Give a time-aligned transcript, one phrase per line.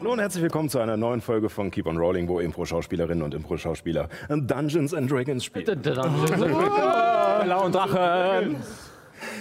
[0.00, 3.34] Hallo und herzlich willkommen zu einer neuen Folge von Keep on Rolling, wo Impro-Schauspielerinnen und
[3.34, 5.82] Impro-Schauspieler Dungeons and Dragons spielen.
[5.82, 8.54] Blau und Drache.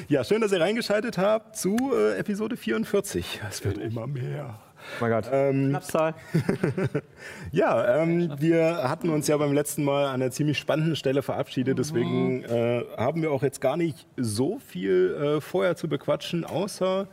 [0.07, 3.39] Ja, schön, dass ihr reingeschaltet habt zu äh, Episode 44.
[3.47, 4.59] Es wird immer mehr.
[4.95, 5.29] Oh mein Gott.
[5.31, 5.77] Ähm,
[7.51, 11.77] ja, ähm, wir hatten uns ja beim letzten Mal an einer ziemlich spannenden Stelle verabschiedet,
[11.77, 17.07] deswegen äh, haben wir auch jetzt gar nicht so viel äh, vorher zu bequatschen, außer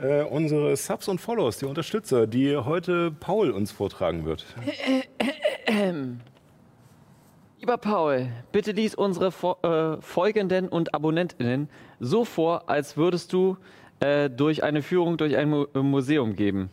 [0.00, 4.44] äh, unsere Subs und Follows, die Unterstützer, die heute Paul uns vortragen wird.
[7.60, 13.56] Lieber Paul, bitte lies unsere Fo äh, Folgenden und Abonnentinnen so vor, als würdest du
[14.00, 16.70] äh, durch eine Führung durch ein Mu Museum geben.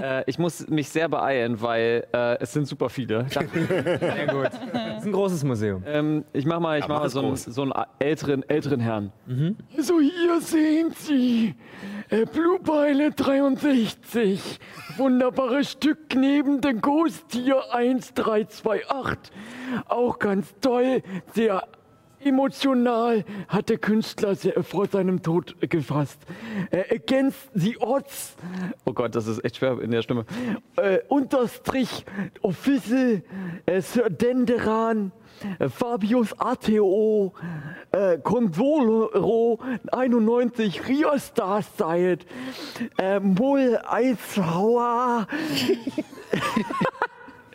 [0.00, 3.26] Äh, ich muss mich sehr beeilen, weil äh, es sind super viele.
[3.34, 3.66] Danke.
[4.00, 4.50] Sehr gut.
[4.72, 5.82] Das ist ein großes Museum.
[5.86, 8.80] Ähm, ich mach mal, ich Ja, mach mal es so, einen, so einen älteren, älteren
[8.80, 9.12] Herrn.
[9.78, 11.54] So, hier sehen Sie
[12.10, 14.58] äh, Blue Pilot 63.
[14.96, 19.32] Wunderbares Stück neben dem Ghost Tier 1328.
[19.88, 21.02] Auch ganz toll,
[21.34, 21.62] sehr
[22.26, 26.18] emotional hat der Künstler vor seinem Tod gefasst.
[26.70, 28.36] Äh, against the odds.
[28.84, 30.24] Oh Gott, das ist echt schwer in der Stimme.
[30.76, 32.04] Äh, Unterstrich
[32.42, 33.22] Official
[33.66, 35.12] äh, Sir Denderan.
[35.58, 37.34] äh, Fabius ATO,
[37.92, 39.58] äh, Consolo
[39.92, 42.18] 91, Ria Star Side,
[42.98, 45.26] äh, Mull Eishauer,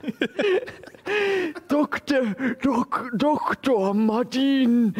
[1.67, 2.35] Dr.
[2.61, 3.93] Dok, Dr.
[3.93, 4.93] Martin,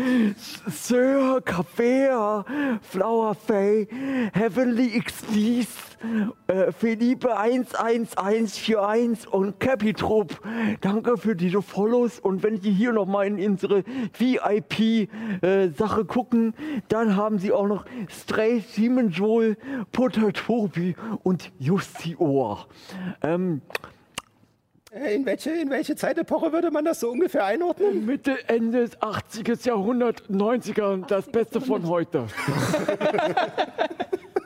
[0.67, 2.43] Sir Café,
[2.81, 3.87] Flower Fay,
[4.33, 5.67] Heavenly Expees,
[6.48, 10.39] äh, Philippe 11141 und Capitrup.
[10.81, 12.20] Danke für diese Follows.
[12.20, 13.83] Und wenn Sie hier nochmal in unsere
[14.17, 16.53] VIP-Sache gucken,
[16.87, 19.58] dann haben Sie auch noch Stray, Simon Joel,
[19.92, 22.67] Putter Tobi und Justi Ohr.
[23.21, 23.61] Ähm, Äh,
[24.93, 28.05] In welche, in welche Zeitepoche würde man das so ungefähr einordnen?
[28.05, 32.27] Mitte, Ende des 80er Jahrhundert, 90er, das Beste von heute.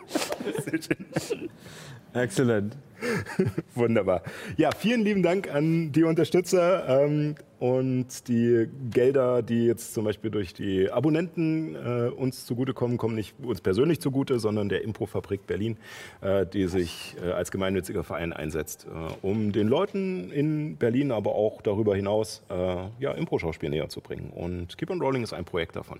[2.15, 2.77] Exzellent.
[3.75, 4.23] Wunderbar.
[4.57, 10.31] Ja, vielen lieben Dank an die Unterstützer ähm, und die Gelder, die jetzt zum Beispiel
[10.31, 15.77] durch die Abonnenten äh, uns zugutekommen, kommen nicht uns persönlich zugute, sondern der Improfabrik Berlin,
[16.21, 21.35] äh, die sich äh, als gemeinnütziger Verein einsetzt, äh, um den Leuten in Berlin, aber
[21.35, 22.53] auch darüber hinaus, äh,
[22.99, 24.31] ja, Impro-Schauspiel näher zu bringen.
[24.33, 25.99] Und Keep on Rolling ist ein Projekt davon.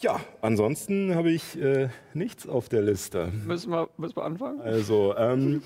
[0.00, 3.32] Ja, ansonsten habe ich äh, nichts auf der Liste.
[3.46, 4.60] Müssen wir, müssen wir anfangen?
[4.60, 5.62] Also, ähm,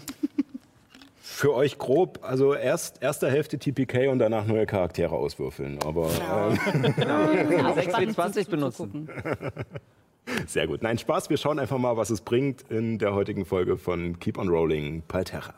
[1.21, 5.79] für euch grob, also erst erste Hälfte TPK und danach neue Charaktere auswürfeln.
[5.85, 9.09] Aber ähm, Ja, 6W20 benutzen.
[10.47, 10.83] sehr gut.
[10.83, 11.29] Nein, Spaß.
[11.29, 15.03] Wir schauen einfach mal, was es bringt in der heutigen Folge von Keep on Rolling
[15.07, 15.55] Palterra.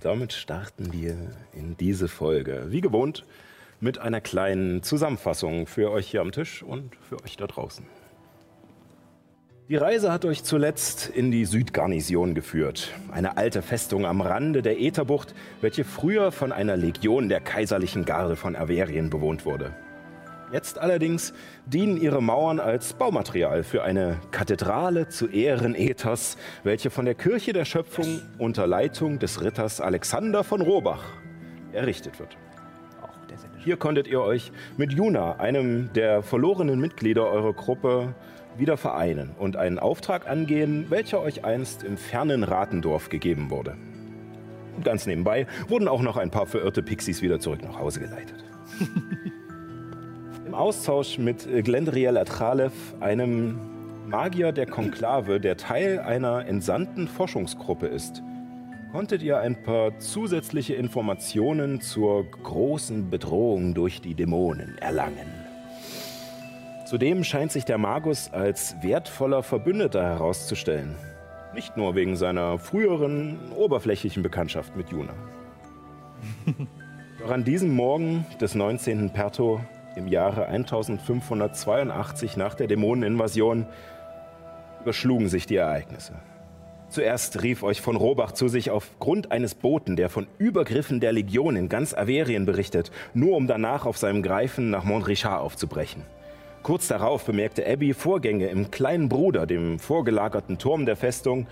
[0.00, 1.16] Damit starten wir
[1.52, 2.66] in diese Folge.
[2.68, 3.24] Wie gewohnt
[3.80, 7.84] mit einer kleinen Zusammenfassung für euch hier am Tisch und für euch da draußen.
[9.68, 14.80] Die Reise hat euch zuletzt in die Südgarnison geführt, eine alte Festung am Rande der
[14.80, 19.74] Ätherbucht, welche früher von einer Legion der kaiserlichen Garde von Averien bewohnt wurde.
[20.50, 21.34] Jetzt allerdings
[21.66, 27.52] dienen ihre Mauern als Baumaterial für eine Kathedrale zu Ehren Ethers, welche von der Kirche
[27.52, 31.04] der Schöpfung unter Leitung des Ritters Alexander von Robach
[31.72, 32.38] errichtet wird.
[33.58, 38.14] Hier konntet ihr euch mit Juna, einem der verlorenen Mitglieder eurer Gruppe,
[38.56, 43.76] wieder vereinen und einen Auftrag angehen, welcher euch einst im fernen Ratendorf gegeben wurde.
[44.82, 48.44] Ganz nebenbei wurden auch noch ein paar verirrte Pixies wieder zurück nach Hause geleitet.
[50.48, 53.58] Im Austausch mit äh, Glendriel Atralev, einem
[54.06, 58.22] Magier der Konklave, der Teil einer entsandten Forschungsgruppe ist,
[58.90, 65.30] konntet ihr ein paar zusätzliche Informationen zur großen Bedrohung durch die Dämonen erlangen.
[66.86, 70.94] Zudem scheint sich der Magus als wertvoller Verbündeter herauszustellen.
[71.52, 75.12] Nicht nur wegen seiner früheren oberflächlichen Bekanntschaft mit Juna.
[77.18, 79.10] Doch an diesem Morgen des 19.
[79.10, 79.60] Perto
[79.98, 83.66] im Jahre 1582 nach der Dämoneninvasion
[84.80, 86.14] überschlugen sich die Ereignisse.
[86.88, 91.56] Zuerst rief euch von Robach zu sich aufgrund eines Boten, der von Übergriffen der Legion
[91.56, 96.04] in ganz Averien berichtet, nur um danach auf seinem Greifen nach Montrichard aufzubrechen.
[96.62, 101.46] Kurz darauf bemerkte Abby Vorgänge im kleinen Bruder, dem vorgelagerten Turm der Festung,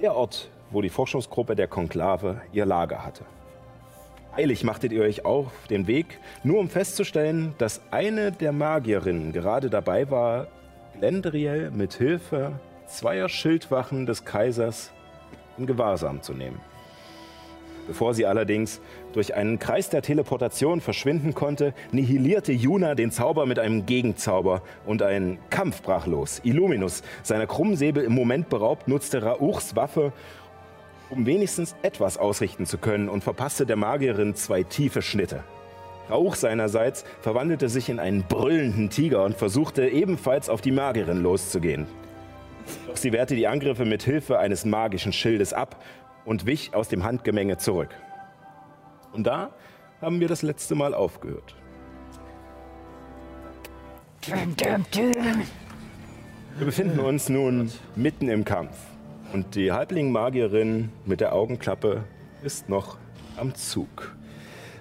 [0.00, 3.24] der Ort, wo die Forschungsgruppe der Konklave ihr Lager hatte.
[4.36, 9.70] Eilig machtet ihr euch auf den Weg, nur um festzustellen, dass eine der Magierinnen gerade
[9.70, 10.48] dabei war,
[10.98, 12.58] Glendriel mit Hilfe
[12.88, 14.90] zweier Schildwachen des Kaisers
[15.56, 16.60] in Gewahrsam zu nehmen.
[17.86, 18.80] Bevor sie allerdings
[19.12, 25.02] durch einen Kreis der Teleportation verschwinden konnte, nihilierte Juna den Zauber mit einem Gegenzauber und
[25.02, 26.40] ein Kampf brach los.
[26.44, 30.12] Illuminus, seiner Krummsäbel im Moment beraubt, nutzte Rauchs Waffe,
[31.10, 35.44] um wenigstens etwas ausrichten zu können und verpasste der Magierin zwei tiefe Schnitte.
[36.10, 41.86] Rauch seinerseits verwandelte sich in einen brüllenden Tiger und versuchte ebenfalls auf die Magierin loszugehen.
[42.86, 45.82] Doch sie wehrte die Angriffe mit Hilfe eines magischen Schildes ab
[46.24, 47.90] und wich aus dem Handgemenge zurück.
[49.12, 49.50] Und da
[50.00, 51.54] haben wir das letzte Mal aufgehört.
[56.56, 58.76] Wir befinden uns nun mitten im Kampf.
[59.34, 62.04] Und die Halbling-Magierin mit der Augenklappe
[62.44, 62.98] ist noch
[63.36, 64.14] am Zug.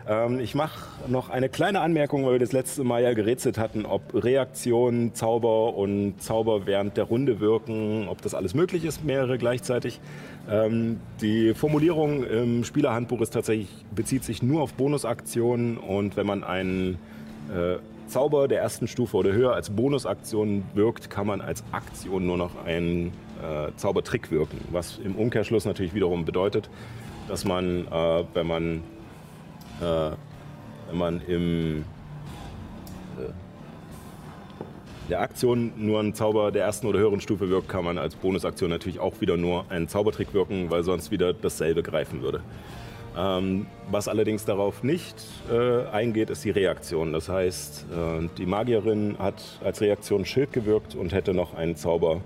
[0.07, 3.83] Ähm, ich mache noch eine kleine Anmerkung, weil wir das letzte Mal ja gerätselt hatten,
[3.87, 9.39] ob Reaktion, Zauber und Zauber während der Runde wirken, ob das alles möglich ist, mehrere
[9.39, 9.99] gleichzeitig.
[10.47, 16.43] Ähm, die Formulierung im Spielerhandbuch ist tatsächlich, bezieht sich nur auf Bonusaktionen und wenn man
[16.43, 16.99] einen
[17.51, 17.77] äh,
[18.07, 22.63] Zauber der ersten Stufe oder höher als Bonusaktion wirkt, kann man als Aktion nur noch
[22.65, 23.07] einen
[23.41, 26.69] äh, Zaubertrick wirken, was im Umkehrschluss natürlich wiederum bedeutet,
[27.27, 28.83] dass man, äh, wenn man
[29.81, 30.11] äh,
[30.89, 31.85] wenn man im
[33.19, 33.31] äh,
[35.09, 38.69] der Aktion nur einen Zauber der ersten oder höheren Stufe wirkt, kann man als Bonusaktion
[38.69, 42.41] natürlich auch wieder nur einen Zaubertrick wirken, weil sonst wieder dasselbe greifen würde.
[43.15, 45.15] Ähm, was allerdings darauf nicht
[45.51, 47.13] äh, eingeht, ist die Reaktion.
[47.13, 52.21] Das heißt, äh, die Magierin hat als Reaktion Schild gewirkt und hätte noch einen Zauber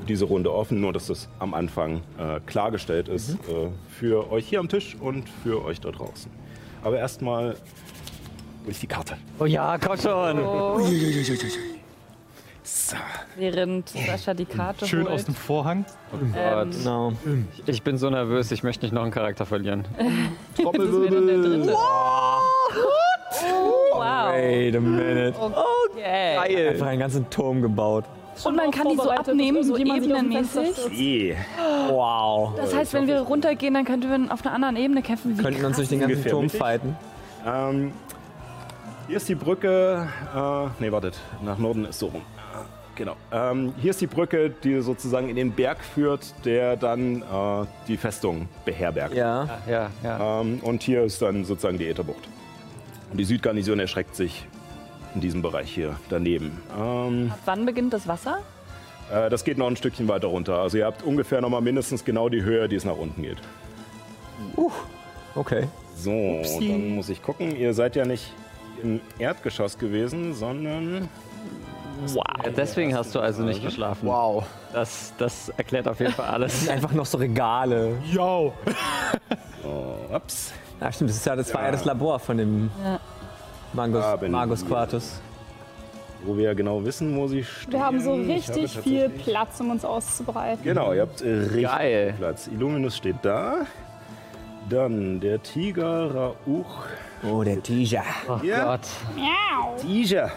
[0.00, 4.46] für diese Runde offen, nur dass das am Anfang äh, klargestellt ist äh, für euch
[4.48, 6.30] hier am Tisch und für euch da draußen.
[6.82, 7.56] Aber erstmal
[8.64, 9.16] durch die Karte.
[9.38, 10.38] Oh ja, komm schon.
[12.66, 12.96] So.
[13.36, 15.12] Während Sascha die Karte Schön holt.
[15.14, 15.84] aus dem Vorhang.
[16.34, 17.12] Ähm, Genau.
[17.64, 19.84] Ich bin so nervös, ich möchte nicht noch einen Charakter verlieren.
[20.58, 21.72] dann der dritte.
[23.92, 24.32] Wow.
[24.32, 25.34] Wait a minute.
[25.38, 26.68] Okay.
[26.70, 28.04] Einfach einen ganzen Turm gebaut.
[28.44, 31.36] Und man kann die so abnehmen, so ebenenmäßig.
[31.88, 32.52] Wow.
[32.56, 35.38] Das heißt, wenn wir runtergehen, dann könnten wir auf einer anderen Ebene kämpfen.
[35.38, 36.96] Wie Könnten uns durch den ganzen Ungefähr Turm fighten.
[37.46, 37.92] Ähm,
[39.06, 40.08] hier ist die Brücke.
[40.34, 41.16] Äh, nee, wartet.
[41.44, 42.22] Nach Norden ist so rum.
[42.96, 43.16] Genau.
[43.30, 47.96] Ähm, hier ist die Brücke, die sozusagen in den Berg führt, der dann äh, die
[47.96, 49.14] Festung beherbergt.
[49.14, 49.60] Ja.
[49.68, 50.40] Ja, ja.
[50.40, 52.26] Ähm, und hier ist dann sozusagen die Ätherbucht.
[53.10, 54.46] Und die Südgarnison erschreckt sich
[55.14, 56.60] in diesem Bereich hier daneben.
[56.76, 58.38] Ähm, Ab wann beginnt das Wasser?
[59.12, 60.58] äh, das geht noch ein Stückchen weiter runter.
[60.58, 63.38] Also ihr habt ungefähr noch mal mindestens genau die Höhe, die es nach unten geht.
[65.34, 65.68] Okay.
[65.94, 67.54] So, dann muss ich gucken.
[67.56, 68.32] Ihr seid ja nicht
[68.82, 71.08] im Erdgeschoss gewesen, sondern
[72.14, 74.06] Ja, deswegen hast du also nicht geschlafen.
[74.08, 74.44] Wow.
[74.72, 76.68] Das, das erklärt auf jeden Fall alles.
[76.68, 77.94] Einfach noch so Regale.
[78.10, 78.52] Yo.
[79.64, 80.52] oh, ups.
[80.80, 81.10] Ja, stimmt.
[81.10, 83.00] Das, ist ja, das war ja das Labor von dem Ja.
[83.72, 84.66] Magus, Magus.
[84.66, 85.20] Quartus.
[86.24, 87.72] Wo wir ja genau wissen, wo sie stehen.
[87.74, 90.64] Wir haben so Ich habe richtig viel Platz, um uns auszubreiten.
[90.64, 92.14] Genau, ihr habt richtig Geil.
[92.18, 92.46] Platz.
[92.48, 93.66] Illuminus steht da.
[94.68, 96.84] Dann der Tiger, Rauch.
[97.22, 98.02] Oh, der Tiger.
[98.28, 98.64] Oh Ja.
[98.64, 98.80] Gott.
[99.80, 100.30] Tiger.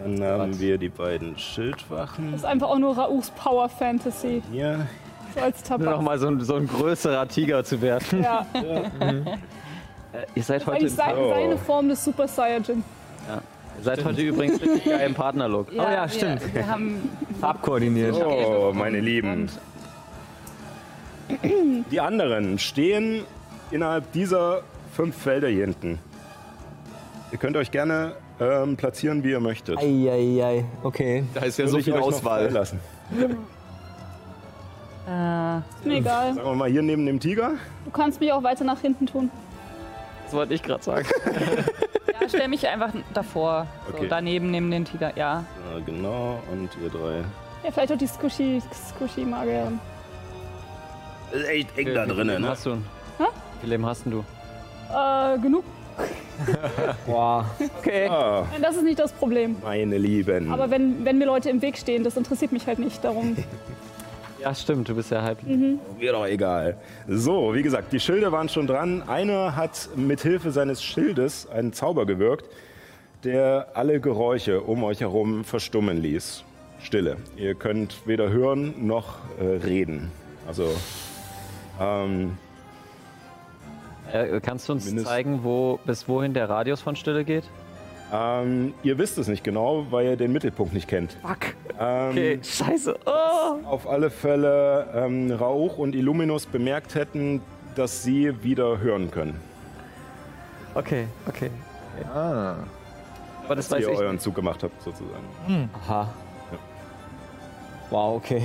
[0.00, 2.32] Dann haben wir die beiden Schildwachen.
[2.32, 4.42] Das ist einfach auch nur Rauchs Power Fantasy.
[4.50, 4.86] Hier.
[5.34, 6.02] So als Nur noch Tabak.
[6.02, 8.22] mal so ein, so ein größerer Tiger zu werden.
[8.22, 8.46] Ja,
[10.14, 11.30] Äh, ihr seid heute, eigentlich sei, Oh.
[11.30, 12.84] seine Form des Super Saiyajin.
[13.78, 15.68] ihr seid heute übrigens richtig geil im Partnerlook.
[15.72, 16.42] Oh ja, stimmt.
[16.48, 17.08] Wir, wir haben
[17.40, 18.14] Farbkoordiniert.
[18.22, 19.48] Oh, meine Lieben.
[21.90, 23.24] Die anderen stehen
[23.70, 24.60] innerhalb dieser
[24.94, 25.98] fünf Felder hier hinten.
[27.30, 29.78] Ihr könnt euch gerne ähm, platzieren, wie ihr möchtet.
[29.78, 30.64] Eieiei.
[30.82, 31.24] Okay.
[31.34, 32.44] Da ist ja Würde so viel Auswahl.
[32.46, 32.80] freilassen.
[35.08, 36.34] äh, Ist mir egal.
[36.34, 37.52] Sagen wir mal hier neben dem Tiger.
[37.84, 39.30] Du kannst mich auch weiter nach hinten tun.
[40.24, 41.06] Das wollte ich gerade sagen.
[42.20, 43.66] ja, stell mich einfach davor.
[43.88, 44.06] So Okay.
[44.08, 45.12] daneben, neben den Tiger.
[45.16, 45.44] Ja.
[45.72, 47.18] Ja, genau, und ihr drei.
[47.64, 49.26] Ja, vielleicht auch die Squishy, Squishy.
[51.32, 52.48] Ist echt eng da drinnen, ne?
[52.48, 52.72] hast du?
[53.18, 53.24] Hä?
[53.24, 54.24] Wie viel Leben hast denn du?
[54.94, 55.64] Äh, genug.
[57.06, 57.46] Boah.
[57.78, 58.08] Okay.
[58.08, 59.56] Ah, Nein, das ist nicht das Problem.
[59.62, 60.50] meine Lieben.
[60.50, 63.02] Aber wenn, wenn mir Leute im Weg stehen, das interessiert mich halt nicht.
[63.04, 63.36] Darum.
[64.40, 65.38] Ja, stimmt, du bist ja halb.
[65.44, 66.76] Mir doch egal.
[67.06, 69.04] So, wie gesagt, die Schilde waren schon dran.
[69.06, 72.46] Einer hat mit Hilfe seines Schildes einen Zauber gewirkt,
[73.22, 76.42] der alle Geräusche um euch herum verstummen ließ.
[76.80, 77.18] Stille.
[77.36, 80.10] Ihr könnt weder hören noch äh, reden.
[80.48, 80.74] Also,
[81.80, 82.36] ähm,
[84.12, 87.44] Äh, kannst du uns Mindest- zeigen, wo, bis wohin der Radius von Stille geht?
[88.12, 91.16] ähm, ihr wisst es nicht genau, weil ihr den Mittelpunkt nicht kennt.
[91.22, 91.54] Fuck.
[91.80, 92.94] Ähm, Okay, scheiße.
[93.06, 93.66] Oh.
[93.66, 97.40] Auf alle Fälle ähm, Rauch und Illuminus bemerkt hätten,
[97.74, 99.40] dass sie wieder hören können.
[100.74, 101.50] Okay, okay.
[102.14, 102.54] Ah.
[103.44, 103.98] Aber das Dass weiß ihr ich.
[103.98, 105.68] euren Zug gemacht habt, sozusagen.
[105.86, 106.08] Aha.
[107.90, 108.42] Wow, okay.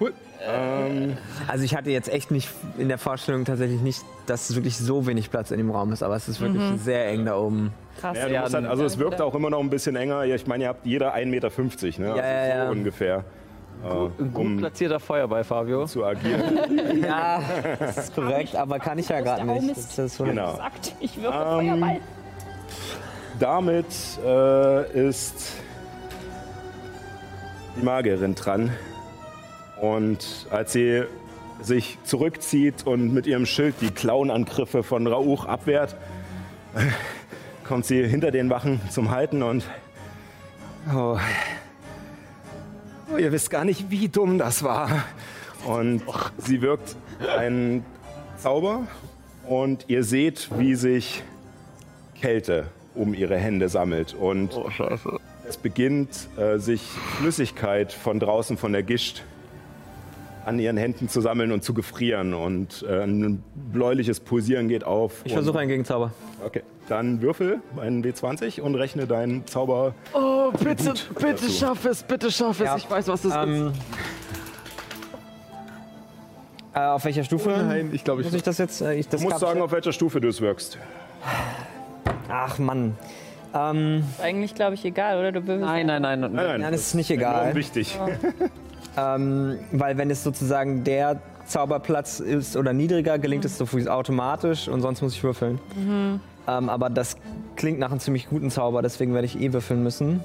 [0.00, 0.12] Cool.
[0.42, 1.16] Ähm,
[1.48, 5.30] Also ich hatte jetzt echt nicht in der Vorstellung tatsächlich nicht, dass wirklich so wenig
[5.30, 7.72] Platz in dem Raum ist, aber es ist wirklich sehr eng da oben.
[8.00, 8.16] Krass.
[8.16, 10.24] Ja, du Ja, musst halt, also es wirkt auch immer noch ein bisschen enger.
[10.24, 11.50] Ich meine, ihr habt jeder 1,50 Meter,
[12.00, 12.08] ne?
[12.08, 12.66] Ja, ja, also ja.
[12.66, 13.24] So ungefähr.
[13.82, 13.86] Äh,
[14.22, 15.86] Ein gut um platzierter Feuerball, Fabio.
[15.86, 16.58] zu agieren.
[17.02, 17.40] Ja,
[17.78, 19.76] das ist korrekt, aber kann ich ja gerade nicht.
[19.76, 20.56] Das ist so Genau.
[20.56, 21.96] Sagt, ich wirke Ähm, Feuerball.
[23.38, 23.86] Damit
[24.24, 25.52] äh, ist
[27.76, 28.70] die Magierin dran.
[29.80, 31.04] Und als sie
[31.62, 35.96] sich zurückzieht und mit ihrem Schild die Klauenangriffe von Rauch abwehrt,
[37.64, 39.64] kommt sie hinter den Wachen zum Halten und.
[40.94, 41.18] Oh,
[43.12, 45.04] oh, ihr wisst gar nicht, wie dumm das war.
[45.66, 46.02] Und
[46.38, 46.96] sie wirkt
[47.38, 47.84] einen
[48.36, 48.86] Zauber
[49.46, 51.22] und ihr seht, wie sich
[52.20, 54.14] Kälte um ihre Hände sammelt.
[54.14, 54.50] Und
[55.48, 56.82] es beginnt, äh, sich
[57.18, 59.22] Flüssigkeit von draußen von der Gischt
[60.44, 62.34] an ihren Händen zu sammeln und zu gefrieren.
[62.34, 63.42] Und äh, ein
[63.72, 65.20] bläuliches Pulsieren geht auf.
[65.24, 66.12] Ich versuche einen Gegenzauber.
[66.44, 69.94] Okay, dann würfel einen W20 und rechne deinen Zauber.
[70.14, 71.50] Oh, bitte, bitte dazu.
[71.50, 72.66] schaff es, bitte schaff es.
[72.66, 72.76] Ja.
[72.76, 73.36] Ich weiß, was das ist.
[73.38, 73.72] Ähm,
[76.74, 77.50] äh, auf welcher Stufe?
[77.50, 78.26] Nein, ich glaube, ich.
[78.26, 78.80] Muss ich das jetzt?
[78.80, 80.78] Äh, ich, das Du musst gab- sagen, auf welcher Stufe du es wirkst.
[82.28, 82.96] Ach Mann.
[83.52, 85.32] Ähm, Ist eigentlich, glaube ich, egal, oder?
[85.32, 86.20] Du würfelst Nein, nein, nein.
[86.20, 87.52] Nein, nein, nein, das ist nicht egal.
[87.56, 87.98] wichtig.
[88.96, 94.80] Ähm, weil wenn es sozusagen der Zauberplatz ist oder niedriger, gelingt es so automatisch und
[94.82, 95.58] sonst muss ich würfeln.
[96.48, 97.16] Ähm, aber das
[97.56, 100.20] klingt nach einem ziemlich guten Zauber, deswegen werde ich eh würfeln müssen.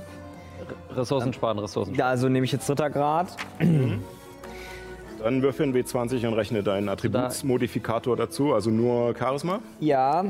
[0.95, 2.07] Ressourcen sparen, Ressourcen sparen.
[2.07, 3.35] Ja, also nehme ich jetzt dritter Grad.
[3.59, 9.59] Dann würfel einen W20 und rechne deinen Attributsmodifikator dazu, also nur Charisma.
[9.79, 10.23] Ja,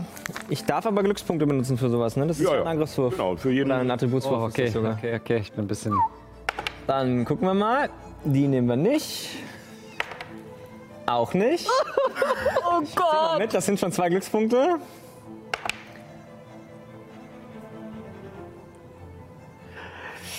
[0.49, 2.27] ich darf aber Glückspunkte benutzen für sowas, ne?
[2.27, 2.67] Das ist Ja, ein.
[2.67, 3.13] Angriffswurf.
[3.17, 3.69] Genau, für jeden.
[3.71, 4.93] Oder ein Attributswurf Oh, ist okay, das sogar.
[4.93, 5.37] okay, okay.
[5.39, 5.93] Ich bin ein bisschen.
[6.87, 7.89] Dann gucken wir mal.
[8.25, 9.29] Die nehmen wir nicht.
[11.05, 11.67] Auch nicht.
[12.67, 13.37] Oh Gott!
[13.39, 14.79] Mit, das sind schon zwei Glückspunkte.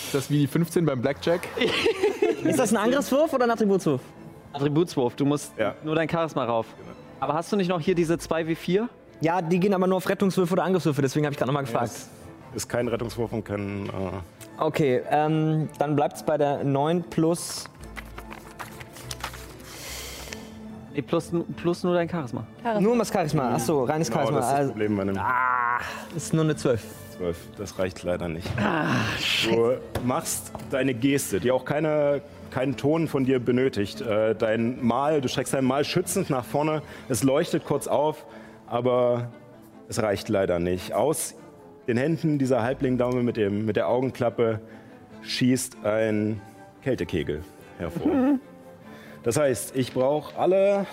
[0.05, 1.41] Ist das wie die 15 beim Blackjack?
[2.45, 4.01] Ist das ein Angriffswurf oder ein Attributswurf?
[4.53, 5.75] Attributswurf, du musst Ja.
[5.83, 6.67] nur dein Charisma rauf.
[7.21, 8.89] Aber hast du nicht noch hier diese 2W4?
[9.21, 11.91] Ja, die gehen aber nur auf Rettungswürfe oder Angriffswürfe, deswegen habe ich gerade nochmal gefragt.
[12.53, 13.87] Das ist kein Rettungswurf und kein.
[13.87, 13.91] Äh,
[14.59, 17.67] Okay, ähm, dann bleibt es bei der 9 plus.
[20.97, 22.47] Nee, plus, plus nur dein Charisma.
[22.81, 23.55] Nur um das Charisma.
[23.55, 24.39] Achso, reines genau, Charisma.
[24.39, 25.21] das ist das Also, Problem bei einem
[26.17, 26.83] ist nur eine 12.
[27.19, 27.37] 12.
[27.59, 28.49] Das reicht leider nicht.
[29.51, 29.77] du
[30.07, 34.01] machst deine Geste, die auch keine, keinen Ton von dir benötigt.
[34.01, 36.81] Äh, dein Mal, du streckst dein Mal schützend nach vorne.
[37.11, 38.25] Es leuchtet kurz auf,
[38.67, 39.29] aber
[39.89, 40.95] es reicht leider nicht.
[40.95, 41.35] Aus
[41.87, 44.61] den Händen dieser Halblingdame mit, dem, mit der Augenklappe
[45.21, 46.41] schießt ein
[46.83, 47.45] Kältekegel
[47.79, 48.39] hervor.
[49.27, 50.87] Das heißt, ich brauche alle.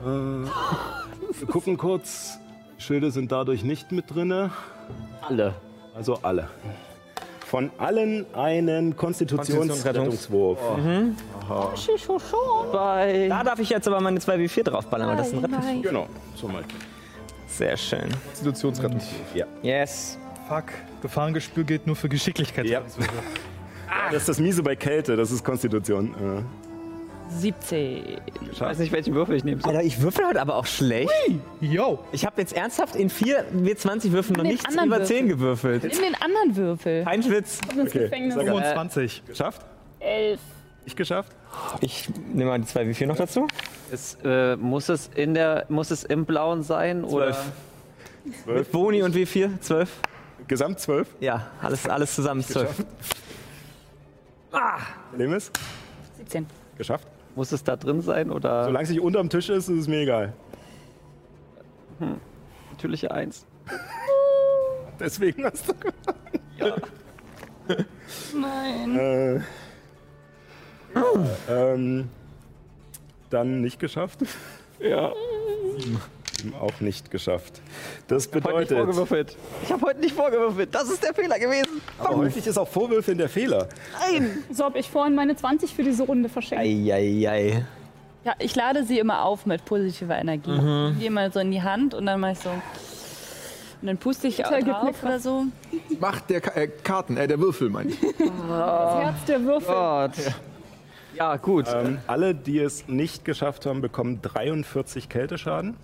[0.00, 2.38] Äh, wir gucken kurz.
[2.78, 4.52] Schilde sind dadurch nicht mit drinne.
[5.28, 5.54] Alle.
[5.92, 6.48] Also alle.
[7.44, 10.60] Von allen einen Konstitutionsrettungswurf.
[12.70, 13.28] Bye.
[13.28, 15.82] Da darf ich jetzt aber meine 2W4 draufballern, weil das ist ein Rettungswurf.
[15.82, 16.76] Genau, zum Beispiel.
[17.48, 18.08] Sehr schön.
[18.26, 19.00] Konstitutionsrettung.
[19.62, 20.16] Yes.
[20.48, 20.66] Fuck.
[21.02, 22.66] Gefahrengespür gilt nur für Geschicklichkeit.
[22.66, 22.82] Ja.
[24.10, 26.14] Das ist das Miese bei Kälte, das ist Konstitution.
[26.14, 26.42] Äh,
[27.28, 28.20] 17.
[28.52, 29.72] Ich weiß nicht, welchen Würfel ich nehmen soll.
[29.72, 31.10] Alter, ich würfel heute aber auch schlecht.
[31.60, 31.98] Yo.
[32.12, 35.06] Ich habe jetzt ernsthaft in vier W20-Würfen noch nichts über Würfel.
[35.06, 35.82] 10 gewürfelt.
[35.82, 37.04] Nimm den anderen Würfel.
[37.04, 37.60] Kein Schwitz.
[37.68, 38.34] Okay, Gefängnis.
[38.34, 38.62] sag mal.
[38.62, 39.22] 25.
[39.26, 39.62] geschafft?
[39.98, 40.40] Elf.
[40.84, 41.32] Ich geschafft?
[41.80, 43.48] Ich nehme mal die 2W4 noch dazu.
[43.90, 47.02] Es, äh, muss, es in der, muss es im Blauen sein?
[47.02, 47.32] Oder?
[47.32, 47.52] Zwölf.
[48.44, 48.68] Zwölf.
[48.70, 49.90] Boni und W4, 12.
[50.46, 51.08] Gesamt zwölf?
[51.18, 52.68] Ja, alles, alles zusammen ist 12.
[52.68, 52.86] Geschafft.
[55.16, 55.50] Lemis?
[56.18, 56.46] 17.
[56.76, 57.08] Geschafft?
[57.34, 58.30] Muss es da drin sein?
[58.30, 58.64] Oder?
[58.64, 60.32] Solange es nicht unterm Tisch ist, ist es mir egal.
[62.70, 63.46] Natürliche Eins.
[65.00, 65.74] Deswegen hast du.
[68.34, 68.98] Nein.
[68.98, 69.40] Äh,
[71.48, 72.08] ähm,
[73.30, 74.20] dann nicht geschafft.
[74.78, 75.12] Ja.
[76.60, 77.60] Auch nicht geschafft.
[78.08, 78.76] Das Heute nicht bedeutet.
[78.78, 79.36] vorgewürfelt.
[79.62, 80.74] Ich habe heute nicht vorgewürfelt.
[80.74, 81.80] Das ist der Fehler gewesen.
[81.98, 83.68] Aber häufig ist auch Vorwürfe in der Fehler.
[84.52, 86.64] So habe ich vorhin meine 20 für diese Runde verschenkt.
[86.64, 87.64] Eieiei.
[88.24, 90.50] Ja, ich lade sie immer auf mit positiver Energie.
[90.50, 90.92] Mhm.
[90.94, 92.50] Ich gehe mal so in die Hand und dann mache ich so.
[92.50, 95.44] Und dann puste ich Total drauf oder so.
[96.00, 98.00] Macht der Ka äh, Karten, äh, der Würfel, meine ich.
[98.00, 99.74] Das Herz der Würfel.
[99.74, 100.16] Gott.
[100.16, 100.34] Ja,
[101.42, 101.66] gut.
[101.72, 105.74] Ähm, alle, die es nicht geschafft haben, bekommen 43 Kälteschaden.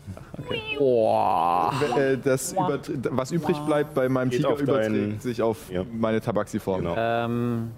[0.79, 1.73] Boah.
[1.97, 5.85] Äh, das was übrig bleibt bei meinem Geht Tiger auf überträgt deinen- sich auf Ja.
[5.93, 6.81] meine Tabaxiform.
[6.83, 6.95] Genau.
[6.97, 7.71] Ähm,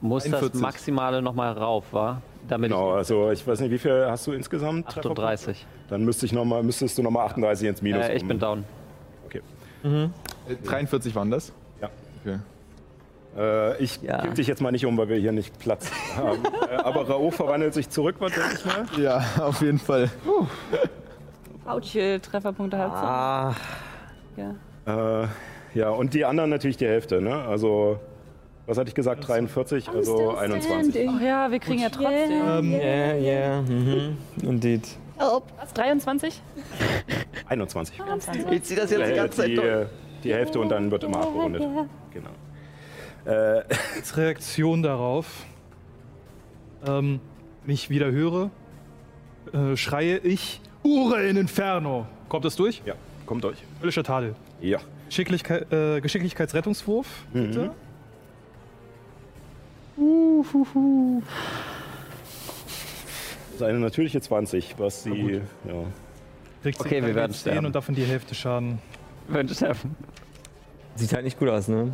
[0.00, 0.52] muss 41.
[0.52, 2.22] das Maximale nochmal rauf, war?
[2.48, 4.86] Damit Genau, also ich weiß nicht, wie viel hast du insgesamt?
[4.90, 5.66] ich 38.
[5.88, 8.62] Dann müsste ich noch mal, müsstest du nochmal 38 ins Minus Äh, ich bin kommen.
[8.62, 8.64] down.
[9.26, 9.42] Okay.
[10.48, 11.52] Äh, 43 waren das?
[11.82, 11.90] Ja.
[12.24, 12.38] Okay.
[13.38, 14.18] Äh, ich Ja.
[14.22, 16.42] kipp dich jetzt mal nicht um, weil wir hier nicht Platz haben.
[16.70, 18.84] äh, aber Rao verwandelt sich zurück, was denke ich mal.
[19.02, 20.10] Ja, auf jeden Fall.
[21.64, 22.96] Autsch, äh, Trefferpunkte halt so.
[22.96, 23.54] Ah,
[24.36, 25.22] Ja.
[25.22, 25.26] Äh,
[25.74, 27.34] ja, und die anderen natürlich die Hälfte, ne?
[27.44, 28.00] Also,
[28.66, 29.28] was hatte ich gesagt?
[29.28, 31.08] 43, also 21.
[31.14, 32.30] Ach ja, wir kriegen ja trotzdem.
[32.32, 33.62] Ähm, yeah, yeah.
[33.62, 34.16] Mhm.
[34.42, 34.88] Indeed.
[35.18, 36.42] Was, 23?
[37.48, 38.00] 21.
[38.50, 39.66] Ich zieh das jetzt die ganze Zeit die, durch.
[39.66, 39.86] äh,
[40.24, 41.62] die Hälfte und dann wird immer abgerundet.
[42.14, 42.30] Genau.
[43.28, 43.62] Äh,
[43.96, 45.44] als Reaktion darauf
[46.86, 47.20] ähm,
[47.66, 48.50] mich wieder höre,
[49.52, 52.06] äh, schreie ich Ure in Inferno.
[52.28, 52.82] Kommt das durch?
[52.86, 52.94] ja,
[53.26, 53.58] kommt euch.
[53.80, 54.34] Höllischer Tadel.
[54.60, 54.78] Ja.
[55.06, 57.70] Geschicklichkeit, äh, Geschicklichkeitsrettungswurf, bitte.
[63.50, 65.42] Das ist eine natürliche 20, was sie.
[65.66, 65.74] Ja.
[66.62, 67.66] Kriegt Okay, wir werden 10 sterben.
[67.66, 68.78] und davon die Hälfte Schaden.
[69.26, 69.96] Wenn sterben.
[70.94, 71.92] Sieht halt nicht gut aus, ne?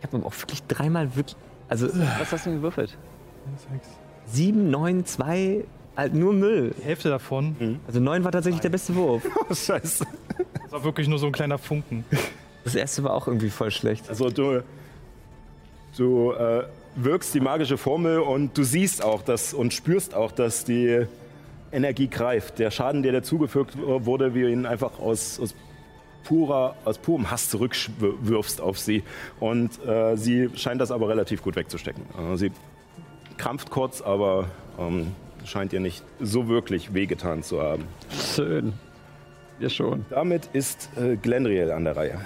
[0.00, 1.36] Ich habe aber auch wirklich dreimal wirklich.
[1.68, 2.96] Also Was hast du denn gewürfelt?
[4.26, 5.64] 7, 9, 2,
[5.96, 6.74] halt nur Müll.
[6.78, 9.22] Die Hälfte davon, Also 9 war tatsächlich der beste Wurf.
[9.50, 10.06] Scheiße.
[10.62, 12.04] das war wirklich nur so ein kleiner Funken.
[12.64, 14.08] Das erste war auch irgendwie voll schlecht.
[14.08, 14.62] Also, du.
[15.96, 16.64] Du äh,
[16.96, 21.06] wirkst die magische Formel und du siehst auch das und spürst auch, dass die
[21.72, 22.58] Energie greift.
[22.58, 25.54] Der Schaden, der dir zugefügt wurde, wie ihn einfach aus, aus
[26.28, 29.02] purer, aus purem Hass zurückwirfst auf sie.
[29.40, 32.04] Und äh, sie scheint das aber relativ gut wegzustecken.
[32.18, 32.52] Äh, sie
[33.38, 35.12] krampft kurz, aber ähm,
[35.44, 37.84] scheint ihr nicht so wirklich wehgetan zu haben.
[38.34, 38.74] Schön.
[39.58, 40.04] Wir schon.
[40.10, 42.20] Damit ist äh, Glenriel an der Reihe,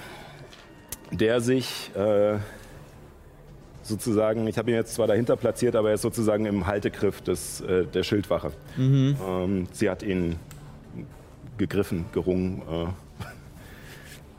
[1.11, 2.37] der sich äh,
[3.83, 7.61] sozusagen, ich habe ihn jetzt zwar dahinter platziert, aber er ist sozusagen im Haltegriff des,
[7.61, 8.51] äh, der Schildwache.
[9.25, 10.35] Ähm, sie hat ihn
[11.57, 12.61] gegriffen, gerungen.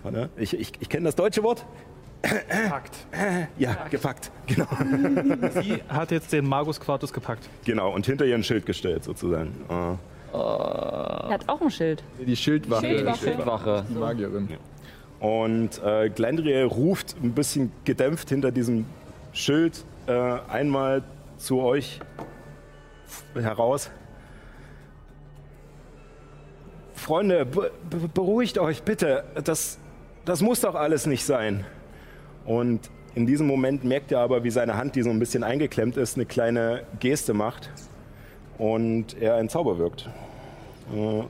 [0.05, 1.65] Äh, warte, ich ich, ich kenne das deutsche Wort.
[2.71, 2.97] Packt.
[3.59, 4.31] Ja, gepackt.
[4.47, 4.67] Genau.
[5.63, 7.47] Sie hat jetzt den Magus Quartus gepackt.
[7.67, 9.53] genau, und hinter ihr ein Schild gestellt sozusagen.
[9.69, 9.75] Äh,
[10.33, 12.03] Er hat auch ein Schild.
[12.19, 12.87] Die Schildwache.
[13.17, 13.47] Schildwache.
[13.47, 13.87] Wache.
[13.91, 14.49] Die Magierin.
[15.21, 18.87] Und äh, Glendriel ruft ein bisschen gedämpft hinter diesem
[19.35, 20.13] Schild äh,
[20.49, 21.03] einmal
[21.37, 22.01] zu euch
[23.35, 23.91] heraus.
[26.95, 29.25] Freunde, be be beruhigt euch bitte.
[29.45, 29.79] Das,
[30.25, 31.65] das muss doch alles nicht sein.
[32.45, 35.97] Und in diesem Moment merkt er aber, wie seine Hand, die so ein bisschen eingeklemmt
[35.97, 37.71] ist, eine kleine Geste macht
[38.59, 40.09] und er einen Zauber wirkt.
[40.93, 41.23] Äh,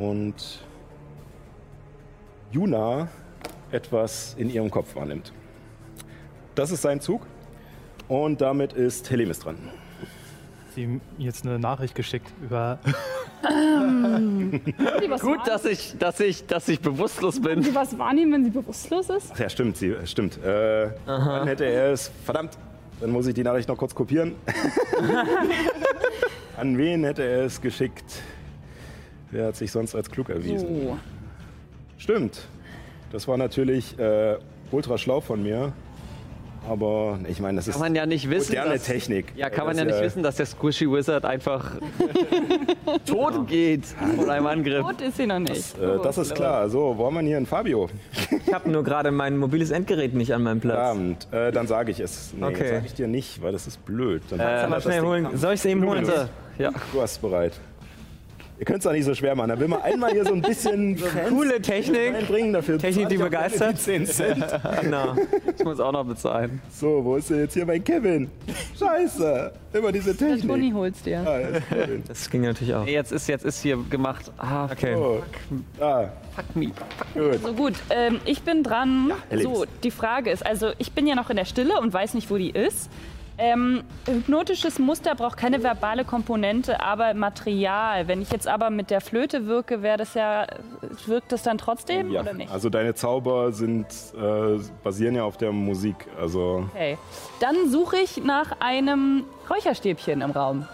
[0.00, 0.64] und
[2.52, 3.08] Juna
[3.70, 5.32] etwas in ihrem Kopf wahrnimmt.
[6.54, 7.26] Das ist sein Zug.
[8.08, 9.56] Und damit ist Helemis dran.
[10.76, 12.78] Sie ihm jetzt eine Nachricht geschickt über.
[13.42, 17.62] Sie was Gut, dass ich, dass ich, dass ich bewusstlos bin.
[17.62, 19.30] Sie was wahrnehmen, wenn sie bewusstlos ist?
[19.32, 20.36] Ach ja, stimmt, sie, stimmt.
[20.44, 22.10] Äh, dann hätte er es.
[22.26, 22.58] Verdammt,
[23.00, 24.34] dann muss ich die Nachricht noch kurz kopieren.
[26.58, 28.20] An wen hätte er es geschickt?
[29.30, 30.82] Wer hat sich sonst als klug erwiesen?
[30.82, 30.98] So.
[31.96, 32.48] Stimmt.
[33.12, 34.36] Das war natürlich äh,
[34.70, 35.72] ultra schlau von mir.
[36.68, 38.52] Aber ich meine, das ist Kann man ja nicht wissen.
[38.52, 39.26] moderne dass, Technik.
[39.36, 41.72] Ja, kann man Das ja ist nicht wissen, dass der Squishy Wizard einfach
[43.06, 43.84] tot geht
[44.16, 44.82] von einem Angriff.
[44.84, 45.78] Gut ist sie noch nicht.
[45.78, 46.68] Äh, das ist klar.
[46.68, 47.88] So, wo haben wir hier einen Fabio?
[48.46, 50.78] Ich habe nur gerade mein mobiles Endgerät nicht an meinem Platz.
[50.78, 51.28] Abend.
[51.32, 52.32] Äh, dann sage ich es.
[52.36, 52.68] Nee, Okay.
[52.68, 54.22] sage ich dir nicht, weil das ist blöd.
[54.30, 54.38] Dann
[54.70, 55.28] das schnell holen.
[55.34, 56.06] Soll ich es eben holen?
[56.58, 56.70] Ja.
[56.92, 57.52] Du hast es bereit.
[58.58, 59.50] Ihr könnt es doch nicht so schwer machen.
[59.50, 62.14] Da will man einmal hier so ein bisschen Coole Technik.
[62.14, 62.52] reinbringen.
[62.54, 63.74] Dafür Technik, die begeistert.
[63.74, 64.44] die 10 Cent.
[64.80, 65.14] Genau.
[65.58, 66.60] Ich muss auch noch bezahlen.
[66.70, 68.30] So, wo ist denn jetzt hier mein Kevin?
[68.78, 69.52] Scheiße.
[69.72, 70.74] Immer diese Der Toni Technik.
[70.74, 71.20] holt's dir.
[71.26, 71.60] Ah.
[72.08, 72.86] Das ging natürlich auch.
[72.86, 74.30] Jetzt ist, jetzt ist hier gemacht.
[74.38, 74.94] Ah, Okay.
[74.94, 75.22] Oh.
[75.80, 76.66] Ah, fuck me.
[77.14, 77.42] gut.
[77.42, 79.12] So gut, ähm, ich bin dran.
[79.30, 79.44] Alex.
[79.44, 82.30] so, die Frage ist, also ich bin ja noch in der Stille und weiß nicht,
[82.30, 82.88] wo die ist.
[83.38, 88.08] Ähm, hypnotisches Muster braucht keine verbale Komponente, aber Material.
[88.08, 90.46] Wenn ich jetzt aber mit der Flöte wirke, wäre das ja,
[91.06, 92.50] wirkt das dann trotzdem Ja, oder nicht?
[92.50, 95.96] also deine Zauber sind, äh, basieren ja auf der Musik.
[96.18, 96.96] Also Okay.
[97.40, 100.66] Dann suche ich nach einem Räucherstäbchen im Raum.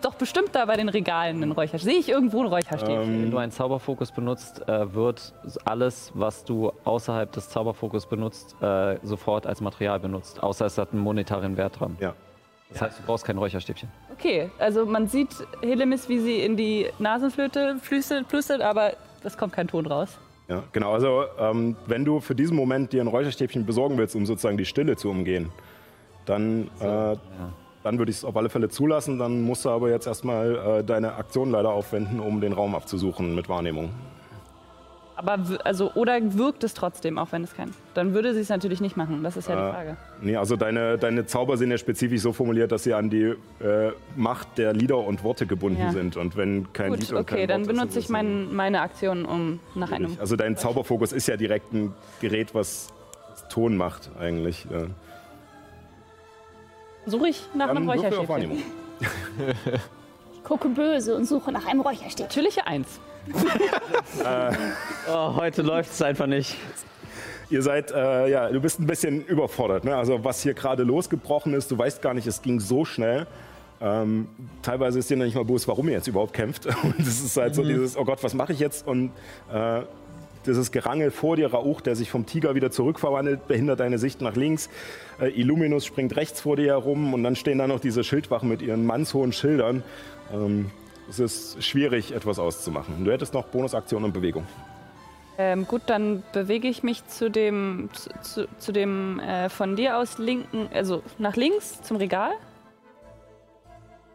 [0.00, 1.90] Doch bestimmt da bei den Regalen ein Räucherstäbchen.
[1.90, 3.22] Sehe ich irgendwo ein Räucherstäbchen?
[3.22, 5.32] Wenn du einen Zauberfokus benutzt, äh, wird
[5.64, 10.42] alles, was du außerhalb des Zauberfokus benutzt, äh, sofort als Material benutzt.
[10.42, 11.96] Außer es hat einen monetaren Wert dran.
[12.00, 12.14] ja.
[12.70, 13.90] Das heißt, du brauchst kein Räucherstäbchen.
[14.12, 15.28] Okay, also man sieht
[15.60, 20.18] Helemis, wie sie in die Nasenflöte flüstert, flüstert aber es kommt kein Ton raus.
[20.48, 20.92] Ja, genau.
[20.92, 24.64] Also, ähm, wenn du für diesen Moment dir ein Räucherstäbchen besorgen willst, um sozusagen die
[24.64, 25.50] Stille zu umgehen,
[26.24, 27.16] dann, äh,
[27.82, 29.18] dann würde ich es auf alle Fälle zulassen.
[29.18, 33.34] Dann musst du aber jetzt erstmal äh, deine Aktion leider aufwenden, um den Raum abzusuchen
[33.34, 33.90] mit Wahrnehmung.
[35.14, 37.72] Aber also oder wirkt es trotzdem, auch wenn es kann?
[37.94, 39.22] Dann würde sie es natürlich nicht machen.
[39.22, 39.96] Das ist ja die Äh, Frage.
[40.22, 43.24] Nee, also deine, deine Zauber sind ja spezifisch so formuliert, dass sie an die
[43.60, 45.92] äh, Macht der Lieder und Worte gebunden Ja.
[45.92, 46.16] sind.
[46.16, 48.80] Und wenn kein Gut, Lied und okay, kein dann Wort benutze ist ich mein, meine
[48.80, 50.08] Aktion um nach einem.
[50.10, 50.20] nicht.
[50.20, 52.88] Also dein Zauberfokus ist ja direkt ein Gerät, was
[53.50, 54.66] Ton macht eigentlich.
[54.72, 54.86] Äh,
[57.06, 58.28] Suche ich nach einem dann würfel auf Räucherstäbchen.
[58.28, 58.62] Wahrnehmung.
[60.34, 62.26] Ich gucke böse und suche nach einem Räucherstäbchen.
[62.26, 63.00] Natürliche Eins.
[65.08, 66.56] Oh, heute läuft es einfach nicht.
[67.48, 69.84] Ihr seid, äh, ja, du bist ein bisschen überfordert.
[69.84, 69.94] Ne?
[69.94, 73.26] Also was hier gerade losgebrochen ist, du weißt gar nicht, es ging so schnell.
[73.80, 74.28] Ähm,
[74.62, 76.66] teilweise ist dir noch nicht mal bewusst, warum ihr jetzt überhaupt kämpft.
[76.82, 78.86] Und es ist halt so dieses, oh Gott, was mache ich jetzt?
[78.86, 79.10] Und
[79.52, 79.82] äh,
[80.46, 84.36] dieses Gerangel vor dir, Rauch, der sich vom Tiger wieder zurückverwandelt, behindert deine Sicht nach
[84.36, 84.68] links.
[85.20, 88.62] Äh, Illuminus springt rechts vor dir herum und dann stehen da noch diese Schildwachen mit
[88.62, 89.82] ihren mannshohen Schildern.
[90.32, 90.70] Ähm,
[91.08, 93.04] es ist schwierig, etwas auszumachen.
[93.04, 94.46] Du hättest noch Bonusaktion und Bewegung.
[95.38, 99.98] Ähm, gut, dann bewege ich mich zu dem, zu, zu, zu dem äh, von dir
[99.98, 102.32] aus linken, also nach links zum Regal.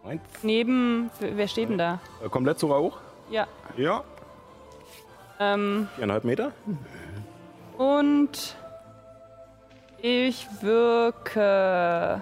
[0.03, 0.21] Eins.
[0.43, 1.99] Neben, wer wer steht denn da?
[2.23, 2.97] Äh, komplett zu Rauch?
[3.29, 3.47] Ja.
[3.75, 4.03] Ja.
[5.39, 6.51] Ähm, Viereinhalb Meter.
[7.77, 8.55] und
[10.01, 12.21] ich wirke.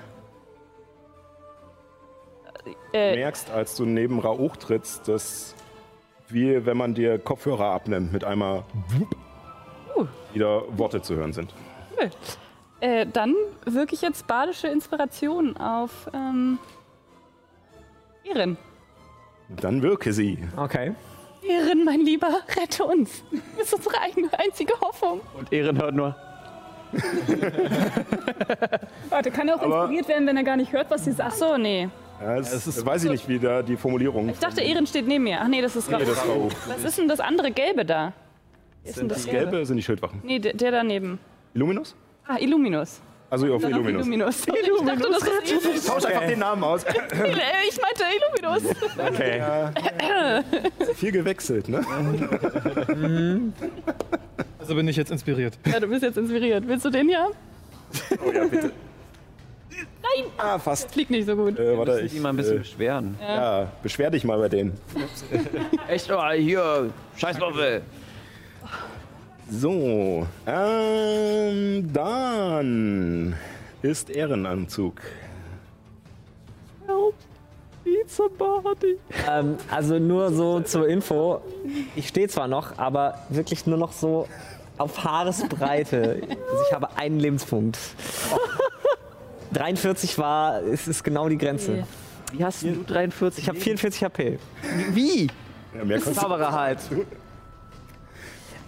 [2.66, 5.56] Du Äh, merkst, als du neben Rauch trittst, dass
[6.30, 8.64] wie wenn man dir Kopfhörer abnimmt, mit einmal
[8.98, 9.16] wupp,
[9.96, 10.08] Uh.
[10.34, 11.54] wieder Worte zu hören sind.
[12.82, 13.34] äh, dann
[13.66, 16.58] wirke ich jetzt badische Inspiration auf ähm,
[18.26, 18.58] Ehren.
[19.50, 20.40] Dann wirke sie.
[20.58, 20.96] Okay.
[21.50, 22.30] Ehren, mein Lieber,
[22.60, 23.24] rette uns.
[23.58, 25.22] Das ist unsere eigene, einzige Hoffnung.
[25.38, 26.16] Und Ehren hört nur.
[29.10, 31.32] Warte, kann er auch Aber- inspiriert werden, wenn er gar nicht hört, was sie sagt?
[31.34, 31.90] Ach so, nee.
[32.22, 35.26] Ja, das, das weiß ich nicht, wie da die Formulierung Ich dachte, Ehren steht neben
[35.26, 35.40] mir.
[35.42, 36.50] Ach nee, das ist Nee, das Rauch.
[36.68, 38.14] Was ist denn das andere Gelbe da?
[38.86, 40.22] Ist denn das Das Gelbe sind die Schildwachen.
[40.24, 41.20] Nee, der, der daneben.
[41.54, 41.94] Illuminus?
[42.26, 43.02] Ah, Illuminus.
[43.36, 44.08] Also auf Illuminus.
[44.08, 44.44] Illuminus.
[44.44, 45.86] Sorry, Ich dachte, das ist Illuminus.
[45.86, 46.86] Tausch einfach den Namen aus.
[46.86, 48.76] Ich meinte Illuminus.
[48.98, 49.44] Okay.
[50.96, 51.86] Viel gewechselt, ne?
[54.58, 55.60] Also bin ich jetzt inspiriert.
[55.66, 56.66] Ja, du bist jetzt inspiriert.
[56.66, 57.28] Willst du den hier?
[58.26, 58.72] Oh ja, bitte.
[59.70, 60.26] Nein!
[60.38, 60.90] Ah, fast.
[60.94, 61.60] Fliegt nicht so gut.
[61.60, 63.18] Äh, warte, ich, mal ein bisschen äh, beschweren.
[63.22, 64.80] ja, beschwer dich mal bei denen.
[65.90, 66.10] Echt?
[66.10, 67.82] Oh, hier, Scheißwürfel.
[69.50, 73.36] So, ähm, dann
[73.82, 75.02] ist Ehrenanzug.
[79.30, 81.42] Ähm, also nur so zur Info.
[81.96, 84.28] Ich stehe zwar noch, aber wirklich nur noch so
[84.78, 86.22] auf Haaresbreite.
[86.28, 87.78] Also ich habe einen Lebenspunkt.
[89.54, 91.86] 43 war, es ist genau die Grenze.
[92.34, 93.44] Wie hast du 43?
[93.44, 94.40] Ich habe 44 HP.
[94.92, 95.28] Wie?
[95.78, 96.80] Ja, mehr kannst du- Zauberer halt.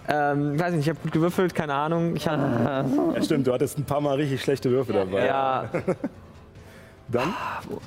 [0.08, 2.16] Ähm, weiß nicht, ich habe gut gewürfelt, keine Ahnung.
[2.16, 5.26] Ich habe Ja, stimmt, du hattest ein paar Mal richtig schlechte Würfe dabei.
[5.26, 5.68] ja
[7.10, 7.32] Dann,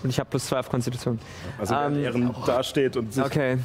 [0.04, 1.20] und ich habe plus 2 auf Konstitution.
[1.60, 3.58] also während Ähm, Ehren dasteht und sich Okay.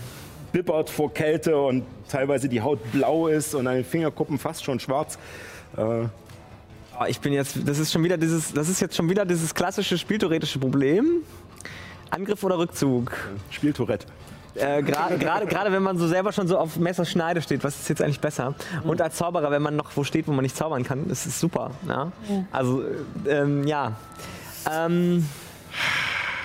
[0.53, 4.81] bippert vor Kälte und teilweise die Haut blau ist und an den Fingerkuppen fast schon
[4.81, 5.19] schwarz.
[5.77, 6.05] Äh,
[6.99, 9.55] Oh, ich bin jetzt, das ist schon wieder dieses, das ist jetzt schon wieder dieses
[9.55, 11.05] klassische spieltheoretische Problem.
[12.09, 13.13] Angriff oder Rückzug?
[13.51, 14.07] Spieltourette.
[14.59, 17.89] Äh, Gerade gerade- gerade wenn man so selber schon so auf Messerschneide steht, was ist
[17.89, 18.55] jetzt eigentlich besser?
[18.85, 21.39] Und als Zauberer, wenn man noch wo steht, wo man nicht zaubern kann, das ist
[21.41, 21.71] super.
[21.89, 22.13] Ja?
[22.53, 22.83] Also,
[23.27, 23.93] äh, ähm, ja.
[24.71, 25.27] Ähm,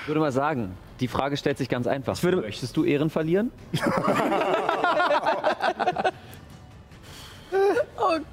[0.02, 2.22] Ich würde mal sagen, Die Frage stellt sich ganz einfach.
[2.24, 3.50] würde- Möchtest du Ehren verlieren?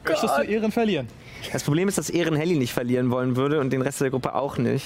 [0.05, 1.09] Möchtest du Ehren verlieren?
[1.53, 4.35] Das Problem ist, dass Ehren Helly nicht verlieren wollen würde und den Rest der Gruppe
[4.35, 4.85] auch nicht.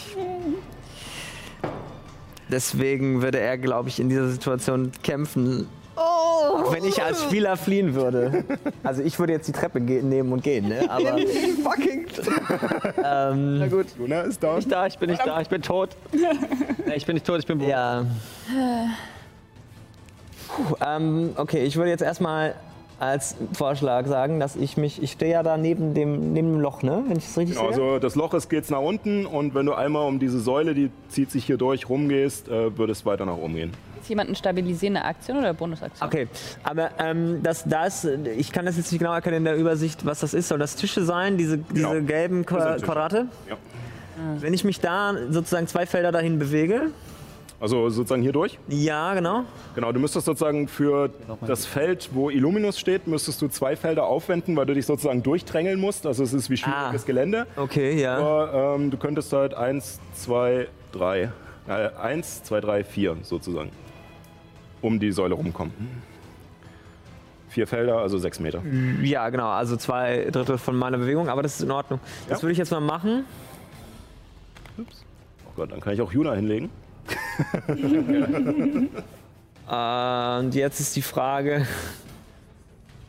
[2.52, 5.66] Deswegen würde er, glaube ich, in dieser Situation kämpfen.
[5.94, 8.44] Auch wenn ich als Spieler fliehen würde.
[8.82, 10.88] Also ich würde jetzt die Treppe ge- nehmen und gehen, ne?
[10.88, 11.18] Aber
[11.62, 12.06] Fucking.
[13.04, 13.86] ähm, Na gut.
[13.98, 14.56] Luna ist da.
[14.58, 15.90] Ich da, ich bin nicht da, ich bin tot.
[16.86, 17.68] Nee, ich bin nicht tot, ich bin tot.
[17.68, 18.04] ja.
[20.48, 22.54] Puh, ähm, okay, ich würde jetzt erstmal
[23.02, 26.82] als Vorschlag sagen, dass ich mich, ich stehe ja da neben dem, neben dem Loch,
[26.82, 27.02] ne?
[27.08, 27.82] Wenn ich das richtig Genau, sehe.
[27.82, 30.90] also das Loch ist geht's nach unten und wenn du einmal um diese Säule, die
[31.08, 33.72] zieht sich hier durch, rumgehst, äh, würde es weiter nach oben gehen.
[34.00, 36.06] Ist jemand eine stabilisierende Aktion oder Bonusaktion?
[36.08, 36.28] Okay,
[36.64, 38.04] aber ähm, das, das,
[38.36, 40.48] ich kann das jetzt nicht genau erkennen in der Übersicht, was das ist.
[40.48, 42.06] Soll das Tische sein, diese, diese Genau.
[42.06, 42.44] gelben.
[42.46, 43.26] Quadrate?
[43.48, 43.56] Ja.
[44.40, 46.90] Wenn ich mich da sozusagen zwei Felder dahin bewege,
[47.62, 48.58] Also sozusagen hier durch.
[48.66, 49.44] ja, genau.
[49.76, 51.10] Genau, du müsstest sozusagen für
[51.46, 55.78] das Feld, wo Illuminus steht, müsstest du zwei Felder aufwenden, weil du dich sozusagen durchdrängeln
[55.80, 56.04] musst.
[56.04, 57.06] Also es ist wie schwieriges Ah.
[57.06, 57.46] Gelände.
[57.56, 58.16] Okay, ja.
[58.18, 61.30] Aber ähm, du könntest halt eins, zwei, drei,
[61.68, 63.70] äh, eins, zwei, drei, vier sozusagen
[64.80, 65.72] um die Säule rumkommen.
[67.48, 68.60] Vier Felder, also sechs Meter.
[69.02, 72.00] Ja, genau, also zwei Drittel von meiner Bewegung, aber das ist in Ordnung.
[72.28, 72.42] Das Ja.
[72.42, 73.24] würde ich jetzt mal machen.
[74.78, 74.82] Oh
[75.54, 76.70] Gott, dann kann ich auch Juna hinlegen.
[79.68, 81.66] Und jetzt ist die Frage.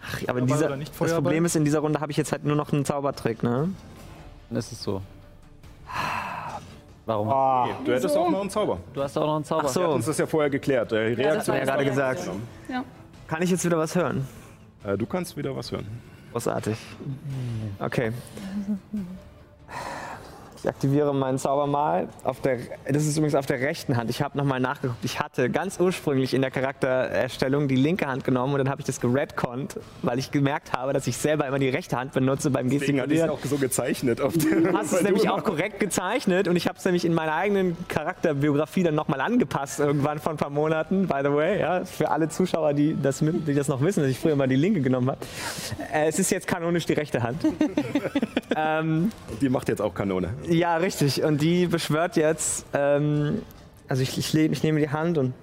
[0.06, 0.89] Ach, aber dieser, das?
[1.13, 3.69] Problem ist, in dieser Runde habe ich jetzt halt nur noch einen Zaubertrick, ne?
[4.49, 5.01] Dann ist es so.
[7.06, 7.27] Warum?
[7.86, 8.77] Du hättest auch noch einen Zauber.
[8.93, 9.63] Du hast auch noch einen Zauber.
[9.65, 9.82] Ach so.
[9.82, 10.91] Wir hatten das ja vorher geklärt.
[10.91, 12.29] Das Reaktion war Ja, gerade gesagt.
[12.69, 12.84] Ja.
[13.27, 14.25] Kann ich jetzt wieder was hören?
[14.86, 15.88] äh, du kannst wieder was hören.
[16.32, 16.77] Großartig.
[17.79, 18.12] Okay.
[20.63, 22.08] Ich aktiviere meinen Zauber mal.
[22.23, 24.10] Auf der, das ist übrigens auf der rechten Hand.
[24.10, 25.04] Ich habe nochmal nachgeguckt.
[25.04, 28.86] Ich hatte ganz ursprünglich in der Charaktererstellung die linke Hand genommen und dann habe ich
[28.88, 32.69] das geredconnt, weil ich gemerkt habe, dass ich selber immer die rechte Hand benutze beim
[32.69, 33.30] Deswegen hatte ich es Gestikulieren.
[33.30, 34.21] auch so gezeichnet.
[34.21, 37.34] Auf Du hast es nämlich auch korrekt gezeichnet und ich habe es nämlich in meiner
[37.34, 41.60] eigenen Charakterbiografie dann nochmal angepasst, irgendwann vor ein paar Monaten, by the way.
[41.60, 44.56] Ja, für alle Zuschauer, die das, die das noch wissen, dass ich früher immer die
[44.56, 45.19] linke genommen habe.
[45.93, 47.43] Äh, es ist jetzt kanonisch die rechte Hand.
[48.56, 50.30] ähm, Die macht jetzt auch Kanone.
[50.57, 51.23] Ja, richtig.
[51.23, 53.41] Und die beschwört jetzt, ähm,
[53.87, 55.33] also ich, ich, ich nehme die Hand und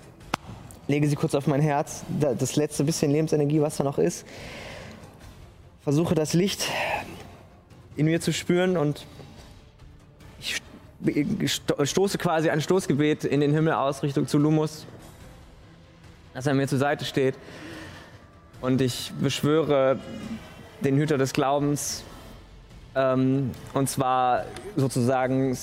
[0.88, 4.26] lege sie kurz auf mein Herz, da- das letzte bisschen Lebensenergie, was da noch ist.
[5.82, 6.66] Versuche das Licht
[7.96, 9.06] in mir zu spüren und
[10.42, 10.60] ich
[11.46, 14.86] sto- stoße quasi ein Stoßgebet in den Himmel aus Richtung zu Lumus,
[16.34, 17.34] dass er mir zur Seite steht.
[18.60, 19.98] Und ich beschwöre
[20.82, 22.04] den Hüter des Glaubens,
[22.94, 24.44] ähm, und zwar
[24.76, 25.56] sozusagen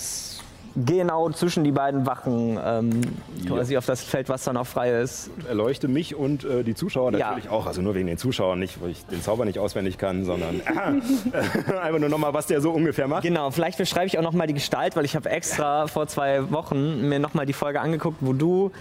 [0.86, 3.02] genau zwischen die beiden Wachen, ähm,
[3.48, 5.32] quasi auf das Feld, was dann noch frei ist.
[5.48, 7.30] Erleuchte mich und äh, die Zuschauer Ja.
[7.30, 7.66] natürlich auch.
[7.66, 10.90] Also nur wegen den Zuschauern, nicht weil ich den Zauber nicht auswendig kann, sondern aha,
[11.82, 13.24] einfach nur nochmal, was der so ungefähr macht.
[13.24, 16.52] Genau, vielleicht beschreibe ich auch noch mal die Gestalt, weil ich habe extra vor zwei
[16.52, 18.72] Wochen mir noch mal die Folge angeguckt, wo du,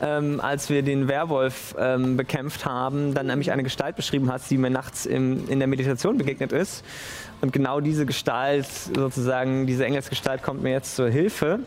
[0.00, 4.58] ähm, als wir den Werwolf ähm, bekämpft haben, dann nämlich eine Gestalt beschrieben hast, die
[4.58, 6.84] mir nachts im, in der Meditation begegnet ist.
[7.40, 11.60] Und genau diese Gestalt, sozusagen, diese Engelsgestalt kommt mir jetzt zur Hilfe.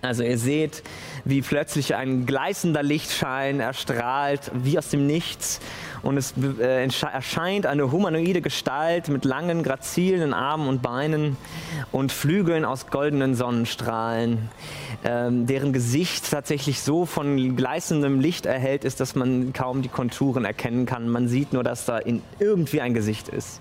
[0.00, 0.84] Also ihr seht,
[1.24, 5.60] wie plötzlich ein gleißender Lichtschein erstrahlt, wie aus dem Nichts.
[6.02, 11.36] Und es äh, erscheint eine humanoide Gestalt mit langen, grazilen Armen und Beinen
[11.92, 14.48] und Flügeln aus goldenen Sonnenstrahlen,
[15.04, 20.44] ähm, deren Gesicht tatsächlich so von gleißendem Licht erhellt ist, dass man kaum die Konturen
[20.44, 21.08] erkennen kann.
[21.08, 23.60] Man sieht nur, dass da in irgendwie ein Gesicht ist.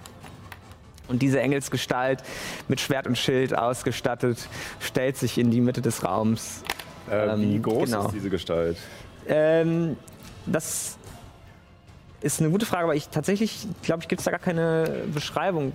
[1.07, 2.21] Und diese Engelsgestalt
[2.67, 6.63] mit Schwert und Schild ausgestattet stellt sich in die Mitte des Raums.
[7.09, 8.05] Äh, wie Ähm, groß genau.
[8.07, 8.77] ist diese Gestalt?
[9.27, 9.95] Ähm,
[10.45, 10.96] das
[12.21, 15.71] ist eine gute Frage, aber ich tatsächlich glaube ich, gibt es da gar keine Beschreibung.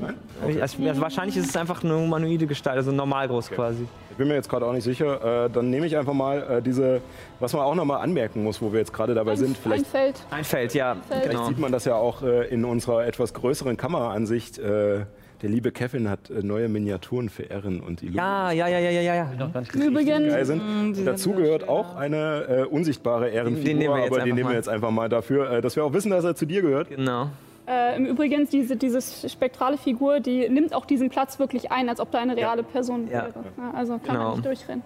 [0.48, 3.86] Ich, also, ja, wahrscheinlich ist es einfach eine humanoide Gestalt, also normal groß quasi.
[4.10, 5.46] Ich bin mir jetzt gerade auch nicht sicher.
[5.46, 7.00] Äh, dann nehme ich einfach mal äh, diese,
[7.40, 9.50] was man auch nochmal anmerken muss, wo wir jetzt gerade dabei sind.
[9.50, 10.20] Ein Vielleicht, Feld.
[10.30, 10.96] Ein Feld, ja.
[11.08, 11.30] Feld.
[11.30, 11.48] Genau.
[11.48, 14.58] sieht man das ja auch äh, in unserer etwas größeren Kameraansicht.
[14.58, 15.06] Äh,
[15.42, 18.90] der liebe Kevin hat äh, neue Miniaturen für Erin und die Ja, ja, ja, ja,
[18.90, 19.30] ja, ja.
[19.74, 20.62] Übrigens, geil sind.
[21.06, 24.38] Dazu gehört auch eine äh, unsichtbare Ehrenfigur, Den nehmen wir jetzt aber die einfach nehmen
[24.38, 24.54] wir mal.
[24.54, 26.88] jetzt einfach mal dafür, äh, dass wir auch wissen, dass er zu dir gehört.
[26.88, 27.28] Genau.
[27.66, 32.00] äh, im Übrigen, diese, diese spektrale Figur, die nimmt auch diesen Platz wirklich ein, als
[32.00, 33.24] ob da eine reale Person Ja.
[33.24, 33.32] wäre.
[33.58, 34.22] Ja, also kann Genau.
[34.24, 34.82] man nicht durchrennen.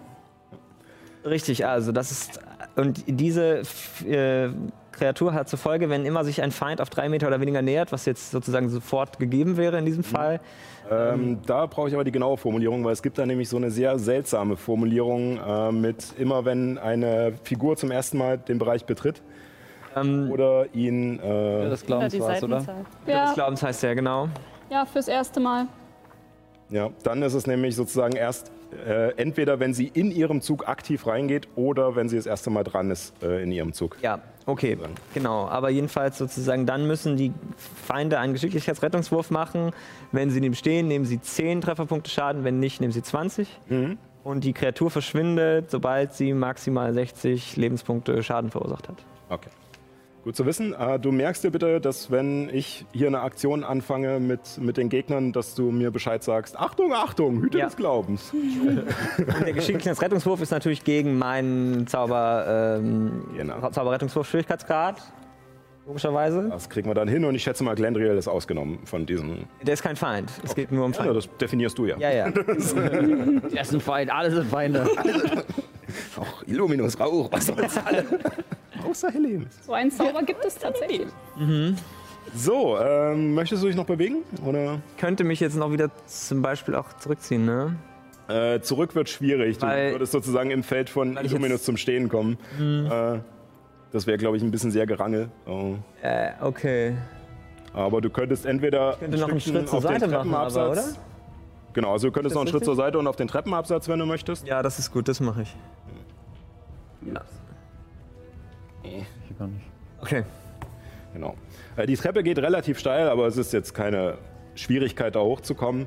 [1.25, 2.40] Richtig, also das ist
[2.77, 3.62] und diese
[4.07, 4.49] äh,
[4.96, 7.92] Kreatur hat zur Folge, wenn immer sich ein Feind auf drei Meter oder weniger nähert,
[7.92, 10.40] was jetzt sozusagen sofort gegeben wäre in diesem Fall.
[10.90, 13.70] Ähm, da brauche ich aber die genaue Formulierung, weil es gibt da nämlich so eine
[13.70, 19.22] sehr seltsame Formulierung äh, mit immer wenn eine Figur zum ersten Mal den Bereich betritt
[19.96, 22.64] Ähm, oder ihn äh, Das Oder Glaubens die war's, oder?
[23.06, 24.28] Ja, Glaubens heißt ja, genau.
[24.70, 25.66] ja, fürs erste Mal.
[26.70, 28.52] ja, dann ist es nämlich sozusagen erst
[28.87, 32.64] äh, entweder wenn sie in ihrem Zug aktiv reingeht oder wenn sie das erste Mal
[32.64, 33.96] dran ist äh, in ihrem Zug.
[34.02, 34.78] Ja, okay,
[35.12, 35.46] genau.
[35.48, 39.72] Aber jedenfalls sozusagen, dann müssen die Feinde einen Geschicklichkeitsrettungswurf machen.
[40.12, 43.48] Wenn sie neben stehen, nehmen sie 10 Trefferpunkte Schaden, wenn nicht, nehmen sie 20.
[44.24, 49.04] Und die Kreatur verschwindet, sobald sie maximal 60 Lebenspunkte Schaden verursacht hat.
[49.28, 49.50] Okay.
[50.27, 50.75] Gut zu wissen.
[50.75, 54.89] Äh, du merkst dir bitte, dass wenn ich hier eine Aktion anfange mit, mit den
[54.89, 57.67] Gegnern, dass du mir Bescheid sagst, Achtung, Achtung, Hüte Ja.
[57.67, 58.33] des Glaubens.
[58.61, 63.71] Und der Geschicklichkeitsrettungswurf ist natürlich gegen meinen Zauber, ähm, Genau.
[63.71, 65.01] Zauberrettungswurf Schwierigkeitsgrad.
[65.87, 66.49] Logischerweise.
[66.51, 69.45] Das kriegen wir dann hin und ich schätze mal, Glendriel ist ausgenommen von diesem.
[69.62, 70.29] Der ist kein Feind.
[70.43, 71.17] Es geht nur um Ja, Feind.
[71.17, 71.97] das definierst du ja.
[71.99, 72.31] Ja, ja.
[72.33, 74.89] Der ist ein Feind, alle sind Feinde.
[76.19, 78.05] Auch Illuminus, Rauch, was soll's alle.
[78.88, 79.59] Außer Helemis.
[79.64, 81.09] So einen Zauber gibt es tatsächlich.
[82.35, 84.22] So, ähm, möchtest du dich noch bewegen?
[84.44, 84.81] Oder?
[84.99, 87.77] Könnte mich jetzt noch wieder zum Beispiel auch zurückziehen, ne?
[88.29, 89.59] Äh, zurück wird schwierig.
[89.59, 92.38] Du Weil- würdest sozusagen im Feld von ich Illuminus zum Stehen kommen.
[92.61, 93.20] Äh,
[93.92, 95.29] das wäre, glaube ich, ein bisschen sehr gerangel.
[95.46, 95.75] Oh.
[96.03, 96.96] Äh, okay.
[97.72, 100.49] Aber du könntest entweder Ich könnte noch einen Schritt zur auf den Seite machen, aber,
[100.49, 100.85] Treppenabsatz- oder?
[101.75, 102.75] Genau, also du könntest noch einen Schritt richtig?
[102.75, 104.46] zur Seite und auf den Treppenabsatz, wenn du möchtest.
[104.46, 105.57] Ja, das ist gut, das mache ich.
[109.29, 109.65] Ich gar nicht.
[110.01, 110.25] Okay.
[111.12, 111.35] Genau.
[111.77, 114.19] Äh, die Treppe geht relativ steil, aber es ist jetzt keine
[114.55, 115.87] Schwierigkeit, da hochzukommen.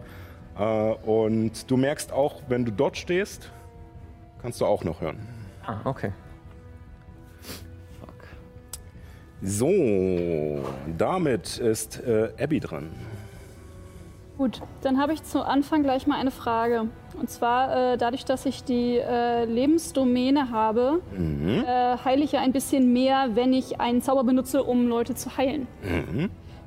[0.57, 3.51] Äh, und du merkst auch, wenn du dort stehst,
[4.41, 5.19] kannst du auch noch hören.
[5.65, 6.11] Ah, okay.
[9.41, 10.61] So,
[10.97, 12.89] damit ist äh, Abby dran.
[14.39, 16.85] Gut, dann habe ich zu Anfang gleich mal eine Frage.
[17.19, 22.53] Und zwar, äh, dadurch, dass ich die äh, Lebensdomäne habe, äh, heile ich ja ein
[22.53, 25.67] bisschen mehr, wenn ich einen Zauber benutze, um Leute zu heilen.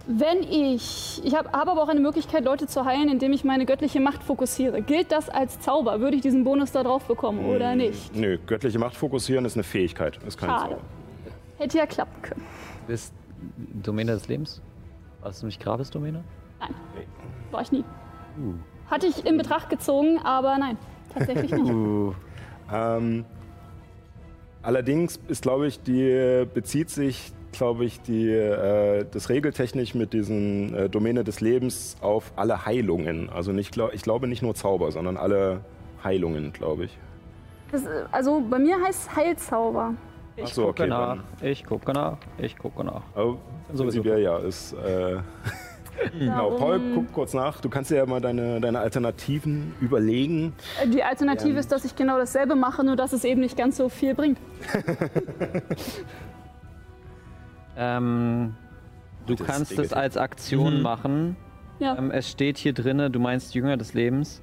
[0.07, 3.65] Wenn ich, ich habe hab aber auch eine Möglichkeit, Leute zu heilen, indem ich meine
[3.65, 4.83] göttliche Macht fokussiere.
[4.83, 6.01] Gilt das als Zauber?
[6.01, 8.15] Würde ich diesen Bonus da drauf bekommen oder nicht?
[8.15, 10.75] Nö, göttliche Macht fokussieren ist eine Fähigkeit, ist kein Schade.
[10.75, 10.83] Zauber.
[11.57, 12.43] Hätte ja klappen können.
[12.83, 13.15] Du bist
[13.83, 14.61] Domäne des Lebens?
[15.23, 16.23] Warst du nicht Gravis Domäne?
[16.61, 16.75] Nein,
[17.53, 17.85] war ich nie.
[18.89, 20.77] Hatte ich in Betracht gezogen, aber nein,
[21.15, 21.73] tatsächlich nicht.
[22.73, 23.27] Ähm,
[24.63, 30.75] allerdings ist, glaube ich, die bezieht sich, glaube ich, die, äh, das regeltechnisch mit diesen
[30.75, 33.29] äh, Domäne des Lebens auf alle Heilungen.
[33.29, 35.61] Also nicht, glaub, ich glaube nicht nur Zauber, sondern alle
[36.03, 36.99] Heilungen, glaube ich.
[37.71, 39.95] Das, äh, also bei mir heißt es Heilzauber.
[40.43, 40.89] Ach so, Gucke okay.
[40.89, 43.03] nach, Dann, ich gucke nach, ich gucke nach.
[43.15, 43.37] aber
[43.69, 43.85] Sowieso.
[43.85, 44.73] prinzipiell ja, ist.
[44.73, 45.17] Äh,
[46.19, 47.61] genau, Paul, guck kurz nach.
[47.61, 50.53] Du kannst dir ja mal deine, deine Alternativen überlegen.
[50.83, 53.77] Äh, Die Alternative ist, dass ich genau dasselbe mache, nur dass es eben nicht ganz
[53.77, 54.39] so viel bringt.
[57.77, 58.55] Ähm,
[59.27, 61.37] du Das kannst es als Aktion machen.
[61.79, 61.97] Ja.
[61.97, 64.43] Ähm, es steht hier drinne, du meinst Jünger des Lebens.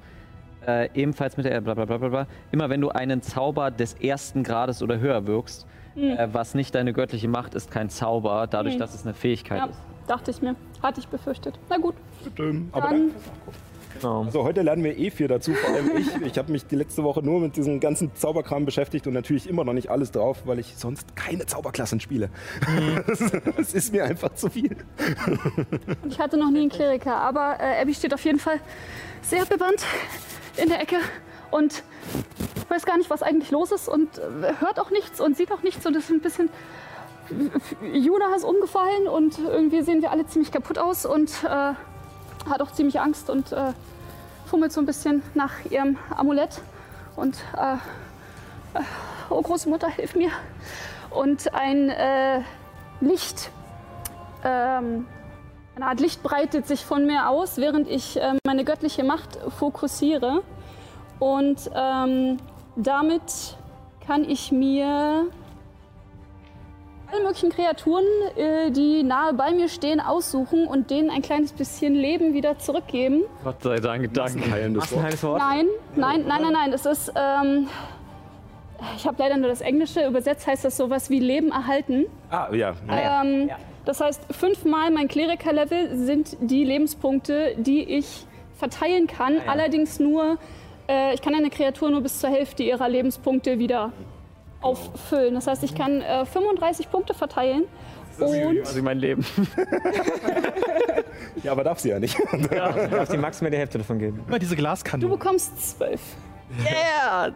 [0.66, 2.26] Äh, ebenfalls mit der bla bla bla bla bla.
[2.52, 6.92] Immer wenn du einen Zauber des ersten Grades oder höher wirkst, äh, was nicht deine
[6.92, 9.78] göttliche Macht ist, kein Zauber, dadurch, dass es eine Fähigkeit ja, ist.
[10.10, 10.56] Dachte ich mir.
[10.82, 11.58] Hatte ich befürchtet.
[11.68, 11.94] Na gut,
[12.72, 13.12] Aber dann
[14.00, 14.24] Genau.
[14.24, 16.08] Also heute lernen wir eh viel dazu, vor allem ich.
[16.22, 19.64] Ich habe mich die letzte Woche nur mit diesem ganzen Zauberkram beschäftigt und natürlich immer
[19.64, 22.30] noch nicht alles drauf, weil ich sonst keine Zauberklassen spiele.
[23.06, 24.76] Das, das ist mir einfach zu viel.
[26.08, 28.60] ich hatte noch nie einen Kleriker, aber äh, Abby steht auf jeden Fall
[29.22, 29.84] sehr bewandt
[30.56, 30.96] in der Ecke
[31.50, 31.82] und
[32.68, 35.62] weiß gar nicht, was eigentlich los ist und äh, hört auch nichts und sieht auch
[35.62, 36.48] nichts und ist ein bisschen.
[37.92, 41.74] Juna ist umgefallen und irgendwie sehen wir alle ziemlich kaputt aus und äh,
[42.48, 43.72] hat auch ziemlich Angst und äh,
[44.46, 46.60] fummelt so ein bisschen nach ihrem Amulett
[47.16, 47.74] und äh,
[48.78, 48.82] äh,
[49.28, 50.30] oh Großmutter, hilf mir.
[51.10, 52.42] Und ein äh,
[53.00, 53.50] Licht,
[54.44, 55.06] ähm,
[55.76, 60.42] eine Art Licht breitet sich von mir aus, während ich äh, meine göttliche Macht fokussiere.
[61.18, 62.38] Und ähm,
[62.76, 63.56] damit
[64.06, 65.26] kann ich mir
[67.12, 68.04] alle möglichen Kreaturen,
[68.36, 73.22] äh, die nahe bei mir stehen, aussuchen und denen ein kleines bisschen Leben wieder zurückgeben.
[73.44, 74.50] Gott sei Dank, danke.
[74.50, 75.38] Heilendes Hast du ein Wort.
[75.40, 76.72] Nein, nein, nein, nein, nein.
[76.72, 77.12] Es ist.
[77.16, 77.68] Ähm,
[78.96, 80.06] ich habe leider nur das Englische.
[80.06, 82.06] Übersetzt heißt das sowas wie Leben erhalten.
[82.30, 82.74] Ah, ja.
[82.88, 83.50] Ähm,
[83.84, 88.26] Das heißt, fünfmal mein Kleriker-Level sind die Lebenspunkte, die ich
[88.56, 89.38] verteilen kann.
[89.46, 90.36] Allerdings nur,
[90.88, 93.92] äh, ich kann eine Kreatur nur bis zur Hälfte ihrer Lebenspunkte wieder
[94.60, 95.34] auffüllen.
[95.34, 97.64] Das heißt, ich kann äh, 35 Punkte verteilen.
[98.18, 99.24] Und Also mein Leben.
[101.42, 102.18] Ja, aber darf sie ja nicht.
[102.18, 104.22] Ich darf die Max mir die Hälfte davon geben.
[104.26, 105.16] Immer diese du Glaskanone.
[105.16, 106.00] bekommst 12.
[106.64, 107.32] Yeah!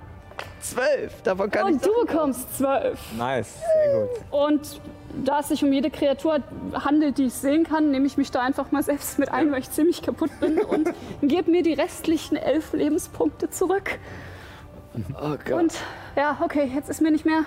[0.60, 1.22] Zwölf!
[1.22, 2.98] Davon kann Und du bekommst 12.
[3.16, 3.54] Nice,
[3.84, 4.10] sehr gut.
[4.30, 4.80] Und
[5.24, 6.40] da es sich um jede Kreatur
[6.74, 9.60] handelt, die ich sehen kann, nehme ich mich da einfach mal selbst mit ein, weil
[9.60, 10.88] ich ziemlich kaputt bin und
[11.22, 13.98] gebe mir die restlichen elf Lebenspunkte zurück.
[15.20, 15.60] Oh Gott.
[15.60, 15.74] Und
[16.16, 17.44] ja, okay, jetzt ist mir nicht mehr,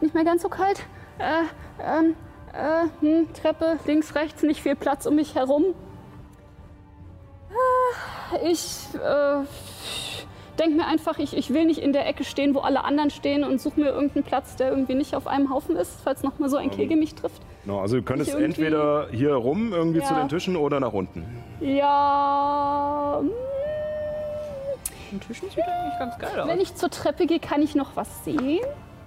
[0.00, 0.80] nicht mehr ganz so kalt.
[1.18, 1.42] Äh,
[1.82, 2.14] ähm,
[2.52, 5.64] äh, hm, Treppe, links, rechts, nicht viel Platz um mich herum.
[7.50, 9.44] Ah, Ich äh,
[10.58, 13.42] denke mir einfach, ich, ich will nicht in der Ecke stehen, wo alle anderen stehen
[13.44, 16.48] und suche mir irgendeinen Platz, der irgendwie nicht auf einem Haufen ist, falls noch mal
[16.50, 17.40] so ein Kegel mich trifft.
[17.64, 20.20] Genau, also du könntest entweder hier rum irgendwie zu Ja.
[20.20, 21.24] den Tischen oder nach unten.
[21.60, 23.22] Ja,
[25.12, 28.24] hm, Tischen sieht eigentlich ganz geil wenn ich zur Treppe gehe, kann ich noch was
[28.24, 28.60] sehen?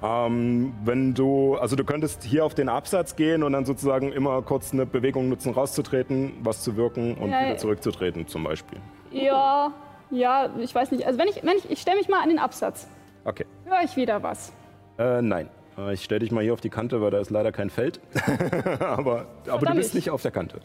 [0.04, 4.42] Ähm, wenn du, also du könntest hier auf den Absatz gehen und dann sozusagen immer
[4.42, 8.80] kurz eine Bewegung nutzen, rauszutreten, was zu wirken und Ja, wieder zurückzutreten zum Beispiel.
[9.12, 9.72] Ja,
[10.12, 11.08] ja, ich weiß nicht.
[11.08, 12.88] Also wenn ich, wenn ich, ich stelle mich mal an den Absatz.
[13.24, 13.46] Okay.
[13.66, 14.54] Höre ich wieder was?
[15.00, 15.50] Äh, nein.
[15.78, 18.00] Äh, Ich stelle dich mal hier auf die Kante, weil da ist leider kein Feld.
[18.80, 20.60] aber aber du bist nicht auf der Kante.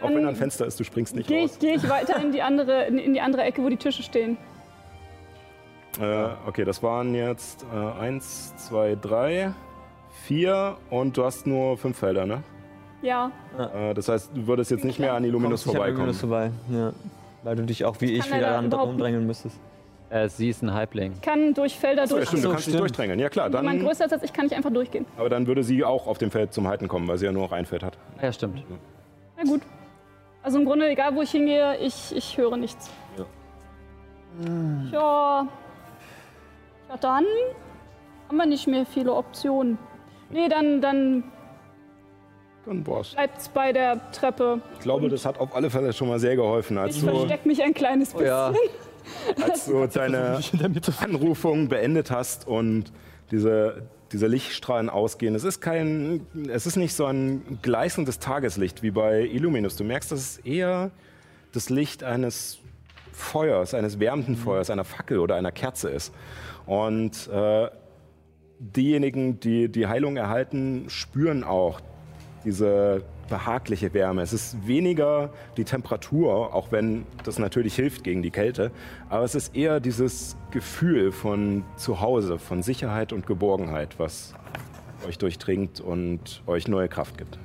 [0.00, 1.52] Auch wenn da ein Fenster ist, du springst nicht Gehe raus.
[1.54, 4.38] ich, geh ich weiter in die, andere, in die andere Ecke, wo die Tische stehen.
[6.00, 9.52] Äh, okay, das waren jetzt äh, eins, zwei, drei,
[10.24, 12.42] vier und du hast nur fünf Felder, ne?
[13.02, 16.10] Ja, Äh, das heißt, du würdest jetzt nicht mehr an Illuminus Kommst nicht an vorbeikommen.
[16.10, 16.50] Illuminus vorbei.
[16.70, 16.92] Ja.
[17.42, 19.58] Weil du dich auch wie ich kann wieder überhaupt rumdrängeln müsstest.
[20.10, 21.14] Äh, sie ist ein Halbling.
[21.22, 22.28] kann durch Felder So, ja, durch.
[22.28, 23.18] stimmt, du kannst dich durchdrängeln.
[23.18, 25.06] Ja klar, Wenn man dann, größer ist als ich, kann ich einfach durchgehen.
[25.16, 27.44] aber dann würde sie auch auf dem Feld zum Halten kommen, weil sie ja nur
[27.44, 27.96] noch ein Feld hat.
[28.20, 28.62] Ja, stimmt.
[29.36, 29.62] Na gut.
[30.42, 32.90] Also im Grunde, egal wo ich hingehe, ich, ich höre nichts.
[33.16, 33.24] Ja.
[34.92, 35.48] Ja.
[36.90, 37.24] Ja, dann
[38.26, 39.78] haben wir nicht mehr viele Optionen.
[40.28, 41.22] Nee, dann, dann
[42.66, 43.12] Dann war's.
[43.12, 44.60] bleibt's bei der Treppe.
[44.74, 47.46] Ich glaube, das hat auf alle Fälle schon mal sehr geholfen, als Ich du, verstecke
[47.46, 48.26] mich ein kleines bisschen.
[48.26, 48.52] Ja.
[49.48, 50.40] als du deine.
[51.00, 52.92] Anrufung beendet hast und
[53.30, 55.36] diese, diese Lichtstrahlen ausgehen.
[55.36, 59.76] Es ist kein, es ist nicht so ein gleißendes Tageslicht wie bei Illuminus.
[59.76, 60.90] Du merkst, das ist eher
[61.52, 62.58] das Licht eines
[63.12, 66.12] Feuers, eines wärmenden Feuers, einer Fackel oder einer Kerze ist.
[66.66, 67.68] Und äh,
[68.58, 71.80] diejenigen, die die Heilung erhalten, spüren auch
[72.44, 74.22] diese behagliche Wärme.
[74.22, 78.70] Es ist weniger die Temperatur, auch wenn das natürlich hilft gegen die Kälte,
[79.08, 84.34] aber es ist eher dieses Gefühl von Zuhause, von Sicherheit und Geborgenheit, was
[85.06, 87.38] euch durchdringt und euch neue Kraft gibt.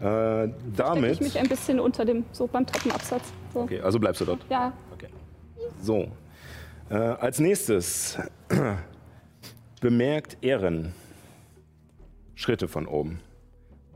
[0.00, 1.12] Äh, damit.
[1.12, 3.32] ich mich ein bisschen unter dem, so beim Treppenabsatz.
[3.54, 3.60] So.
[3.60, 4.44] Okay, also bleibst du dort.
[4.50, 5.08] Ja, Okay.
[5.80, 6.08] So.
[6.92, 8.18] Äh, als nächstes
[9.80, 10.92] bemerkt Ehren
[12.34, 13.20] Schritte von oben.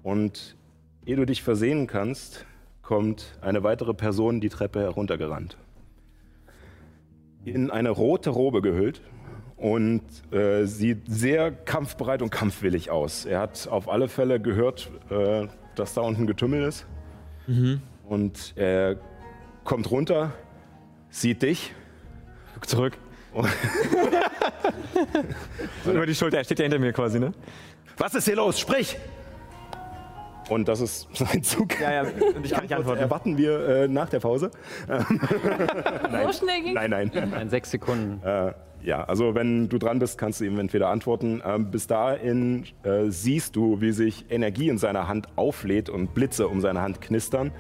[0.02, 0.56] Und
[1.04, 2.46] ehe du dich versehen kannst,
[2.80, 5.58] kommt eine weitere Person die Treppe heruntergerannt.
[7.44, 9.02] In eine rote Robe gehüllt
[9.58, 13.26] und äh, sieht sehr kampfbereit und kampfwillig aus.
[13.26, 16.86] Er hat auf alle Fälle gehört, äh, dass da unten Getümmel ist.
[18.08, 18.96] Und er
[19.64, 20.32] kommt runter,
[21.10, 21.74] sieht dich.
[22.56, 22.98] Guck zurück.
[25.84, 27.34] über die Schulter, er steht ja hinter mir quasi, ne?
[27.98, 28.58] Was ist hier los?
[28.58, 28.96] Sprich!
[30.48, 31.78] Und das ist sein Zug.
[31.78, 33.00] Ja, ja, und ich kann nicht Antwort antworten.
[33.00, 34.50] erwarten wir äh, nach der Pause.
[34.88, 37.10] So schnell Nein, nein.
[37.10, 38.26] In sechs Sekunden.
[38.26, 41.42] Äh, ja, also wenn du dran bist, kannst du ihm entweder antworten.
[41.44, 46.48] Ähm, bis dahin äh, siehst du, wie sich Energie in seiner Hand auflädt und Blitze
[46.48, 47.52] um seine Hand knistern.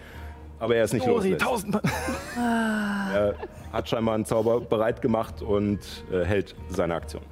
[0.58, 1.40] Aber er ist nicht Ori, loslässt.
[1.40, 1.78] tausend.
[2.36, 3.34] Er
[3.72, 5.78] hat scheinbar einen Zauber bereit gemacht und
[6.12, 7.22] äh, hält seine Aktion.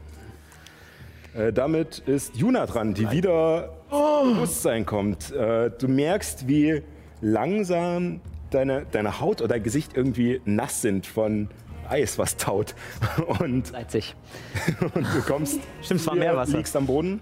[1.34, 5.32] Äh, damit ist Juna dran, die wieder ins Bewusstsein kommt.
[5.32, 6.82] Äh, du merkst, wie
[7.20, 8.20] langsam
[8.50, 11.48] deine, deine Haut oder dein Gesicht irgendwie nass sind von
[11.88, 12.74] Eis, was taut.
[13.40, 14.14] Und, Leipzig.
[14.94, 16.56] und du kommst, Stimmt, es war hier, Meerwasser.
[16.56, 17.20] liegst am Boden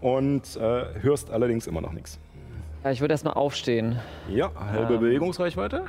[0.00, 2.18] und äh, hörst allerdings immer noch nichts.
[2.84, 3.98] Ja, ich würde erstmal aufstehen.
[4.28, 5.00] Ja, halbe Ähm.
[5.00, 5.84] Bewegungsreichweite.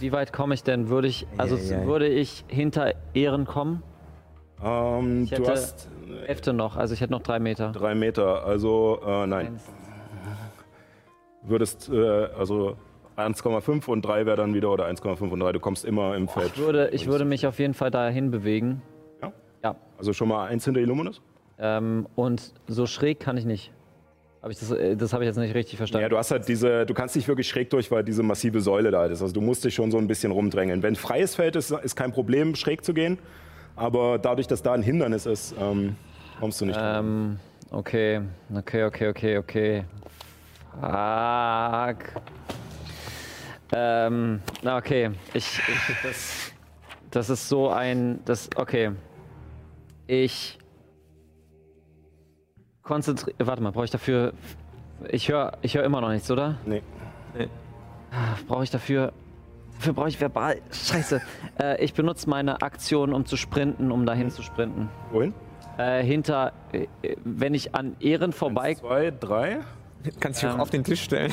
[0.00, 0.88] Wie weit komme ich denn?
[0.88, 3.82] Würde ich, also Ja, ja, würde ich hinter Ehren kommen?
[4.62, 7.72] Ähm, Ich du hätte hast äh, Hälfte noch, also ich hätte noch drei Meter.
[7.72, 9.60] drei Meter, also äh, nein.
[11.42, 12.76] würdest, äh, also
[13.16, 15.52] 1,5 und 3 wäre dann wieder oder 1,5 und 3.
[15.52, 16.52] Du kommst immer im Feld.
[16.54, 18.80] Ich würde, ich würde mich auf jeden Fall dahin bewegen.
[19.22, 19.32] Ja?
[19.62, 19.76] Ja.
[19.98, 21.20] Also schon mal eins hinter Illuminus?
[21.60, 23.70] Ähm, und so schräg kann ich nicht.
[24.42, 26.02] Hab ich das äh, das habe ich jetzt nicht richtig verstanden.
[26.02, 28.90] Ja, du hast halt diese, du kannst nicht wirklich schräg durch, weil diese massive Säule
[28.90, 29.20] da ist.
[29.20, 30.82] Also du musst dich schon so ein bisschen rumdrängeln.
[30.82, 33.18] Wenn freies Feld ist, ist kein Problem, schräg zu gehen.
[33.76, 35.96] Aber dadurch, dass da ein Hindernis ist, ähm,
[36.38, 36.78] kommst du nicht.
[36.80, 37.38] Ähm,
[37.70, 38.22] okay,
[38.54, 39.84] okay, okay, okay, okay.
[40.72, 42.22] Fuck.
[43.72, 45.10] Ähm, na, okay.
[45.34, 46.52] Ich, ich das,
[47.10, 48.92] das ist so ein, das, okay.
[50.06, 50.59] Ich
[52.90, 54.32] konzentriere, warte mal, brauche ich dafür,
[55.08, 56.56] ich höre, ich höre immer noch nichts, oder?
[56.66, 56.82] Nee.
[58.48, 59.12] Brauche ich dafür,
[59.76, 61.20] dafür brauche ich verbal, scheiße.
[61.60, 64.88] Äh, ich benutze meine Aktion, um zu sprinten, um dahin zu sprinten.
[65.12, 65.32] Wohin?
[65.78, 66.86] Äh, hinter, äh,
[67.24, 69.58] wenn ich an Ehren vorbei, Eins, zwei, drei.
[70.18, 70.60] Kannst dich auch Ähm.
[70.60, 71.32] auf den Tisch stellen.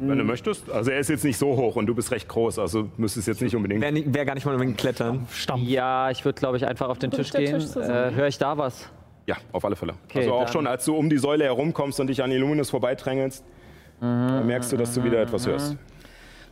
[0.00, 0.70] Wenn du möchtest.
[0.70, 3.42] Also er ist jetzt nicht so hoch und du bist recht groß, also müsstest jetzt
[3.42, 3.82] nicht unbedingt.
[3.82, 5.26] Wäre wär gar nicht mal unbedingt klettern.
[5.32, 5.60] Stamm.
[5.62, 7.58] Ja, ich würde, glaube ich, einfach auf den Tisch gehen.
[7.58, 8.12] Tisch zusammen?
[8.12, 8.88] Äh, Höre ich da was?
[9.26, 9.94] Ja, auf alle Fälle.
[10.04, 13.44] Okay, also auch schon, als du um die Säule herumkommst und dich an Illuminus vorbeidrängelst,
[14.00, 15.76] da merkst du, dass du wieder etwas hörst.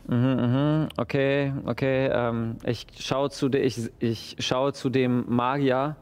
[0.07, 2.09] Mhm, okay, okay.
[2.11, 5.95] Ähm, ich schaue zu, de, ich, ich schaue zu dem Magier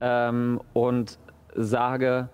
[0.00, 1.18] ähm, und
[1.54, 2.28] sage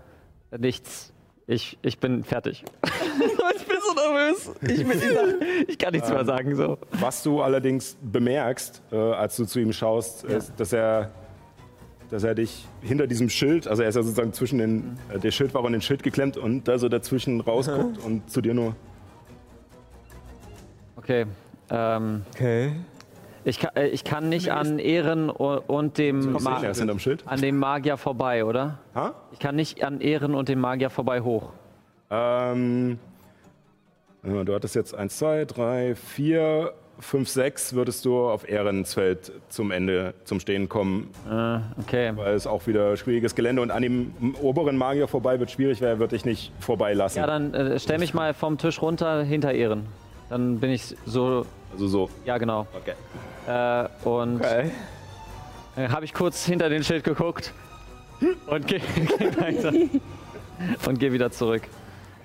[0.56, 1.12] nichts.
[1.46, 2.64] Ich, ich bin fertig.
[2.84, 4.50] ich bin so nervös.
[4.62, 6.56] Ich, bin dieser, ich kann nichts mehr sagen.
[6.56, 6.78] So.
[6.92, 11.10] Was du allerdings bemerkst, äh, als du zu ihm schaust, ist, dass er,
[12.14, 15.32] dass er dich hinter diesem Schild, also er ist ja sozusagen zwischen den, äh, der
[15.32, 18.76] Schild war an den Schild geklemmt und da so dazwischen rausguckt und zu dir nur.
[20.94, 21.26] Okay.
[21.70, 22.70] Ähm, Okay.
[23.42, 26.78] ich, kann, äh, ich kann nicht an Ehren und dem, Kommst du Ma nicht, ist
[26.78, 27.24] hinterm Schild.
[27.26, 28.78] an dem Magier vorbei, oder?
[28.94, 29.12] Ha?
[29.32, 31.50] Ich kann nicht an Ehren und dem Magier vorbei hoch.
[32.10, 33.00] Ähm,
[34.22, 40.14] du hattest jetzt 1, 2, 3, 4, 5, 6, würdest du auf Ehrensfeld zum Ende
[40.24, 42.12] zum Stehen kommen, Äh, okay.
[42.14, 45.88] weil es auch wieder schwieriges Gelände und an dem oberen Magier vorbei wird schwierig, weil
[45.88, 47.18] er wird dich nicht vorbeilassen.
[47.18, 49.86] Ja, dann äh, stell mich mal vom Tisch runter hinter Ehren.
[50.30, 52.10] Dann bin ich so, also so.
[52.24, 52.66] ja genau.
[52.74, 52.94] Okay.
[53.46, 54.70] Äh, und Okay.
[55.76, 57.52] dann habe ich kurz hinter den Schild geguckt
[58.46, 58.80] und gehe
[59.18, 59.72] geh weiter.
[60.86, 61.62] Und gehe wieder zurück.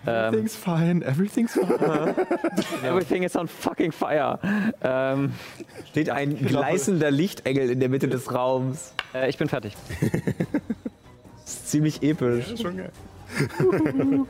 [0.07, 2.15] Ähm, Everything's fine, everything's fine.
[2.83, 4.39] everything is on fucking fire.
[4.81, 5.33] Ähm,
[5.89, 8.93] Steht ein gleißender Lichtengel in der Mitte des Raums.
[9.13, 9.75] äh, ich bin fertig.
[9.99, 12.45] Das ist ziemlich episch.
[12.61, 12.91] Schon geil.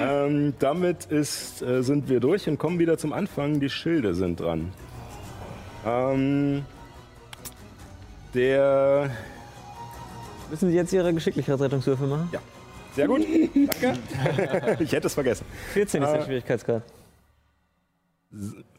[0.00, 3.60] ähm, damit ist, äh, sind wir durch und kommen wieder zum Anfang.
[3.60, 4.72] Die Schilde sind dran.
[5.86, 6.64] Ähm,
[8.34, 9.10] der.
[10.50, 12.28] Müssen Sie jetzt Ihre Geschicklichkeitsrettungswürfe machen?
[12.32, 12.40] Ja.
[12.94, 13.20] Sehr gut.
[13.54, 14.78] Danke.
[14.82, 15.44] ich hätte es vergessen.
[15.72, 16.82] 14 ist der Äh, Schwierigkeitsgrad.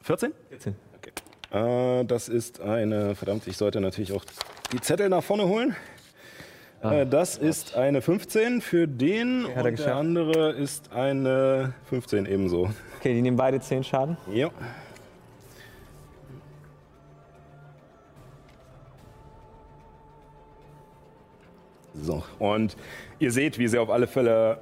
[0.01, 0.33] 14?
[0.49, 0.75] 14.
[1.51, 3.15] Äh, das ist eine.
[3.15, 4.23] Verdammt, ich sollte natürlich auch
[4.71, 5.75] die Zettel nach vorne holen.
[6.81, 12.69] äh, das ist eine 15 für den er und der andere ist eine 15 ebenso.
[12.99, 14.17] Okay, die nehmen beide 10 Schaden.
[14.31, 14.49] Ja.
[21.93, 22.77] So, und
[23.21, 24.57] ihr seht, wie sie auf alle Fälle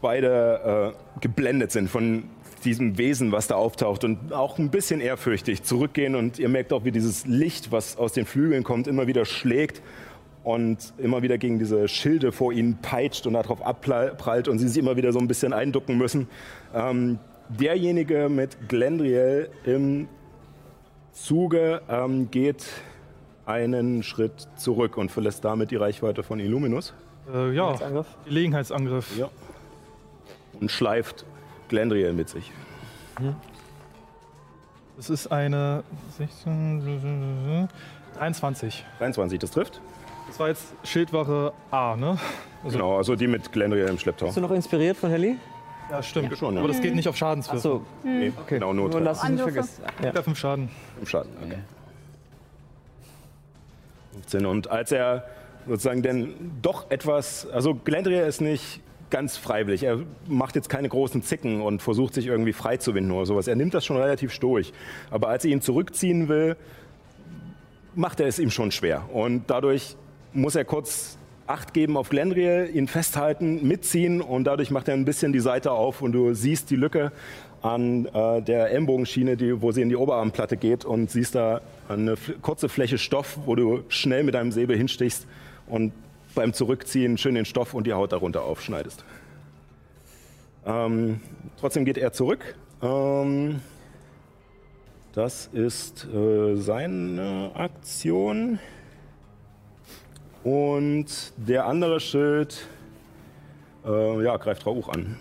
[0.00, 2.24] beide äh, geblendet sind von
[2.64, 6.84] diesem Wesen, was da auftaucht und auch ein bisschen ehrfürchtig zurückgehen und ihr merkt auch,
[6.84, 9.82] wie dieses Licht, was aus den Flügeln kommt, immer wieder schlägt
[10.42, 14.78] und immer wieder gegen diese Schilde vor ihnen peitscht und darauf abprallt und sie sich
[14.78, 16.28] immer wieder so ein bisschen einducken müssen.
[16.74, 20.08] Ähm, derjenige mit Glendriel im
[21.12, 22.66] Zuge ähm, geht
[23.46, 26.94] einen Schritt zurück und verlässt damit die Reichweite von Illuminus
[27.32, 28.06] Äh, ja, Angriff.
[28.26, 29.16] Gelegenheitsangriff.
[29.16, 29.28] Ja.
[30.60, 31.24] und schleift
[31.68, 32.52] Glendriel mit sich.
[34.96, 35.82] Das ist eine
[36.18, 37.68] 16,
[38.16, 38.84] 23.
[38.98, 39.80] 23, das trifft.
[40.28, 42.18] Das war jetzt Schildwache A, ne?
[42.62, 44.26] Also- Genau, also die mit Glendriel im Schlepptau.
[44.26, 45.36] Bist du noch inspiriert von Helly?
[45.90, 46.36] Ja, stimmt.
[46.38, 46.60] schon, ja.
[46.60, 47.58] Aber das geht nicht auf Schadenswürfe.
[47.68, 48.54] Achso, Nee, okay.
[48.54, 49.82] Genau, nur Nur lass es nicht vergessen.
[50.02, 50.12] Ja.
[50.14, 50.70] Ja, fünf Schaden.
[51.00, 51.30] im Schaden.
[51.44, 51.58] Okay.
[54.12, 54.46] 15.
[54.46, 55.24] Und als er
[55.66, 59.84] sozusagen denn doch etwas, also Glendriel ist nicht ganz freiwillig.
[59.84, 63.46] Er macht jetzt keine großen Zicken und versucht sich irgendwie frei zu winden oder sowas.
[63.46, 64.72] Er nimmt das schon relativ stoisch.
[65.10, 66.56] Aber als er ihn zurückziehen will,
[67.94, 69.08] macht er es ihm schon schwer.
[69.12, 69.96] Und dadurch
[70.32, 75.04] muss er kurz Acht geben auf Glendriel, ihn festhalten, mitziehen und dadurch macht er ein
[75.04, 77.12] bisschen die Seite auf und du siehst die Lücke
[77.60, 82.14] an äh, der Ellenbogenschiene, die, wo sie in die Oberarmplatte geht und siehst da eine
[82.40, 85.26] kurze Fläche Stoff, wo du schnell mit deinem Säbel hinstichst
[85.66, 85.92] und
[86.34, 89.04] beim Zurückziehen schön den Stoff und die Haut darunter aufschneidest.
[90.66, 91.20] Ähm,
[91.58, 92.56] trotzdem geht er zurück.
[92.82, 93.60] Ähm,
[95.12, 98.58] das ist äh, seine Aktion.
[100.42, 102.66] Und der andere Schild
[103.86, 105.16] äh, ja, greift Rauch an.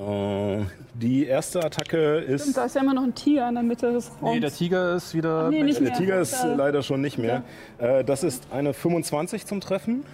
[0.00, 2.46] Äh, die erste Attacke ist.
[2.46, 4.34] Und da ist ja immer noch ein Tiger in der Mitte des Raums.
[4.34, 5.50] Nee, der Tiger ist wieder.
[5.50, 5.92] nee, nicht Der mehr.
[5.98, 7.42] Tiger ist Da- leider schon nicht mehr.
[7.78, 10.04] Äh, das ist eine 25 zum Treffen.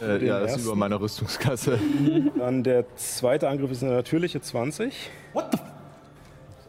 [0.00, 0.66] Äh, ja, das ist ersten?
[0.68, 1.78] über meiner Rüstungsklasse.
[2.38, 5.10] Dann der zweite Angriff ist eine natürliche 20.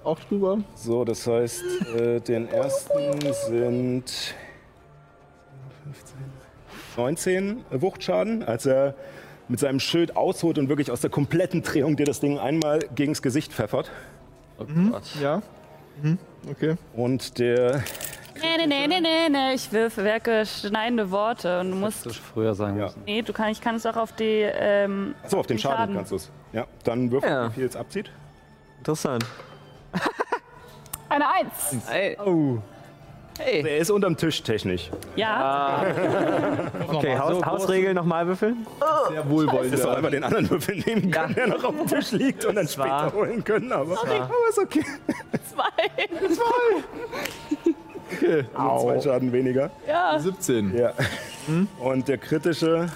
[0.03, 0.59] Auch drüber.
[0.75, 1.63] So, das heißt,
[1.95, 4.33] äh, den ersten sind
[5.85, 6.17] 15,
[6.97, 8.95] 19 Wuchtschaden, als er
[9.51, 13.21] mit seinem Schild ausholt und wirklich aus der kompletten Drehung dir das Ding einmal gegens
[13.21, 13.91] Gesicht pfeffert.
[14.57, 15.03] Oh Gott.
[15.21, 15.41] Ja.
[16.01, 16.17] Mhm.
[16.49, 16.75] Okay.
[16.93, 17.83] Und der,
[18.35, 22.05] Nee, nee, nee, nee, nee, nee, ich wirf, werke schneidende Worte und du musst.
[22.05, 22.85] Du früher sagen Ja.
[22.85, 23.01] müssen.
[23.05, 24.23] Nee, du kann, ich kann es auch auf die.
[24.53, 25.95] Ähm, achso, auf den Schaden, Schaden.
[25.95, 26.31] kannst du es.
[26.53, 27.49] Ja, dann würfel, Ja.
[27.49, 28.09] wie viel es abzieht.
[28.79, 29.25] Interessant.
[31.09, 31.87] Eine Eins.
[31.91, 32.57] Ey, Oh.
[33.39, 33.63] Hey.
[33.63, 34.89] Der ist unterm Tisch technisch.
[35.15, 35.85] ja,
[36.87, 38.65] Okay, Haus, so Hausregel nochmal würfeln.
[39.09, 39.73] Sehr wohlwollend.
[39.73, 42.55] Das auch bei den anderen Würfel nehmen können, der noch auf dem Tisch liegt und
[42.55, 43.71] dann später war- holen können.
[43.71, 44.83] Aber, aber ist okay.
[48.11, 48.45] Okay.
[48.57, 49.69] Nur zwei Schaden weniger.
[50.19, 50.77] 17.
[50.77, 50.93] Ja.
[51.79, 52.87] Und der kritische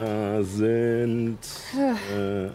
[0.00, 1.38] äh, sind
[2.16, 2.48] äh,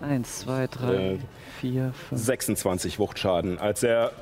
[0.00, 1.18] Eins, zwei, drei, Äh,
[1.60, 2.20] vier, fünf.
[2.20, 4.12] 26 Wuchtschaden, als er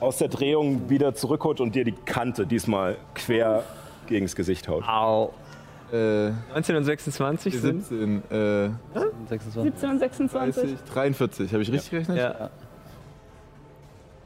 [0.00, 3.62] aus der Drehung wieder zurückholt und dir die Kante diesmal quer
[4.06, 4.86] gegens Gesicht haut.
[4.86, 5.32] Au.
[5.92, 7.84] Äh, 19 und 26 sind.
[7.86, 8.22] 17.
[8.30, 8.70] Äh,
[9.28, 9.62] 26.
[9.62, 10.62] 17 und 26.
[10.62, 11.52] 30, 43.
[11.52, 12.18] Habe ich richtig gerechnet?
[12.18, 12.50] Ja.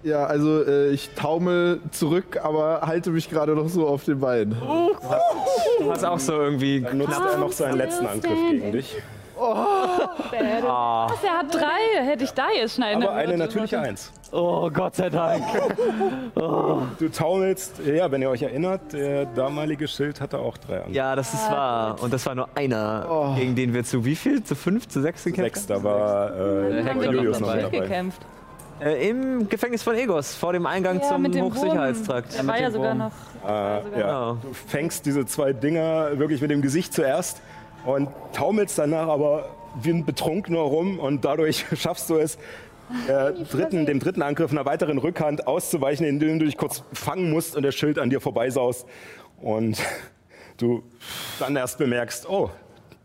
[0.02, 4.56] Ja, also äh, ich taumel zurück, aber halte mich gerade noch so auf den Beinen.
[5.80, 6.80] Du hast auch so irgendwie.
[6.80, 8.96] Dann nutzt er noch seinen letzten Angriff gegen dich.
[9.39, 11.09] Ah.
[11.22, 12.05] er hat drei.
[12.05, 14.12] Hätte ich da jetzt schneiden Aber eine natürliche Eins.
[14.32, 15.45] Oh, Gott sei Dank.
[16.99, 20.93] Du taumelst, ja, wenn ihr euch erinnert, der damalige Schild hatte auch drei Angriffe.
[20.97, 21.97] Ja, das ist wahr.
[22.01, 24.43] Und das war nur einer, gegen den wir zu wie viel?
[24.43, 27.80] Zu fünf, zu sechs gekämpft Sechs, da war äh, Hector Julius noch dabei.
[27.80, 28.20] gekämpft.
[28.22, 28.37] haben?
[28.80, 32.37] Äh, Im Gefängnis von Egos, vor dem Eingang Ja, zum mit dem Hochsicherheitstrakt.
[32.37, 32.99] Der war ja sogar Wurm.
[32.99, 33.12] noch.
[33.45, 33.80] Äh, ja.
[33.95, 34.32] Genau.
[34.34, 37.41] Du fängst diese zwei Dinger wirklich mit dem Gesicht zuerst
[37.87, 39.49] und taumelst danach aber
[39.80, 42.39] wie ein Betrunkener rum und dadurch schaffst du es,
[43.09, 47.57] der dritten, dem dritten Angriff einer weiteren Rückhand auszuweichen, indem du dich kurz fangen musst
[47.57, 48.87] und der Schild an dir vorbeisaust
[49.41, 49.82] und
[50.57, 50.82] du
[51.39, 52.51] dann erst bemerkst, oh,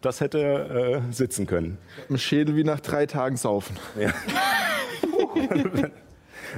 [0.01, 1.77] das hätte äh, sitzen können.
[2.09, 3.77] Ein Schädel wie nach drei Tagen saufen.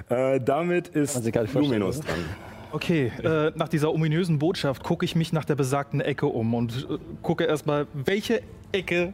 [0.10, 2.26] Äh, damit ist Luminus dran.
[2.74, 6.88] Okay, äh, nach dieser ominösen Botschaft gucke ich mich nach der besagten Ecke um und
[6.90, 9.14] äh, gucke erstmal, welche Ecke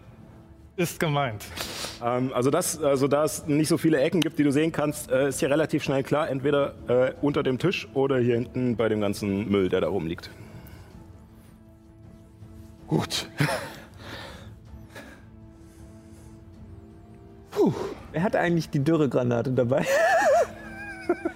[0.78, 1.45] ist gemeint.
[2.01, 5.12] Ähm, also, das, also da es nicht so viele Ecken gibt, die du sehen kannst,
[5.12, 8.88] äh, ist hier relativ schnell klar, entweder äh, unter dem Tisch oder hier hinten bei
[8.88, 10.30] dem ganzen Müll, der da rumliegt.
[12.88, 13.28] Gut.
[18.14, 19.86] Wer hat eigentlich die Dürregranate dabei?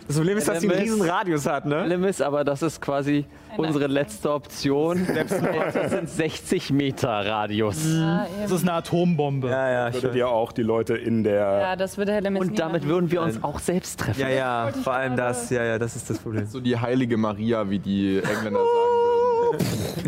[0.08, 1.86] Das Problem ist, dass sie einen riesen Radius hat, ne?
[1.88, 3.26] Limits, aber das ist quasi
[3.58, 5.08] unsere letzte Option.
[5.74, 7.84] Das sind 60 Meter Radius.
[7.86, 9.50] Ja, Das ist eine Atombombe.
[9.50, 10.16] Ja, ja, Würdet stimmt.
[10.16, 11.34] ihr auch die Leute in der.
[11.60, 12.90] ja, das würde Herr Lemmes Und nie damit machen.
[12.90, 14.20] würden wir uns auch selbst treffen.
[14.22, 15.50] Ja, ja, vor allem das.
[15.50, 16.46] Ja, ja, das ist das Problem.
[16.46, 18.60] So die heilige Maria, wie die Engländer
[19.54, 19.60] sagen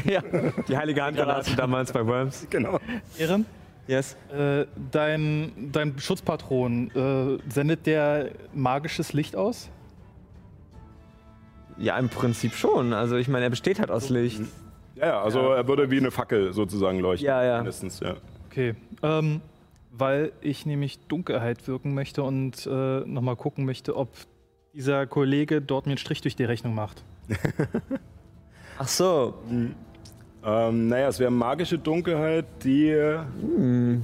[0.03, 0.09] würden.
[0.11, 0.21] Ja.
[0.67, 2.45] Die heilige Handgranate damals bei Worms.
[2.49, 2.79] Genau.
[3.17, 3.45] Ehren,
[3.87, 4.17] Yes.
[4.31, 9.69] äh, dein, dein Schutzpatron, äh, sendet der magisches Licht aus?
[11.77, 12.93] Ja, im Prinzip schon.
[12.93, 14.41] Also ich meine, er besteht halt aus Licht.
[14.95, 17.27] Ja, ja, also er würde wie eine Fackel sozusagen leuchten.
[17.27, 17.57] Ja, ja.
[17.57, 18.15] Mindestens, ja.
[18.47, 18.75] Okay.
[19.03, 19.41] Ähm,
[19.91, 24.09] weil ich nämlich Dunkelheit wirken möchte und äh, nochmal gucken möchte, ob
[24.73, 27.03] dieser Kollege dort mir einen Strich durch die Rechnung macht.
[28.77, 29.35] Ach so.
[30.47, 32.93] Ähm, naja, es wäre magische Dunkelheit, die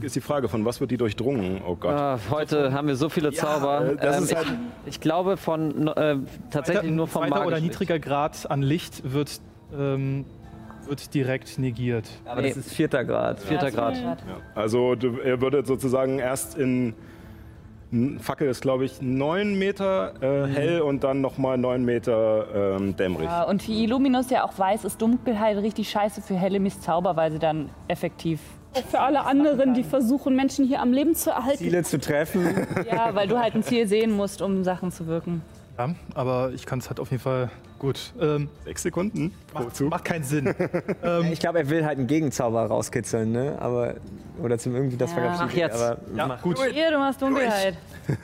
[0.01, 1.61] ist die Frage, von was wird die durchdrungen?
[1.67, 1.93] Oh Gott.
[1.93, 3.91] Ah, heute haben wir so viele Zauber.
[3.91, 4.47] äh, das Ähm, ist halt-
[4.85, 6.15] ich, ich glaube von äh,
[6.49, 9.39] tatsächlich nur vom Zweiter oder magischen niedriger Grad an Licht wird,
[9.77, 10.25] ähm,
[10.87, 12.09] wird direkt negiert.
[12.25, 12.47] Aber Nee.
[12.49, 13.39] das ist vierter Grad.
[13.39, 13.97] Vierter Grad.
[14.55, 16.95] Also du, er würde sozusagen erst in
[18.19, 23.25] Fackel ist, glaube ich, 9 Meter äh, hell und dann nochmal 9 Meter ähm, dämmerig.
[23.25, 27.31] Ja, und wie Illuminus ja auch weiß, ist Dunkelheit richtig scheiße für Hellemis Zauber, weil
[27.31, 28.39] sie dann effektiv.
[28.89, 31.57] Für alle anderen, die versuchen, Menschen hier am Leben zu erhalten.
[31.57, 32.67] Ziele zu treffen.
[32.89, 35.41] Ja, weil du halt ein Ziel sehen musst, um Sachen zu wirken.
[35.89, 38.13] Ja, aber ich kann es halt auf jeden Fall gut.
[38.19, 39.33] Ähm, Sechs Sekunden
[39.73, 39.89] Zug.
[39.89, 40.53] macht keinen Sinn.
[41.31, 43.57] ich glaube, er will halt einen Gegenzauber rauskitzeln, ne?
[43.59, 43.95] Aber.
[44.41, 45.33] Oder zum irgendwie das Ja.
[45.33, 45.81] ich, Mach jetzt.
[45.81, 46.59] Aber ja, mach- gut.
[46.71, 47.77] Hier, du hast Dunkelheit.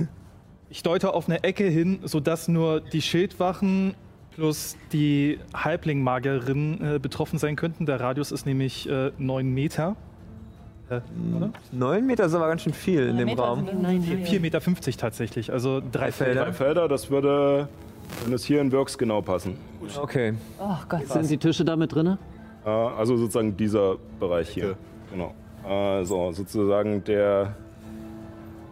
[0.70, 3.96] Ich deute auf eine Ecke hin, sodass nur die Schildwachen
[4.36, 7.86] plus die Halbling-Magerinnen äh, betroffen sein könnten.
[7.86, 9.96] Der Radius ist nämlich äh, 9 Meter.
[10.90, 11.52] Oder?
[11.72, 13.66] 9 Meter ist aber ganz schön viel in dem Meter Raum.
[13.66, 13.86] sind-
[14.26, 16.46] 4,50 Meter tatsächlich, also drei Felder.
[16.46, 17.68] Drei Felder, das würde,
[18.24, 19.58] wenn es hier wirks, genau passen.
[20.02, 20.34] Okay.
[20.60, 21.08] Oh Gott.
[21.08, 22.18] Sind die Tische da mit drin?
[22.66, 24.76] Äh, also sozusagen dieser Bereich hier.
[25.12, 25.34] Genau.
[25.68, 27.56] Also sozusagen der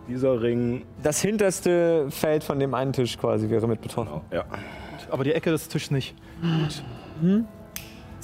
[0.08, 0.84] dieser Ring.
[1.04, 4.22] Das hinterste Feld von dem einen Tisch quasi wäre mit betroffen.
[4.32, 4.46] Ja.
[5.10, 6.16] Aber die Ecke des Tisches nicht.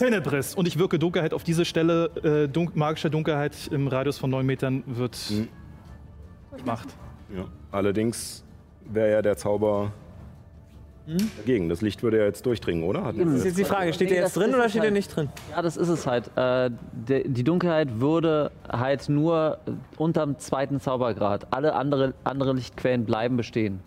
[0.02, 0.10] Gut.
[0.10, 0.58] Tenebrist.
[0.58, 2.06] Und ich wirke Dunkelheit auf diese Stelle.
[2.24, 5.48] Äh, dunk magische Dunkelheit im Radius von 9 Metern wird Mhm.
[6.58, 6.88] gemacht.
[7.36, 7.46] ja.
[7.72, 8.44] Allerdings
[8.92, 9.92] wäre ja der Zauber
[11.38, 11.68] dagegen.
[11.70, 13.04] Das Licht würde ja jetzt durchdringen, oder?
[13.04, 15.30] Hatten Das ist jetzt die Frage, steht der jetzt drin oder steht er nicht drin?
[15.52, 16.30] Ja, das ist es halt.
[16.38, 21.48] Äh, de, die Dunkelheit würde halt nur äh, unterm zweiten Zaubergrad.
[21.52, 23.80] Alle andere, andere Lichtquellen bleiben bestehen.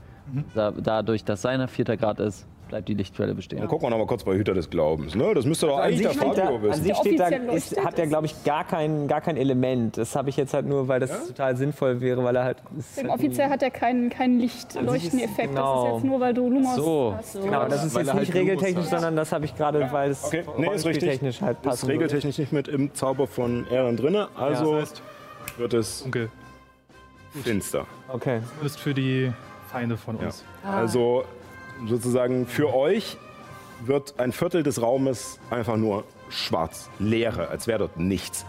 [0.55, 3.61] Da, dadurch, dass seiner vierter Grad ist, bleibt die Lichtquelle bestehen.
[3.61, 5.15] Dann gucken wir noch mal kurz bei Hüter des Glaubens.
[5.15, 5.33] Ne?
[5.33, 6.83] Das müsste doch An eigentlich der Fabio an wissen.
[6.83, 9.97] sich steht da ist, hat er, glaube ich, gar kein, gar kein Element.
[9.97, 12.59] Das habe ich jetzt halt nur, weil das total sinnvoll wäre, weil er halt.
[12.77, 15.51] ist Deswegen halt offiziell hat er keinen, keinen Lichtleuchteneffekt.
[15.51, 15.85] genau.
[15.85, 17.15] Das ist jetzt nur, weil du Lumos So.
[17.17, 17.41] hast.
[17.41, 18.91] Genau, das ist Weil jetzt nicht halt regeltechnisch, hat.
[18.91, 21.11] sondern das habe ich gerade, weil es Okay, nee, ist richtig.
[21.11, 21.93] technisch halt Ist passen würde.
[21.95, 25.01] regeltechnisch nicht mit im Zauber von Ehren drinne, also heißt,
[25.59, 26.29] wird es dunkel.
[27.45, 27.87] finster.
[28.09, 28.41] Okay.
[28.49, 29.33] Zumindest für die
[29.71, 30.27] Feinde von Ja.
[30.27, 30.45] uns.
[30.65, 31.25] Also
[31.87, 33.17] sozusagen für euch
[33.85, 38.47] wird ein Viertel des Raumes einfach nur schwarz, leere, als wäre dort nichts.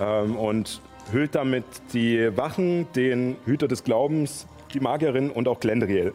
[0.00, 0.80] Ähm, und
[1.12, 6.12] hüllt damit die Wachen, den Hüter des Glaubens, die Magierin und auch Glendriel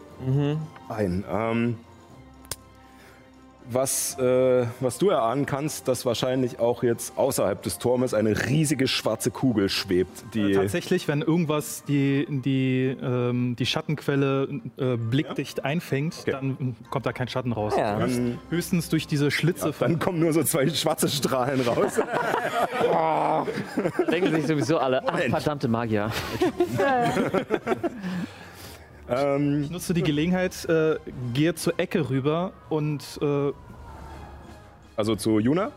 [0.89, 1.23] ein.
[1.31, 1.77] Ähm,
[3.69, 8.87] was, äh, was du erahnen kannst, dass wahrscheinlich auch jetzt außerhalb des Turmes eine riesige
[8.87, 14.47] schwarze Kugel schwebt, die Tatsächlich, wenn irgendwas die, die, ähm, die Schattenquelle
[14.77, 16.31] äh, blickdicht einfängt, Okay.
[16.31, 17.73] dann kommt da kein Schatten raus.
[17.77, 17.97] Ja.
[17.99, 21.99] Höchst, höchstens durch diese Schlitze von dann kommen nur so zwei schwarze Strahlen raus.
[24.11, 26.11] Denken sich sowieso alle, ach, verdammte Magier.
[29.09, 30.97] ähm, Ich nutze die Gelegenheit, äh,
[31.33, 33.51] gehe zur Ecke rüber und äh,
[34.95, 35.71] Also zu Juna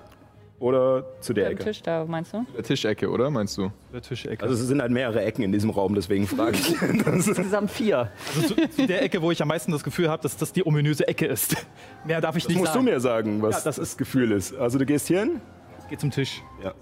[0.58, 1.64] oder zu der Ecke?
[1.64, 2.46] Tisch da, meinst du?
[2.56, 3.70] Der Tischecke, oder meinst du?
[3.92, 4.42] der Tischecke.
[4.42, 6.74] Also es sind halt mehrere Ecken in diesem Raum, deswegen frage ich.
[7.04, 8.10] Das ist, Insgesamt vier.
[8.34, 10.64] Also zu, zu der Ecke, wo ich am meisten das Gefühl habe, dass das die
[10.66, 11.56] ominöse Ecke ist.
[12.06, 12.84] Mehr darf ich das nicht musst du sagen.
[12.86, 14.54] mir sagen, was Ja, das das, Gefühl ist.
[14.56, 15.40] Also du gehst hier hin?
[15.82, 16.42] Ich gehe zum Tisch.
[16.64, 16.72] Ja.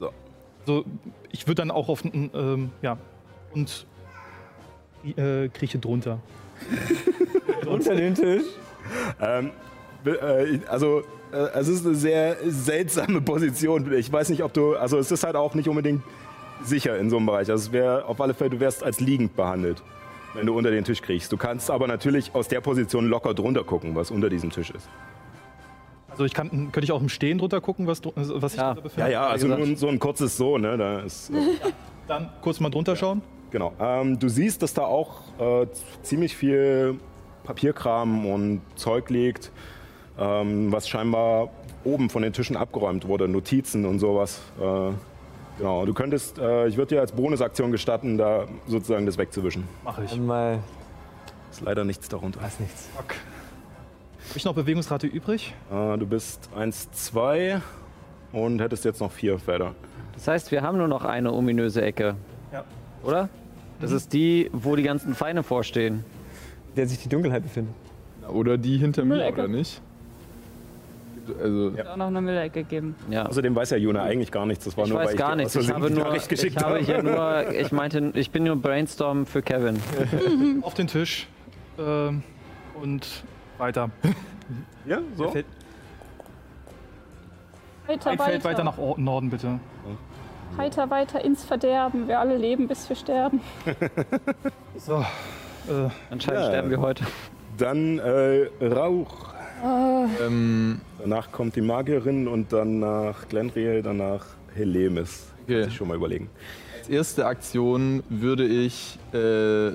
[0.00, 0.10] So.
[0.60, 0.84] Also
[1.30, 2.98] ich würde dann auch auf ähm, ja
[3.54, 3.86] und
[5.16, 6.18] äh, krieche drunter.
[7.66, 8.44] Unter den Tisch.
[9.20, 9.50] Ähm,
[10.04, 13.92] äh, also äh, es ist eine sehr seltsame Position.
[13.92, 16.02] Ich weiß nicht, ob du, also es ist halt auch nicht unbedingt
[16.62, 17.50] sicher in so einem Bereich.
[17.50, 19.82] Also es wäre auf alle Fälle, du wärst als liegend behandelt,
[20.34, 21.32] wenn du unter den Tisch kriegst.
[21.32, 24.88] Du kannst aber natürlich aus der Position locker drunter gucken, was unter diesem Tisch ist.
[26.10, 28.74] Also ich kann, könnte ich auch im Stehen drunter gucken, was, was ich Ja.
[28.74, 29.00] da befinde.
[29.10, 30.76] Ja, ja, also nur so ein kurzes So, ne?
[30.76, 31.34] Da ist, äh,
[32.06, 33.22] Dann kurz mal drunter schauen.
[33.52, 33.74] Genau.
[33.78, 35.66] Ähm, du siehst, dass da auch äh,
[36.02, 36.98] ziemlich viel
[37.44, 39.52] Papierkram und Zeug liegt,
[40.18, 41.50] ähm, was scheinbar
[41.84, 44.40] oben von den Tischen abgeräumt wurde, Notizen und sowas.
[44.58, 44.92] Äh,
[45.58, 45.84] genau.
[45.84, 49.68] Du könntest, äh, ich würde dir als Bonusaktion gestatten, da sozusagen das wegzuwischen.
[49.84, 50.16] Mache ich.
[50.16, 50.60] Mal.
[51.50, 52.40] Ist leider nichts darunter.
[52.40, 52.88] Weiß nichts.
[52.96, 53.16] Fuck.
[54.30, 55.54] Habe ich noch Bewegungsrate übrig?
[55.70, 57.60] Äh, du bist 1, 2
[58.32, 59.74] und hättest jetzt noch vier Felder.
[60.14, 62.16] Das heißt, wir haben nur noch eine ominöse Ecke.
[62.50, 62.64] Ja.
[63.02, 63.28] Oder?
[63.82, 66.04] Das ist die, wo die ganzen Feinde vorstehen.
[66.76, 67.74] Der sich die Dunkelheit befindet.
[68.28, 69.80] Oder die hinter mir, oder nicht?
[71.40, 72.94] Also, Wird auch noch eine Müllecke geben.
[73.10, 73.26] Ja.
[73.26, 74.64] Außerdem weiß ja Juna eigentlich gar nichts.
[74.64, 75.54] Das war ich nur, weiß weil gar ich nichts.
[75.54, 76.78] Ich habe nur, ich habe habe.
[76.78, 79.78] hier nur, ich meinte, ich bin nur Brainstorm für Kevin.
[80.62, 81.28] Auf den Tisch.
[81.78, 82.22] Ähm,
[82.80, 83.06] und
[83.58, 83.90] weiter.
[84.84, 85.30] Ja, so.
[85.30, 85.46] Feld,
[87.86, 89.60] Weiter, ein weiter, Feld weiter nach Or- Norden, bitte.
[90.56, 92.08] Weiter, weiter ins Verderben.
[92.08, 93.40] Wir alle leben, bis wir sterben.
[94.78, 94.96] So.
[95.68, 96.48] Äh, Anscheinend Ja.
[96.48, 97.04] sterben wir heute.
[97.58, 99.32] Dann äh, Rauch.
[99.64, 104.24] ähm, Danach kommt die Magierin und danach Glendriel, danach
[104.54, 105.26] Helemis.
[105.44, 105.58] Okay.
[105.58, 106.30] Muss ich schon mal überlegen.
[106.78, 109.72] als erste Aktion würde ich äh,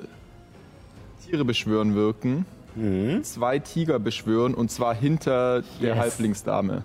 [1.24, 2.44] Tiere beschwören wirken.
[2.74, 3.22] Mhm.
[3.24, 5.98] Zwei Tiger beschwören und zwar hinter der Yes.
[5.98, 6.82] Halblingsdame.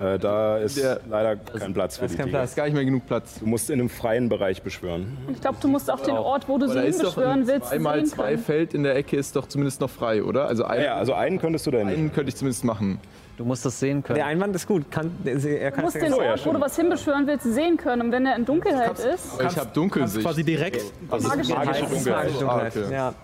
[0.00, 2.38] Äh, da ist Der- leider kein Platz für ist die kein Tiger.
[2.38, 3.38] Da ist gar nicht mehr genug Platz.
[3.38, 5.16] Du musst in einem freien Bereich beschwören.
[5.26, 7.46] Und ich glaube, du musst auch den Ort, wo du Aber sie da ist hinbeschwören
[7.46, 8.36] willst, sehen zwei.
[8.38, 10.46] Feld in der Ecke ist doch zumindest noch frei, oder?
[10.48, 11.96] Also Ja, einen, ja, also einen könntest du da nicht.
[11.96, 12.98] einen könnte ich zumindest machen.
[13.36, 14.16] Du musst das sehen können.
[14.16, 14.90] Der Einwand ist gut.
[14.90, 17.76] Kann, er Du kann musst es den ja, Ort, wo du was hinbeschwören willst, sehen
[17.76, 18.02] können.
[18.02, 20.26] Und wenn er in Dunkelheit ist, Aber ich habe kannst Dunkelsicht.
[20.26, 20.82] quasi direkt.
[21.10, 22.30] Also Magische magische Dunkelheit.
[22.30, 22.76] Dunkelheit.
[22.76, 22.92] Ah, okay.
[22.94, 23.14] Ja.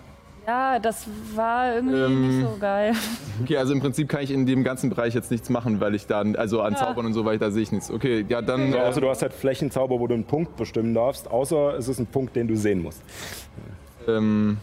[0.49, 2.93] Ja, das war irgendwie Ähm, nicht so geil.
[3.43, 6.07] Okay, also im Prinzip kann ich in dem ganzen Bereich jetzt nichts machen, weil ich
[6.07, 6.79] da, also an Ja.
[6.79, 7.89] Zaubern und so weiter, da sehe ich nichts.
[7.91, 8.73] Okay, ja, dann.
[8.73, 11.99] Äh, also du hast halt Flächenzauber, wo du einen Punkt bestimmen darfst, außer es ist
[11.99, 13.01] ein Punkt, den du sehen musst.
[14.07, 14.57] ähm,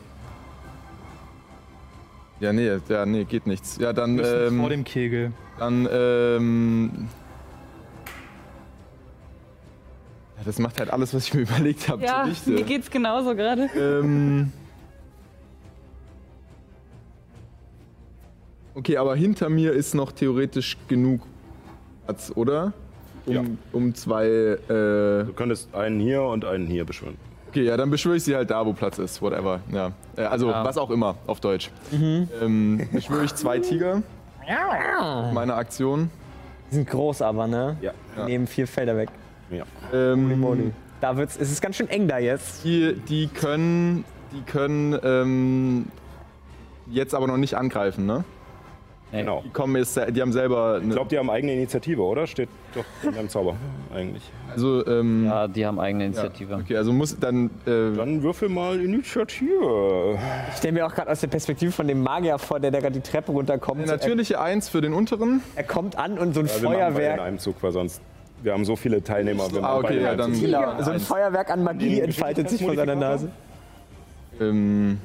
[2.40, 3.78] ja, nee, ja, nee, geht nichts.
[3.78, 4.18] Ja, dann.
[4.22, 5.32] Ähm, vor dem Kegel.
[5.60, 7.08] Dann, ähm.
[10.36, 13.70] Ja, das macht halt alles, was ich mir überlegt habe, Ja, mir geht's genauso gerade.
[13.74, 14.52] Ähm.
[18.76, 21.22] Okay, aber hinter mir ist noch theoretisch genug
[22.04, 22.72] Platz, oder?
[23.24, 23.42] Um, Ja.
[23.72, 24.26] um zwei.
[24.26, 24.58] Äh,
[25.24, 27.16] Du könntest einen hier und einen hier beschwören.
[27.48, 29.60] okay, ja, dann beschwöre ich sie halt da, wo Platz ist, whatever.
[29.72, 29.92] Ja.
[30.16, 30.62] Äh, also, Ja.
[30.64, 31.70] was auch immer, auf Deutsch.
[31.90, 34.02] Ähm, beschwöre ich zwei Tiger.
[35.32, 36.10] Meine Aktion.
[36.70, 37.76] Die sind groß aber, ne?
[37.80, 37.92] Ja.
[38.18, 39.08] Die nehmen vier Felder weg.
[39.50, 39.64] ja.
[39.92, 42.64] Ähm, Da wird's, es ist ganz schön eng da jetzt.
[42.64, 45.86] Die, die können, die können ähm,
[46.90, 48.24] jetzt aber noch nicht angreifen, ne?
[49.16, 49.42] Genau.
[49.44, 52.26] Die kommen jetzt, die haben selber, Ich glaube, die haben eigene Initiative, oder?
[52.26, 53.56] Steht doch in deinem Zauber
[53.94, 54.22] eigentlich.
[54.52, 56.54] also ähm, Ja, die haben eigene ja, Initiative.
[56.54, 60.18] okay, also muss dann, äh, Dann würfel mal Initiative.
[60.50, 62.94] Ich stelle mir auch gerade aus der Perspektive von dem Magier vor, der da gerade
[62.94, 63.80] die Treppe runterkommt.
[63.82, 65.42] eine natürliche Eins für den unteren.
[65.54, 67.20] Er, kommt an und so ein Ja, beide in Feuerwerk.
[67.20, 68.00] einem Zug, weil sonst.
[68.42, 69.44] Wir haben so viele Teilnehmer.
[69.62, 70.38] Ah, okay, ja, dann-.
[70.38, 73.30] Genau, so ein Feuerwerk an Magie entfaltet sich vor seiner Nase.
[74.40, 74.98] Ähm,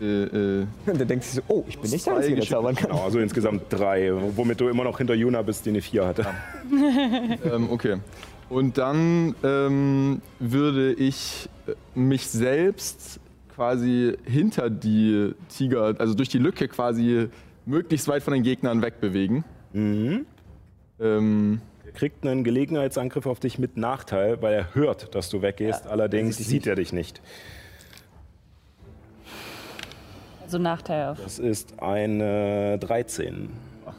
[0.00, 2.74] äh, äh, Und er denkt sich so, oh, ich bin nicht der Einzige, der zaubern
[2.74, 2.90] kann.
[2.90, 6.26] Genau, also insgesamt drei, womit du immer noch hinter Juna bist, die eine vier hatte.
[7.44, 7.96] ähm, okay.
[8.48, 13.20] Und dann ähm, würde ich äh, mich selbst
[13.54, 17.28] quasi hinter die Tiger, also durch die Lücke quasi
[17.66, 19.44] möglichst weit von den Gegnern wegbewegen.
[19.72, 20.24] Mhm.
[20.98, 25.86] Ähm, Er kriegt einen Gelegenheitsangriff auf dich mit Nachteil, weil er hört, dass du weggehst.
[25.86, 27.20] Allerdings sieht er dich nicht.
[30.50, 31.18] Also Nachteil auf.
[31.22, 33.50] Das ist eine 13.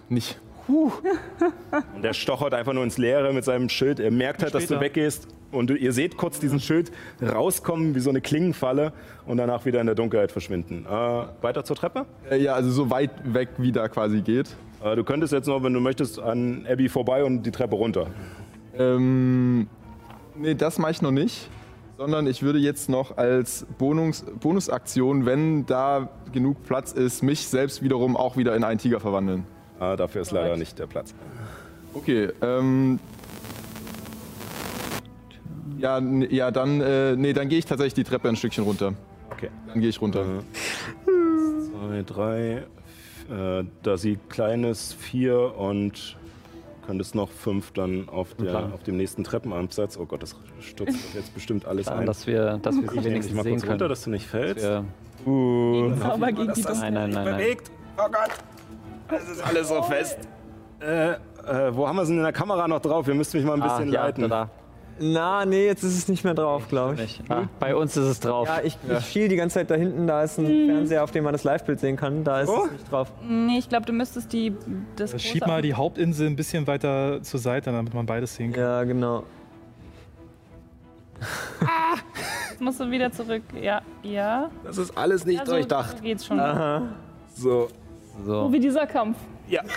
[0.09, 0.37] nicht.
[0.67, 4.01] Und er stochert einfach nur ins Leere mit seinem Schild.
[4.01, 5.29] Er merkt halt, dass du weggehst.
[5.53, 6.91] Und du, ihr seht kurz diesen Schild
[7.21, 8.91] rauskommen wie so eine Klingenfalle
[9.25, 10.85] und danach wieder in der Dunkelheit verschwinden.
[10.85, 10.91] Äh,
[11.41, 12.05] weiter zur Treppe.
[12.29, 14.53] Äh, ja, also so weit weg, wie da quasi geht.
[14.83, 18.07] Äh, du könntest jetzt noch, wenn du möchtest, an Abby vorbei und die Treppe runter.
[18.77, 19.69] Ähm,
[20.35, 21.49] nee, das mache ich noch nicht.
[21.97, 27.82] Sondern ich würde jetzt noch als Bonus, Bonusaktion, wenn da genug Platz ist, mich selbst
[27.82, 29.45] wiederum auch wieder in einen Tiger verwandeln.
[29.79, 31.13] Äh, dafür ist leider nicht der Platz.
[31.93, 32.99] Okay, ähm.
[35.77, 38.93] Ja, ja dann, äh, nee, dann gehe ich tatsächlich die Treppe ein Stückchen runter.
[39.32, 39.49] Okay.
[39.67, 40.25] Dann gehe ich runter.
[41.05, 42.63] Zwei, drei.
[43.32, 46.17] Äh, da sie klein ist, vier und
[46.86, 48.73] könntest noch fünf dann auf, der, Klar.
[48.73, 49.97] auf dem nächsten Treppenabsatz.
[49.97, 52.05] Oh Gott, das stürzt jetzt bestimmt alles Plan, ein.
[52.05, 53.89] dass wir, dass wir sie wenigstens mal sehen kurz runter, können.
[53.89, 54.65] dass du nicht fällst.
[55.26, 55.32] Ja.
[55.32, 57.26] Uh, Zauber gegen die Nein, nein, nein, nein.
[57.38, 57.72] bewegt.
[57.97, 59.19] Oh Gott.
[59.19, 60.17] Es ist alles so fest.
[60.80, 61.17] Äh, äh,
[61.76, 63.07] wo haben wir es denn in der Kamera noch drauf?
[63.07, 64.30] Ihr müsst mich mal ein Ah, bisschen ja, leiten.
[64.30, 64.49] da.
[64.99, 67.22] Na, nee, jetzt ist es nicht mehr drauf, glaube ich.
[67.30, 68.47] Ah, bei uns ist es drauf.
[68.47, 71.24] Ja, ich, ich schiel die ganze Zeit da hinten, da ist ein Fernseher, auf dem
[71.24, 72.24] man das Live-Bild sehen kann.
[72.24, 72.65] Da ist Oh.
[72.65, 73.11] es nicht drauf.
[73.28, 74.53] Nee, ich glaube, du müsstest die.
[74.97, 78.53] Das große Schieb mal die Hauptinsel ein bisschen weiter zur Seite, damit man beides sehen
[78.53, 78.61] kann.
[78.63, 79.24] Ja, genau.
[82.49, 83.43] Jetzt musst du wieder zurück.
[83.59, 84.49] Ja, ja.
[84.63, 85.97] Das ist alles nicht Also, durchdacht.
[85.97, 86.38] so geht's schon.
[86.38, 86.88] So.
[87.36, 87.69] So.
[88.26, 89.17] So wie dieser Kampf.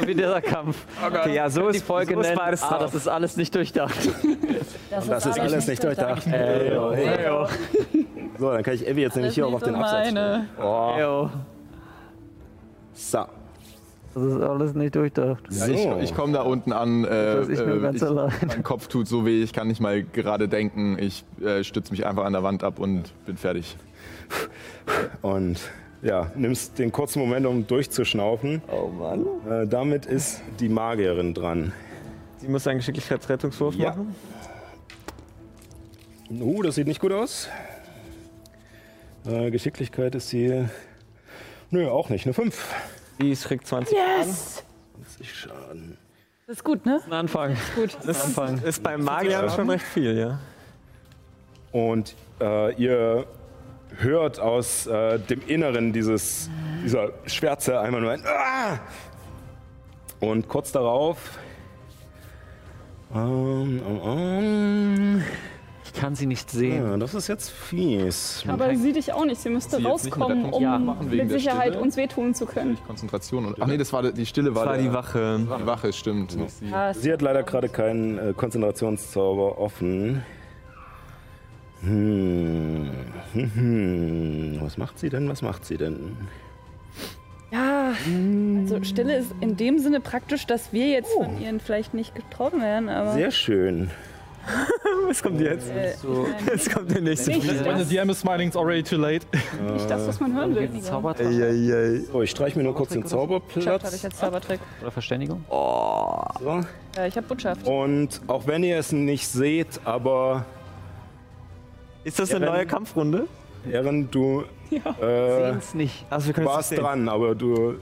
[0.01, 0.85] Wie dieser Kampf.
[1.07, 2.79] Okay, ja, so Die ist, Folge so ist ah, drauf.
[2.81, 3.97] das ist alles nicht durchdacht.
[4.91, 6.27] Das, Das ist alles nicht durchdacht.
[6.27, 7.47] Ey, oh, Hey, oh.
[8.39, 10.49] So, dann kann ich Abby jetzt nämlich hier auch auf den Absatz stellen.
[10.59, 10.97] meine.
[10.99, 11.31] ey, oh.
[12.93, 13.25] So.
[14.15, 15.43] Das ist alles nicht durchdacht.
[15.51, 15.73] Ja, So.
[15.73, 17.05] ich, ich komme da unten an.
[17.05, 18.33] Äh, ist nur äh, ganz ich, allein.
[18.47, 20.97] mein Kopf tut so weh, ich kann nicht mal gerade denken.
[20.99, 23.77] Ich äh, stütze mich einfach an der Wand ab und bin fertig.
[25.23, 25.59] Und
[26.03, 28.63] ja, nimmst den kurzen Moment, um durchzuschnaufen.
[28.71, 29.27] Oh Mann.
[29.51, 31.73] Äh, damit ist die Magierin dran.
[32.39, 33.91] Sie muss einen Geschicklichkeitsrettungswurf Ja.
[33.91, 34.15] machen.
[36.31, 37.49] Uh, das sieht nicht gut aus.
[39.27, 40.67] Äh, Geschicklichkeit ist sie.
[41.71, 42.27] Nö, auch nicht.
[42.27, 42.75] Eine 5.
[43.21, 44.65] Die kriegt 20 Yes!
[45.17, 45.99] 20 Schaden.
[46.47, 47.01] Das ist gut, ne?
[47.07, 47.57] Ein Anfang.
[47.75, 47.97] Gut.
[48.05, 50.39] Das ist, ist beim Magier schon recht viel, ja.
[51.73, 53.27] Und äh, ihr
[53.97, 56.51] hört aus äh, dem Inneren dieses,
[56.85, 58.79] dieser Schwärze einmal nur ein ah!
[60.21, 61.39] Und kurz darauf.
[63.15, 65.64] Ähm, ähm, Ich
[65.95, 66.85] kann sie nicht sehen.
[66.91, 68.45] ja, das ist jetzt fies.
[68.49, 69.41] Aber sie dich auch nicht.
[69.41, 71.81] Sie müsste Sie rauskommen, um wegen mit Sicherheit Stille?
[71.81, 72.77] uns wehtun zu können.
[72.87, 73.57] Konzentration und.
[73.61, 75.41] Ach nee, das war die Stille war, Das war der- die Wache.
[75.61, 76.37] Die Wache, stimmt.
[76.71, 80.23] Ja, Sie hat leider gerade keinen äh, Konzentrationszauber offen.
[81.83, 82.91] Hm.
[83.35, 85.29] Hm, was macht sie denn?
[85.29, 86.17] Was macht sie denn?
[87.53, 87.93] Ja,
[88.63, 92.61] also Stille ist in dem Sinne praktisch, dass wir jetzt von ihren vielleicht nicht getroffen
[92.61, 93.13] werden, aber.
[93.13, 93.91] Sehr schön.
[95.09, 95.71] Was kommt jetzt?
[95.71, 96.27] äh, So.
[96.47, 97.31] Jetzt kommt der nächste.
[97.31, 99.27] nicht, When the DM is smiling, it's already too late.
[99.73, 100.81] Nicht das, was man hören will.
[100.81, 104.03] Zaubertrick So, ich streiche mir nur kurz den Botschaft habe ich Zauberplatz.
[104.03, 104.61] jetzt Zaubertrick.
[104.83, 105.45] oder Verständigung?
[105.49, 106.61] So.
[106.97, 107.67] Ja, ich habe Botschaft.
[107.67, 110.45] Und auch wenn ihr es nicht seht, aber
[112.05, 113.27] Ist das eine Ja, neue Kampfrunde?
[113.71, 116.05] Ehren, du äh, Sehen's nicht.
[116.11, 116.81] Also wir können es warst sehen.
[116.81, 117.77] dran, aber du,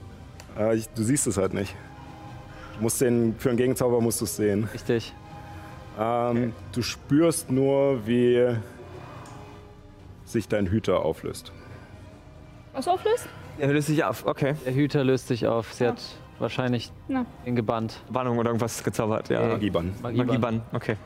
[0.57, 1.75] äh, ich, du siehst es halt nicht.
[2.77, 4.67] Du musst den, für einen Gegenzauber musst du es sehen.
[4.73, 5.13] Richtig.
[5.99, 8.55] Ähm, Du spürst nur, wie
[10.25, 11.51] sich dein Hüter auflöst.
[12.73, 13.27] Was auflöst?
[13.59, 14.25] Er löst sich auf.
[14.25, 14.55] Okay.
[14.65, 15.73] Der Hüter löst sich auf.
[15.73, 16.01] Sie hat
[16.39, 17.25] wahrscheinlich Na.
[17.45, 18.01] ihn gebannt.
[18.09, 19.29] Warnung oder irgendwas gezaubert.
[19.29, 19.41] Ja.
[19.47, 19.93] Magiebann.
[20.01, 20.61] Magiebann.
[20.73, 20.97] Okay.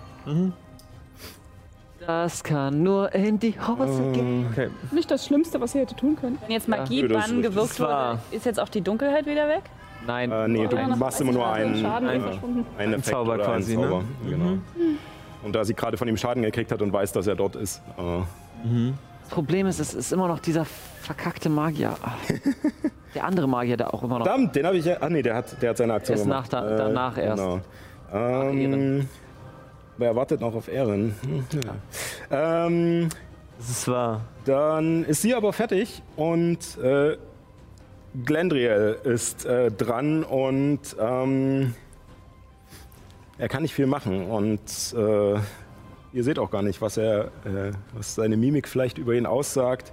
[2.06, 4.48] Das kann nur in die Hose gehen.
[4.52, 4.70] Okay.
[4.92, 6.38] Nicht das Schlimmste, was ihr hätte tun können.
[6.42, 7.42] Wenn jetzt Magiebann richtig.
[7.44, 9.64] gewirkt wurde, ist jetzt auch die Dunkelheit wieder weg?
[10.06, 10.32] Nein.
[10.32, 13.46] Äh, nee, du machst immer nur 30 Grad einen, Schaden einen, einen Effekt Zauber oder
[13.46, 13.88] quasi, einen ne?
[13.90, 14.04] Zauber.
[14.30, 14.58] Genau.
[15.44, 17.82] Und da sie gerade von ihm Schaden gekriegt hat und weiß, dass er dort ist,
[17.98, 18.02] äh,
[19.24, 20.66] Das Problem ist, es ist immer noch dieser
[21.02, 21.96] verkackte Magier.
[22.02, 22.12] Ah.
[23.16, 24.26] Der andere Magier, der auch immer noch.
[24.28, 24.98] Verdammt, den habe ich ja.
[25.00, 26.52] Ah, nee, der hat, der hat seine Aktion Erst gemacht.
[26.52, 27.42] nach- da- danach erst.
[27.42, 27.60] Genau.
[28.14, 29.10] Ähm,
[29.98, 31.16] wer wartet noch auf Ehren?
[31.24, 31.46] Hm,
[32.30, 32.66] ja.
[32.68, 33.10] ähm,
[33.58, 34.22] Das ist wahr.
[34.46, 37.18] dann ist sie aber fertig und äh,
[38.26, 41.74] Glendriel ist äh, dran und ähm,
[43.38, 44.62] er kann nicht viel machen und
[44.98, 45.34] äh,
[46.14, 49.92] ihr seht auch gar nicht, was er, äh, was seine Mimik vielleicht über ihn aussagt.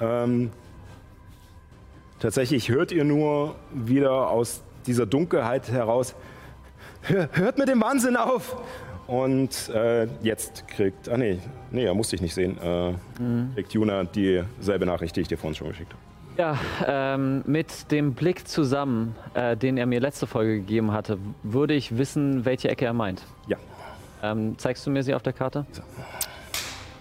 [0.00, 0.50] Ähm,
[2.20, 6.14] tatsächlich hört ihr nur wieder aus dieser Dunkelheit heraus,
[7.02, 8.56] "Hör- hört mit dem Wahnsinn auf!
[9.08, 11.38] Und äh, jetzt kriegt, ah nee,
[11.72, 12.94] nee, er muss dich nicht sehen, äh,
[13.54, 16.02] kriegt Juna dieselbe Nachricht, die ich dir vorhin schon geschickt habe.
[16.38, 21.74] Ja, ähm, mit dem Blick zusammen, äh, den er mir letzte Folge gegeben hatte, würde
[21.74, 23.22] ich wissen, welche Ecke er meint.
[23.48, 23.58] Ja.
[24.22, 25.66] Ähm, zeigst du mir sie auf der Karte?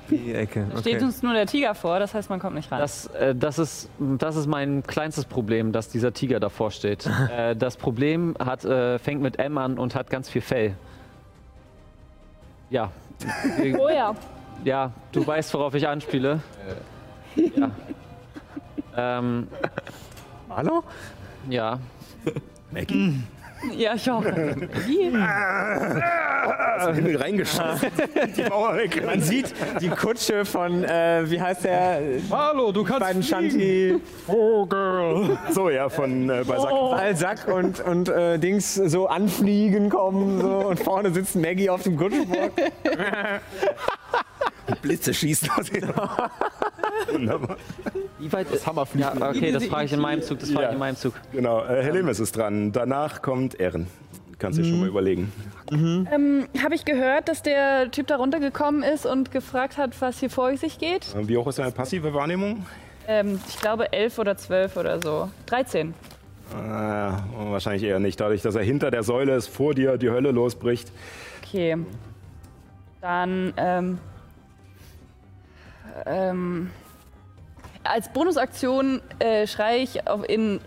[0.10, 0.68] Die Ecke.
[0.74, 1.06] Da steht Okay.
[1.06, 2.80] uns nur der Tiger vor, das heißt, man kommt nicht ran.
[2.80, 7.10] Das, äh, das, ist, das ist mein kleinstes Problem, dass dieser Tiger davor steht.
[7.38, 10.76] äh, das Problem hat, äh, fängt mit M an und hat ganz viel Fell.
[12.70, 12.92] Ja.
[13.80, 14.14] Oh ja.
[14.66, 16.42] Ja, du weißt, worauf ich anspiele.
[17.56, 17.72] Ja.
[18.96, 19.48] Ähm,
[20.50, 20.84] Hallo?
[21.50, 21.80] ja.
[22.72, 23.22] Maggie?
[23.76, 24.24] ja, ich auch.
[24.24, 25.12] Wie?
[25.16, 27.90] Hast du Himmel reingeschossen?
[28.38, 29.06] die Mauer weg.
[29.06, 32.02] Man sieht die Kutsche von, äh, wie heißt der?
[32.32, 33.24] Hallo, du kannst Beiden.
[33.24, 35.38] Shanti, Vogel.
[35.52, 36.72] So, ja, von äh, Balzac.
[36.72, 41.98] Balsack und, und äh, Dings so anfliegen kommen so, und vorne sitzt Maggie auf dem
[41.98, 42.52] Kutschbock.
[44.82, 45.92] Blitze schießen aus ihm.
[47.12, 47.58] Wunderbar.
[48.20, 50.40] Wie weit ist Ja, okay, das frage ich in meinem Zug.
[50.40, 50.74] Das frage ich Ja.
[50.74, 51.14] in meinem Zug.
[51.32, 52.72] Genau, äh, Helemis ist dran.
[52.72, 53.88] Danach kommt Ehren.
[54.40, 55.32] Kannst dir schon mal überlegen.
[55.72, 60.32] Ähm, Habe ich gehört, dass der Typ da runtergekommen ist und gefragt hat, was hier
[60.32, 61.14] vor sich geht?
[61.16, 62.66] Äh, Wie hoch ist deine passive Wahrnehmung?
[63.08, 65.30] Ähm, ich glaube elf oder zwölf oder so.
[65.46, 65.94] 13.
[66.54, 68.20] Äh, wahrscheinlich eher nicht.
[68.20, 70.92] Dadurch, dass er hinter der Säule ist, vor dir die Hölle losbricht.
[71.44, 71.78] Okay.
[73.00, 73.98] Dann, ähm,
[76.06, 76.70] ähm,
[77.84, 80.60] als Bonusaktion äh, schreie ich auf in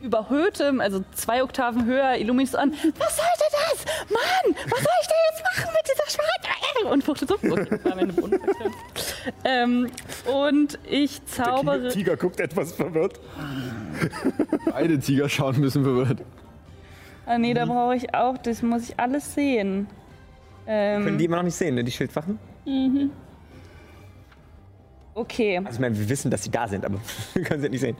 [0.00, 2.72] überhöhtem, also zwei Oktaven höher, Illumis an.
[2.72, 3.84] Was sollte das?
[4.10, 6.32] Mann, was soll ich denn jetzt machen mit dieser Schwarze?
[6.90, 7.34] Und fuchte so.
[7.34, 8.72] Okay, das war meine Bonusaktion.
[9.44, 9.90] ähm,
[10.26, 11.88] und ich zaubere.
[11.90, 13.20] Tiger guckt etwas verwirrt.
[14.70, 16.22] Beide Tiger schauen müssen verwirrt.
[17.24, 19.86] Ah, nee, da brauche ich auch, das muss ich alles sehen.
[20.66, 21.84] Können Ähm, die immer noch nicht sehen, ne?
[21.84, 22.38] die Schildwachen?
[25.14, 25.58] Okay.
[25.58, 26.98] Also ich meine, wir wissen, dass sie da sind, aber
[27.34, 27.96] wir können sie nicht sehen.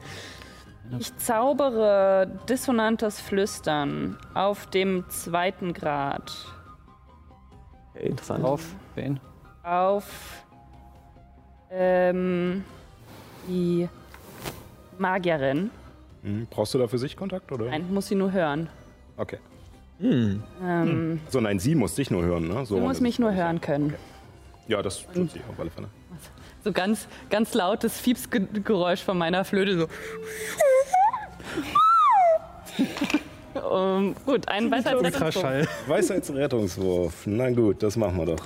[0.99, 6.31] Ich zaubere dissonantes Flüstern auf dem zweiten Grad
[7.95, 8.43] Okay, interessant.
[8.43, 9.19] Auf wen?
[9.63, 10.43] auf
[11.71, 12.63] ähm,
[13.47, 13.87] die
[14.97, 15.69] Magierin.
[16.23, 17.65] Hm, brauchst du da für sich Kontakt, oder?
[17.65, 18.67] Nein, muss sie nur hören.
[19.17, 19.37] Okay.
[20.01, 22.65] Ähm, So, nein, sie muss dich nur hören, ne?
[22.65, 23.93] So Sie muss mich nur hören können.
[24.67, 25.87] Ja, das tut sie auf alle Fälle.
[26.63, 29.87] So ganz, ganz lautes Fiepsgeräusch von meiner Flöte.
[33.53, 33.59] So.
[33.69, 35.67] um, gut, ein Weisheitsrettungswurf.
[35.87, 37.23] Weisheitsrettungswurf.
[37.25, 38.45] Na gut, das machen wir doch.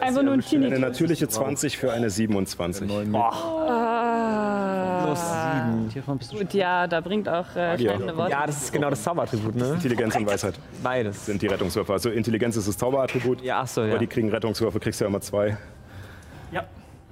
[0.00, 0.66] Einfach nur ein Teenie.
[0.66, 2.90] Eine natürliche 20 für eine 27.
[3.14, 5.90] Ah, Plus sieben.
[5.92, 8.30] Hiervon bist du gut, ja, da bringt auch äh, schreibende Worte.
[8.30, 9.72] Ja, das ist genau das Zauberattribut, ne?
[9.74, 11.26] Intelligenz und Weisheit Beides.
[11.26, 11.92] sind die Rettungswürfe.
[11.92, 13.42] Also Intelligenz ist das Zauberattribut.
[13.42, 13.98] Ja, ach so, Aber ja.
[13.98, 15.58] die kriegen Rettungswürfe, kriegst du ja immer zwei.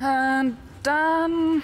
[0.01, 0.51] Äh,
[0.83, 1.63] dann.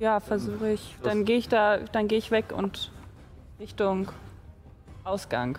[0.00, 0.96] Ja, versuche ich.
[1.02, 2.90] Dann gehe ich da, dann gehe ich weg und
[3.60, 4.08] Richtung
[5.04, 5.58] Ausgang.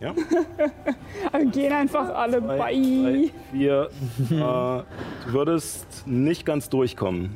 [0.00, 0.14] Ja?
[1.32, 2.56] Wir gehen einfach alle bei.
[2.56, 3.90] drei, vier.
[4.30, 7.30] äh, du würdest nicht ganz durchkommen.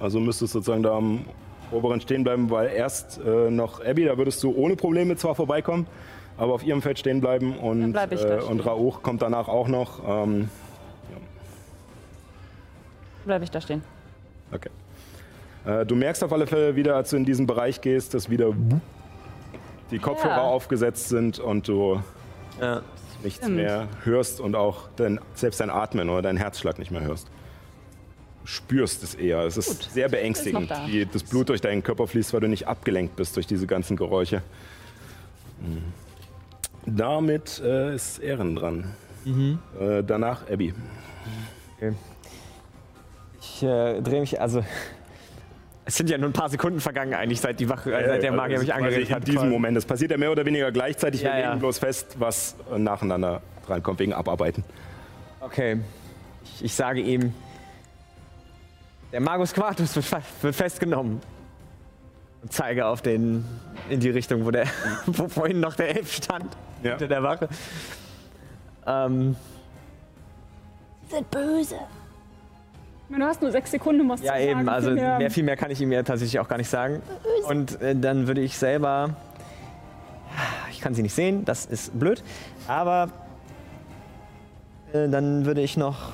[0.00, 1.24] Also müsstest sozusagen da am
[1.70, 5.86] oberen stehen bleiben, weil erst äh, noch Abby, da würdest du ohne Probleme zwar vorbeikommen,
[6.36, 8.40] aber auf ihrem Feld stehen bleiben und, bleib äh, stehen.
[8.40, 10.00] und Rauch kommt danach auch noch.
[10.06, 10.48] Ähm,
[13.24, 13.82] Bleibe ich da stehen.
[14.52, 14.70] okay.
[15.64, 18.52] Äh, du merkst auf alle Fälle wieder, als du in diesen Bereich gehst, dass wieder
[19.92, 20.42] die Kopfhörer Ja.
[20.42, 22.02] aufgesetzt sind und du
[22.60, 22.82] Ja.
[23.22, 23.56] nichts Stimmt.
[23.58, 27.28] mehr hörst und auch dein, selbst dein Atmen oder deinen Herzschlag nicht mehr hörst.
[28.40, 29.42] Du spürst es eher.
[29.44, 30.84] Es ist sehr beängstigend, da.
[30.88, 33.96] wie das Blut durch deinen Körper fließt, weil du nicht abgelenkt bist durch diese ganzen
[33.96, 34.42] Geräusche.
[35.60, 35.84] Mhm.
[36.86, 38.94] Damit äh, ist Ehren dran.
[39.24, 40.74] Äh, danach Abby.
[43.40, 44.64] Ich äh, drehe mich, also.
[45.84, 48.30] Es sind ja nur ein paar Sekunden vergangen eigentlich, seit, die Wache, äh, seit der
[48.30, 49.18] Magier mich Das ist angeredet quasi hat.
[49.22, 49.50] In diesem quasi.
[49.52, 49.76] Moment.
[49.76, 51.22] Das passiert ja mehr oder weniger gleichzeitig.
[51.22, 51.48] Ja, Wir ja.
[51.48, 54.62] legen bloß fest, was äh, nacheinander drankommt, wegen Abarbeiten.
[55.40, 55.80] Okay.
[56.44, 57.34] Ich, ich sage ihm,
[59.10, 61.20] der Magus Quartus wird, wird festgenommen.
[62.42, 63.44] Und zeige auf den,
[63.88, 64.66] in die Richtung, wo, der,
[65.06, 66.90] wo vorhin noch der Elf stand, Ja.
[66.90, 67.48] hinter der Wache.
[68.86, 69.36] Ähm,
[71.08, 71.76] sind böse.
[73.08, 74.60] Du hast nur sechs Sekunden, um was ja, zu sagen.
[74.60, 76.70] eben, also Viel mehr- mehr, viel mehr kann ich ihm ja tatsächlich auch gar nicht
[76.70, 77.02] sagen.
[77.46, 79.10] Und äh, dann würde ich selber.
[80.70, 82.22] Ich kann sie nicht sehen, das ist blöd.
[82.66, 83.10] Aber
[84.94, 86.12] äh, dann würde ich noch.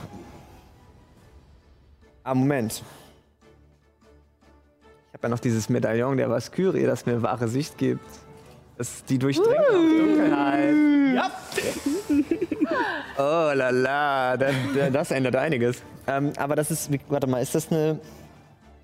[2.24, 2.83] Ah, Moment.
[5.19, 8.07] Ich habe ja noch dieses Medaillon der Vaskyrie, das mir wahre Sicht gibt.
[8.77, 10.75] Das die durchdringt auch Dunkelheit.
[11.16, 11.31] Ja.
[13.19, 14.55] Oh la la, das,
[14.93, 15.83] das ändert einiges.
[16.07, 17.99] Ähm, aber das ist, warte mal, ist das eine.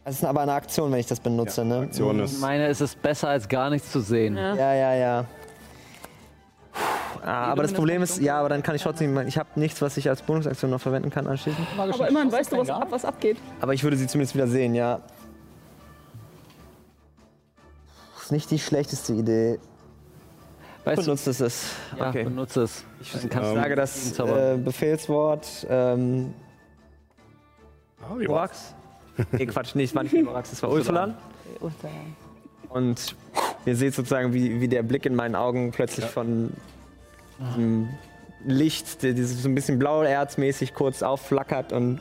[0.04, 1.82] Das ist aber eine Aktion, wenn ich das benutze, ne?
[1.82, 2.40] Aktion Ich ist.
[2.40, 4.36] meine, es ist besser als gar nichts zu sehen.
[4.36, 4.56] Ja.
[4.56, 5.24] Ja, ja, ja.
[7.24, 9.96] Ah, aber das Problem ist, ja, aber dann kann ich trotzdem, ich habe nichts, was
[9.96, 11.64] ich als Bonusaktion noch verwenden kann anschließend.
[11.78, 13.36] Aber immerhin weißt du, was, ab, was abgeht.
[13.60, 14.98] Aber ich würde sie zumindest wieder sehen, ja.
[18.24, 19.58] Ist nicht die schlechteste Idee.
[20.84, 21.66] Weißt du, Benutzt es es.
[21.98, 22.24] ja, Okay.
[22.24, 22.84] benutze es.
[23.02, 25.66] Ich kannst du sage das äh, Befehlswort.
[25.68, 26.32] Ähm,
[28.18, 28.74] wie Borax?
[29.32, 31.16] Nee, Quatsch, nicht Borax, es war Ulfulan.
[32.70, 33.14] Und
[33.66, 36.50] ihr seht sozusagen, wie, wie der Blick in meinen Augen plötzlich von
[37.38, 37.90] diesem
[38.46, 42.00] Licht, der dieses so ein bisschen blauerzmäßig kurz aufflackert und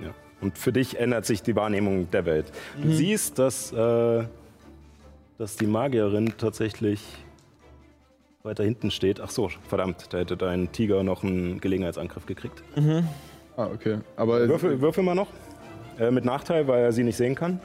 [0.00, 0.10] Ja.
[0.40, 2.46] Und für dich ändert sich die Wahrnehmung der Welt.
[2.80, 2.92] Du Mhm.
[2.94, 4.24] siehst, dass, äh,
[5.38, 7.02] dass die Magierin tatsächlich
[8.42, 9.20] weiter hinten steht.
[9.20, 12.62] Ach so, verdammt, da hätte dein Tiger noch einen Gelegenheitsangriff gekriegt.
[13.56, 13.98] Ah, okay.
[14.16, 15.28] Aber Würfel, würfel mal noch.
[15.98, 17.58] Äh, mit Nachteil, weil er sie nicht sehen kann.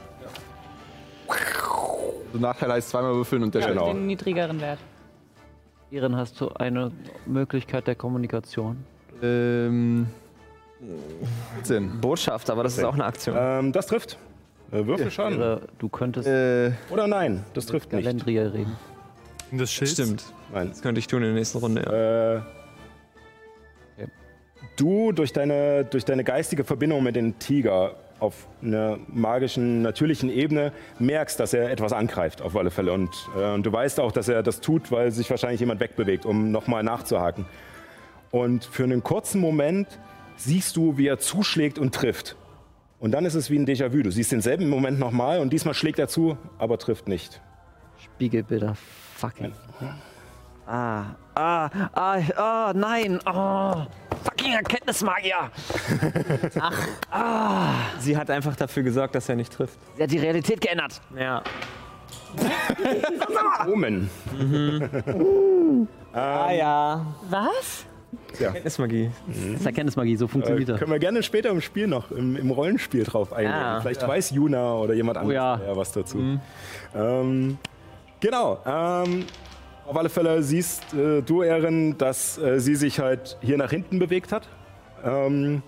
[2.32, 3.92] so Nachteil heißt zweimal würfeln und der Ja, genau.
[3.92, 4.78] Den niedrigeren Wert.
[5.90, 6.90] Ihren hast du eine
[7.26, 8.84] Möglichkeit der Kommunikation.
[9.22, 10.06] Ähm.
[11.56, 12.00] 14.
[12.00, 13.36] Botschaft, aber das ist auch eine Aktion.
[13.38, 14.18] Ähm, das trifft.
[14.72, 15.38] Äh, Würfelschaden.
[15.38, 18.04] Ihre, du könntest Äh, Oder nein, das trifft nicht.
[18.04, 18.76] Galendriel reden.
[19.52, 19.90] Das Schild.
[19.90, 20.24] Stimmt.
[20.52, 20.70] Nein.
[20.70, 21.82] Das könnte ich tun in der nächsten Runde.
[21.82, 22.36] Ja.
[22.38, 22.40] Äh,
[24.76, 30.72] Du durch deine, durch deine geistige Verbindung mit dem Tiger auf einer magischen, natürlichen Ebene
[30.98, 32.92] merkst, dass er etwas angreift, auf alle Fälle.
[32.92, 36.24] Und, äh, und du weißt auch, dass er das tut, weil sich wahrscheinlich jemand wegbewegt,
[36.24, 37.44] um nochmal nachzuhaken.
[38.30, 39.88] Und für einen kurzen Moment
[40.36, 42.36] siehst du, wie er zuschlägt und trifft.
[43.02, 44.04] Und dann ist es wie ein Déjà-vu.
[44.04, 47.42] Du siehst denselben Moment nochmal und diesmal schlägt er zu, aber trifft nicht.
[47.98, 48.76] Spiegelbilder.
[49.16, 49.52] Fucking.
[50.68, 53.18] Ah, ah, ah, ah, nein.
[53.26, 53.86] Oh,
[54.22, 55.50] fucking Erkenntnismagier.
[57.98, 59.80] Sie hat einfach dafür gesorgt, dass er nicht trifft.
[59.96, 61.00] Sie hat die Realität geändert.
[61.18, 61.42] Ja.
[63.66, 64.08] Omen.
[66.14, 67.06] Ah ja.
[67.30, 67.86] Was?
[68.38, 69.10] Kenntnismagie.
[69.26, 70.78] Das ist Erkenntnismagie, so Äh, funktioniert das.
[70.78, 73.52] können wir gerne später im Spiel noch, im, im Rollenspiel drauf eingehen.
[73.52, 73.80] Ja.
[73.80, 75.60] Vielleicht weiß Juna oder jemand anderes ja.
[75.66, 75.76] ja.
[75.76, 76.38] was dazu.
[76.94, 77.58] Ähm,
[78.20, 78.58] genau.
[78.66, 79.24] Ähm,
[79.86, 83.98] auf alle Fälle siehst äh, du, Erin, dass äh, sie sich halt hier nach hinten
[83.98, 84.48] bewegt hat.
[85.04, 85.62] Ähm,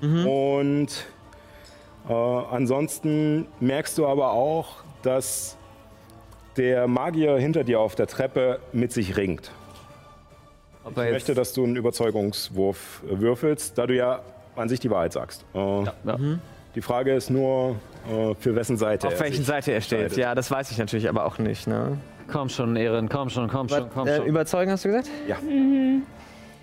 [0.00, 0.88] Und
[2.08, 5.56] äh, ansonsten merkst du aber auch, dass
[6.56, 9.52] der Magier hinter dir auf der Treppe mit sich ringt.
[10.88, 14.20] Ich möchte, dass du einen Überzeugungswurf äh, würfelst, da du ja
[14.56, 15.44] an sich die Wahrheit sagst.
[15.54, 15.90] Äh, Ja.
[16.74, 17.76] Die Frage ist nur,
[18.10, 19.98] äh, für wessen Seite auf er welchen Seite er steht.
[20.00, 20.18] entscheidet.
[20.18, 21.66] Ja, das weiß ich natürlich aber auch nicht.
[21.66, 21.98] Ne?
[22.32, 24.26] Komm schon, Ehren, komm schon, komm schon, komm Äh, schon.
[24.26, 25.10] überzeugen hast du gesagt?
[25.28, 25.36] Ja.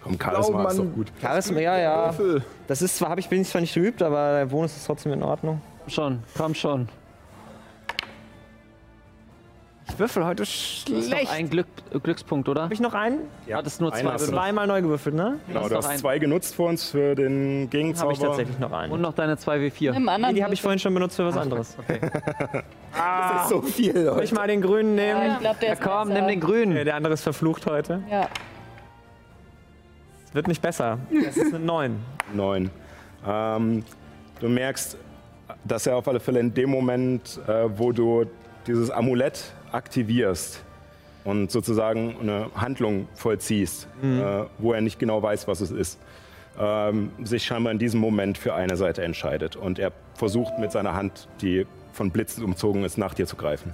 [0.01, 1.07] Komm, Charisma Oh, ist doch gut.
[1.21, 2.05] Charisma, ja, ja.
[2.17, 2.41] Würfel.
[2.67, 5.13] Das ist zwar, habe ich, bin ich zwar nicht geübt, aber der Bonus ist trotzdem
[5.13, 5.61] in Ordnung.
[5.83, 6.89] Komm schon, komm schon.
[9.99, 11.23] Würfel heute Das ist schlecht.
[11.25, 11.67] noch ein Glück,
[12.03, 12.63] Glückspunkt, oder?
[12.63, 13.19] Habe ich noch einen?
[13.47, 14.15] Ja, Hattest nur zwei.
[14.17, 15.39] Zweimal neu gewürfelt, ne?
[15.47, 18.11] Genau, du hast zwei genutzt für uns für den Habe Gegenzauber.
[18.13, 18.91] ich tatsächlich noch einen.
[18.91, 19.95] Und noch deine 2W4.
[19.95, 21.75] Im anderen Nee, die habe ich vorhin schon benutzt für was anderes.
[22.91, 25.21] Das ist so viel, Soll ich mal den grünen nehmen?
[25.21, 26.71] Ja, ich glaube, der Ja ist komm, nimm den grünen.
[26.73, 28.01] Okay, der andere ist verflucht heute.
[28.09, 28.27] Ja.
[30.25, 30.97] Es wird nicht besser.
[31.27, 31.99] Es ist eine 9.
[32.33, 32.69] Neun.
[33.27, 33.83] Ähm,
[34.39, 34.97] du merkst,
[35.63, 38.25] dass er auf alle Fälle in dem Moment, äh, wo du
[38.67, 40.63] dieses Amulett aktivierst
[41.23, 45.99] und sozusagen eine Handlung vollziehst, äh, wo er nicht genau weiß, was es ist,
[46.59, 49.55] ähm, sich scheinbar in diesem Moment für eine Seite entscheidet.
[49.55, 53.73] Und er versucht mit seiner Hand, die von Blitzen umzogen ist, nach dir zu greifen.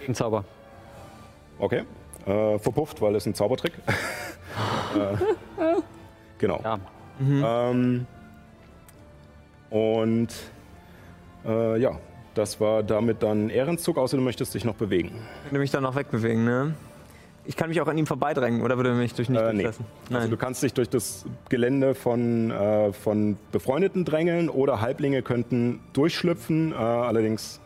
[0.00, 0.44] Gegenzauber.
[1.58, 1.84] Okay.
[2.26, 3.72] Äh, verpufft, weil es ein Zaubertrick.
[4.96, 5.16] äh,
[6.38, 6.60] genau.
[6.62, 6.78] Ja.
[7.70, 8.06] Ähm,
[9.70, 10.28] und
[11.44, 11.98] äh, ja,
[12.34, 15.12] das war damit dann Ehrenzug, außer du möchtest dich noch bewegen.
[15.44, 16.74] Könnte mich dann noch wegbewegen, ne?
[17.46, 19.62] Ich kann mich auch an ihm vorbeidrängen, oder würde er mich durch nicht Äh, nee.
[19.64, 19.84] durchlassen?
[20.12, 25.80] Also du kannst dich durch das Gelände von, äh, von Befreundeten drängeln oder Halblinge könnten
[25.92, 26.72] durchschlüpfen.
[26.72, 27.60] Äh, allerdings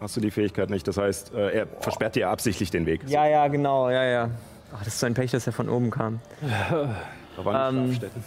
[0.00, 0.88] hast du die Fähigkeit nicht.
[0.88, 3.02] Das heißt, äh, er versperrt dir absichtlich den Weg.
[3.06, 4.30] Ja, ja, genau, ja, ja.
[4.74, 6.18] Ach, das ist so ein Pech, dass er von oben kam.
[6.50, 8.24] Da waren die Ähm, Schlafstätten.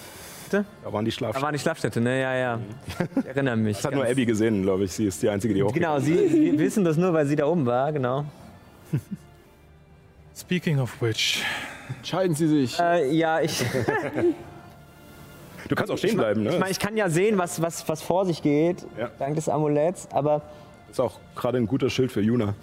[0.50, 0.66] Bitte?
[0.84, 1.44] Da waren die Da Schlafstätten.
[1.44, 2.22] waren die Schlafstätte, ne?
[2.22, 2.60] Ja, ja.
[3.20, 3.78] Ich erinnere mich.
[3.78, 4.92] Das hat nur Abby gesehen, glaube ich.
[4.94, 5.82] Sie ist die Einzige, die hochgeht.
[5.82, 8.26] Genau, sie, sie wissen das nur, weil sie da oben war, genau.
[10.36, 11.44] Speaking of which.
[11.98, 12.80] Entscheiden Sie sich.
[12.80, 13.64] Äh, ja, ich,
[15.68, 16.52] Du kannst auch stehen bleiben, ne?
[16.52, 19.10] ich meine, ich kann ja sehen, was, was, was vor sich geht, Ja.
[19.20, 20.42] dank des Amuletts, aber
[20.92, 22.54] ist auch gerade ein guter Schild für Juna.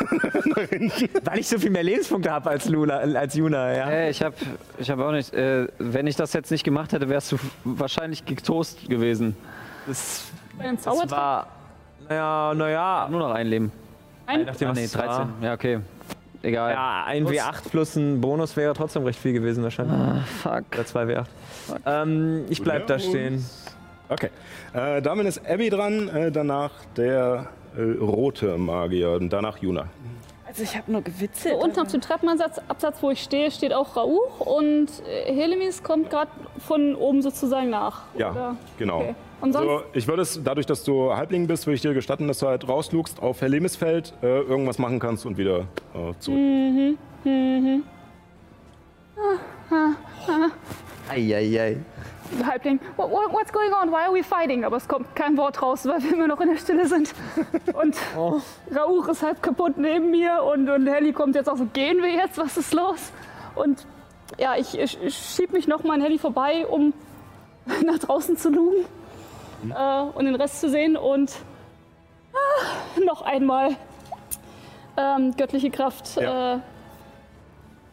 [1.24, 3.90] weil ich so viel mehr Lebenspunkte habe als Luna, als Juna, ja.
[3.90, 4.34] Äh, ich habe
[4.78, 5.32] ich hab auch nicht.
[5.32, 9.36] Äh, wenn ich das jetzt nicht gemacht hätte, wärst du wahrscheinlich getoast gewesen.
[9.86, 10.24] Das,
[10.84, 11.48] das war,
[12.08, 13.72] naja, naja, Nur noch ein Leben.
[14.26, 15.08] Ein, nachdem Ah, nee, es 13.
[15.08, 15.28] war.
[15.42, 15.80] Ja, okay.
[16.42, 16.72] Egal.
[16.72, 19.96] Ja, ein W8 plus ein Bonus wäre trotzdem recht viel gewesen wahrscheinlich.
[19.96, 20.64] Ah, fuck.
[20.72, 21.26] Oder zwei W8.
[21.86, 23.44] Ähm, ich bleib da stehen.
[24.10, 24.28] Okay.
[24.74, 27.46] Äh, damit ist Abby dran, äh, danach der
[27.76, 29.88] äh, rote Magier und danach Juna.
[30.46, 31.54] Also ich habe nur gewitzelt.
[31.54, 35.82] so unten auf dem Treppenabsatz, Absatz, wo ich stehe, steht auch Rauch und äh, Helemis
[35.82, 38.02] kommt gerade von oben sozusagen nach.
[38.16, 38.56] Ja, oder?
[38.78, 39.00] genau.
[39.00, 39.14] Okay.
[39.40, 39.66] Und sonst?
[39.66, 42.46] So, ich würde es, dadurch, dass du Halbling bist, würde ich dir gestatten, dass du
[42.46, 46.38] halt rauslugst auf Hellemisfeld, äh, irgendwas machen kannst und wieder äh, zurück.
[51.08, 51.78] Eieiei.
[52.44, 53.90] Halbling, what, what, what's going on?
[53.90, 54.64] Why are we fighting?
[54.64, 57.14] Aber es kommt kein Wort raus, weil wir immer noch in der Stille sind.
[57.74, 58.40] Und Oh.
[58.74, 62.10] Rauch ist halb kaputt neben mir und, und Helly kommt jetzt auch so, gehen wir
[62.10, 62.38] jetzt?
[62.38, 63.12] Was ist los?
[63.54, 63.86] Und
[64.38, 66.92] ja, ich, ich, ich schieb mich noch mal an Helly vorbei, um
[67.84, 68.84] nach draußen zu lugen
[69.70, 71.32] äh, und den Rest zu sehen und
[72.32, 73.76] ah, noch einmal
[74.96, 76.54] ähm, göttliche Kraft Ja.
[76.54, 76.56] äh,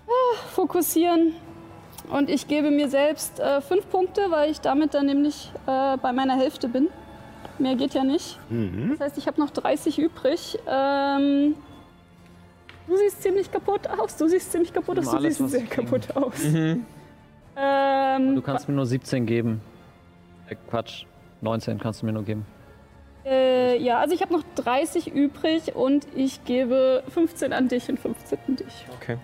[0.08, 1.36] ah, fokussieren.
[2.12, 6.12] Und ich gebe mir selbst äh, fünf Punkte, weil ich damit dann nämlich äh, bei
[6.12, 6.90] meiner Hälfte bin.
[7.58, 8.38] Mehr geht ja nicht.
[8.90, 10.58] Das heißt, ich habe noch 30 übrig.
[10.68, 11.56] Ähm,
[12.88, 14.18] du siehst ziemlich kaputt aus.
[14.18, 15.06] Du siehst ziemlich kaputt aus.
[15.06, 15.86] Du alles, siehst sehr kriegen.
[15.90, 16.34] kaputt aus.
[16.44, 19.62] Ähm, Du kannst mir nur 17 geben.
[20.50, 21.06] Äh, Quatsch.
[21.42, 22.46] 19 kannst du mir nur geben.
[23.26, 28.00] äh, ja, also ich habe noch 30 übrig und ich gebe 15 an dich und
[28.00, 28.86] 15 an dich.
[29.00, 29.18] Okay.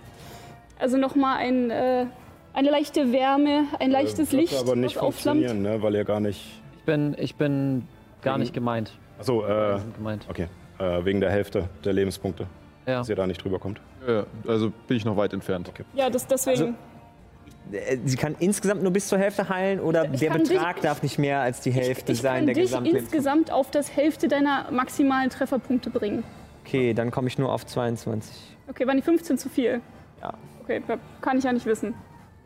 [0.79, 2.05] Also nochmal ein, äh,
[2.57, 5.79] eine leichte Wärme, ein leichtes Wird Licht, aber nicht funktionieren, ne?
[5.83, 6.41] weil er gar nicht.
[6.77, 7.87] Ich bin, ich bin
[8.23, 8.91] gar nicht gemeint.
[9.19, 10.25] Achso, äh, gemeint.
[10.27, 10.47] okay.
[10.79, 12.47] Äh, wegen der Hälfte der Lebenspunkte,
[12.87, 12.99] Ja.
[12.99, 13.79] dass ihr da nicht drüber kommt.
[14.07, 15.71] Ja, also bin ich noch weit entfernt.
[15.93, 16.75] Ja, das, deswegen.
[17.71, 20.81] Äh, Sie kann insgesamt nur bis zur Hälfte heilen oder Ich der kann dich- Betrag
[20.81, 22.99] darf nicht mehr als die Hälfte ich sein kann der dich Gesamtleben.
[22.99, 26.23] insgesamt auf das Hälfte deiner maximalen Trefferpunkte bringen.
[26.65, 28.35] Okay, dann komme ich nur auf 22.
[28.67, 29.81] Okay, waren die 15 zu viel?
[30.21, 30.33] Ja.
[30.63, 30.81] Okay,
[31.21, 31.93] kann ich ja nicht wissen.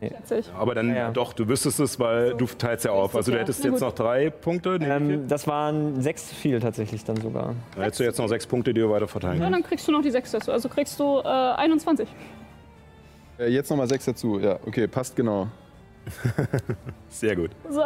[0.08, 0.50] Schätze ich.
[0.58, 1.10] Aber dann Ja, ja.
[1.10, 3.14] doch, du wüsstest es, weil du teilst ja auf.
[3.14, 3.42] Also du ja.
[3.42, 4.78] hättest Na jetzt noch drei Punkte.
[4.82, 7.54] Ähm, das waren sechs zu viel tatsächlich dann sogar.
[7.74, 9.54] Dann hättest du jetzt noch sechs Punkte, die du weiter verteilen Ja, kannst.
[9.56, 10.52] dann kriegst du noch die 6 dazu.
[10.52, 12.08] Also kriegst du äh, 21.
[13.38, 14.38] Äh, jetzt nochmal 6 dazu.
[14.40, 15.48] Ja, okay, passt genau.
[17.08, 17.50] Sehr gut.
[17.68, 17.80] So.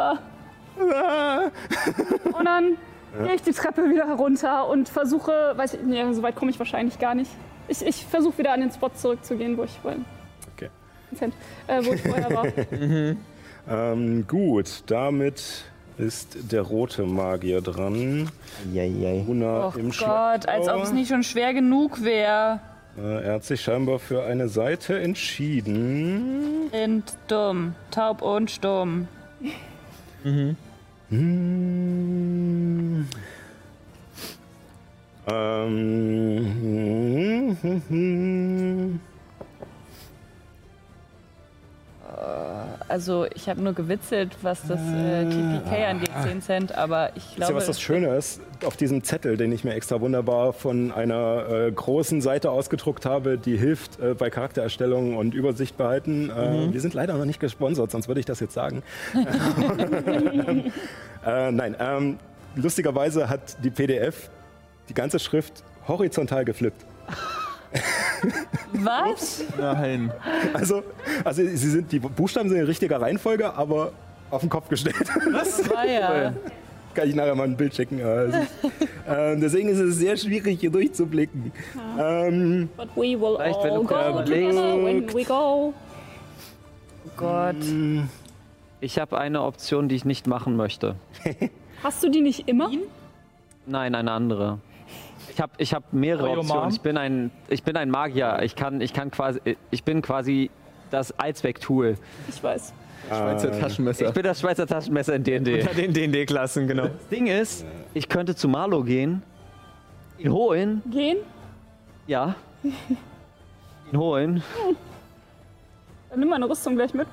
[2.37, 2.77] Und dann
[3.25, 6.59] gehe ich die Treppe wieder herunter und versuche, weiß ich, nee, so weit komme ich
[6.59, 7.31] wahrscheinlich gar nicht.
[7.67, 10.05] Ich, ich versuche wieder an den Spot zurückzugehen, wo ich vorhin.
[11.15, 11.33] Cent,
[11.67, 12.45] äh, wo ich vorher war.
[13.69, 15.65] Ähm, gut, damit
[15.97, 18.29] ist der rote Magier dran.
[18.73, 19.25] Eieiei.
[19.27, 22.61] Una Oh im Gott, als ob es nicht schon schwer genug wäre.
[22.97, 26.69] Äh, er hat sich scheinbar für eine Seite entschieden.
[26.71, 27.75] Sind dumm.
[27.91, 29.07] Taub und stumm.
[30.23, 30.55] Hm.
[35.29, 35.87] Ähm.
[42.87, 47.35] Also ich habe nur gewitzelt, was das äh, TPK angeht, 10 Cent, aber ich Wisst
[47.35, 47.53] glaube...
[47.53, 48.41] ihr, was das Schöne ist?
[48.65, 53.37] Auf diesem Zettel, den ich mir extra wunderbar von einer äh, großen Seite ausgedruckt habe,
[53.37, 56.29] die hilft äh, bei Charaktererstellung und Übersicht behalten.
[56.29, 58.83] Äh, Wir sind leider noch nicht gesponsert, sonst würde ich das jetzt sagen.
[61.25, 62.17] äh, nein, ähm,
[62.55, 64.29] lustigerweise hat die PDF
[64.89, 66.85] die ganze Schrift horizontal geflippt.
[68.73, 69.43] Was?
[69.57, 70.11] Nein.
[70.53, 70.83] Also,
[71.23, 73.91] also sie sind, die Buchstaben sind in richtiger Reihenfolge, aber
[74.29, 74.95] auf den Kopf gestellt.
[75.69, 76.33] War ja.
[76.93, 78.01] Kann ich nachher mal ein Bild schicken.
[78.03, 78.37] Also,
[79.07, 81.51] ähm, deswegen ist es sehr schwierig, hier durchzublicken.
[81.99, 85.73] Ähm, But we will all du go together when we go.
[87.05, 87.55] Oh Gott.
[88.79, 90.95] Ich habe eine Option, die ich nicht machen möchte.
[91.83, 92.69] Hast du die nicht immer?
[93.65, 94.59] Nein, eine andere.
[95.37, 96.71] Ich habe ich hab mehrere Your Optionen.
[96.71, 98.39] Ich bin ein, ich bin ein Magier.
[98.41, 99.39] Ich kann, ich kann quasi,
[99.69, 100.49] ich bin quasi
[100.89, 101.95] das Allzweck-Tool.
[102.27, 102.73] Ich weiß.
[103.07, 104.11] Schweizer Ich Taschenmesser.
[104.13, 105.61] bin das Schweizer Taschenmesser in D&D.
[105.61, 106.87] Unter den D&D-Klassen, genau.
[106.87, 109.21] Das Ding ist, ich könnte zu Marlo gehen,
[110.17, 111.17] ihn holen, Gehen?
[112.07, 112.33] ja,
[112.63, 114.41] ihn holen.
[116.09, 117.07] Dann nimm meine Rüstung gleich mit.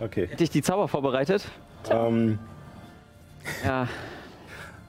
[0.00, 0.26] okay.
[0.26, 1.44] Hätte ich die Zauber vorbereitet?
[1.88, 2.40] Ähm,
[3.64, 3.86] Ja.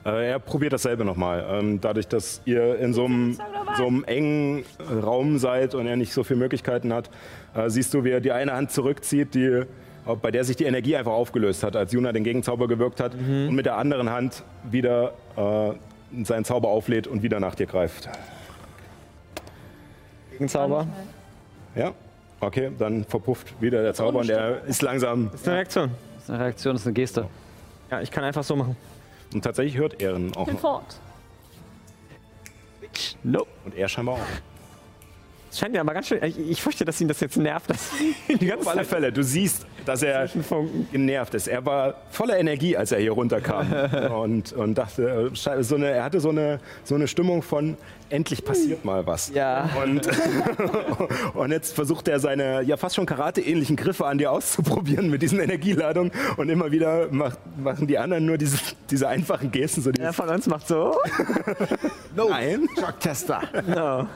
[0.05, 1.45] Äh, er probiert dasselbe nochmal.
[1.49, 3.37] Ähm, dadurch, dass ihr in so einem,
[3.75, 4.63] so einem engen
[5.03, 7.09] Raum seid und er nicht so viele Möglichkeiten hat,
[7.55, 9.63] äh, siehst du, wie er die eine Hand zurückzieht, die,
[10.21, 13.55] bei der sich die Energie einfach aufgelöst hat, als Juna den Gegenzauber gewirkt hat und
[13.55, 18.07] mit der anderen Hand wieder äh, seinen Zauber auflädt und wieder nach dir greift.
[20.31, 20.85] Gegenzauber.
[21.75, 21.93] Ja?
[22.39, 25.29] Okay, dann verpufft wieder der Zauber und er ist langsam.
[25.31, 25.91] Das ist eine Reaktion.
[26.13, 27.27] Das ist eine Reaktion, das ist eine Geste.
[27.89, 28.75] Ja, ich kann einfach so machen.
[29.35, 30.61] Und tatsächlich hört er ihn auch Bin noch.
[30.61, 30.97] fort.
[33.23, 33.49] Nope.
[33.65, 34.19] Und er scheinbar auch.
[35.55, 36.21] Es scheint ja aber ganz schön.
[36.21, 37.91] Ich, ich fürchte, dass ihn das jetzt nervt, dass
[38.27, 40.27] die ganze Auf alle Fälle, du siehst, dass er
[40.91, 41.47] genervt ist.
[41.47, 43.71] Er war voller Energie, als er hier runterkam
[44.19, 47.77] und, und dachte, äh, so eine, er hatte so eine, so eine Stimmung von
[48.09, 49.29] endlich passiert mal was.
[49.33, 49.69] Ja.
[49.81, 50.09] Und,
[51.35, 55.39] und jetzt versucht er seine ja fast schon Karate-ähnlichen Griffe an dir auszuprobieren mit diesen
[55.39, 58.57] Energieladungen und immer wieder macht, machen die anderen nur diese,
[58.89, 60.97] diese einfachen Gesten, so Der von uns macht so.
[62.13, 62.67] Nein.
[62.77, 63.41] Schocktester.
[63.65, 64.07] No.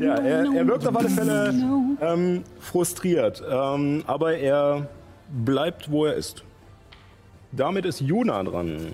[0.00, 1.54] Ja, er, er wirkt auf alle Fälle
[2.00, 4.88] ähm, frustriert, ähm, aber er
[5.28, 6.44] bleibt, wo er ist.
[7.52, 8.92] Damit ist Juna dran.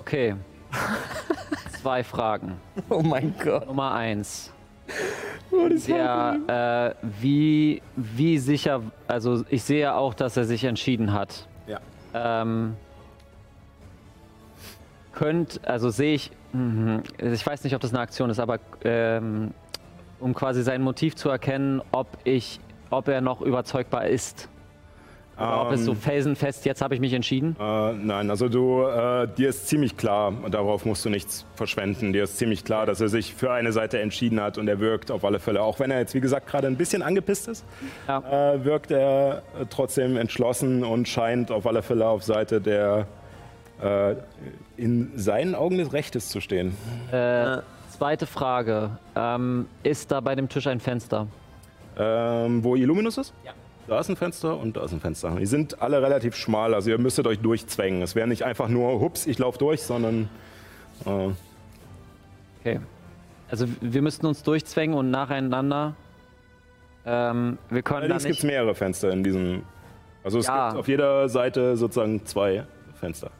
[0.00, 0.34] Okay.
[1.82, 2.56] Zwei Fragen.
[2.88, 3.66] Oh mein Gott.
[3.66, 4.52] Nummer eins.
[5.88, 11.46] Der, äh, wie, wie sicher, also ich sehe auch, dass er sich entschieden hat.
[11.66, 11.80] Ja.
[12.14, 12.76] Ähm,
[15.12, 19.52] könnt, also sehe ich, mhm, ich weiß nicht, ob das eine Aktion ist, aber ähm,
[20.20, 22.60] um quasi sein Motiv zu erkennen, ob ich,
[22.90, 24.48] ob er noch überzeugbar ist.
[25.36, 27.56] Oder ob es so Ähm, felsenfest, jetzt habe ich mich entschieden.
[27.58, 32.12] Äh, nein, also du, äh, dir ist ziemlich klar, und darauf musst du nichts verschwenden,
[32.12, 35.10] dir ist ziemlich klar, dass er sich für eine Seite entschieden hat und er wirkt
[35.10, 37.64] auf alle Fälle, auch wenn er jetzt wie gesagt gerade ein bisschen angepisst ist,
[38.06, 38.52] Ja.
[38.52, 43.06] äh, wirkt er äh, trotzdem entschlossen und scheint auf alle Fälle auf Seite der
[43.82, 44.16] äh,
[44.76, 46.76] in seinen Augen des Rechtes zu stehen.
[47.12, 47.60] Äh,
[48.00, 48.92] zweite Frage.
[49.14, 51.26] Ähm, ist da bei dem Tisch ein Fenster?
[51.98, 53.34] Ähm, wo Illuminus ist?
[53.44, 53.52] Ja.
[53.88, 55.30] Da ist ein Fenster und da ist ein Fenster.
[55.32, 58.00] Die sind alle relativ schmal, also ihr müsstet euch durchzwängen.
[58.00, 60.30] Es wäre nicht einfach nur, hups, ich laufe durch, sondern
[61.04, 61.28] äh,
[62.60, 62.80] Okay.
[63.50, 65.94] Also wir müssten uns durchzwängen und nacheinander.
[67.04, 69.62] Ähm, wir können Allerdings gibt es mehrere Fenster in diesem.
[70.24, 70.68] Also es Ja.
[70.68, 72.64] gibt auf jeder Seite sozusagen zwei
[72.94, 73.30] Fenster.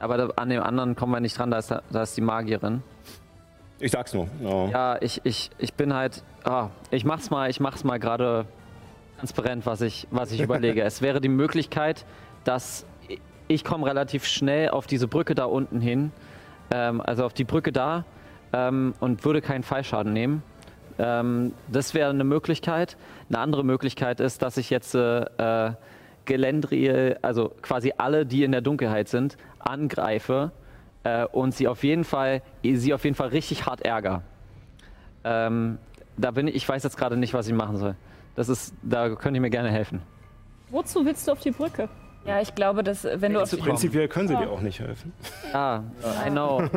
[0.00, 2.82] Aber da, an dem anderen kommen wir nicht dran, da ist, da ist die Magierin.
[3.82, 4.28] Ich sag's nur.
[4.42, 4.68] Ja.
[4.68, 6.22] Ja, ich, ich, ich bin halt.
[6.44, 8.46] Ah, ich mach's mal, ich mach's mal gerade
[9.18, 10.82] transparent, was ich, was ich überlege.
[10.84, 12.04] Es wäre die Möglichkeit,
[12.44, 16.12] dass ich- ich komme relativ schnell auf diese Brücke da unten hin,
[16.70, 18.04] ähm, also auf die Brücke da
[18.52, 20.42] ähm, und würde keinen Fallschaden nehmen.
[20.98, 22.96] Ähm, das wäre eine Möglichkeit.
[23.28, 25.72] Eine andere Möglichkeit ist, dass ich jetzt äh, äh,
[26.24, 30.52] Gelendriel, also quasi alle, die in der Dunkelheit sind, angreife
[31.04, 34.22] äh, und sie auf jeden Fall, sie auf jeden Fall richtig hart ärger.
[35.24, 35.78] Ähm,
[36.16, 37.94] da bin ich, ich weiß jetzt gerade nicht, was ich machen soll.
[38.34, 40.02] Das ist, da könnt ihr mir gerne helfen.
[40.70, 41.88] Wozu willst du auf die Brücke?
[42.24, 44.80] Ja, ich glaube, dass äh, wenn du auf die Prinzipiell können sie dir auch nicht
[44.80, 45.12] helfen.
[45.52, 45.80] Ah,
[46.26, 46.62] I know.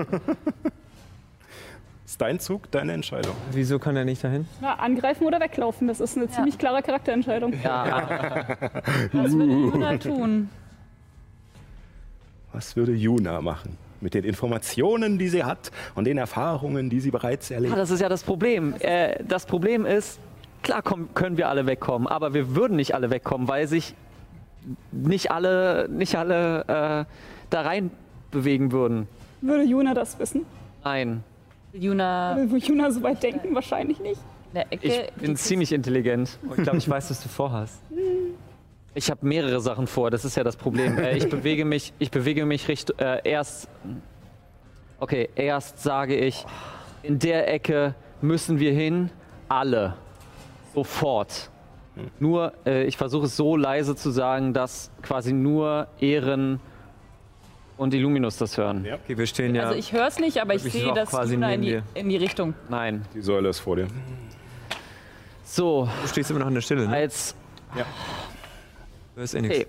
[2.05, 3.35] Ist dein Zug, deine Entscheidung.
[3.51, 4.47] Wieso kann er nicht dahin?
[4.61, 7.53] Na, angreifen oder weglaufen, das ist eine ziemlich klare Charakterentscheidung.
[7.63, 8.47] Ja,
[9.11, 10.49] Was würde Juna tun?
[12.53, 13.75] Was würde Juna machen?
[14.01, 17.77] Mit den Informationen, die sie hat und den Erfahrungen, die sie bereits Ah, erlebt.
[17.77, 18.73] das ist ja das Problem.
[18.79, 20.19] Äh, das Problem ist,
[20.63, 23.95] klar kommen, können wir alle wegkommen, aber wir würden nicht alle wegkommen, weil sich
[24.91, 27.13] nicht alle, nicht alle äh,
[27.49, 27.91] da rein
[28.31, 29.07] bewegen würden.
[29.41, 30.45] Würde Juna das wissen?
[30.83, 31.23] Nein,
[31.73, 33.53] Juna Würde Juna so weit denken?
[33.55, 34.19] Wahrscheinlich nicht.
[34.49, 34.87] in der Ecke.
[34.87, 36.37] ich bin ziemlich intelligent.
[36.49, 37.79] Oh, ich glaube, ich weiß, was du vorhast.
[38.97, 40.97] Ich habe mehrere Sachen vor, das ist ja das Problem.
[40.97, 43.67] Äh, ich bewege mich, ich bewege mich Richtung, äh, erst,
[44.99, 46.45] okay, erst sage ich,
[47.03, 49.09] in der Ecke müssen wir hin,
[49.49, 49.95] alle,
[50.73, 51.51] sofort.
[52.19, 56.61] Nur, äh, ich versuche es so leise zu sagen, dass quasi nur Ehren
[57.77, 58.85] und Illuminus das hören.
[58.85, 58.95] Ja.
[58.95, 59.63] Okay, wir stehen ja.
[59.63, 62.17] Also ich höre es nicht, aber ich sehe, dass quasi Juna in die, in die
[62.17, 62.53] Richtung.
[62.69, 63.05] Nein.
[63.13, 63.87] Die Säule ist vor dir.
[65.43, 66.93] So, du stehst immer noch in der Stille, ne?
[66.95, 67.35] als
[67.73, 67.85] nichts.
[69.17, 69.67] Okay.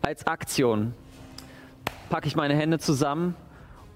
[0.00, 0.94] Als Aktion
[2.08, 3.34] packe ich meine Hände zusammen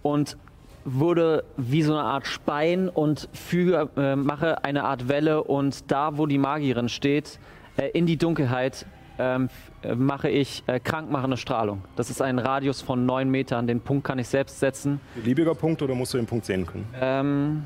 [0.02, 0.36] und
[0.84, 6.16] würde wie so eine Art Spein und füge, äh, mache eine Art Welle und da,
[6.16, 7.40] wo die Magierin steht,
[7.76, 8.86] äh, in die Dunkelheit
[9.18, 9.48] ähm,
[9.82, 11.82] äh, mache ich äh, krankmachende Strahlung.
[11.96, 13.66] Das ist ein Radius von 9 Metern.
[13.66, 15.00] Den Punkt kann ich selbst setzen.
[15.14, 16.86] Beliebiger Punkt oder musst du den Punkt sehen können?
[17.00, 17.64] Ähm,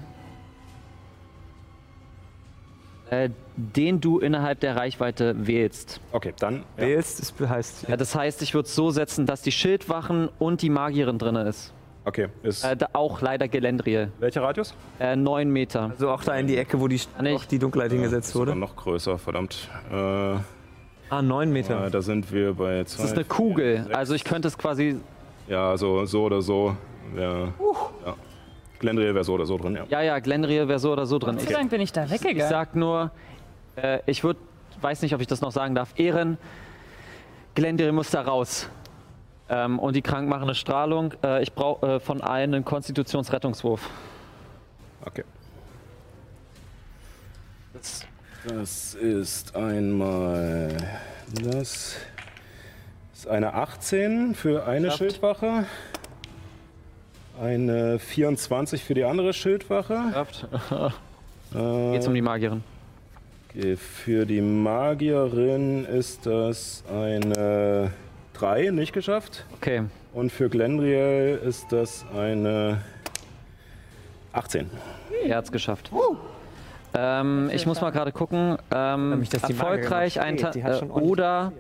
[3.11, 6.01] äh, den du innerhalb der Reichweite wählst.
[6.13, 6.63] Okay, dann.
[6.77, 6.85] Ja.
[6.87, 7.89] Wählst, das heißt.
[7.89, 11.37] Ja, das heißt, ich würde es so setzen, dass die Schildwachen und die Magierin drin
[11.37, 11.73] ist.
[12.05, 12.65] Okay, ist.
[12.65, 14.11] Äh, da auch leider Gelendriel.
[14.21, 14.75] welcher Radius?
[14.99, 15.91] Äh, 9 Meter.
[15.91, 17.37] Also auch da in die Ecke, wo die, nicht.
[17.37, 18.57] auch die Dunkelheit hingesetzt wurde.
[18.57, 19.69] noch größer, verdammt.
[19.93, 20.37] Äh,
[21.13, 21.87] Ah, neun Meter.
[21.87, 23.03] äh, da sind wir bei zwei.
[23.03, 23.87] Das ist eine Kugel.
[23.93, 24.97] Also ich könnte es quasi.
[25.49, 26.77] Ja, so, so oder so.
[27.15, 27.49] Wär,
[28.07, 28.15] ja.
[28.81, 29.85] Glendriel wäre so oder so drin, ja.
[29.89, 31.35] Ja, ja, Glendriel wäre so oder so drin.
[31.37, 32.49] Gott Ich, sei Dank bin ich da ich weggegangen.
[32.51, 33.13] sag nur,
[33.77, 34.41] äh, ich würde,
[34.81, 36.39] weiß nicht, ob ich das noch sagen darf, Ehren,
[37.55, 38.69] Glendriel muss da raus.
[39.49, 43.89] Ähm, und die krankmachende Strahlung, äh, ich brauche äh, von allen einen Konstitutionsrettungswurf.
[45.05, 45.25] Okay.
[47.73, 48.07] Das,
[48.49, 50.77] Das ist einmal.
[51.35, 51.97] Das
[53.13, 54.99] ist eine 18 für eine Schafft.
[54.99, 55.65] Schildwache.
[57.41, 59.99] Eine 24 für die andere Schildwache.
[60.13, 60.47] schafft.
[61.53, 62.63] Äh, Geht's um die Magierin.
[63.49, 67.91] okay, für die Magierin ist das eine
[68.35, 69.45] 3, nicht geschafft.
[69.57, 69.83] Okay.
[70.13, 72.83] Und für Glendriel ist das eine
[74.33, 74.71] 18.
[75.25, 75.91] Er hat's geschafft.
[76.95, 78.57] Ähm, ich muss mal gerade gucken.
[78.73, 80.63] Ähm, Nämlich, dass die erfolgreich ein Ta- steht.
[80.63, 81.53] Die hat äh, oder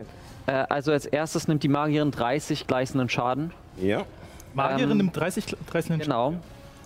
[0.47, 3.51] äh, also als erstes nimmt die Magierin 30 gleißenden Schaden.
[3.77, 4.05] Ja.
[4.55, 6.01] Magierin Ähm, nimmt 30, 30 Schaden.
[6.01, 6.35] Genau.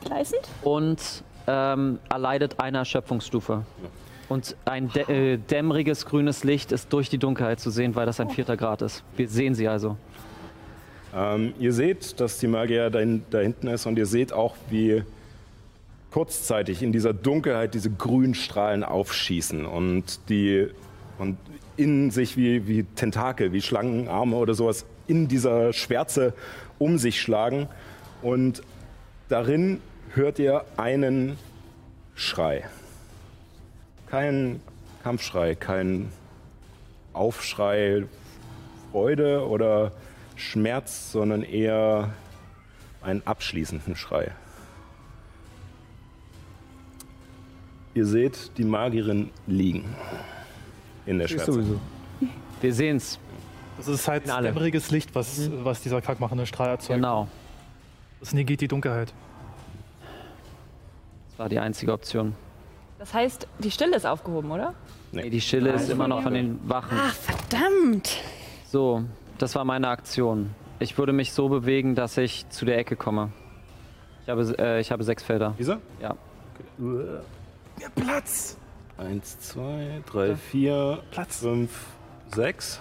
[0.05, 0.43] Gleißend?
[0.63, 1.01] Und
[1.47, 3.65] ähm, erleidet eine Erschöpfungsstufe.
[4.29, 8.21] Und ein dä äh, dämmeriges grünes Licht ist durch die Dunkelheit zu sehen, weil das
[8.21, 9.05] ein vierter Grad ist.
[9.17, 9.97] Wir sehen sie also.
[11.15, 13.01] Ähm, ihr seht, dass die Magier da,
[13.31, 15.05] da hinten ist und ihr seht auch, wie
[16.11, 20.69] kurzzeitig in dieser Dunkelheit diese grünen Strahlen aufschießen und die
[21.19, 21.37] und
[21.77, 26.33] in sich wie, wie Tentakel, wie Schlangenarme oder sowas in dieser Schwärze
[26.79, 27.69] um sich schlagen.
[28.23, 28.63] Und
[29.29, 29.81] darin
[30.15, 31.37] hört ihr einen
[32.15, 32.65] Schrei.
[34.09, 34.61] Kein
[35.03, 36.11] Kampfschrei, kein
[37.13, 38.05] Aufschrei,
[38.91, 39.93] Freude oder
[40.37, 42.15] Schmerz, sondern eher
[43.03, 44.31] einen abschließenden Schrei.
[47.95, 49.85] Ihr seht die Magierin liegen
[51.07, 51.53] in der Schwärze.
[51.53, 51.81] sowieso.
[52.61, 53.19] Wir sehen's.
[53.77, 56.97] Das ist halt dämmeriges Licht, was, was dieser krankmachende Strahl erzeugt.
[56.97, 57.29] Genau.
[58.21, 59.13] Das negiert die Dunkelheit.
[61.31, 62.35] Das war die einzige Option.
[62.99, 64.75] Das heißt, die Stille ist aufgehoben, oder?
[65.13, 66.97] Nee, die Stille ist immer noch von den Wachen.
[67.01, 68.17] Ach, verdammt!
[68.67, 69.05] So,
[69.39, 70.55] das war meine Aktion.
[70.79, 73.31] Ich würde mich so bewegen, dass ich zu der Ecke komme.
[74.23, 75.55] Ich habe, äh, ich habe sechs Felder.
[75.59, 75.81] Dieser?
[76.01, 76.15] Ja.
[77.81, 78.57] Ja, Platz!
[78.97, 81.41] Eins, zwei, drei, vier, Platz.
[81.41, 81.87] fünf,
[82.35, 82.81] sechs.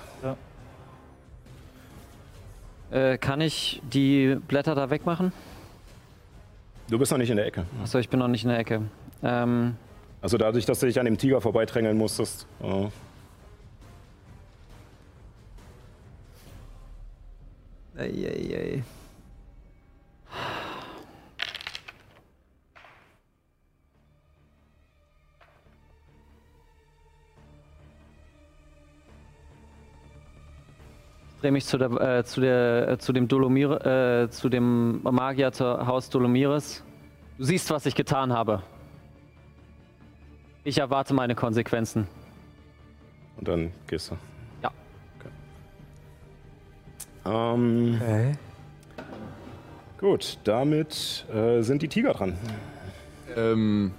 [2.94, 5.34] Äh, kann ich die Blätter da wegmachen?
[6.90, 7.65] Du bist noch nicht in der Ecke.
[7.82, 8.84] Achso, ich bin noch nicht in der Ecke.
[9.24, 9.76] Ähm,
[10.22, 12.45] Also dadurch, dass du dich an dem Tiger vorbeidrängeln musstest.
[12.61, 12.90] äh,
[17.98, 18.03] Eieiei.
[18.03, 18.84] ich drehe
[31.52, 36.84] mich zu, der, äh, zu, der, äh, zu dem Dolomir, äh, zu dem Magierhaus Dolomiris
[37.38, 38.61] Du siehst, was ich getan habe.
[40.64, 42.07] Ich erwarte meine Konsequenzen.
[43.38, 44.18] Und dann gehst du.
[44.61, 44.72] Ja.
[47.26, 48.38] Ähm, Okay.
[49.99, 52.38] gut, damit äh, sind die Tiger dran.
[53.36, 53.91] Ähm,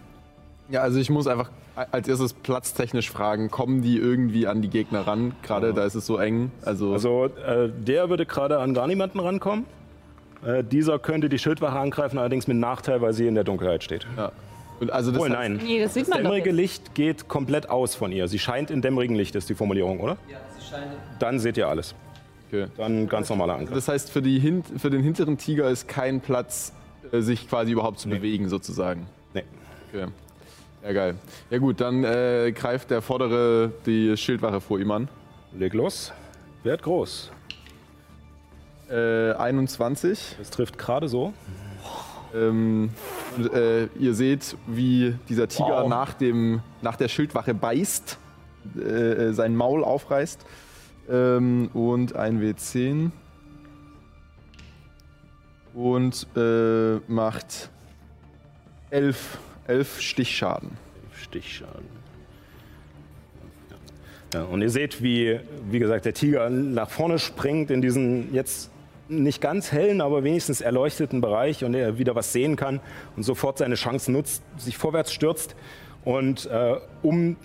[0.69, 5.07] ja, also ich muss einfach als erstes platztechnisch fragen, kommen die irgendwie an die Gegner
[5.07, 5.35] ran?
[5.43, 6.51] Gerade da ist es so eng.
[6.65, 9.65] Also, Also äh, der würde gerade an gar niemanden rankommen.
[10.47, 14.07] Äh, dieser könnte die Schildwache angreifen, allerdings mit Nachteil, weil sie in der Dunkelheit steht.
[14.17, 14.31] ja.
[14.81, 15.61] Und also das heißt- nein.
[15.63, 16.51] Nee, das sieht man doch Dämmerige.
[16.51, 18.27] Licht geht komplett aus von ihr.
[18.27, 20.17] Sie scheint in dämmerigen Licht, ist die Formulierung, oder?
[20.29, 20.91] Ja, sie scheinen.
[21.21, 21.95] Dann seht ihr alles.
[22.49, 22.67] Okay.
[22.77, 23.73] Dann ganz normaler Angriff.
[23.75, 26.73] Das heißt, für, die Hin für den hinteren Tiger ist kein Platz,
[27.13, 29.07] äh, sich quasi überhaupt zu bewegen, sozusagen.
[29.33, 29.45] Nee.
[29.93, 30.07] Okay.
[30.85, 31.15] Ja, geil.
[31.49, 35.09] Ja, gut, dann äh, greift der Vordere die Schildwache vor ihm an.
[35.55, 36.13] Leg los.
[36.63, 37.33] Werd groß.
[38.91, 40.37] Äh, 21.
[40.39, 41.33] Das trifft gerade so.
[42.35, 42.91] Ähm,
[43.37, 45.89] und äh, ihr seht, wie dieser Tiger Wow.
[45.89, 48.19] nach, dem, nach der Schildwache beißt,
[48.77, 50.45] äh, sein Maul aufreißt.
[51.09, 53.11] Ähm, und ein W10.
[55.73, 57.71] Und äh, macht
[58.91, 60.71] 11, 11 Stichschaden.
[61.23, 61.95] Stichschaden.
[64.33, 65.39] Ja, und ihr seht, wie,
[65.71, 68.71] wie gesagt, der Tiger nach vorne springt in diesen jetzt
[69.09, 72.81] nicht ganz hellen, aber wenigstens erleuchteten Bereich und er wieder was sehen kann
[73.17, 75.55] und sofort seine Chance nutzt, sich vorwärts stürzt
[76.05, 77.37] und äh, um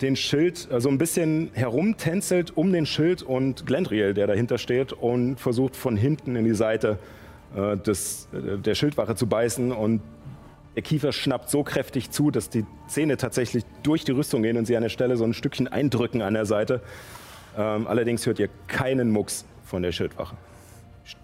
[0.00, 4.92] den Schild äh, so ein bisschen herumtänzelt um den Schild und Glendriel, der dahinter steht
[4.92, 6.98] und versucht von hinten in die Seite
[7.56, 10.00] äh, des, äh, der Schildwache zu beißen und
[10.74, 14.66] der Kiefer schnappt so kräftig zu, dass die Zähne tatsächlich durch die Rüstung gehen und
[14.66, 16.80] sie an der Stelle so ein Stückchen eindrücken an der Seite.
[17.56, 20.36] Ähm, allerdings hört ihr keinen Mucks von der Schildwache.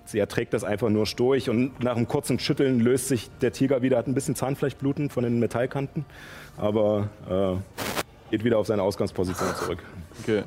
[0.04, 3.82] Sie erträgt das einfach nur stoisch und nach einem kurzen Schütteln löst sich der Tiger
[3.82, 6.04] wieder, hat ein bisschen Zahnfleischbluten von den Metallkanten,
[6.56, 9.78] aber äh, geht wieder auf seine Ausgangsposition zurück.
[10.22, 10.42] Okay.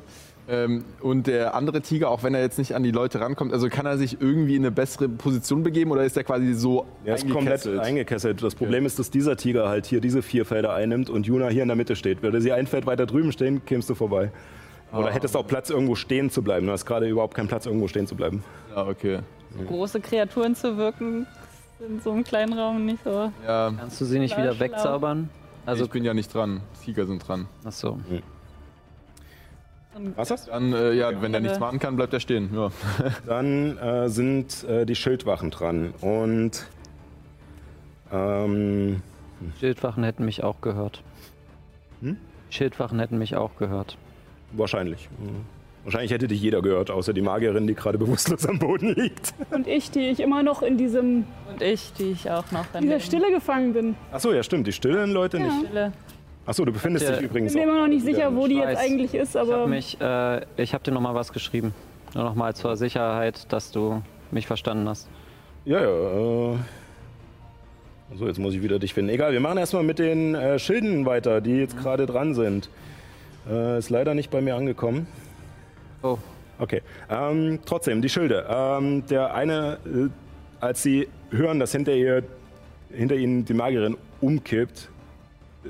[0.52, 3.70] Ähm, und der andere Tiger, auch wenn er jetzt nicht an die Leute rankommt, also
[3.70, 7.14] kann er sich irgendwie in eine bessere Position begeben oder ist er quasi so Er
[7.14, 8.42] ist komplett eingekesselt?
[8.42, 11.62] Das Problem ist, dass dieser Tiger halt hier diese vier Felder einnimmt und Juna hier
[11.62, 12.22] in der Mitte steht.
[12.22, 14.30] Würde sie ein Feld weiter drüben stehen, kämst du vorbei.
[14.92, 16.66] Oder hättest auch Platz, irgendwo stehen zu bleiben.
[16.66, 18.44] Du hast gerade überhaupt keinen Platz, irgendwo stehen zu bleiben.
[18.76, 19.20] Ja, okay.
[19.66, 21.26] Große Kreaturen zu wirken,
[21.80, 23.32] in so einem kleinen Raum nicht so.
[23.46, 24.66] Ja, Kannst du sie nicht wieder schlau.
[24.66, 25.30] wegzaubern?
[25.64, 26.60] also ich bin ja nicht dran.
[26.84, 27.46] Tiger sind dran.
[27.64, 27.98] achso.
[30.16, 30.46] Was das?
[30.46, 32.50] Dann, äh, ja, wenn er nichts machen kann, bleibt er stehen.
[32.54, 32.70] Ja.
[33.26, 35.92] Dann äh, sind äh, die Schildwachen dran.
[36.00, 36.66] Und
[38.12, 39.02] ähm,
[39.60, 41.02] Schildwachen hätten mich auch gehört.
[42.00, 42.16] Hm?
[42.50, 43.96] Schildwachen hätten mich auch gehört.
[44.52, 45.08] wahrscheinlich.
[45.18, 45.44] Mhm.
[45.84, 49.34] Wahrscheinlich hätte dich jeder gehört, außer die Magierin, die gerade bewusstlos am Boden liegt.
[49.50, 52.82] Und ich, die ich immer noch in diesem, Und ich, die ich auch noch dann
[52.84, 53.96] dieser Stille gefangen bin.
[54.12, 55.44] Achso, ja stimmt, die stillen Leute Ja.
[55.44, 55.66] nicht.
[55.66, 55.92] Stille.
[56.44, 58.78] Achso, du befindest dich übrigens Ich bin mir immer noch nicht sicher, wo die jetzt
[58.78, 61.72] eigentlich ist, Ich habe aber äh, ich habe dir noch mal was geschrieben.
[62.14, 65.08] Nur noch mal zur Sicherheit, dass du mich verstanden hast.
[65.64, 66.52] Ja, ja.
[66.54, 66.56] Äh,
[68.18, 69.10] so, jetzt muss ich wieder dich finden.
[69.10, 72.68] Egal, wir machen erstmal mit den äh, Schilden weiter, die jetzt gerade dran sind.
[73.48, 75.06] Äh, ist leider nicht bei mir angekommen.
[76.02, 76.18] Oh,
[76.62, 76.80] Okay.
[77.10, 78.46] Ähm, trotzdem, die Schilde.
[78.48, 80.08] Ähm, der eine, äh,
[80.60, 82.22] als sie hören, dass hinter, ihr,
[82.92, 84.88] hinter ihnen die Magierin umkippt,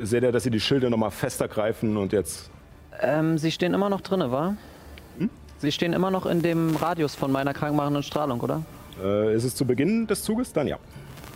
[0.01, 2.51] seht ihr, dass sie die Schilde nochmal fester greifen und jetzt.
[3.01, 4.55] ähm, sie stehen immer noch drinne, wa?
[5.19, 5.31] Hm?
[5.59, 8.63] Sie stehen immer noch in dem Radius von meiner krankmachenden Strahlung, oder?
[9.03, 10.53] Äh, ist es zu Beginn des Zuges?
[10.53, 10.77] Dann ja.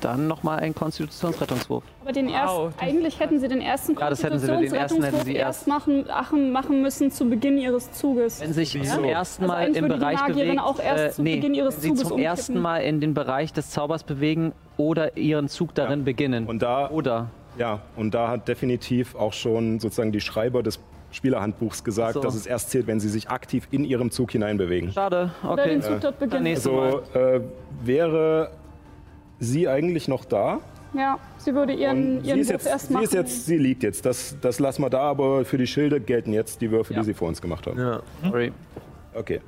[0.03, 1.83] Dann noch mal ein Konstitutionsrettungswurf.
[2.03, 4.75] Aber den Wow, ersten, eigentlich hätten sie den ersten Ja, das hätten sie- den ersten
[4.75, 8.41] hätten Konstitutionsrettungswurf sie erst machen, machen, müssen zu Beginn ihres Zuges.
[8.43, 11.37] Wenn sich zum ersten Also Mal eigentlich im Bereich Magierin bewegt, auch erst zu nee,
[11.37, 12.25] Beginn ihres wenn sie Zuges zum umkippen.
[12.31, 16.47] ersten Mal in den Bereich des Zaubers bewegen oder ihren Zug darin beginnen.
[16.47, 17.29] Und da, oder
[17.59, 20.79] ja, und da hat definitiv auch schon sozusagen die Schreiber des
[21.13, 22.21] Spielerhandbuchs gesagt, So.
[22.21, 24.93] dass es erst zählt, wenn sie sich aktiv in ihrem Zug hineinbewegen.
[24.93, 25.69] schade, Oder okay.
[25.71, 26.43] den Zug dort beginnen.
[26.43, 27.41] nächste So äh,
[27.85, 28.51] wäre
[29.39, 30.61] sie eigentlich noch da.
[30.95, 33.05] Ja, sie würde ihren, sie ihren Wurf jetzt, erst sie machen.
[33.05, 34.05] ist jetzt, sie liegt jetzt.
[34.07, 37.01] Das, das lassen wir da, aber für die Schilde gelten jetzt die Würfe, Ja.
[37.01, 37.79] die sie vor uns gemacht haben.
[37.79, 38.01] Ja.
[38.23, 38.53] Sorry,
[39.15, 39.41] Okay.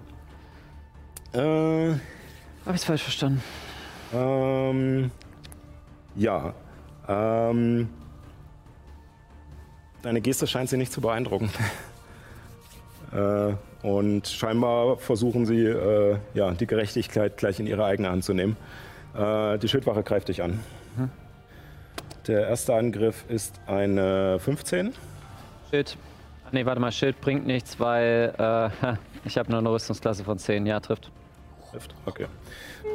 [1.32, 3.42] Äh, habe ich falsch verstanden.
[4.14, 5.10] ähm,
[6.16, 6.54] ja.
[7.08, 7.88] Ähm,
[10.02, 11.50] deine Geste scheint sie nicht zu beeindrucken.
[13.12, 13.54] äh,
[13.86, 18.56] und scheinbar versuchen sie, äh, ja, die Gerechtigkeit gleich in ihre eigene Hand zu nehmen.
[19.16, 20.60] Äh, die Schildwache greift dich an.
[22.26, 24.92] Der erste Angriff ist eine 15.
[25.70, 25.96] Schild.
[26.52, 30.66] Nee, warte mal, Schild bringt nichts, weil äh, ich habe nur eine Rüstungsklasse von 10.
[30.66, 31.10] Ja, trifft.
[31.70, 32.26] Trifft, okay.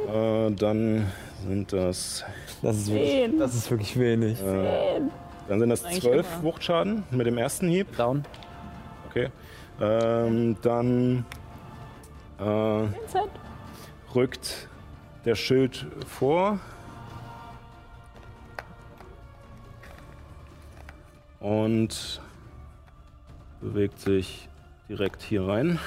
[0.08, 1.10] Äh, dann
[1.46, 2.24] sind das,
[2.62, 4.38] Das ist, wirklich, das ist wirklich wenig.
[5.48, 6.42] Dann sind das Eigentlich zwölf immer.
[6.42, 7.96] Wuchtschaden mit dem ersten Hieb.
[7.96, 8.24] Down.
[9.08, 9.30] Okay.
[9.80, 11.24] Ähm, dann
[12.38, 12.86] äh,
[14.14, 14.68] rückt
[15.24, 16.58] der Schild vor.
[21.40, 22.22] Und
[23.60, 24.48] bewegt sich
[24.88, 25.78] direkt hier rein.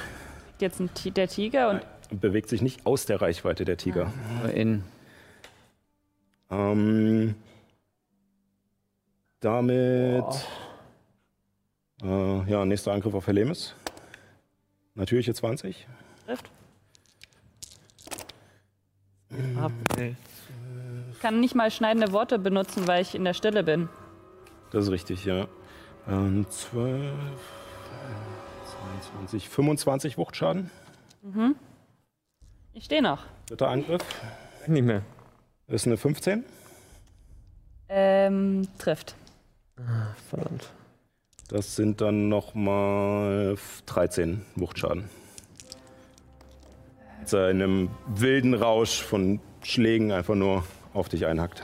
[0.59, 4.13] Jetzt ein der Tiger und Bewegt sich nicht aus der Reichweite der Tiger.
[4.53, 4.83] In.
[6.49, 7.35] Ähm,
[9.39, 10.25] damit.
[12.03, 13.75] Äh, ja, nächster Angriff auf Helemis.
[14.95, 15.87] Natürliche 20.
[16.25, 16.49] trifft.
[19.61, 20.15] Ab, ey.
[21.11, 23.89] Ich kann nicht mal schneidende Worte benutzen, weil ich in der Stille bin.
[24.71, 25.47] Das ist richtig, ja.
[26.07, 27.11] Ähm, 12,
[29.01, 30.69] 22, 25 Wuchtschaden.
[32.73, 33.25] Ich stehe noch.
[33.47, 34.01] Dritter Angriff
[34.67, 35.01] Nicht mehr.
[35.67, 36.43] ist eine 15.
[37.89, 39.15] Ähm, trifft.
[40.29, 40.71] Verdammt.
[41.49, 43.55] Das sind dann nochmal
[43.85, 45.05] 13 Wuchtschaden.
[47.21, 50.63] Als er in einem wilden Rausch von Schlägen einfach nur
[50.93, 51.63] auf dich einhackt.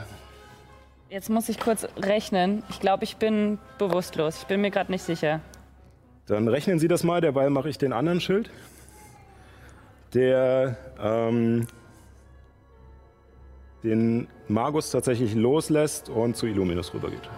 [1.10, 2.62] Jetzt muss ich kurz rechnen.
[2.70, 4.38] Ich glaube, ich bin bewusstlos.
[4.38, 5.40] Ich bin mir gerade nicht sicher.
[6.26, 8.50] Dann rechnen Sie das mal, derweil mache ich den anderen Schild.
[10.14, 11.66] Der ähm,
[13.82, 17.28] den Magus tatsächlich loslässt und zu Illuminus rübergeht.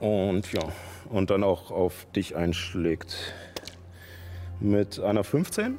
[0.00, 0.62] Und ja,
[1.10, 3.16] und dann auch auf dich einschlägt.
[4.60, 5.78] Mit einer 15,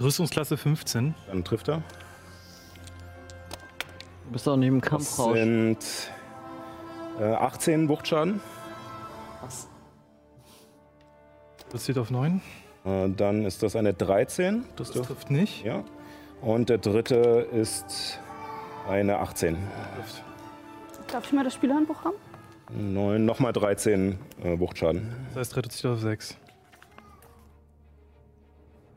[0.00, 1.14] Rüstungsklasse 15.
[1.28, 1.82] dann trifft er.
[4.26, 5.38] Du bist auch nicht im Das Kampfrausch.
[5.38, 5.78] sind
[7.20, 8.40] äh, 18 Wuchtschaden.
[11.70, 12.40] Das zieht auf 9.
[12.84, 14.64] Äh, dann ist das eine 13.
[14.76, 15.64] Das Das trifft nicht.
[15.64, 15.84] Ja.
[16.40, 18.18] Und der dritte ist
[18.88, 19.54] eine 18.
[19.96, 20.22] Trifft.
[21.12, 22.16] Darf ich mal das Spielerhandbuch haben?
[22.70, 25.08] 9, nochmal 13 äh, Wuchtschaden.
[25.28, 26.36] Das heißt, reduziert auf 6.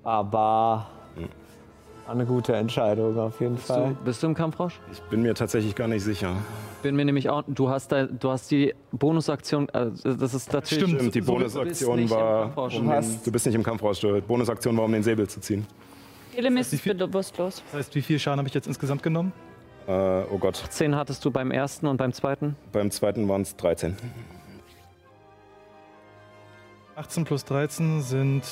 [0.04, 0.88] Aber
[2.06, 3.98] war eine gute Entscheidung auf jeden Bist du, Fall.
[4.06, 4.80] bist du im Kampfrausch?
[4.92, 6.36] Ich bin mir tatsächlich gar nicht sicher.
[6.84, 7.44] Bin mir nämlich auch.
[7.48, 9.68] Du hast, da, du hast die Bonusaktion.
[9.72, 10.84] Also das ist natürlich.
[10.84, 11.00] Stimmt.
[11.02, 12.42] Stimmt, die So, du bist Bonusaktion nicht im war.
[12.44, 12.76] Kampfrausch.
[12.76, 14.00] Um Du den, du bist nicht im Kampfrausch.
[14.02, 15.66] Die Bonusaktion war, um den Säbel zu ziehen.
[16.36, 17.64] Elemis wie ist bewusstlos.
[17.72, 19.32] Das heißt, wie viel Schaden habe ich jetzt insgesamt genommen?
[19.88, 19.91] Äh,
[20.32, 22.56] oh Gott, 10 hattest du beim ersten und beim zweiten.
[22.72, 23.95] beim zweiten waren es 13.
[26.95, 28.44] 18 plus 13 sind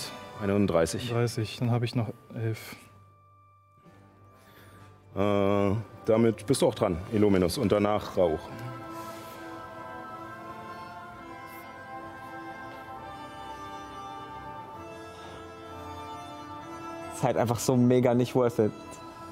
[0.41, 1.09] 31.
[1.09, 1.59] 30.
[1.59, 2.75] Dann habe ich noch 11.
[5.15, 7.57] Äh, damit bist du auch dran, Illuminus.
[7.57, 8.39] Und danach Rauch.
[17.13, 18.71] Ist halt einfach so mega nicht worth it.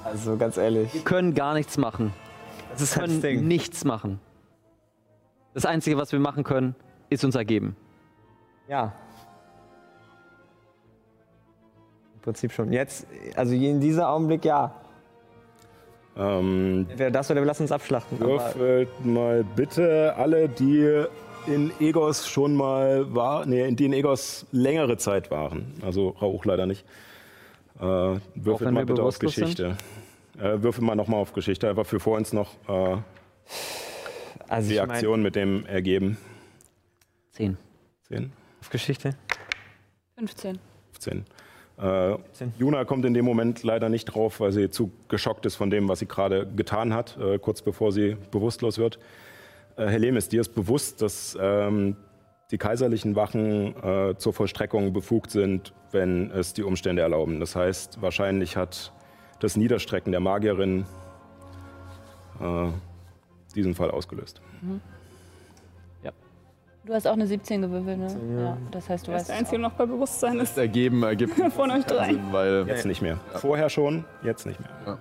[0.04, 0.92] Also ganz ehrlich.
[0.92, 2.12] Wir können gar nichts machen.
[2.70, 3.48] Das ist Wir halt das können Ding.
[3.48, 4.18] nichts machen.
[5.54, 6.74] Das Einzige, was wir machen können,
[7.10, 7.76] ist uns ergeben.
[8.68, 8.94] Ja.
[12.14, 12.72] Im Prinzip schon.
[12.72, 13.06] Jetzt,
[13.36, 14.74] also in diesem Augenblick ja.
[16.16, 18.18] Ähm, Entweder das oder wir lassen uns abschlachten.
[18.20, 21.04] Würfelt mal bitte alle, die
[21.46, 25.74] in Egos schon mal war, nee, die in Egos längere Zeit waren.
[25.84, 26.84] Also Rauch leider nicht.
[27.82, 29.18] Äh, würfelt wenn mal bitte auf?
[29.18, 29.76] Geschichte.
[30.38, 32.96] Äh, würfel mal nochmal auf Geschichte, einfach für vor uns noch äh,
[34.48, 36.16] also die mein, Aktion mit dem Ergeben.
[37.32, 37.56] 10.
[38.08, 39.16] 10, auf Geschichte.
[40.16, 40.60] 15.
[40.92, 41.24] 15.
[41.78, 42.16] Äh,
[42.56, 45.88] Juna kommt in dem Moment leider nicht drauf, weil sie zu geschockt ist von dem,
[45.88, 49.00] was sie gerade getan hat, äh, kurz bevor sie bewusstlos wird.
[49.76, 51.96] Äh, Helemis, dir ist bewusst, dass ähm,
[52.52, 57.40] die kaiserlichen Wachen äh, zur Vollstreckung befugt sind, wenn es die Umstände erlauben.
[57.40, 58.92] Das heißt, wahrscheinlich hat
[59.40, 60.84] das Niederstrecken der Magierin
[62.40, 62.68] äh,
[63.56, 64.40] diesen Fall ausgelöst.
[66.84, 68.42] Du hast auch eine 17 gewürfelt, ne?
[68.42, 68.56] Ja.
[68.72, 70.56] Das heißt, du weißt es Einzige, noch bei Bewusstsein ist.
[70.56, 72.08] Das Ergeben ergibt Von euch drei.
[72.08, 73.20] Sinn, weil Jetzt nicht mehr.
[73.34, 74.98] Vorher schon, jetzt nicht mehr.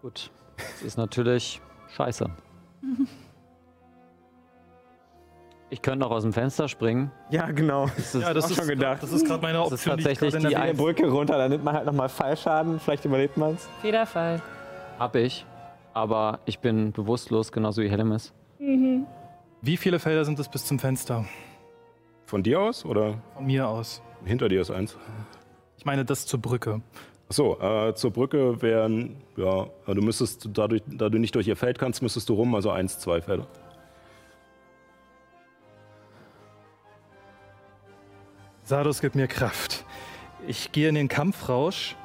[0.00, 0.30] Gut.
[0.56, 1.60] Das ist natürlich
[1.94, 2.30] scheiße.
[5.72, 7.10] Ich könnte noch aus dem Fenster springen.
[7.30, 7.86] Ja, genau.
[7.86, 9.02] Das ist Ja, das auch ist, schon gedacht.
[9.02, 9.98] das ist gerade meine Das Option.
[9.98, 12.78] ist die ich tatsächlich der die Eine Brücke runter, dann nimmt man halt nochmal Fallschaden.
[12.78, 13.66] Vielleicht überlebt man es.
[13.66, 13.80] auch.
[13.80, 14.42] Federfall.
[14.98, 15.46] hab ich.
[15.94, 18.34] Aber ich bin bewusstlos, genauso wie Hellemis.
[18.58, 21.24] Wie viele Felder sind es bis zum Fenster?
[22.26, 24.02] Von dir aus oder Von mir aus.
[24.26, 24.96] hinter dir ist eins?
[25.78, 26.82] Ich meine das zur Brücke.
[27.30, 31.56] Achso, äh, zur Brücke wären, ja, äh, du müsstest, dadurch, da du nicht durch ihr
[31.56, 33.46] Feld kannst, müsstest du rum, also eins, zwei Felder.
[38.64, 39.84] Sardos gibt mir Kraft.
[40.46, 41.96] Ich gehe in den Kampfrausch,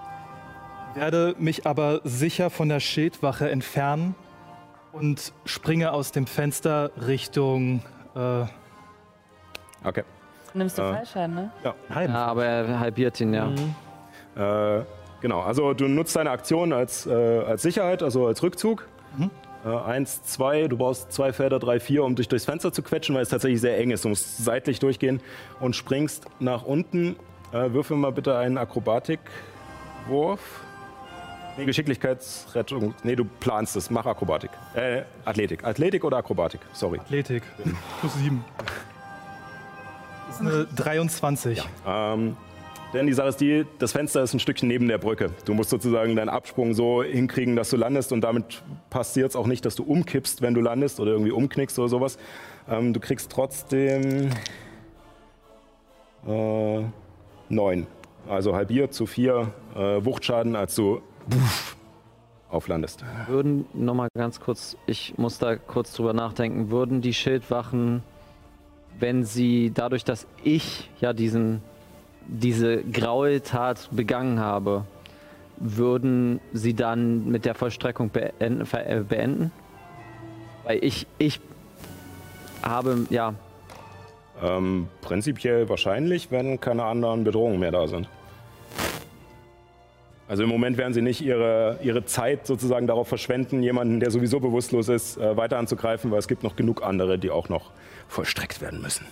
[0.95, 4.15] werde mich aber sicher von der Schildwache entfernen
[4.91, 7.81] und springe aus dem Fenster Richtung.
[8.15, 8.45] Äh,
[9.83, 10.03] Okay.
[10.55, 10.93] Nimmst du Äh.
[10.93, 11.51] Fallschaden, ne?
[11.63, 12.09] Ja, halb.
[12.09, 13.47] Ja, aber er halbiert ihn, ja.
[14.35, 14.83] Äh,
[15.21, 18.87] genau, also du nutzt deine Aktion als, äh, als Sicherheit, also als Rückzug.
[19.19, 19.29] Äh,
[19.75, 23.23] eins, zwei, du brauchst zwei Felder, drei, vier, um dich durchs Fenster zu quetschen, weil
[23.23, 24.05] es tatsächlich sehr eng ist.
[24.05, 25.21] Du musst seitlich durchgehen
[25.59, 27.15] und springst nach unten.
[27.51, 30.39] Äh, würfel mal bitte einen Akrobatikwurf.
[31.57, 32.93] Nee, Geschicklichkeitsrettung.
[33.03, 33.89] Nee, du planst es.
[33.89, 34.51] Mach Akrobatik.
[34.75, 35.63] Äh, Athletik.
[35.63, 36.61] Athletik oder Akrobatik?
[36.73, 36.99] Sorry.
[36.99, 37.41] Athletik.
[37.99, 38.45] Plus sieben.
[40.27, 41.63] Das ist eine 23.
[41.87, 42.37] Ähm,
[42.97, 45.29] denn die Sache ist die, das Fenster ist ein Stückchen neben der Brücke.
[45.45, 49.45] Du musst sozusagen deinen Absprung so hinkriegen, dass du landest und damit passiert es auch
[49.45, 52.17] nicht, dass du umkippst, wenn du landest oder irgendwie umknickst oder sowas.
[52.67, 54.31] Ähm, du kriegst trotzdem
[56.27, 56.81] äh,
[57.49, 57.85] neun.
[58.27, 61.77] Also halbiert zu vier äh, Wuchtschaden, als du puff,
[62.49, 63.05] auflandest.
[63.27, 68.01] Würden, nochmal ganz kurz, ich muss da kurz drüber nachdenken, würden die Schildwachen,
[68.99, 71.61] wenn sie dadurch, dass ich ja diesen,
[72.27, 74.85] diese Graueltat begangen habe,
[75.57, 78.67] würden sie dann mit der Vollstreckung beenden?
[78.73, 79.51] äh, beenden?
[80.63, 81.39] Weil ich, ich
[82.61, 83.33] habe, ja,
[84.43, 88.07] Ähm, prinzipiell wahrscheinlich, wenn keine anderen Bedrohungen mehr da sind.
[90.27, 94.39] Also im Moment werden sie nicht ihre, ihre Zeit sozusagen darauf verschwenden, jemanden, der sowieso
[94.39, 97.71] bewusstlos ist, äh, weiter anzugreifen, weil es gibt noch genug andere, die auch noch
[98.09, 99.05] vollstreckt werden müssen.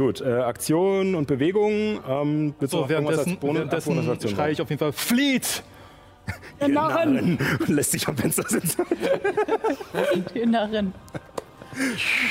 [0.00, 2.00] Gut, äh, Aktion und Bewegung.
[2.08, 5.62] Ähm, So, währenddessen, Bonus- währenddessen Bonusaktion schreie ich auf jeden Fall: Flieht!
[6.58, 7.38] Der Narren!
[7.58, 8.82] Und lässt sich am Fenster sitzen.
[10.34, 10.94] Die Narren.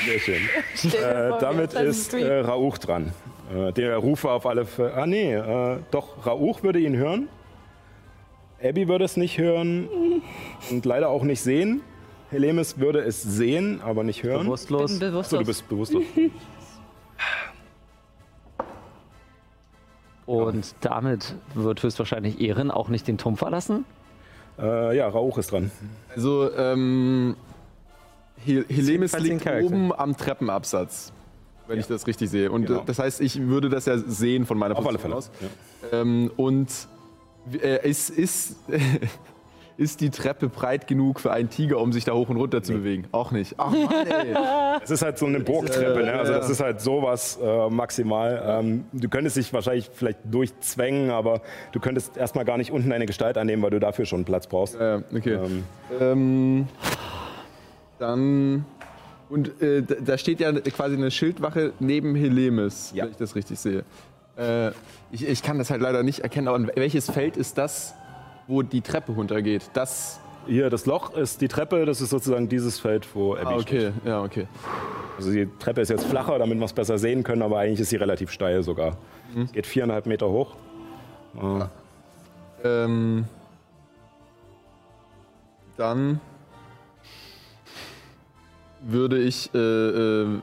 [0.04, 0.42] Sehr schön.
[1.00, 3.12] Äh, damit ist äh, Rauch dran.
[3.54, 4.94] Äh, der Rufe auf alle Fälle.
[4.94, 7.28] Ah, nee, äh, doch, Rauch würde ihn hören.
[8.60, 9.88] Abby würde es nicht hören
[10.72, 11.82] und leider auch nicht sehen.
[12.32, 14.46] Helemis würde es sehen, aber nicht hören.
[14.46, 14.90] bewusstlos.
[14.98, 15.30] bin bewusst.
[15.30, 16.02] So, du bist bewusstlos.
[20.30, 23.84] Und damit wird höchstwahrscheinlich Ehren auch nicht den Turm verlassen.
[24.60, 25.70] äh, ja, Rauch ist dran.
[26.14, 27.36] Also, ähm,
[28.44, 31.12] Hel Helemis liegt oben am Treppenabsatz,
[31.66, 32.50] wenn ich das richtig sehe.
[32.52, 32.80] Und Genau.
[32.80, 35.48] äh, das heißt, ich würde das ja sehen von meiner Auf alle Position Fälle.
[35.88, 35.90] aus.
[35.92, 36.00] Ja.
[36.00, 36.68] Ähm, und
[37.60, 38.56] äh, ist, ist,
[39.80, 42.74] ist die Treppe breit genug für einen Tiger, um sich da hoch und runter zu
[42.74, 43.06] bewegen?
[43.12, 43.54] Auch nicht.
[43.56, 44.34] Ach Mann, ey.
[44.84, 46.12] Es ist halt so eine Burgtreppe, ne?
[46.12, 48.42] also das ist halt sowas äh, maximal.
[48.46, 51.40] Ähm, du könntest dich wahrscheinlich vielleicht durchzwängen, aber
[51.72, 54.74] du könntest erstmal gar nicht unten eine Gestalt annehmen, weil du dafür schon Platz brauchst.
[54.74, 55.38] Äh, okay.
[55.42, 55.64] Ähm,
[56.00, 56.68] Ähm,
[57.98, 58.64] dann.
[59.28, 63.04] Und äh, da- da steht ja quasi eine Schildwache neben Helemis, Ja.
[63.04, 63.84] wenn ich das richtig sehe.
[64.36, 64.70] Äh,
[65.12, 67.94] ich, ich kann das halt leider nicht erkennen, aber welches Feld ist das,
[68.50, 69.70] wo die Treppe runtergeht?
[69.72, 70.20] Das.
[70.46, 73.92] Hier, das Loch ist die Treppe, das ist sozusagen dieses Feld, wo Abby Ah, steht.
[73.92, 74.46] okay, ja, okay.
[75.18, 77.90] Also die Treppe ist jetzt flacher, damit wir es besser sehen können, aber eigentlich ist
[77.90, 78.96] sie relativ steil sogar.
[79.44, 80.56] Es geht viereinhalb Meter hoch.
[81.36, 81.64] Äh,
[82.66, 83.24] Ähm,
[85.76, 86.20] dann
[88.82, 90.38] würde ich, äh, äh,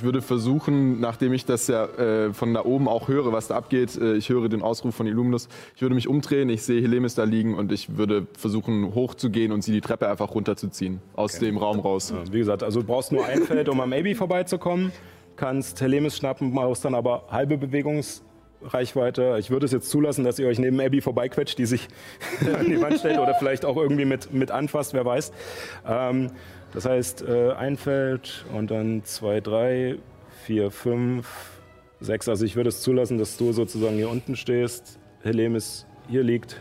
[0.00, 3.56] ich würde versuchen, nachdem ich das ja äh, von da oben auch höre, was da
[3.56, 5.46] abgeht, äh, ich höre den Ausruf von Illuminus,
[5.76, 9.62] ich würde mich umdrehen, ich sehe Helemis da liegen und ich würde versuchen, hochzugehen und
[9.62, 12.14] sie die Treppe einfach runterzuziehen, aus dem Raum raus.
[12.30, 14.90] Wie gesagt, also du brauchst nur ein Feld, um am Abby vorbeizukommen.
[15.36, 19.36] Kannst Helemis schnappen, brauchst dann aber halbe Bewegungsreichweite.
[19.38, 21.88] Ich würde es jetzt zulassen, dass ihr euch neben Abby vorbeiquetscht, die sich
[22.58, 25.30] an die Wand stellt oder vielleicht auch irgendwie mit, mit anfasst, wer weiß.
[25.86, 26.30] Ähm,
[26.72, 29.98] das heißt, äh, ein Feld und dann zwei, drei,
[30.44, 31.60] vier, fünf,
[32.00, 32.28] sechs.
[32.28, 36.60] Also ich würde es zulassen, dass du sozusagen hier unten stehst, Helemis hier liegt.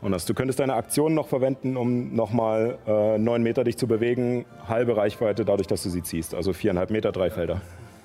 [0.00, 3.88] Und das, du könntest deine Aktion noch verwenden, um nochmal äh, neun Meter dich zu
[3.88, 4.44] bewegen.
[4.68, 6.34] Halbe Reichweite dadurch, dass du sie ziehst.
[6.34, 7.60] Also viereinhalb Meter, drei Felder.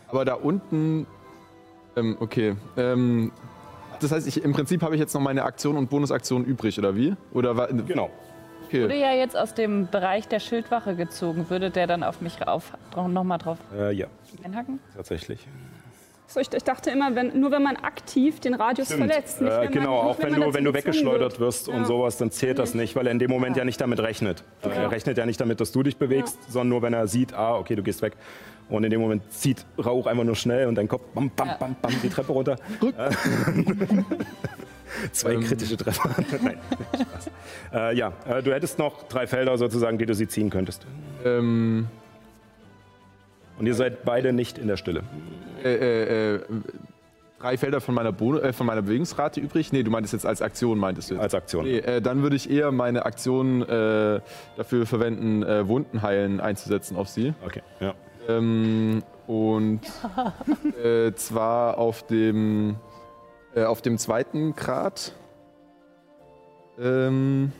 [0.07, 1.05] Aber da unten,
[1.95, 3.31] ähm, okay, ähm,
[3.99, 6.95] das heißt, ich, im Prinzip habe ich jetzt noch meine Aktion und Bonusaktion übrig, oder
[6.95, 7.15] wie?
[7.31, 7.69] Oder war,
[8.73, 8.85] Genau.
[8.85, 9.01] Wurde okay.
[9.03, 11.49] ja jetzt aus dem Bereich der Schildwache gezogen.
[11.49, 12.71] Würde der dann auf mich auf,
[13.07, 14.07] nochmal drauf Äh, ja,
[14.43, 14.79] einhacken?
[14.95, 15.47] tatsächlich.
[16.25, 19.39] So, ich, ich dachte immer, wenn, nur wenn man aktiv den Radius verletzt.
[19.41, 21.39] Nicht, Äh, wenn man, genau, nicht, auch wenn, man du, wenn du weggeschleudert wird.
[21.41, 21.85] wirst und Ja.
[21.85, 24.43] sowas, dann zählt das nicht, weil er in dem Moment ja nicht damit rechnet.
[24.63, 27.35] Äh, Er rechnet ja nicht damit, dass du dich bewegst, sondern nur, wenn er sieht,
[27.35, 28.13] ah, okay, du gehst weg.
[28.69, 31.57] Und in dem Moment zieht Rauch einfach nur schnell und dein Kopf bam, bam, Ja.
[31.57, 32.55] bam, bam, die Treppe runter.
[35.11, 36.09] Zwei kritische Treffer.
[36.43, 36.57] Nein,
[36.93, 37.29] Spaß.
[37.73, 40.85] Äh, ja, äh, du hättest noch drei Felder sozusagen, die du sie ziehen könntest.
[41.25, 41.87] Ähm,
[43.59, 45.03] Und ihr seid beide nicht in der Stille.
[45.63, 46.39] äh, äh, äh,
[47.39, 49.71] drei Felder von meiner, Bon äh, von meiner Bewegungsrate übrig.
[49.73, 51.23] Nee, du meintest jetzt als Aktion, meintest du jetzt.
[51.23, 51.65] Als Aktion.
[51.65, 54.21] Nee, äh, dann würde ich eher meine Aktion äh,
[54.57, 57.33] dafür verwenden, äh, Wunden heilen einzusetzen auf sie.
[57.45, 57.93] Okay, ja.
[58.29, 59.81] Ähm, und
[60.81, 62.75] äh, zwar auf dem,
[63.55, 65.13] äh, auf dem zweiten Grad.
[66.79, 67.51] Ähm,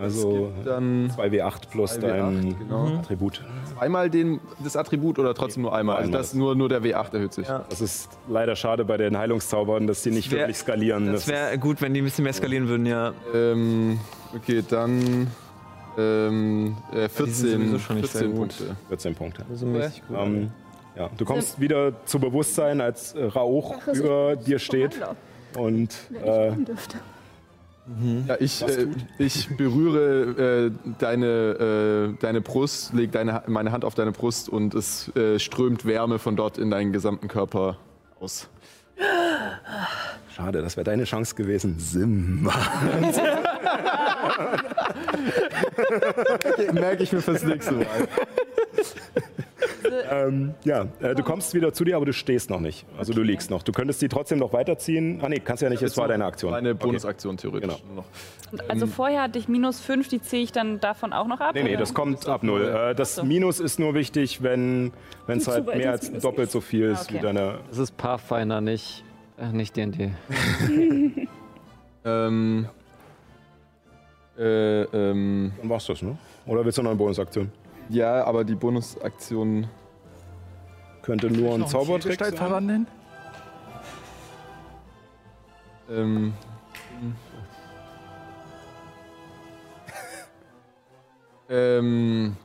[0.00, 2.86] Also dann 2W8 plus 2W8, dein genau.
[2.98, 3.44] Attribut.
[3.80, 5.96] einmal den, das Attribut oder trotzdem nur einmal?
[5.96, 7.48] Also das nur, nur der W8 erhöht sich.
[7.48, 7.64] Ja.
[7.68, 11.12] Das ist leider schade bei den Heilungszaubern, dass die nicht wär- wirklich skalieren.
[11.12, 13.12] Das wäre gut, wenn die ein bisschen mehr skalieren würden, ja.
[13.34, 13.98] Ähm,
[14.36, 15.28] okay, dann
[15.96, 18.38] ähm, äh, sind 14, sowieso schon nicht sehr 14 gut.
[18.56, 18.76] Punkte.
[18.88, 19.46] 14 Punkte.
[19.54, 20.16] So mäßig gut.
[20.16, 20.50] Ähm,
[20.96, 25.00] ja, du kommst wieder zu Bewusstsein, als äh, Rauch über dir steht
[25.56, 26.98] und äh, Dürfte.
[28.26, 28.86] Ja, ich, äh,
[29.18, 34.74] ich berühre äh, deine, äh, deine Brust, lege deine, meine Hand auf deine Brust und
[34.74, 37.78] es äh, strömt Wärme von dort in deinen gesamten Körper
[38.20, 38.48] aus.
[40.34, 41.78] schade, das wäre deine Chance gewesen.
[41.78, 42.52] Simba.
[46.72, 47.86] Merke ich mir fürs nächste Mal.
[50.10, 52.86] Ähm, ja, äh, du kommst wieder zu dir, aber du stehst noch nicht.
[52.96, 53.62] Also du liegst noch.
[53.62, 55.20] Du könntest die trotzdem noch weiterziehen.
[55.22, 56.52] Ah nee, kannst ja nicht, es war deine Aktion.
[56.54, 56.74] Okay.
[56.74, 57.82] Bonusaktion theoretisch.
[57.82, 58.04] Genau.
[58.52, 58.68] noch.
[58.68, 61.54] Also vorher hatte ich minus 5, die ziehe ich dann davon auch noch ab?
[61.54, 61.78] Nee, nee, oder?
[61.78, 62.62] das kommt ab null.
[62.64, 63.24] Äh, das so.
[63.24, 64.92] Minus ist nur wichtig, wenn
[65.26, 67.22] es halt mehr als doppelt so viel ist Ah, wie okay.
[67.26, 67.58] deine.
[67.68, 69.04] Das ist Pathfinder, nicht,
[69.38, 70.12] äh, nicht D&D.
[72.04, 72.66] Ähm,
[74.38, 76.16] äh, ähm, Dann war's das, ne?
[76.46, 77.50] Oder willst du noch eine Bonusaktion?
[77.88, 79.66] Ja, aber die Bonusaktion.
[81.02, 82.34] Könnte nur ein Zaubertrick sein.
[82.34, 82.86] verwandeln?
[85.90, 86.34] Ähm,
[91.48, 92.36] ähm,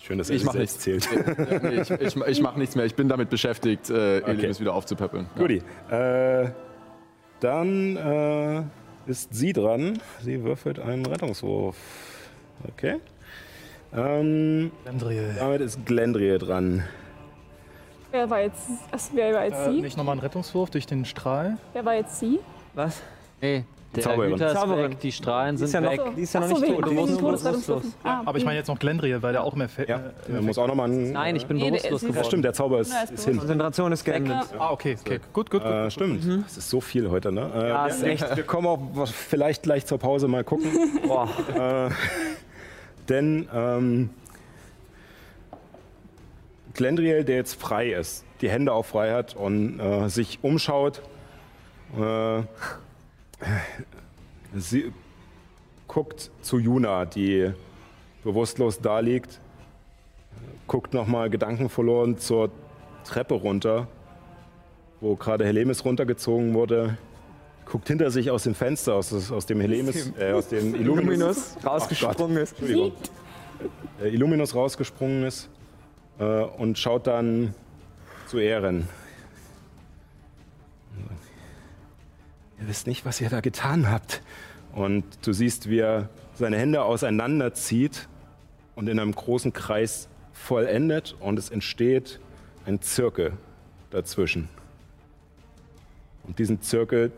[0.00, 1.08] Schön, dass er Ich mach selbst zählt.
[1.62, 2.84] nee, ich, ich, ich mache nichts mehr.
[2.84, 5.26] Ich bin damit beschäftigt, äh, Elimus wieder aufzupäppeln.
[5.34, 5.40] Ja.
[5.40, 5.62] Guti.
[5.90, 6.50] Äh,
[7.40, 8.62] dann äh,
[9.10, 10.00] ist sie dran.
[10.20, 11.76] Sie würfelt einen Rettungswurf.
[12.68, 13.00] Okay.
[13.94, 15.34] Ähm, Landriel.
[15.38, 16.82] damit ist Glendriel dran.
[18.10, 19.80] Wer war jetzt, ach, wer war jetzt Äh, sie?
[19.80, 21.56] nicht nochmal einen Rettungswurf durch den Strahl?
[21.72, 22.40] Wer war jetzt sie?
[22.74, 23.00] Was?
[23.40, 23.64] Nee,
[23.94, 24.32] der Zauberin.
[24.32, 24.90] Hüter ist Zauberin.
[24.92, 26.00] weg, die Strahlen Die ist sind ja weg.
[26.06, 26.90] noch, die ist ja noch so, nicht tot.
[26.90, 27.82] wegen Die bewusstlos.
[28.02, 29.96] Ah, Aber ich meine jetzt noch Glendriel, weil der auch mehr Fe Ja,
[30.28, 31.12] äh, er muss auch nochmal einen.
[31.12, 32.26] Nein, ich bin Nee, der- bewusstlos ist- Ja, geworden.
[32.26, 33.38] stimmt, der Zauber ist, Ja, ist ist hin.
[33.38, 34.36] Konzentration ist geendet.
[34.58, 35.20] Ah, okay, okay.
[35.32, 35.70] Gut, gut, gut.
[35.70, 36.24] Äh, stimmt.
[36.46, 37.50] Es ist so viel heute, ne?
[37.54, 38.36] Äh, Ja, wir- ist echt.
[38.36, 40.70] Wir kommen auch vielleicht gleich zur Pause mal gucken.
[41.06, 41.28] Boah.
[43.08, 44.10] Denn ähm,
[46.74, 51.02] Glendriel, der jetzt frei ist, die Hände auch frei hat und äh, sich umschaut,
[51.98, 52.42] äh,
[54.54, 54.92] sie
[55.86, 57.52] guckt zu Juna, die
[58.24, 59.40] bewusstlos da liegt,
[60.66, 62.50] guckt nochmal gedankenverloren zur
[63.04, 63.88] Treppe runter,
[65.00, 66.96] wo gerade Helemis runtergezogen wurde,
[67.66, 71.56] guckt hinter sich aus dem Fenster, aus, aus dem Helemis, äh, aus dem Illuminus, Illuminus
[71.64, 72.54] rausgesprungen ist.
[74.02, 75.48] Äh, Illuminus rausgesprungen ist
[76.18, 77.54] äh, und schaut dann
[78.26, 78.88] zu Ehren.
[82.60, 84.22] Ihr wisst nicht, was ihr da getan habt.
[84.72, 88.08] Und du siehst, wie er seine Hände auseinanderzieht
[88.74, 92.20] und in einem großen Kreis vollendet und es entsteht
[92.64, 93.32] ein Zirkel
[93.90, 94.48] dazwischen.
[96.24, 97.12] Und diesen Zirkel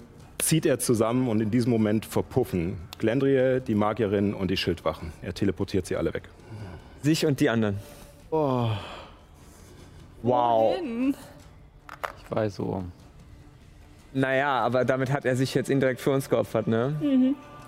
[0.47, 5.13] zieht er zusammen und in diesem Moment verpuffen Glendriel, die Magierin und die Schildwachen.
[5.23, 6.25] Er teleportiert sie alle weg.
[7.03, 7.79] Sich und die anderen.
[8.31, 8.69] Oh.
[10.23, 10.77] Wow.
[12.23, 12.85] Ich weiß so.
[14.13, 16.95] Naja, aber damit hat er sich jetzt indirekt für uns geopfert, ne?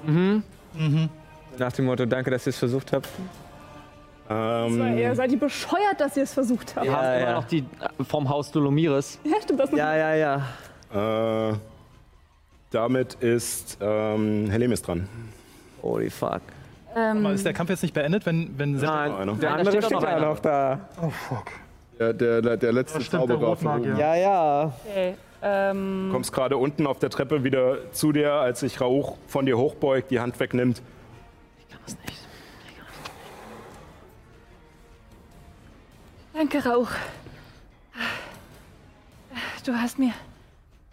[0.05, 0.43] Mhm.
[1.59, 3.09] Nach dem Motto, danke, dass ihr es versucht habt.
[4.28, 6.86] Das Ähm, eher, seid ihr bescheuert, dass ihr es versucht habt?
[6.86, 7.35] Ja, immer ja.
[7.35, 9.19] noch die äh, vom Haus Dolomiris.
[9.24, 9.78] Ja, stimmt das noch?
[9.78, 11.51] Ja, ja, ja.
[11.51, 11.55] äh,
[12.77, 15.09] damit ist ähm, Helemis dran.
[15.82, 16.43] Holy fuck.
[16.94, 19.32] Aber ist der Kampf jetzt nicht beendet, wenn, wenn Nein, einer.
[19.35, 20.27] der andere steht noch ja einer.
[20.27, 20.81] noch da.
[21.98, 23.93] Der, der, der letzte stimmt, der Zauberer von Rotmagier.
[23.93, 24.01] oben.
[24.01, 24.73] Ja, ja.
[24.89, 25.15] Okay.
[25.43, 29.44] Ähm, Du kommst gerade unten auf der Treppe wieder zu dir, als sich Rauch von
[29.47, 30.81] dir hochbeugt, die Hand wegnimmt.
[36.32, 36.90] danke, Rauch.
[39.65, 40.12] Du hast mir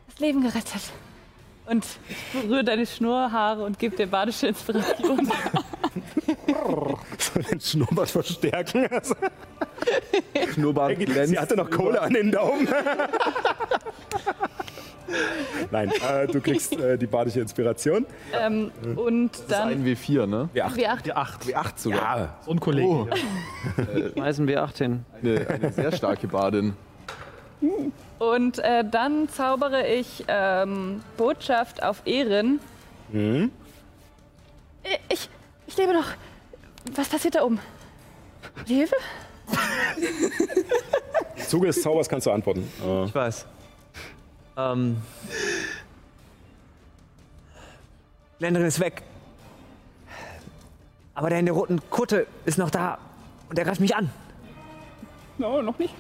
[0.08, 0.92] das Leben gerettet.
[1.66, 5.32] Und ich berühre deine Schnurrhaare und gebe dir badische Inspiration.
[7.18, 8.88] Soll den Schnurrbart verstärken.
[10.54, 11.30] Schnurrbart glänzt.
[11.30, 12.68] sie hatte noch Kohle an den Daumen.
[15.72, 18.06] Nein, äh, du kriegst äh, die badische Inspiration.
[18.34, 19.70] ähm, und Das ist dann.
[19.70, 20.50] ein W4, ne?
[20.54, 20.76] W8.
[20.76, 21.06] Wir acht.
[21.06, 21.44] Die 8.
[21.44, 22.18] W8 sogar.
[22.18, 22.88] Ja, So ein Kollege.
[22.88, 23.08] Oh.
[23.76, 24.12] hier.
[24.14, 25.06] Schmeißen wir 8 hin.
[25.22, 26.74] Eine, eine sehr starke Badin.
[28.32, 32.60] Und äh, dann zaubere ich ähm, Botschaft auf Ehren.
[33.14, 33.50] Äh,
[35.10, 35.30] Ich,
[35.68, 36.06] ich lebe noch.
[36.96, 37.60] Was passiert da oben?
[38.68, 38.96] Die Hilfe?
[41.36, 42.70] Im Zuge des Zaubers kannst du antworten.
[42.86, 43.46] Äh, Ich weiß.
[44.58, 44.98] Ähm.
[48.40, 49.04] Glendrin ist weg.
[51.16, 52.98] Aber der in der roten Kutte ist noch da.
[53.50, 54.10] Und er greift mich an.
[55.38, 55.94] No, noch nicht.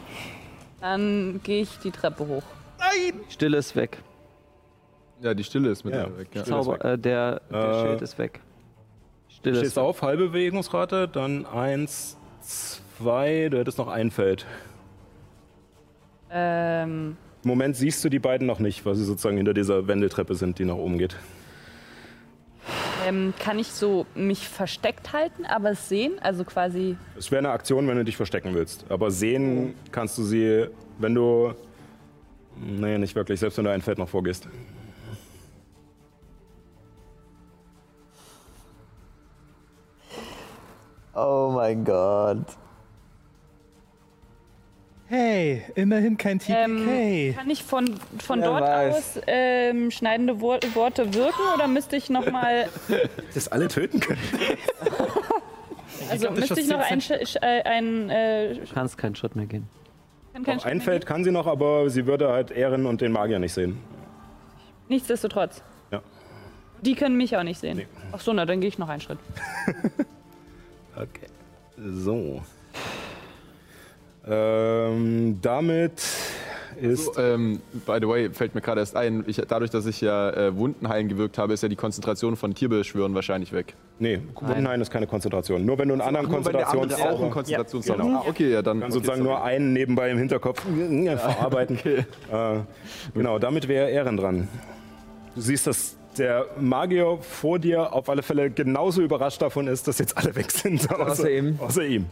[0.83, 2.43] Dann gehe ich die Treppe hoch.
[3.29, 3.99] Stille ist weg.
[5.21, 6.27] Ja, die Stille ist mit Ja, der weg.
[6.33, 6.41] Ja.
[6.41, 8.41] Stille ist Zauber, äh, der der Äh, Schild ist weg.
[9.29, 14.45] Stille stehst ist auf, halbe Bewegungsrate, dann eins, zwei, du hättest noch ein Feld.
[16.29, 20.35] Ähm, Im Moment siehst du die beiden noch nicht, weil sie sozusagen hinter dieser Wendeltreppe
[20.35, 21.15] sind, die nach oben geht.
[23.05, 26.13] Ähm, kann ich so mich versteckt halten, aber es sehen?
[26.21, 26.97] Also quasi.
[27.17, 28.85] Es wäre eine Aktion, wenn du dich verstecken willst.
[28.89, 30.67] Aber sehen kannst du sie,
[30.97, 31.53] wenn du.
[32.55, 34.47] Nee, nicht wirklich, selbst wenn du ein Feld noch vorgehst.
[41.15, 42.45] Oh mein Gott.
[45.15, 46.55] Hey, immerhin kein TPK.
[46.65, 48.95] Ähm, kann ich von, von Wer dort weiß.
[49.17, 52.67] aus ähm, schneidende Wor Worte wirken oder müsste ich noch mal,
[53.35, 54.19] Das alle töten können.
[56.09, 59.13] also glaub, müsste ich noch ein, ist Sch- Sch- äh, ein äh, Du kannst keinen
[59.15, 59.67] Schritt mehr gehen.
[60.33, 62.87] kann kein Auf Schritt ein mehr Feld kann sie noch, aber sie würde halt Ehren
[62.87, 63.77] und den Magier nicht sehen.
[64.89, 65.61] Nichtsdestotrotz.
[65.91, 66.01] Ja.
[66.81, 67.77] Die können mich auch nicht sehen.
[67.77, 67.87] Nee.
[68.13, 69.19] Ach so, na dann gehe ich noch einen Schritt.
[70.95, 71.27] Okay.
[71.77, 72.41] So.
[74.25, 76.01] Ähm, damit
[76.79, 77.13] ist.
[77.15, 80.29] So, ähm, by the way, fällt mir gerade erst ein, ich, dadurch, dass ich ja
[80.31, 83.75] äh, Wunden heilen gewirkt habe, ist ja die Konzentration von Tierbeschwören wahrscheinlich weg.
[83.99, 85.65] Nee, Wundenhain ist keine Konzentration.
[85.65, 87.15] Nur wenn du einen anderen Nur wenn der Konzentrations.
[87.15, 88.19] auch einen Konzentrationszauber Genau.
[88.19, 88.79] Ah, okay, ja, dann.
[88.79, 89.33] Kann okay, sozusagen sorry.
[89.35, 90.61] nur einen nebenbei im Hinterkopf
[91.17, 91.77] verarbeiten.
[91.85, 92.03] Äh,
[93.13, 94.47] genau, damit wäre Ehren dran.
[95.35, 99.99] Du siehst, dass der Magier vor dir auf alle Fälle genauso überrascht davon ist, dass
[99.99, 100.89] jetzt alle weg sind.
[100.99, 101.57] Außer ihm.
[101.59, 102.05] Außer ihm.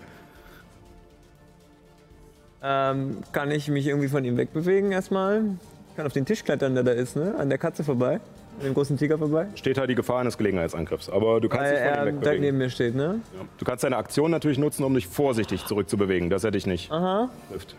[2.64, 5.44] Ähm, kann ich mich irgendwie von ihm wegbewegen erstmal?
[5.90, 7.36] Ich kann auf den Tisch klettern, der da ist, ne?
[7.38, 8.20] An der Katze vorbei.
[8.60, 9.48] An dem großen Tiger vorbei.
[9.56, 11.10] Steht halt die Gefahr eines Gelegenheitsangriffs.
[11.10, 12.42] Aber du kannst Weil dich von ihm er direkt wegbewegen.
[12.46, 13.20] neben mir steht, ne?
[13.36, 13.46] Ja.
[13.58, 17.30] Du kannst deine Aktion natürlich nutzen, um dich vorsichtig zurückzubewegen, dass er dich nicht Aha.
[17.50, 17.76] trifft.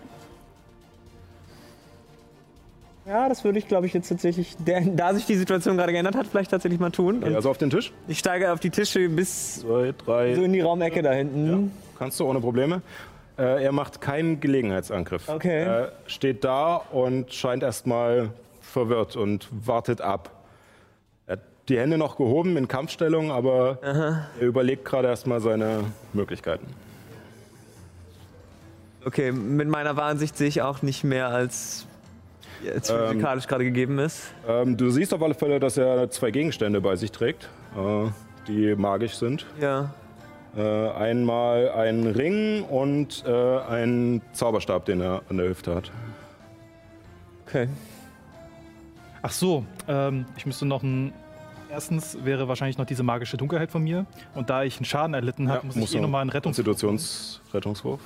[3.06, 6.14] Ja, das würde ich, glaube ich, jetzt tatsächlich, der, da sich die Situation gerade geändert
[6.14, 7.16] hat, vielleicht tatsächlich mal tun.
[7.16, 7.92] Und Okay, also auf den Tisch.
[8.06, 10.34] ich steige auf die Tische bis Zwei, drei.
[10.36, 11.72] so in die Raumecke da hinten.
[11.98, 12.80] Kannst du ohne Probleme.
[13.38, 15.28] Äh, er macht keinen Gelegenheitsangriff.
[15.28, 15.62] Okay.
[15.64, 18.30] Er steht da und scheint erstmal
[18.60, 20.30] verwirrt und wartet ab.
[21.26, 26.66] Er hat die Hände noch gehoben in Kampfstellung, aber er überlegt gerade erstmal seine Möglichkeiten.
[29.04, 31.86] Okay, mit meiner Warnsicht sehe ich auch nicht mehr als
[32.64, 34.22] Ähm, physikalisch gerade gegeben ist.
[34.46, 38.08] Ähm, du siehst auf alle Fälle, dass er zwei Gegenstände bei sich trägt, äh,
[38.46, 39.46] die magisch sind.
[39.60, 39.92] Ja.
[40.56, 45.90] Äh, einmal ein Ring und äh, ein Zauberstab, den er an der Hüfte hat.
[47.46, 47.68] Okay.
[49.22, 51.12] Ach so, ähm, ich müsste noch ein.
[51.70, 54.04] Erstens wäre wahrscheinlich noch diese magische Dunkelheit von mir.
[54.34, 56.56] Und da ich einen Schaden erlitten habe, muss ich eh noch nochmal einen Rettungs...
[56.56, 58.00] Konstitutionsrettungswurf.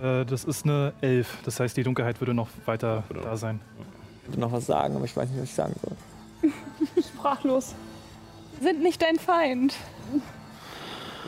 [0.00, 1.38] Äh, das ist eine 11.
[1.44, 3.22] Das heißt, die Dunkelheit würde noch weiter Genau.
[3.22, 3.60] da sein.
[4.22, 6.52] Ich wollte noch was sagen, aber ich weiß nicht, was ich sagen soll.
[7.02, 7.74] Sprachlos.
[8.60, 9.74] Sind nicht dein Feind.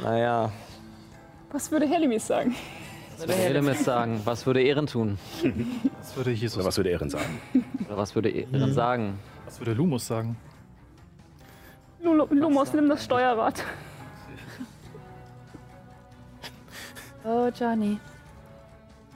[0.03, 0.51] Naja.
[1.53, 2.55] Was würde Helimis sagen?
[3.17, 4.21] Was würde Helemis sagen?
[4.25, 5.19] Was würde Ehren tun?
[6.01, 7.41] Was würde Jesus, Oder was würde Ehren sagen?
[7.87, 9.19] Oder was würde Ehren sagen?
[9.45, 10.37] was würde Lumus sagen?
[12.03, 13.63] Lulu- Lumos, nimm das Steuerrad.
[17.27, 17.99] Oh, Johnny.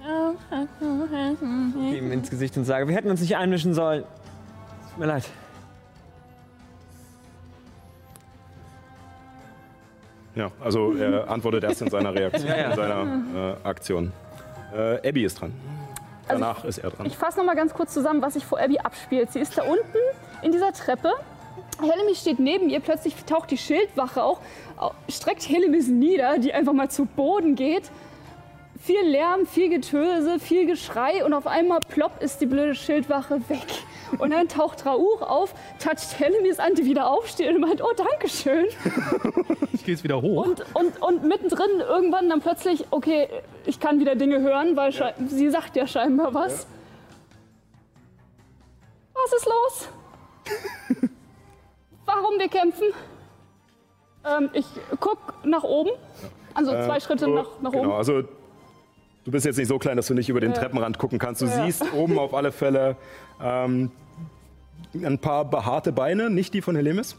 [1.94, 4.02] Ihm ins Gesicht und sage, wir hätten uns nicht einmischen sollen.
[4.82, 5.24] Es Tut mir leid.
[10.38, 14.12] Ja, also er antwortet erst in seiner Reaktion, in seiner äh, Aktion.
[14.72, 15.52] Äh, Abby ist dran.
[16.28, 17.06] Danach ist er dran.
[17.06, 19.32] Ich fasse noch mal ganz kurz zusammen, was sich vor Abby abspielt.
[19.32, 19.98] Sie ist da unten
[20.42, 21.10] in dieser Treppe.
[21.80, 24.40] Helemis steht neben ihr, plötzlich taucht die Schildwache auch,
[24.76, 27.90] au- streckt Helemis nieder, die einfach mal zu Boden geht.
[28.80, 33.66] Viel Lärm, viel Getöse, viel Geschrei und auf einmal plopp ist die blöde Schildwache weg.
[34.18, 38.28] Und dann taucht Rauch auf, toucht Helemis an, die wieder aufsteht und meint, oh, danke
[38.28, 38.66] schön.
[39.72, 40.46] Ich gehe jetzt wieder hoch.
[40.46, 43.28] Und, und, und mittendrin irgendwann dann plötzlich, okay,
[43.66, 46.66] ich kann wieder Dinge hören, weil schei- sie sagt ja scheinbar was.
[49.14, 49.88] Was ist los?
[52.06, 52.86] Warum wir kämpfen?
[54.26, 54.66] Ähm, ich
[55.00, 55.90] guck nach oben.
[56.54, 57.92] Also zwei Äh, Schritte du- nach, nach genau, oben.
[57.92, 61.42] also du bist jetzt nicht so klein, dass du nicht über den Treppenrand gucken kannst.
[61.42, 62.96] Du siehst oben auf alle Fälle
[63.42, 63.90] ähm,
[64.94, 67.16] ein paar behaarte Beine, nicht die von Helemis,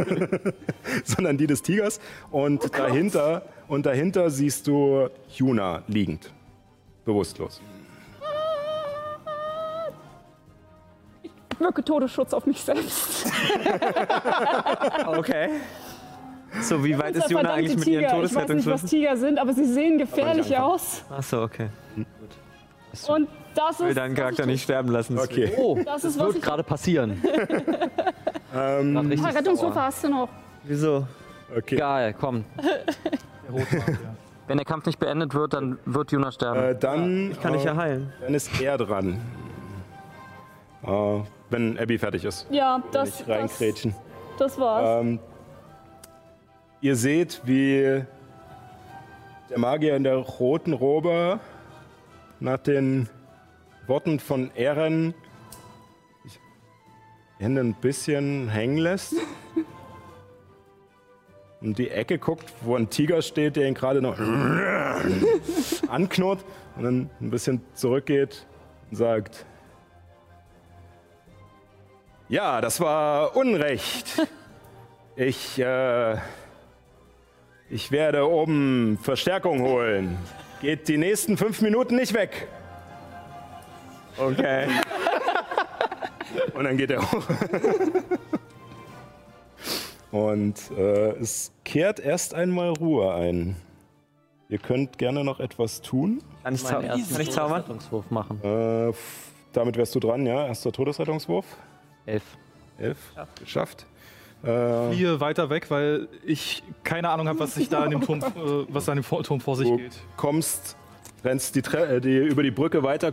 [1.04, 2.00] sondern die des Tigers.
[2.30, 6.30] Und dahinter und dahinter siehst du Juna liegend,
[7.04, 7.60] bewusstlos.
[11.58, 13.30] Wirke Todesschutz auf mich selbst.
[15.06, 15.48] Okay.
[16.60, 18.00] So, wie weit ist Juna eigentlich mit Tiger.
[18.00, 18.88] ihren Ich weiß nicht, was Todesrettungswürfen?
[18.88, 21.04] Tiger sind, aber sie sehen gefährlich aus.
[21.10, 21.68] Achso, okay.
[23.08, 25.18] Und das Ich will ist, deinen Charakter ich nicht sterben lassen.
[25.18, 25.52] Okay.
[25.56, 27.22] Oh, Das das ist, was wird ich- gerade passieren.
[28.54, 29.34] Ähm, tue.
[29.34, 30.28] Rettungswürfe hast du noch.
[30.64, 31.06] Wieso?
[31.54, 31.74] okay.
[31.74, 32.46] Egal, komm.
[32.56, 32.84] Der.
[34.46, 36.58] Wenn der Kampf nicht beendet wird, dann wird Juna sterben.
[36.58, 38.10] Äh, dann, Kann ich äh, ja heilen.
[38.22, 39.20] dann ist er dran.
[40.82, 41.20] Äh,
[41.50, 42.46] wenn Abby fertig ist.
[42.50, 43.94] Ja, das, ich das, reinkrätschen.
[44.38, 45.02] das war's.
[45.04, 45.18] Ähm,
[46.80, 48.02] ihr seht, wie
[49.50, 51.38] der Magier in der roten Robe
[52.40, 53.08] nach den
[53.86, 55.14] Worten von Ehren
[56.24, 59.14] die Hände ein bisschen hängen lässt.
[61.60, 64.18] Und die Ecke guckt, wo ein Tiger steht, der ihn gerade noch
[65.88, 66.44] anknurrt
[66.76, 68.46] und dann ein bisschen zurückgeht
[68.90, 69.46] und sagt:
[72.28, 74.26] Ja, das war Unrecht.
[75.20, 76.14] Ich, äh,
[77.68, 80.16] ich werde oben Verstärkung holen.
[80.60, 82.48] Geht die nächsten fünf Minuten nicht weg.
[84.16, 84.66] Okay.
[86.54, 87.24] Und dann geht er hoch.
[90.10, 93.56] Und äh, es kehrt erst einmal Ruhe ein.
[94.48, 96.22] Ihr könnt gerne noch etwas tun.
[96.42, 97.60] Kann ich, zau kann ich zaubern?
[97.60, 98.40] Rettungswurf machen.
[98.42, 98.92] Äh,
[99.52, 100.46] damit wärst du dran, ja?
[100.46, 101.44] Erster Todesrettungswurf.
[102.06, 102.22] Elf.
[102.78, 102.98] Elf.
[103.38, 103.86] Geschafft.
[104.44, 108.20] Äh, Fliehe weiter weg, weil ich keine Ahnung habe, was sich da in dem Turm,
[108.22, 108.24] äh,
[108.68, 109.92] was da in dem Vor- Turm vor sich du geht.
[110.16, 110.76] kommst,
[111.24, 113.12] rennst die, Tre äh, die, über die Brücke weiter,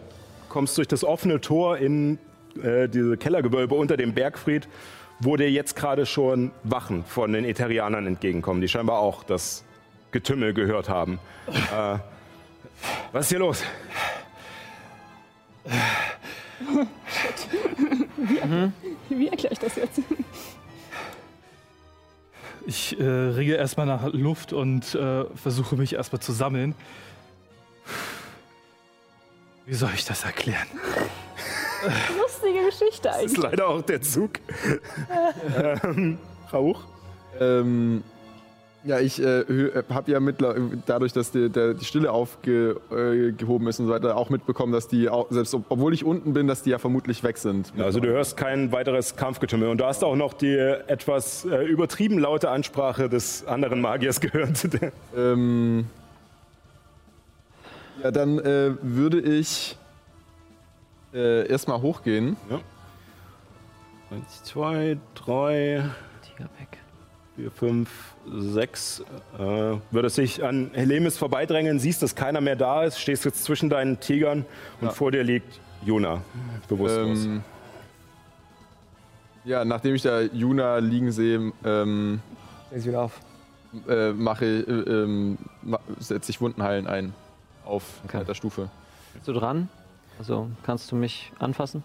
[0.50, 2.20] kommst durch das offene Tor in
[2.62, 4.68] äh, diese Kellergewölbe unter dem Bergfried,
[5.20, 9.64] wo dir jetzt gerade schon Wachen von den Eterianern entgegenkommen, die scheinbar auch das
[10.12, 11.20] Getümmel gehört haben.
[11.48, 11.98] äh,
[13.12, 13.64] was ist hier los?
[19.10, 20.02] Wie erkläre ich das jetzt?
[22.68, 26.74] Ich äh, ringe erstmal nach Luft und äh, versuche mich erstmal zu sammeln.
[29.66, 30.68] Wie soll ich das erklären?
[32.18, 33.44] Lustige Geschichte Das ist eigentlich.
[33.44, 34.32] leider auch der Zug.
[35.84, 36.18] ähm,
[36.52, 36.84] Rauch?
[37.40, 38.04] Ähm,
[38.86, 39.44] ja, ich äh,
[39.90, 40.56] habe ja mittler
[40.86, 44.88] dadurch, dass die, der, die Stille aufgehoben äh, ist und so weiter, auch mitbekommen, dass
[44.88, 47.74] die, auch, selbst ob, obwohl ich unten bin, dass die ja vermutlich weg sind.
[47.80, 52.20] Also du hörst kein weiteres Kampfgetümmel und du hast auch noch die etwas äh, übertrieben
[52.20, 54.68] laute Ansprache des anderen Magiers gehört.
[55.16, 55.86] Ähm,
[58.04, 59.78] ja, dann äh, würde ich
[61.14, 62.36] äh, erstmal hochgehen.
[64.12, 65.90] Eins, zwei, drei,
[66.22, 66.78] Tiger weg.
[67.36, 69.04] vier, fünf, sechs.
[69.38, 73.70] Äh, würdest dich an Helemis vorbeidrängeln, siehst, dass keiner mehr da ist, stehst jetzt zwischen
[73.70, 74.46] deinen Tigern
[74.82, 76.22] und vor dir liegt Juna,
[76.68, 77.26] bewusstlos.
[77.26, 77.44] Ähm,
[79.44, 82.20] ja, nachdem ich da Juna liegen sehe, ähm,
[82.74, 83.20] sie wieder auf.
[83.88, 87.14] äh, mache, äh, ähm, ma setze ich Wundenheilen ein
[87.66, 88.18] auf Okay.
[88.18, 88.70] zweiter Stufe.
[89.14, 89.70] Bist du dran?
[90.18, 91.84] Also kannst du mich anfassen?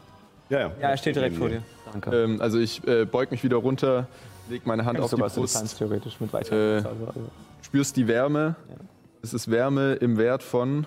[0.48, 0.70] ja, ja.
[0.80, 1.62] Ja, er steht direkt vor dir.
[1.92, 2.10] Danke.
[2.16, 4.06] Ähm, also ich äh, beug mich wieder runter,
[4.51, 6.78] leg meine Hand auf die Brust, theoretisch mit weiter.
[6.78, 6.82] Äh,
[7.62, 8.56] spürst die Wärme.
[9.22, 10.86] Es ist Wärme im Wert von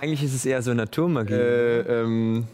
[0.00, 1.32] Eigentlich ist es eher so Naturmagie.
[1.34, 2.46] äh, ähm,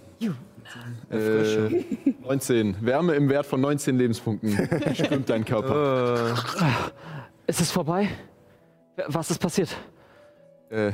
[1.10, 1.84] äh,
[2.22, 2.76] 19.
[2.80, 4.50] Wärme im Wert von 19 Lebenspunkten
[4.94, 6.34] strömt dein Körper.
[7.46, 8.08] ist es vorbei?
[9.08, 9.76] Was ist passiert?
[10.70, 10.92] Äh,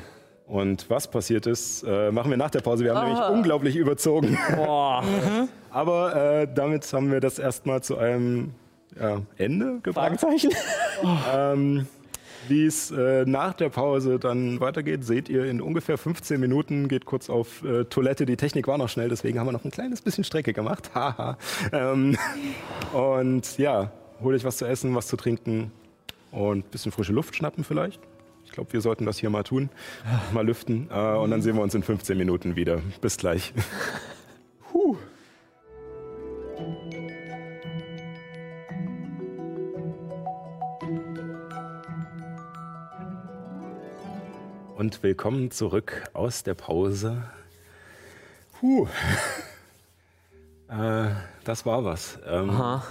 [0.50, 2.82] Und was passiert ist, äh, machen wir nach der Pause.
[2.82, 4.36] Wir haben nämlich unglaublich überzogen.
[4.56, 5.04] Boah.
[5.70, 8.50] Aber äh, damit haben wir das erstmal zu einem
[9.00, 10.20] ja, Ende gebracht.
[10.20, 10.50] Fragezeichen?
[11.32, 11.86] Ähm,
[12.48, 16.88] Wie es äh, nach der Pause dann weitergeht, seht ihr in ungefähr 15 Minuten.
[16.88, 18.26] Geht kurz auf äh, Toilette.
[18.26, 20.90] Die Technik war noch schnell, deswegen haben wir noch ein kleines bisschen Strecke gemacht.
[20.94, 21.38] Haha.
[21.72, 22.18] ähm,
[22.92, 25.70] und ja, hol euch was zu essen, was zu trinken
[26.32, 28.00] und ein bisschen frische Luft schnappen vielleicht.
[28.50, 29.70] Ich glaube, wir sollten das hier mal tun.
[30.32, 30.90] Mal lüften.
[30.90, 32.82] Äh, und dann sehen wir uns in 15 Minuten wieder.
[33.00, 33.54] Bis gleich.
[34.72, 34.96] Puh.
[44.76, 47.22] Und willkommen zurück aus der Pause.
[48.58, 48.88] Puh.
[50.68, 51.10] Äh,
[51.44, 52.18] das war was.
[52.26, 52.84] Ähm, Aha.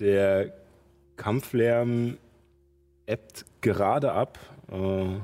[0.00, 0.52] der
[1.16, 2.18] Kampflärm
[3.06, 4.38] ebbt gerade ab.
[4.70, 5.18] Äh,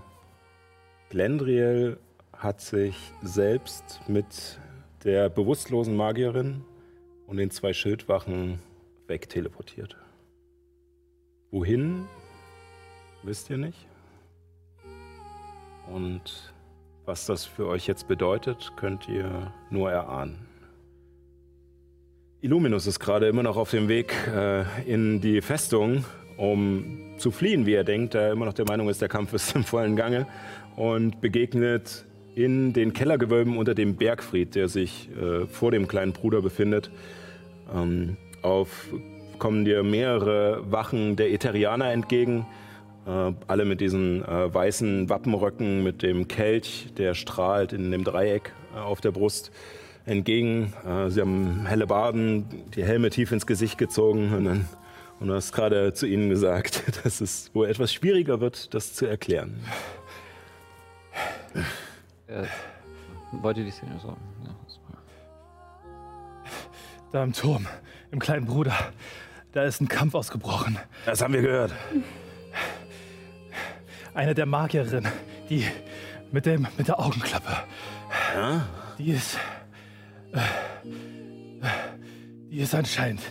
[1.10, 1.96] Glendriel
[2.36, 4.58] hat sich selbst mit
[5.04, 6.64] der bewusstlosen Magierin
[7.28, 8.58] und den zwei Schildwachen
[9.06, 9.96] wegteleportiert.
[11.52, 12.08] Wohin,
[13.22, 13.86] wisst ihr nicht.
[15.86, 16.52] Und
[17.04, 20.48] was das für euch jetzt bedeutet, könnt ihr nur erahnen.
[22.40, 26.04] Illuminus ist gerade immer noch auf dem Weg äh, in die Festung,
[26.42, 29.32] um zu fliehen, wie er denkt, da er immer noch der Meinung ist, der Kampf
[29.32, 30.26] ist im vollen Gange
[30.74, 32.04] und begegnet
[32.34, 36.90] in den Kellergewölben unter dem Bergfried, der sich äh, vor dem kleinen Bruder befindet.
[37.72, 38.88] Ähm, auf
[39.38, 42.46] kommen dir mehrere Wachen der Eterianer entgegen,
[43.06, 48.52] äh, alle mit diesen äh, weißen Wappenröcken mit dem Kelch, der strahlt in dem Dreieck
[48.74, 49.52] äh, auf der Brust
[50.06, 50.72] entgegen.
[50.84, 54.66] Äh, sie haben helle Baden, die Helme tief ins Gesicht gezogen und, dann,
[55.22, 59.06] und du hast gerade zu ihnen gesagt, dass es wohl etwas schwieriger wird, das zu
[59.06, 59.62] erklären.
[62.26, 62.44] Äh,
[63.30, 64.08] wollt ihr die Szene so?
[64.08, 64.54] Ja.
[67.12, 67.68] Da im Turm,
[68.10, 68.74] im kleinen Bruder,
[69.52, 70.78] da ist ein Kampf ausgebrochen.
[71.06, 71.72] Das haben wir gehört.
[74.14, 75.12] Eine der Magierinnen,
[75.48, 75.66] die
[76.32, 77.62] mit, dem, mit der Augenklappe,
[78.34, 78.66] Ja?
[78.98, 79.38] die ist.
[80.32, 80.40] Äh,
[82.50, 83.22] die ist anscheinend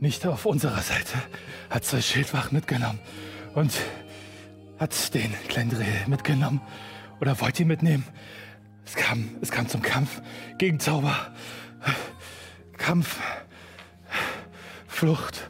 [0.00, 1.18] nicht auf unserer Seite.
[1.68, 2.98] Hat zwei Schildwachen mitgenommen
[3.54, 3.72] und
[4.78, 6.60] hat den Glendriel mitgenommen.
[7.20, 8.04] Oder wollte ihn mitnehmen.
[8.84, 10.22] Es kam, es kam zum Kampf
[10.58, 11.14] gegen Zauber.
[12.76, 13.20] Kampf.
[14.88, 15.48] Flucht.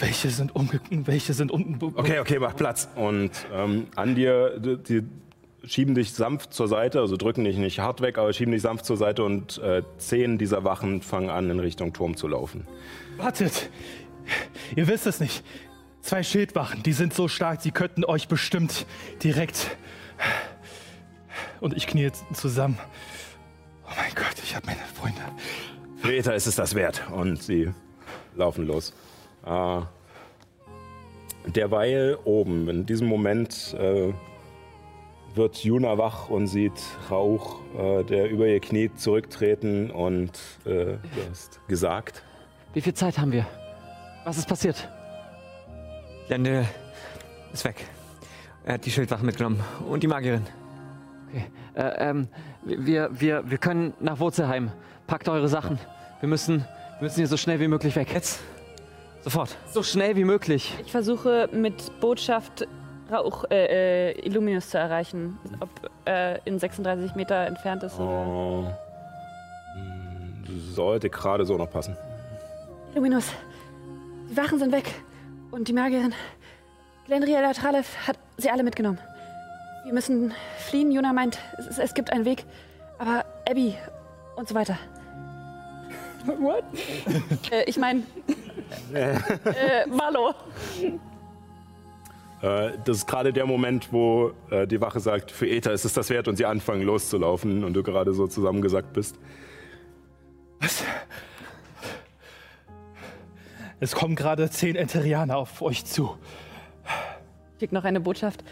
[0.00, 0.80] Welche sind umge...
[0.90, 1.78] Welche sind unten...
[1.94, 2.88] Okay, okay, mach Platz.
[2.96, 5.04] Und ähm, an dir, die,
[5.66, 8.84] schieben dich sanft zur Seite, also drücken dich nicht hart weg, aber schieben dich sanft
[8.84, 12.66] zur Seite und äh, zehn dieser Wachen fangen an, in Richtung Turm zu laufen.
[13.16, 13.70] Wartet!
[14.74, 15.44] Ihr wisst es nicht.
[16.00, 18.86] Zwei Schildwachen, die sind so stark, sie könnten euch bestimmt
[19.22, 19.76] direkt.
[21.60, 22.78] Und ich knie jetzt zusammen.
[23.84, 25.20] Oh mein Gott, ich habe meine Freunde.
[26.02, 27.02] Greta ist es das wert.
[27.12, 27.72] Und sie
[28.36, 28.94] laufen los.
[29.44, 29.80] Äh,
[31.46, 34.12] derweil oben, in diesem Moment äh,
[35.36, 36.72] wird Juna wach und sieht
[37.10, 40.30] Rauch, äh, der über ihr Knie zurücktreten und
[40.64, 40.98] äh, du
[41.30, 42.22] hast gesagt.
[42.72, 43.46] Wie viel Zeit haben wir?
[44.24, 44.88] Was ist passiert?
[46.26, 46.66] Glendriel
[47.52, 47.76] ist weg.
[48.64, 50.46] Er hat die Schildwachen mitgenommen und die Magierin.
[51.28, 51.44] Okay.
[51.74, 52.28] Äh, ähm,
[52.64, 54.72] wir, wir, wir können nach Wurzelheim.
[55.06, 55.78] Packt eure Sachen.
[56.20, 56.58] Wir müssen,
[56.98, 58.12] wir müssen hier so schnell wie möglich weg.
[58.12, 58.40] Jetzt?
[59.22, 59.56] Sofort.
[59.72, 60.74] So schnell wie möglich.
[60.84, 62.66] Ich versuche mit Botschaft
[63.10, 65.38] Rauch, äh, äh, Illuminus zu erreichen.
[65.60, 65.68] Ob
[66.06, 67.98] äh, in 36 Meter entfernt ist.
[67.98, 68.08] Oder.
[68.08, 68.62] Oh,
[69.76, 71.96] mh, sollte gerade so noch passen.
[72.92, 73.32] Illuminus,
[74.30, 74.92] die Wachen sind weg.
[75.52, 76.14] Und die Magierin,
[77.06, 78.98] Glendria Latralev, hat sie alle mitgenommen.
[79.84, 80.90] Wir müssen fliehen.
[80.90, 82.44] Juna meint, es, es gibt einen Weg.
[82.98, 83.76] Aber Abby
[84.34, 84.76] und so weiter.
[86.26, 86.64] What?
[87.52, 88.02] äh, ich meine.
[88.92, 90.34] äh, Malo.
[92.46, 95.94] Äh, das ist gerade der Moment, wo äh, die Wache sagt, für Eta ist es
[95.94, 99.18] das wert und sie anfangen loszulaufen und du gerade so zusammengesackt bist.
[100.60, 100.84] Was?
[103.80, 106.16] Es kommen gerade zehn Enterianer auf euch zu.
[107.58, 108.44] Schick noch eine Botschaft.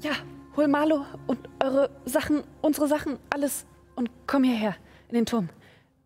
[0.00, 0.12] Ja,
[0.56, 3.66] hol Marlo und eure Sachen, unsere Sachen, alles
[3.96, 4.74] und komm hierher
[5.08, 5.50] in den Turm.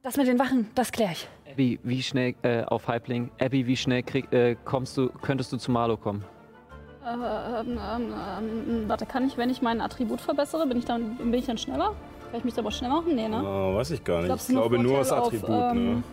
[0.03, 1.29] Das mit den Wachen, das klär ich.
[1.49, 3.31] Abby, wie schnell äh, auf Halbling?
[3.39, 6.25] Abby, wie schnell krieg, äh, kommst du, könntest du zu Marlo kommen?
[7.05, 7.79] Ähm, ähm,
[8.39, 11.59] ähm, warte, kann ich, wenn ich mein Attribut verbessere, bin ich dann, bin ich dann
[11.59, 11.95] schneller?
[12.31, 13.15] Kann ich mich aber schnell machen?
[13.15, 13.43] Nee, ne?
[13.45, 14.27] Oh, weiß ich gar nicht.
[14.27, 15.51] glaub, Ich glaube nur das Vorteil Attribut.
[15.51, 15.81] auf, ne?
[15.81, 16.05] ähm,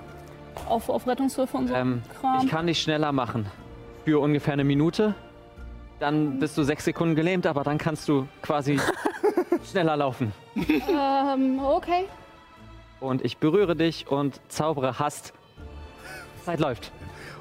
[0.67, 2.43] Auf, auf Rettungswürfe und so Ähm, Kram.
[2.43, 3.45] ich kann dich schneller machen.
[4.05, 5.13] Für ungefähr eine Minute.
[5.99, 8.79] Dann bist du sechs Sekunden gelähmt, aber dann kannst du quasi
[9.71, 10.31] schneller laufen.
[10.55, 12.05] Ähm, okay.
[12.99, 15.33] Und ich berühre dich und zaubere Hast.
[16.45, 16.91] Zeit läuft.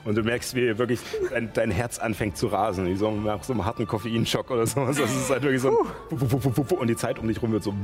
[0.08, 3.52] Und du merkst, wie wirklich dein, dein Herz anfängt zu rasen, wie so nach so
[3.52, 4.96] einem harten Koffeinschock oder sowas.
[4.96, 7.74] Das ist halt wirklich so ein und die Zeit um dich rum wird so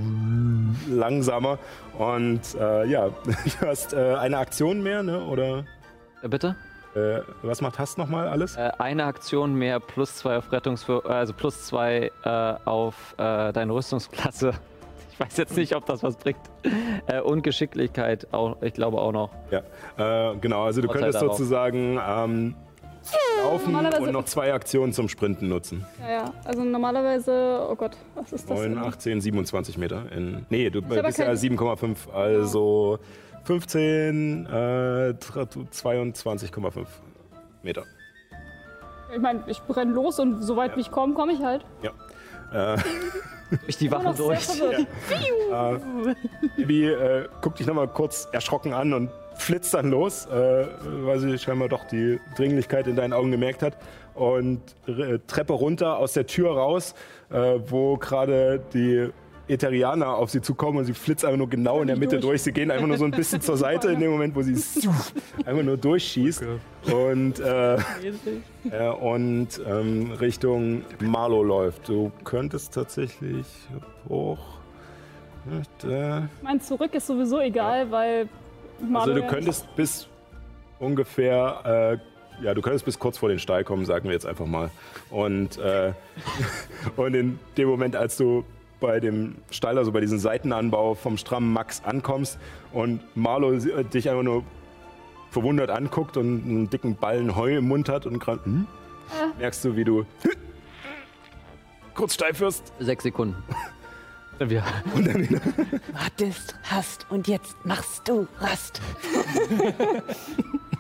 [0.89, 1.59] langsamer.
[1.99, 3.09] Und äh, ja,
[3.61, 5.23] du hast äh, eine Aktion mehr, ne?
[5.27, 5.67] Oder
[6.23, 6.57] Äh, bitte?
[6.95, 8.57] äh, was macht Hast nochmal alles?
[8.57, 12.29] Äh, eine Aktion mehr plus zwei auf Rettungswürfe, also plus zwei äh,
[12.65, 14.55] auf äh, deine Rüstungsklasse.
[15.15, 16.41] Ich weiß jetzt nicht, ob das was bringt.
[17.07, 19.31] Äh, und Geschicklichkeit, auch, ich glaube auch noch.
[19.53, 20.65] Ja, äh, genau.
[20.65, 21.37] Also du Vorteil könntest darauf.
[21.37, 22.55] sozusagen ähm,
[23.45, 25.87] laufen Normalerweise- und noch zwei Aktionen zum Sprinten nutzen.
[26.01, 26.33] Ja, ja.
[26.45, 28.59] Also normalerweise, oh Gott, was ist das?
[28.59, 28.79] 9, denn?
[28.83, 30.11] 18, 27 Meter.
[30.11, 32.99] In, nee, du aber bist ja kein- 7,5, also
[33.45, 36.87] 15, äh, 22,5
[37.63, 37.85] Meter.
[39.15, 41.65] Ich meine, ich brenne los und soweit ich komme, komme ich halt.
[42.55, 42.77] Äh,
[43.67, 44.41] Ich die sehr durch.
[44.41, 44.87] verwirrt.
[46.57, 50.67] Bibi äh, guckt dich nochmal kurz erschrocken an und flitzt dann los, äh,
[51.05, 53.77] weil sie scheinbar doch die Dringlichkeit in deinen Augen gemerkt hat.
[54.15, 56.95] Und äh, Treppe runter aus der Tür raus,
[57.31, 59.11] äh, wo gerade die
[59.47, 62.43] Eterianer auf sie zukommen und sie flitzt einfach nur genau in der Mitte durch.
[62.43, 64.55] Sie gehen einfach nur so ein bisschen zur Seite in dem Moment, wo sie
[65.45, 66.45] einfach nur durchschießt.
[66.93, 67.79] Und, äh, äh,
[69.01, 71.89] und ähm, Richtung Marlow läuft.
[71.89, 73.47] Du könntest tatsächlich
[74.09, 74.39] hoch.
[75.45, 78.29] Nicht, äh, Mein Zurück ist sowieso egal, weil.
[78.81, 80.09] also Marlo du ja- könntest bis
[80.79, 81.99] ungefähr,
[82.41, 84.71] äh, ja, du könntest bis kurz vor den Stall kommen, sagen wir jetzt einfach mal.
[85.11, 85.93] Und, äh,
[86.97, 88.45] und in dem Moment, als du
[88.85, 92.39] bei dem Stall, also bei diesem Seitenanbau vom strammen Max ankommst
[92.73, 94.45] und Marlo äh, dich einfach nur
[95.31, 98.67] verwundert anguckt und einen dicken Ballen Heu im Mund hat und gerade, hm?
[99.39, 100.05] merkst du, wie du
[101.95, 103.43] kurz steif wirst Sechs Sekunden.
[104.39, 104.65] Wir.
[105.93, 108.81] Wartest, hast und jetzt machst du Rast.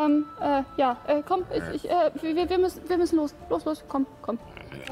[0.00, 3.34] Ähm, äh, ja, äh, komm, ich, ich, äh, wir, wir, müssen, wir müssen los.
[3.50, 4.38] Los, los, komm, komm.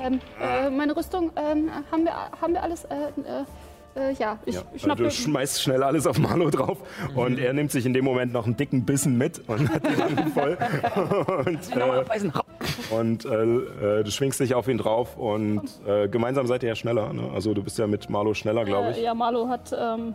[0.03, 4.55] Ähm, äh, meine Rüstung, ähm, haben wir, haben wir alles, äh, äh, äh, ja, ich
[4.57, 6.79] Ja, schnapp du mir- schmeißt schnell alles auf Marlo drauf
[7.17, 9.97] und er nimmt sich in dem Moment noch einen dicken Bissen mit und hat den
[10.03, 10.59] Hand voll.
[11.47, 16.63] und äh, und äh, äh, du schwingst dich auf ihn drauf und äh, gemeinsam seid
[16.63, 17.13] ihr ja schneller.
[17.13, 17.31] Ne?
[17.35, 18.99] Also du bist ja mit Marlo schneller, glaube ich.
[18.99, 20.15] Äh, ja, Marlo hat, ähm,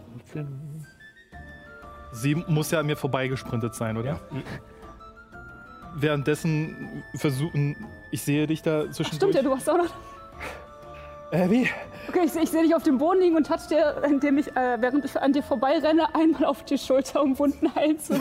[2.11, 4.19] Sie muss ja an mir vorbeigesprintet sein, oder?
[5.97, 7.77] Währenddessen versuchen,
[8.11, 9.35] ich sehe dich da stimmt zwischendurch.
[9.35, 9.93] ja, du hast auch noch.
[11.31, 11.69] Abby,
[12.07, 14.45] Okay, ich, seh- ich sehe dich auf dem Boden liegen und touch dir, indem ich,
[14.55, 18.13] äh, während ich an dir vorbeirenne, einmal auf die Schulter, um Wunden heilen zu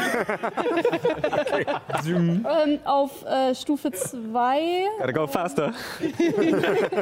[2.06, 2.46] ähm,
[2.84, 4.86] Auf äh, Stufe 2.
[4.98, 5.72] Gotta go faster.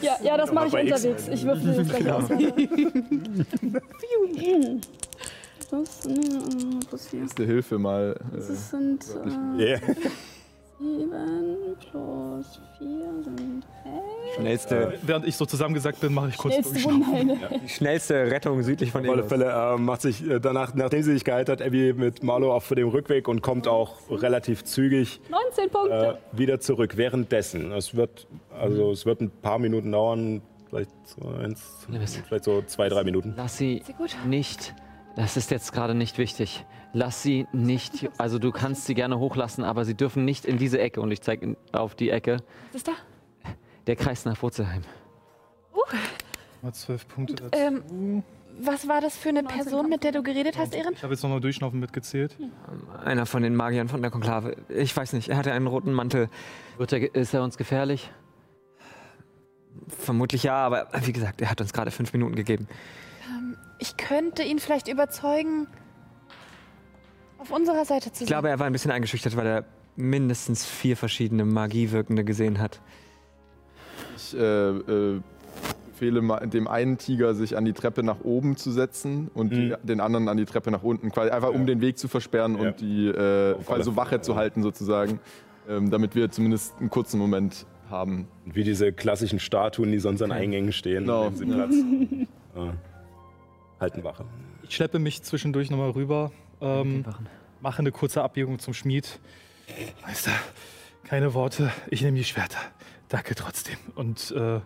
[0.00, 1.28] Ja, ja, das mache ich unterwegs.
[1.28, 2.24] Ich würfel das gleich aus.
[5.70, 6.14] Das, äh,
[6.88, 7.20] plus 4.
[7.22, 8.18] Erste Hilfe mal.
[8.34, 9.04] Das Äh, sind
[9.58, 9.80] äh, Yeah.
[10.78, 12.88] 7 plus 4
[13.22, 14.34] sind 11.
[14.36, 16.84] Schnellste, während ich so zusammengesackt bin, mache ich kurz Schnellste durch.
[16.86, 17.38] Wundenheilung.
[17.62, 19.24] die schnellste Rettung südlich von Auf alle.
[19.24, 22.68] Fälle äh, macht sich äh, danach, nachdem sie sich geheilt hat, Abby mit Marlo auf
[22.68, 26.18] dem Rückweg und kommt auch relativ zügig 19 äh, Punkte.
[26.32, 26.96] wieder zurück.
[26.96, 28.26] Währenddessen, es wird,
[28.58, 31.86] also es wird ein paar Minuten dauern, vielleicht so, eins,
[32.26, 33.34] vielleicht so zwei, drei Minuten.
[33.36, 33.82] Lass sie
[34.26, 34.74] nicht.
[35.16, 36.64] Das ist jetzt gerade nicht wichtig.
[36.92, 38.08] Lass sie nicht.
[38.18, 41.00] Also du kannst sie gerne hochlassen, aber sie dürfen nicht in diese Ecke.
[41.00, 42.38] Und ich zeige auf die Ecke.
[42.72, 42.92] Was ist da?
[43.86, 44.82] Der Kreis nach Wurzelheim.
[46.62, 47.50] Mal zwölf Punkte dazu.
[47.52, 48.22] Ähm,
[48.58, 50.94] was war das für eine Person, mit der du geredet hast, Ehren?
[50.94, 52.38] ich habe jetzt nochmal durchschnaufen mitgezählt.
[53.04, 54.56] Einer von den Magiern von der Konklave.
[54.70, 56.30] Ich weiß nicht, er hatte einen roten Mantel.
[56.78, 58.10] Wird er, ist er uns gefährlich?
[59.88, 62.66] Vermutlich ja, aber wie gesagt, er hat uns gerade fünf Minuten gegeben.
[63.84, 65.66] Ich könnte ihn vielleicht überzeugen,
[67.36, 68.24] auf unserer Seite zu sein.
[68.24, 72.80] Ich glaube, er war ein bisschen eingeschüchtert, weil er mindestens vier verschiedene Magiewirkende gesehen hat.
[74.16, 74.40] ich äh,
[74.70, 75.20] äh,
[75.90, 79.76] befehle dem einen Tiger, sich an die Treppe nach oben zu setzen und die, Mhm.
[79.86, 81.10] den anderen an die Treppe nach unten.
[81.10, 82.68] Quasi einfach um den Weg zu versperren Ja.
[82.68, 84.38] und die äh, so Wache zu ja.
[84.38, 85.20] halten sozusagen.
[85.68, 88.28] Ähm, damit wir zumindest einen kurzen Moment haben.
[88.46, 91.30] Wie diese klassischen Statuen, die sonst an Eingängen stehen, Genau.
[91.30, 91.74] nehmen sie Platz.
[92.56, 92.72] äh,
[93.80, 94.24] halten Wache.
[94.68, 97.04] Ich schleppe mich zwischendurch nochmal rüber, ähm,
[97.60, 99.20] mache eine kurze Abbiegung zum Schmied.
[100.02, 100.32] Meister,
[101.04, 102.58] keine Worte, ich nehme die Schwerter.
[103.08, 103.76] Danke trotzdem.
[103.94, 104.60] Und äh,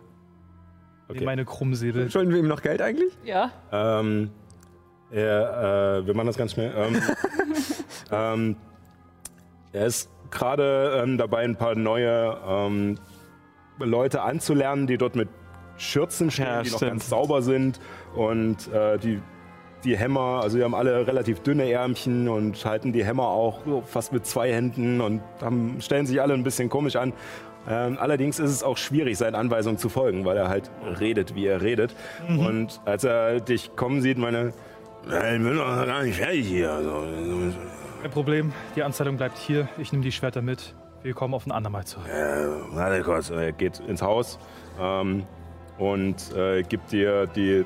[1.13, 2.11] nehme meine Krummsäbel.
[2.11, 3.13] Schulden wir ihm noch Geld eigentlich?
[3.25, 3.51] Ja.
[3.73, 4.31] Ähm,
[5.11, 6.73] er, äh, wir machen das ganz schnell.
[6.77, 7.03] Ähm,
[8.11, 8.57] ähm,
[9.73, 12.99] er ist gerade ähm, dabei, ein paar neue ähm,
[13.79, 15.29] Leute anzulernen, die dort mit
[15.77, 17.81] Schürzen stehen, Ja, die noch ganz sauber sind
[18.19, 19.21] und äh, die
[19.85, 23.81] die Hämmer, also die haben alle relativ dünne Ärmchen und halten die Hämmer auch so
[23.87, 27.13] fast mit zwei Händen und haben, stellen sich alle ein bisschen komisch an.
[27.71, 30.69] Ähm, allerdings ist es auch schwierig, seinen Anweisungen zu folgen, weil er halt
[30.99, 31.95] redet, wie er redet.
[32.29, 34.53] Und als er dich kommen sieht, meine,
[35.09, 36.73] "Ja, ich bin doch gar nicht fertig hier.
[36.73, 37.05] Also,
[38.03, 39.69] Kein Problem, die Anzahlung bleibt hier.
[39.79, 40.75] Ich nehme die Schwerter mit.
[41.05, 42.09] Wir kommen auf ein andermal zurück.
[42.09, 44.41] äh, warte kurz, er geht ins Haus
[44.81, 45.23] ähm,
[45.79, 47.65] und äh, gibt dir die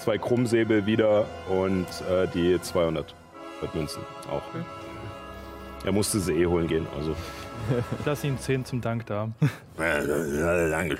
[0.00, 3.14] zwei Krummsäbel wieder und äh, die 200
[3.74, 4.42] Münzen auch.
[5.84, 7.14] Er musste sie eh holen gehen, also.
[8.00, 9.28] Ich lasse Ihnen 10 zum Dank da.
[9.78, 10.96] Ja, danke.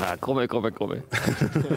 [0.00, 1.02] Ah, Grummel, Grummel, Grummel.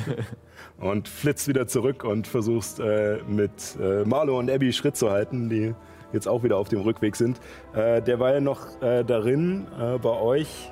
[0.80, 5.47] Und flitzt wieder zurück und versuchst äh, mit äh, Marlo und Abby Schritt zu halten,
[5.47, 5.73] die
[6.11, 7.39] jetzt auch wieder auf dem Rückweg sind.
[7.73, 10.72] Äh, derweil noch äh, darin äh, bei euch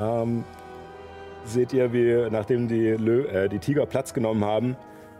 [0.00, 0.44] ähm,
[1.44, 4.76] seht ihr, wie nachdem die, Lö äh, die Tiger Platz genommen haben,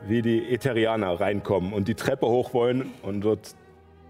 [0.06, 3.54] wie die Eterianer reinkommen und die Treppe hoch wollen und dort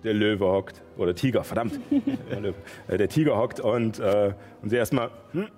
[0.04, 0.82] der Löwe hockt.
[0.96, 1.78] Oder Tiger, verdammt.
[2.30, 2.54] Der Löwe.
[2.88, 5.10] Äh, der Tiger hockt und, äh, und sie erstmal.
[5.32, 5.48] Hm?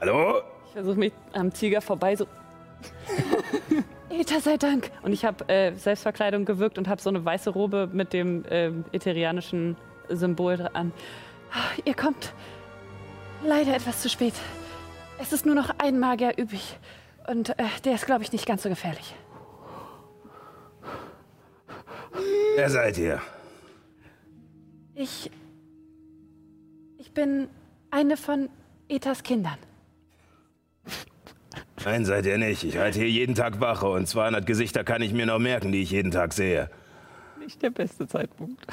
[0.00, 0.42] Hallo?
[0.66, 2.26] Ich versuche mich am Tiger vorbei so.
[4.10, 4.90] Eta sei Dank.
[5.02, 8.84] Und ich habe äh, Selbstverkleidung gewirkt und habe so eine weiße Robe mit dem ähm,
[8.92, 9.76] eterianischen
[10.08, 10.92] Symbol dran.
[11.52, 12.32] Ah, Ihr kommt
[13.44, 14.34] leider etwas zu spät.
[15.20, 16.78] Es ist nur noch ein Magier übrig.
[17.28, 19.14] Und äh, der ist, glaube ich, nicht ganz so gefährlich.
[22.56, 23.20] Wer seid ihr?
[24.94, 25.30] Ich.
[26.98, 27.48] Ich bin
[27.90, 28.48] eine von
[28.88, 29.58] Etas Kindern.
[31.84, 32.64] Nein, seid ihr nicht.
[32.64, 35.82] Ich halte hier jeden Tag Wache und 200 Gesichter kann ich mir noch merken, die
[35.82, 36.70] ich jeden Tag sehe.
[37.38, 38.64] Nicht der beste Zeitpunkt.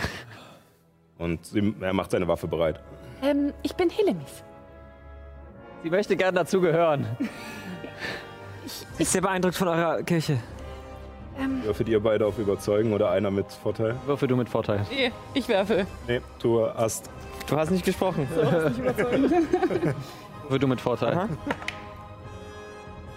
[1.17, 2.79] Und sie, er macht seine Waffe bereit.
[3.21, 4.43] Ähm, ich bin Helemis.
[5.83, 7.05] Sie möchte gern dazugehören.
[8.65, 10.37] Ich bin sehr beeindruckt von eurer Kirche.
[11.39, 13.95] Ähm, Würfelt ihr beide auf Überzeugen oder einer mit Vorteil?
[14.05, 14.85] Würfel du mit Vorteil.
[14.91, 15.87] Nee, ich werfe.
[16.07, 17.09] Nee, du hast.
[17.47, 18.27] Du hast nicht gesprochen.
[18.29, 21.13] Würfel du mit Vorteil.
[21.13, 21.29] Aha.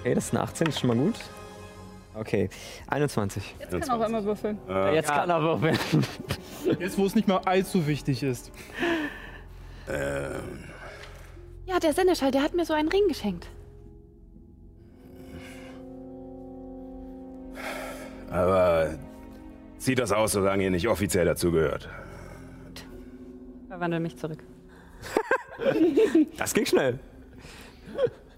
[0.01, 1.15] Okay, das ist eine 18, ist schon mal gut.
[2.15, 2.49] Okay,
[2.87, 3.57] 21.
[3.59, 4.59] Jetzt kann auch immer würfeln.
[4.69, 5.77] Äh, Jetzt kann er würfeln.
[6.79, 8.53] Jetzt, wo es nicht mehr allzu wichtig ist.
[9.89, 10.65] ähm,
[11.67, 13.49] ja, der Senneschall, der hat mir so einen Ring geschenkt.
[18.35, 18.99] aber
[19.79, 21.89] sieht das aus, solange ihr nicht offiziell dazugehört.
[23.69, 24.43] Verwandle mich zurück.
[26.37, 26.99] Das ging schnell.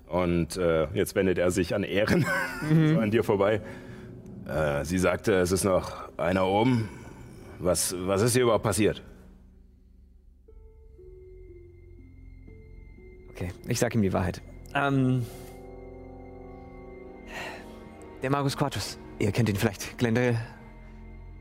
[0.06, 2.26] Und äh, jetzt wendet er sich an Ehren,
[2.68, 3.62] so an dir vorbei.
[4.46, 6.90] Äh, sie sagte, es ist noch einer oben.
[7.58, 9.02] Was, was ist hier überhaupt passiert?
[13.36, 14.40] Okay, ich sag ihm die Wahrheit.
[14.74, 15.26] Ähm.
[18.22, 18.98] Der Magus Quartus.
[19.18, 20.40] Ihr kennt ihn vielleicht, Glendale.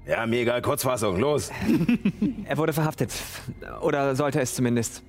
[0.05, 1.51] Ja, mir egal, Kurzfassung, los.
[2.45, 3.13] Er wurde verhaftet.
[3.81, 5.03] Oder sollte es zumindest.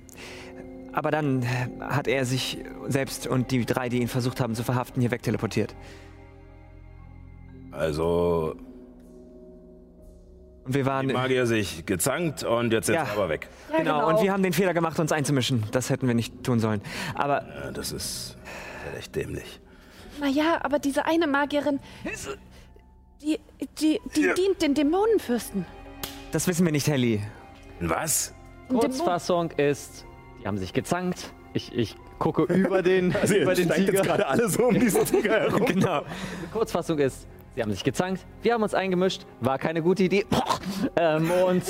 [0.93, 1.45] Aber dann
[1.79, 2.57] hat er sich
[2.87, 5.75] selbst und die drei, die ihn versucht haben zu verhaften, hier wegteleportiert.
[7.71, 8.55] Also,
[10.67, 11.07] Und wir waren.
[11.07, 13.05] die Magier sich gezankt und jetzt sind Ja.
[13.05, 13.47] sie aber weg.
[13.71, 15.63] Ja, genau, und wir haben den Fehler gemacht, uns einzumischen.
[15.71, 16.81] Das hätten wir nicht tun sollen.
[17.15, 18.37] Aber Ja, das ist
[18.97, 19.59] echt dämlich.
[20.19, 21.79] Naja, aber diese eine Magierin,
[23.21, 23.39] die,
[23.79, 25.65] die, die dient den Dämonenfürsten.
[26.31, 27.21] das wissen wir nicht, Helly.
[27.79, 28.33] Was?
[28.69, 30.05] Kurzfassung ist,
[30.41, 31.31] die haben sich gezankt.
[31.53, 33.11] Ich, ich gucke über den,
[33.41, 34.27] über den Tiger.
[34.29, 35.65] alle so um diesen Tiger herum.
[35.65, 36.01] Genau.
[36.51, 37.27] Kurzfassung ist,
[37.57, 40.27] sie haben sich gezankt, wir haben uns eingemischt, war keine gute Idee.
[40.95, 41.63] ähm, und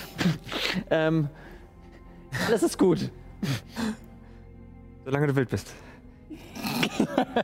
[0.90, 1.28] ähm,
[2.46, 3.10] alles ist gut.
[5.04, 5.74] Solange du wild bist.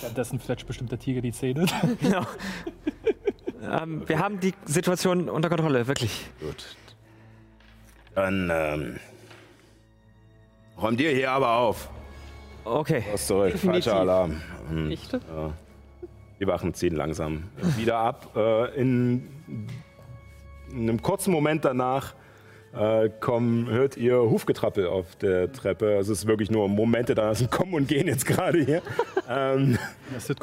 [0.00, 1.66] Währenddessen fletscht bestimmt der Tiger die Zähne.
[2.00, 2.26] Genau.
[3.62, 6.26] ähm, wir haben die Situation unter Kontrolle, wirklich.
[6.40, 6.76] Gut.
[8.16, 8.96] Dann ähm,
[10.82, 11.88] räumt ihr hier aber auf.
[12.64, 13.04] Okay.
[13.12, 14.42] Was zurück, falscher Alarm.
[14.68, 15.12] Nicht?
[15.12, 15.54] ja.
[16.40, 17.44] Die Wachen ziehen langsam
[17.76, 18.30] wieder ab.
[18.36, 19.28] Äh, in,
[20.70, 22.14] in einem kurzen Moment danach
[22.74, 25.96] äh, kommen, hört ihr Hufgetrappel auf der Treppe.
[25.96, 28.82] Also Es ist wirklich nur Momente da, sind kommen und gehen jetzt gerade hier.
[29.28, 29.78] ähm,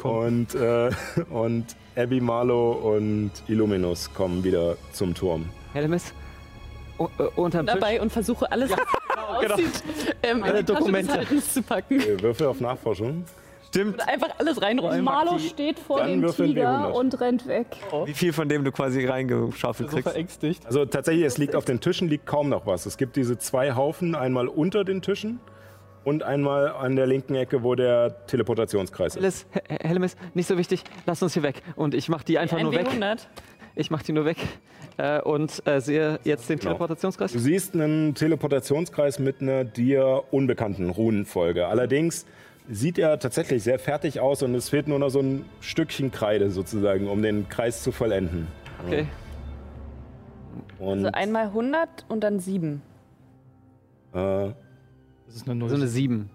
[0.02, 0.90] und, äh,
[1.30, 1.64] und
[1.94, 5.46] Abby Marlow und Illuminus kommen wieder zum Turm.
[5.72, 6.12] Helmis?
[6.98, 7.74] Oh, äh, unterm Tisch?
[7.74, 9.82] Dabei und versuche alles, was genau aussieht,
[10.22, 11.26] ähm, Alle in die Dokumente.
[11.40, 12.00] zu packen.
[12.00, 13.24] Äh, Würfel auf Nachforschung.
[13.68, 13.94] Stimmt.
[13.94, 15.04] Und einfach alles reinräumen.
[15.04, 16.94] Marlo steht vor Dann dem Tiger 100.
[16.96, 17.66] und rennt weg.
[18.04, 20.08] Wie viel von dem du quasi reingeschaufelt So kriegst?
[20.10, 20.66] verängstigt.
[20.66, 22.86] Also tatsächlich, es liegt auf den Tischen, liegt kaum noch was.
[22.86, 25.40] Es gibt diese zwei Haufen, einmal unter den Tischen
[26.04, 29.22] und einmal an der linken Ecke, wo der Teleportationskreis ist.
[29.22, 31.62] Helmis, He- Helmis, nicht so wichtig, lass uns hier weg.
[31.74, 32.86] Und ich mach die einfach Ein nur weg.
[32.88, 33.26] W100.
[33.74, 34.38] Ich mach die nur weg
[34.96, 36.70] äh, und äh, sehe jetzt den Genau.
[36.70, 37.32] Teleportationskreis.
[37.32, 41.66] Du siehst einen Teleportationskreis mit einer dir unbekannten Runenfolge.
[41.66, 42.24] Allerdings
[42.68, 46.50] sieht er tatsächlich sehr fertig aus und es fehlt nur noch so ein Stückchen Kreide
[46.50, 48.48] sozusagen, um den Kreis zu vollenden.
[48.84, 49.06] Okay.
[50.78, 52.82] Und Also einmal 100 und dann 7.
[54.12, 54.54] äh, Das
[55.36, 55.68] ist eine Null.
[55.70, 56.30] So eine 7.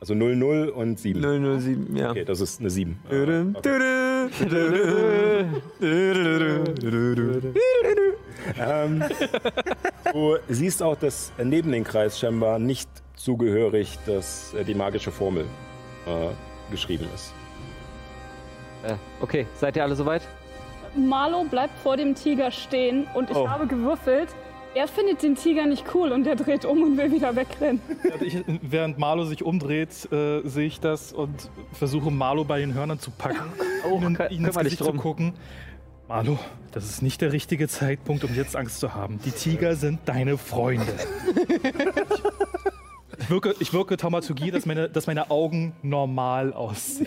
[0.00, 1.20] also 00 und 7.
[1.60, 2.10] 007, ja.
[2.10, 2.98] Okay, das ist eine 7.
[3.08, 3.72] Dudum, Okay.
[8.58, 9.02] Ähm,
[10.12, 12.88] du siehst auch, dass neben den Kreis scheinbar nicht
[13.22, 15.44] zugehörig dass äh, die magische Formel
[16.06, 16.10] äh,
[16.70, 17.32] geschrieben ist.
[18.84, 20.22] Äh, okay, seid ihr alle soweit?
[20.96, 23.48] Marlo bleibt vor dem Tiger stehen und ich Oh.
[23.48, 24.28] habe gewürfelt.
[24.74, 27.80] Er findet den Tiger nicht cool und er dreht um und will wieder wegrennen.
[28.02, 32.72] Während, ich, während Marlo sich umdreht, äh, sehe ich das und versuche Marlo bei den
[32.74, 33.52] Hörnern zu packen,
[33.90, 35.34] Oh, ihnen, kü- ihnen ins Gesicht zu gucken.
[36.08, 36.38] Marlo,
[36.72, 39.18] das ist nicht der richtige Zeitpunkt, um jetzt Angst zu haben.
[39.24, 40.86] Die Tiger sind deine Freunde.
[43.22, 47.06] Ich wirke, ich wirke Taumaturgie, dass meine, dass meine Augen normal aussehen.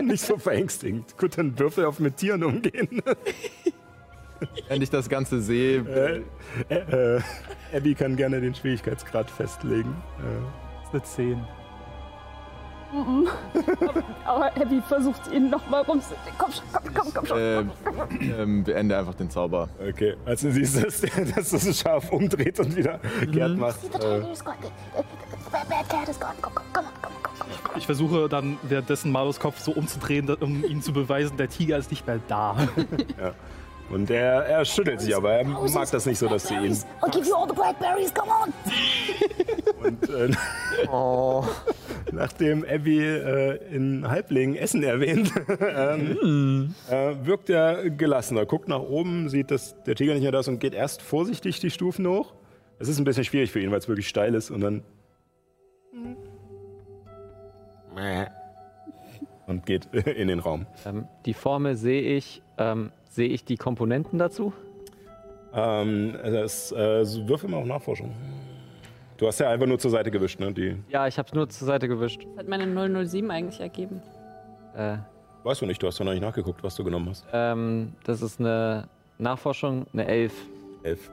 [0.02, 1.16] Nicht so verängstigend.
[1.18, 2.88] Gut, dann Würfel auf mit Tieren umgehen.
[4.68, 6.22] Wenn ich das Ganze sehe,
[6.68, 7.20] äh, äh,
[7.74, 9.94] Abby kann gerne den Schwierigkeitsgrad festlegen.
[10.18, 11.44] Äh, Das ist eine 10.
[14.24, 16.00] Aber Abby versucht ihn nochmal rum.
[16.38, 17.38] Komm schon, komm, komm, komm schon.
[17.38, 17.64] äh,
[18.42, 19.68] ähm, beende einfach den Zauber.
[19.80, 22.98] okay, als du siehst, dass, dass das Schaf umdreht und wieder
[23.32, 23.78] kehrt macht.
[24.02, 24.22] Äh,
[27.76, 31.90] Ich versuche dann währenddessen Marlos Kopf so umzudrehen, um ihm zu beweisen, der Tiger ist
[31.90, 32.56] nicht mehr da.
[33.90, 36.72] und er, er schüttelt sich, aber er mag das nicht so, dass sie ihn.
[37.02, 38.52] I'll give you all the blackberries, come on!
[39.84, 40.30] Und äh,
[42.12, 48.46] nachdem Abby äh, in Halblingen Essen erwähnt, ähm, äh, wirkt er gelassener.
[48.46, 51.60] Guckt nach oben, sieht, dass der Tiger nicht mehr da ist und geht erst vorsichtig
[51.60, 52.34] die Stufen hoch.
[52.78, 54.82] Es ist ein bisschen schwierig für ihn, weil es wirklich steil ist und dann.
[59.46, 60.66] Und geht in den Raum.
[60.86, 62.42] Ähm, die Formel sehe ich.
[62.58, 64.52] Ähm, sehe ich die Komponenten dazu?
[65.52, 68.12] Ähm, das, äh, würfel mal auf Nachforschung.
[69.16, 70.52] Du hast ja einfach nur zur Seite gewischt, ne?
[70.52, 72.26] Die Ja, ich habe es nur zur Seite gewischt.
[72.34, 72.66] Was hat meine
[73.06, 74.02] 007 eigentlich ergeben?
[74.76, 74.96] Äh,
[75.44, 77.24] weißt du nicht, du hast doch noch nicht nachgeguckt, was du genommen hast.
[77.32, 78.88] ähm, das ist eine
[79.18, 80.32] Nachforschung, eine 11.
[80.82, 81.10] Elf.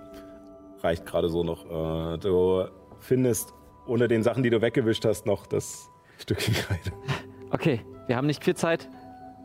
[0.81, 1.65] Reicht gerade so noch.
[1.65, 2.65] Äh, du
[2.99, 3.53] findest
[3.85, 5.87] unter den Sachen, die du weggewischt hast, noch das
[6.17, 6.91] Stückchen Kreide.
[7.51, 8.89] Okay, wir haben nicht viel Zeit.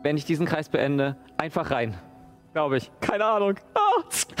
[0.01, 1.95] Wenn ich diesen Kreis beende, einfach rein.
[2.53, 2.91] Glaube ich.
[3.01, 3.55] Keine Ahnung.
[3.73, 3.87] Ah!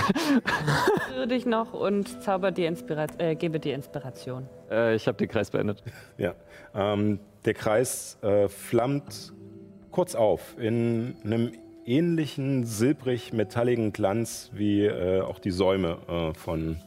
[1.13, 4.47] Rühre dich noch und zauber dir Inspiration, äh, gebe dir Inspiration.
[4.69, 5.83] Äh, ich habe den Kreis beendet.
[6.17, 6.35] Ja.
[6.73, 9.33] Ähm, der Kreis äh, flammt
[9.91, 11.51] kurz auf in einem
[11.85, 16.77] ähnlichen silbrig-metalligen Glanz, wie äh, auch die Säume äh, von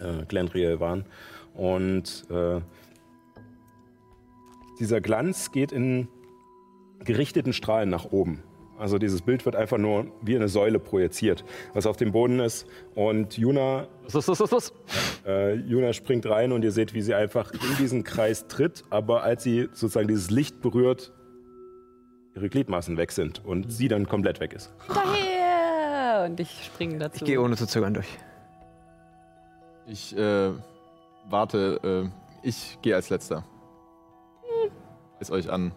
[0.00, 1.04] äh, Glendriel waren.
[1.54, 2.60] Und äh,
[4.80, 6.08] dieser Glanz geht in
[7.04, 8.42] gerichteten Strahlen nach oben.
[8.78, 12.66] Also dieses Bild wird einfach nur wie eine Säule projiziert, was auf dem Boden ist.
[12.94, 14.72] Und Juna Los, los, los, los.
[15.26, 19.22] äh, Juna springt rein und ihr seht, wie sie einfach in diesen Kreis tritt, aber
[19.22, 21.12] als sie sozusagen dieses Licht berührt,
[22.34, 24.72] ihre Gliedmaßen weg sind und sie dann komplett weg ist.
[24.88, 26.26] Daher!
[26.26, 27.16] Und ich springe dazu.
[27.16, 28.08] Ich gehe ohne zu zögern durch.
[29.86, 30.50] Ich äh,
[31.28, 33.44] warte, äh, ich gehe als letzter.
[35.18, 35.72] Ist euch an,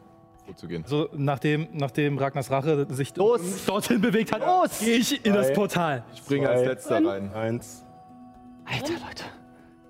[0.49, 0.83] vorzugehen.
[0.83, 3.65] Also nachdem, nachdem Ragnars Rache sich Los!
[3.65, 4.41] dorthin bewegt hat,
[4.79, 5.53] gehe ich in das.
[5.53, 6.03] Portal.
[6.13, 6.53] Ich springe Zwei.
[6.53, 7.33] als letzter rein.
[7.33, 7.85] Eins.
[8.65, 9.23] Alter, Leute.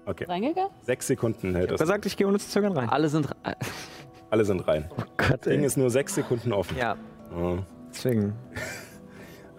[0.05, 0.25] Okay.
[0.25, 0.71] Reingegangen?
[0.81, 1.79] Sechs Sekunden hält das.
[1.79, 2.89] Gesagt, ich gehe ohne zu zögern rein.
[2.89, 3.27] Alle sind.
[3.43, 3.53] äh,
[4.29, 4.89] Alle sind rein.
[5.17, 6.77] Gott, Das Ding ist nur sechs Sekunden offen.
[6.77, 6.95] Ja,
[7.35, 7.57] Ja.
[7.89, 8.33] deswegen.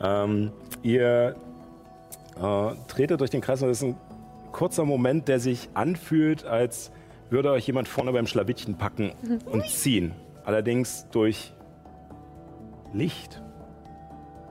[0.02, 0.50] Ähm,
[0.82, 1.34] ihr
[2.40, 3.96] äh, tretet durch den Kreis und das ist ein
[4.50, 6.90] kurzer Moment, der sich anfühlt, als
[7.28, 9.12] würde euch jemand vorne beim Schlawittchen packen
[9.44, 10.14] und ziehen.
[10.50, 11.52] Allerdings durch
[12.92, 13.40] Licht.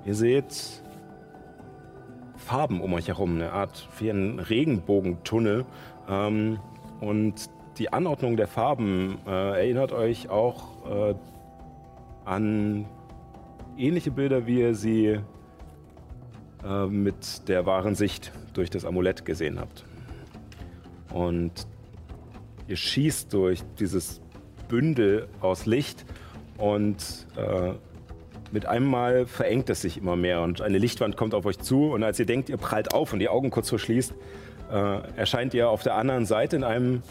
[0.05, 0.81] Ihr seht
[2.37, 5.65] Farben um euch herum, eine Art wie ein Regenbogentunnel.
[6.07, 6.57] Ähm,
[7.01, 7.49] und
[7.79, 11.15] die Anordnung der Farben äh, erinnert euch auch äh,
[12.23, 12.85] an
[13.77, 15.19] ähnliche Bilder, wie ihr sie
[16.63, 19.83] äh, mit der wahren Sicht durch das Amulett gesehen habt.
[21.11, 21.67] Und
[22.69, 24.21] ihr schießt durch dieses
[24.69, 26.05] Bündel aus Licht
[26.57, 27.73] und äh,
[28.51, 31.91] mit einem Mal verengt es sich immer mehr und eine Lichtwand kommt auf euch zu
[31.91, 34.13] und als ihr denkt, ihr prallt auf und die Augen kurz verschließt,
[34.71, 37.03] äh, erscheint ihr auf der anderen Seite in einem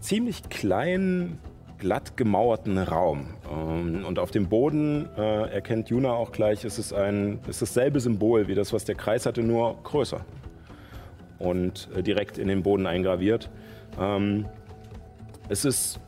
[0.00, 1.38] ziemlich kleinen,
[1.78, 3.26] glatt gemauerten Raum.
[3.50, 7.76] Ähm, und auf dem Boden äh, erkennt Juna auch gleich, es ist, ein, es ist
[7.76, 10.24] dasselbe Symbol wie das, was der Kreis hatte, nur größer.
[11.38, 13.50] Und äh, direkt in den Boden eingraviert.
[13.98, 14.46] Ähm,
[15.48, 16.00] es ist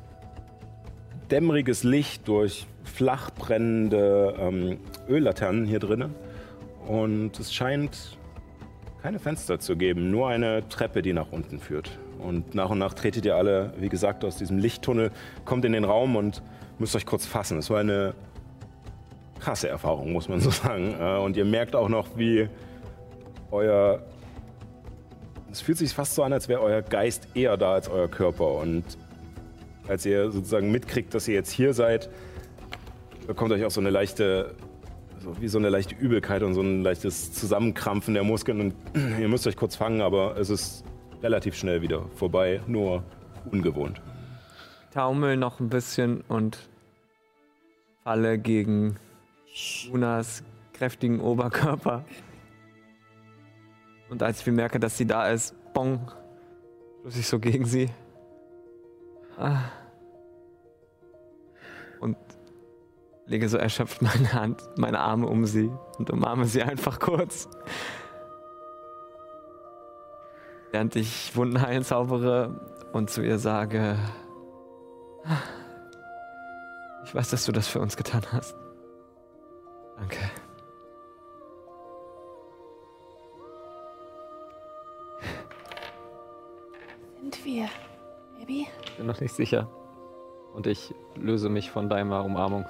[1.30, 4.78] dämmeriges Licht durch flach brennende ähm,
[5.08, 6.14] Öllaternen hier drinnen.
[6.86, 8.16] Und es scheint
[9.02, 11.98] keine Fenster zu geben, nur eine Treppe, die nach unten führt.
[12.18, 15.10] Und nach und nach tretet ihr alle, wie gesagt, aus diesem Lichttunnel,
[15.44, 16.42] kommt in den Raum und
[16.78, 17.58] müsst euch kurz fassen.
[17.58, 18.14] Es war eine
[19.38, 20.94] krasse Erfahrung, muss man so sagen.
[20.98, 22.48] Äh, Und ihr merkt auch noch, wie
[23.50, 24.02] euer.
[25.52, 28.54] Es fühlt sich fast so an, als wäre euer Geist eher da als euer Körper.
[28.56, 28.84] Und
[29.88, 32.08] als ihr sozusagen mitkriegt, dass ihr jetzt hier seid,
[33.26, 34.54] bekommt euch auch so eine leichte,
[35.18, 38.60] so wie so eine leichte Übelkeit und so ein leichtes Zusammenkrampfen der Muskeln.
[38.60, 38.74] Und
[39.20, 40.84] ihr müsst euch kurz fangen, aber es ist
[41.22, 43.02] relativ schnell wieder vorbei, nur
[43.50, 44.00] ungewohnt.
[44.92, 46.68] taumel noch ein bisschen und
[48.02, 48.96] falle gegen
[49.92, 50.42] Unas
[50.72, 52.04] kräftigen Oberkörper.
[54.08, 56.12] Und als ich merke, dass sie da ist, bong,
[57.00, 57.88] stoße ich so gegen sie.
[59.38, 59.58] Ah.
[62.00, 62.16] Und
[63.26, 67.48] lege so erschöpft meine Hand, meine Arme um sie und umarme sie einfach kurz.
[70.70, 72.60] Während ich Wunden heilen zaubere
[72.92, 73.96] und zu ihr sage,
[77.04, 78.56] ich weiß, dass du das für uns getan hast.
[79.96, 80.18] Danke.
[87.20, 87.68] Sind wir,
[88.46, 88.68] Abby?
[88.96, 89.68] Bin noch nicht sicher.
[90.54, 92.64] Und ich löse mich von deiner Umarmung.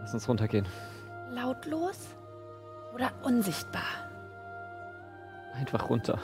[0.00, 0.66] Lass uns runtergehen.
[1.32, 1.98] Lautlos
[2.94, 3.82] oder unsichtbar?
[5.54, 6.18] Einfach runter.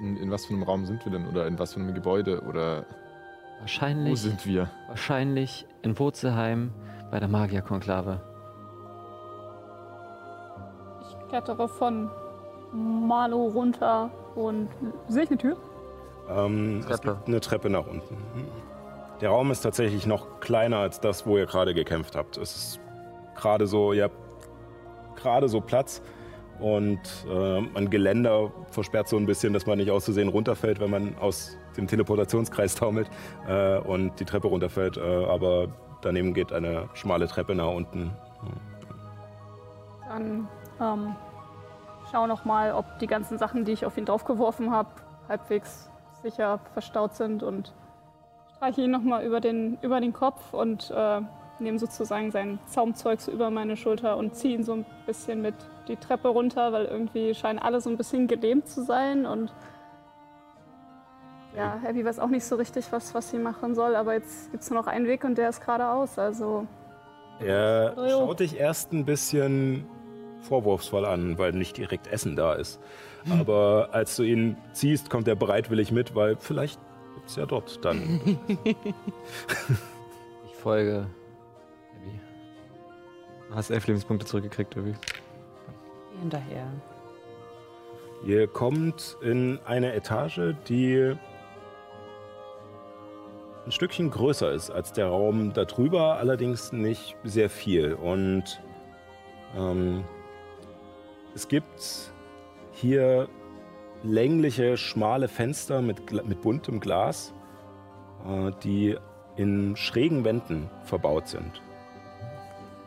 [0.00, 1.28] In, in was für einem Raum sind wir denn?
[1.28, 2.40] Oder in was für einem Gebäude?
[2.42, 4.68] Oder wo Wahrscheinlich, sind wir?
[4.88, 6.72] wahrscheinlich in Wurzelheim
[7.10, 8.20] bei der Magierkonklave.
[11.02, 12.10] Ich klettere von
[12.72, 14.68] Malo runter und
[15.08, 15.56] sehe ich eine Tür?
[16.28, 17.14] Ähm, es Treppe.
[17.14, 18.16] gibt eine Treppe nach unten.
[19.20, 22.36] Der Raum ist tatsächlich noch kleiner als das, wo ihr gerade gekämpft habt.
[22.38, 22.80] Es ist
[23.34, 24.16] gerade so, ihr habt
[25.16, 26.00] gerade so Platz
[26.58, 31.16] und äh, ein Geländer versperrt so ein bisschen, dass man nicht auszusehen runterfällt, wenn man
[31.18, 33.10] aus dem Teleportationskreis taumelt
[33.48, 34.96] äh, und die Treppe runterfällt.
[34.96, 35.68] Äh, aber
[36.02, 38.10] daneben geht eine schmale Treppe nach unten.
[40.08, 40.48] Dann
[40.80, 41.16] ähm,
[42.10, 44.88] schau noch mal, ob die ganzen Sachen, die ich auf ihn draufgeworfen habe,
[45.28, 45.90] halbwegs
[46.22, 47.72] sicher verstaut sind und
[48.56, 51.20] streiche ihn noch mal über den, über den Kopf und äh,
[51.60, 55.54] nehme sozusagen sein Zaumzeug so über meine Schulter und ziehe ihn so ein bisschen mit
[55.88, 59.52] die Treppe runter, weil irgendwie scheinen alle so ein bisschen gelähmt zu sein und
[61.56, 64.62] ja, Abby weiß auch nicht so richtig, was, was sie machen soll, aber jetzt gibt
[64.62, 66.66] es nur noch einen Weg und der ist geradeaus, also
[67.40, 69.86] Er schaut dich erst ein bisschen
[70.42, 72.80] vorwurfsvoll an, weil nicht direkt Essen da ist.
[73.28, 76.80] Aber als du ihn ziehst, kommt er bereitwillig mit, weil vielleicht
[77.14, 78.38] gibt es ja dort dann.
[80.46, 81.06] Ich folge.
[81.96, 82.20] Abby.
[83.48, 84.96] Du hast elf Lebenspunkte zurückgekriegt, irgendwie.
[86.20, 86.66] Hinterher.
[88.26, 91.14] Ihr kommt in eine Etage, die
[93.64, 97.94] ein Stückchen größer ist als der Raum darüber, allerdings nicht sehr viel.
[97.94, 98.60] Und
[99.56, 100.04] ähm,
[101.34, 102.12] es gibt
[102.72, 103.28] hier
[104.02, 107.32] längliche, schmale Fenster mit, mit buntem Glas,
[108.26, 108.96] äh, die
[109.36, 111.62] in schrägen Wänden verbaut sind.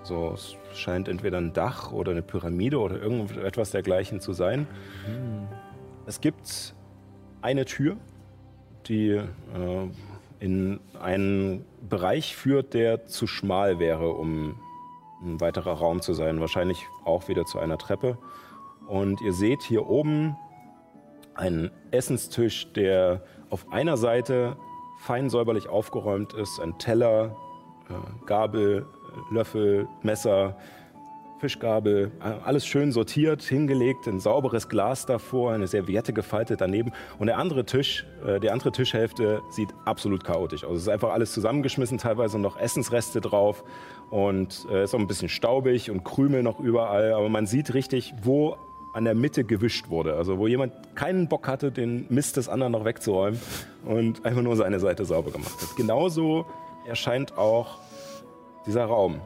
[0.03, 4.67] So, es scheint entweder ein Dach oder eine Pyramide oder irgendetwas dergleichen zu sein.
[6.05, 6.75] Es gibt
[7.41, 7.95] eine Tür,
[8.87, 9.27] die äh,
[10.39, 14.59] in einen Bereich führt, der zu schmal wäre, um
[15.23, 16.39] ein weiterer Raum zu sein.
[16.39, 18.17] Wahrscheinlich auch wieder zu einer Treppe.
[18.87, 20.35] Und ihr seht hier oben
[21.35, 24.57] einen Essenstisch, der auf einer Seite
[24.99, 26.59] fein säuberlich aufgeräumt ist.
[26.59, 27.35] Ein Teller,
[27.89, 28.85] äh, Gabel,
[29.31, 30.57] Löffel, Messer,
[31.43, 36.93] Fischgabel, äh, alles schön sortiert, hingelegt, ein sauberes Glas davor, eine Serviette gefaltet daneben.
[37.19, 40.77] Und der andere Tisch, äh, die andere Tischhälfte sieht absolut chaotisch aus.
[40.77, 43.65] Es ist einfach alles zusammengeschmissen, teilweise noch Essensreste drauf
[44.09, 47.13] und äh, ist auch ein bisschen staubig und Krümel noch überall.
[47.13, 48.57] Aber man sieht richtig, wo
[48.93, 50.15] an der Mitte gewischt wurde.
[50.15, 53.39] Also wo jemand keinen Bock hatte, den Mist des anderen noch wegzuräumen
[53.85, 55.75] und einfach nur seine Seite sauber gemacht hat.
[55.75, 56.45] Genauso
[56.85, 57.79] erscheint auch
[58.65, 59.19] dieser Raum.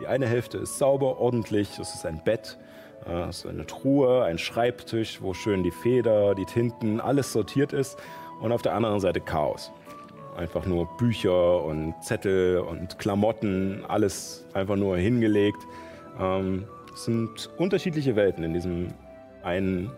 [0.00, 2.58] Die eine Hälfte ist sauber, ordentlich, es ist ein Bett,
[3.06, 7.72] äh, es ist eine Truhe, ein Schreibtisch, wo schön die Feder, die Tinten, alles sortiert
[7.72, 7.96] ist.
[8.42, 9.72] Und auf der anderen Seite Chaos.
[10.36, 15.66] Einfach nur Bücher und Zettel und Klamotten, alles einfach nur hingelegt.
[16.20, 18.88] Ähm, es sind unterschiedliche Welten in diesem
[19.42, 19.90] einen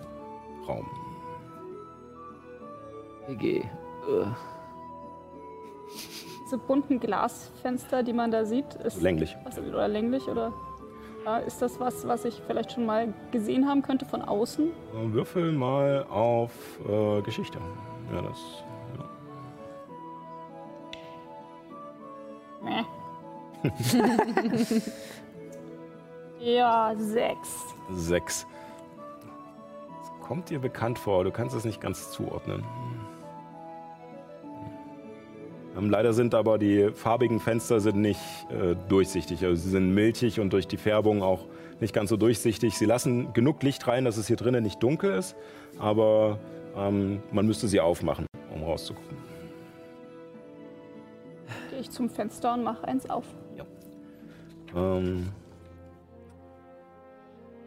[0.66, 0.86] Raum.
[3.28, 3.58] EG.
[3.58, 3.64] Äh,
[6.44, 9.36] diese bunten Glasfenster, die man da sieht, ist Länglich.
[9.44, 10.52] was, oder länglich oder
[11.46, 14.70] ist das was, was ich vielleicht schon mal gesehen haben könnte von außen?
[15.12, 16.50] Würfel mal auf
[16.88, 17.58] äh, Geschichte.
[18.14, 18.64] Ja, das.
[26.40, 26.94] Ja.
[26.96, 27.48] Sechs.
[27.94, 28.46] Sechs.
[29.98, 32.64] Das kommt dir bekannt vor, du kannst es nicht ganz zuordnen.
[35.76, 38.20] Ähm, leider sind aber die farbigen Fenster sind nicht
[38.50, 39.44] äh, durchsichtig.
[39.44, 41.46] Also sie sind milchig und durch die Färbung auch
[41.80, 42.76] nicht ganz so durchsichtig.
[42.76, 45.36] Sie lassen genug Licht rein, dass es hier drinnen nicht dunkel ist,
[45.78, 46.38] aber
[46.76, 49.27] ähm, man müsste sie aufmachen, um rauszugucken.
[51.78, 53.24] Ich zum Fenster und mache eins auf.
[54.74, 55.28] Ähm,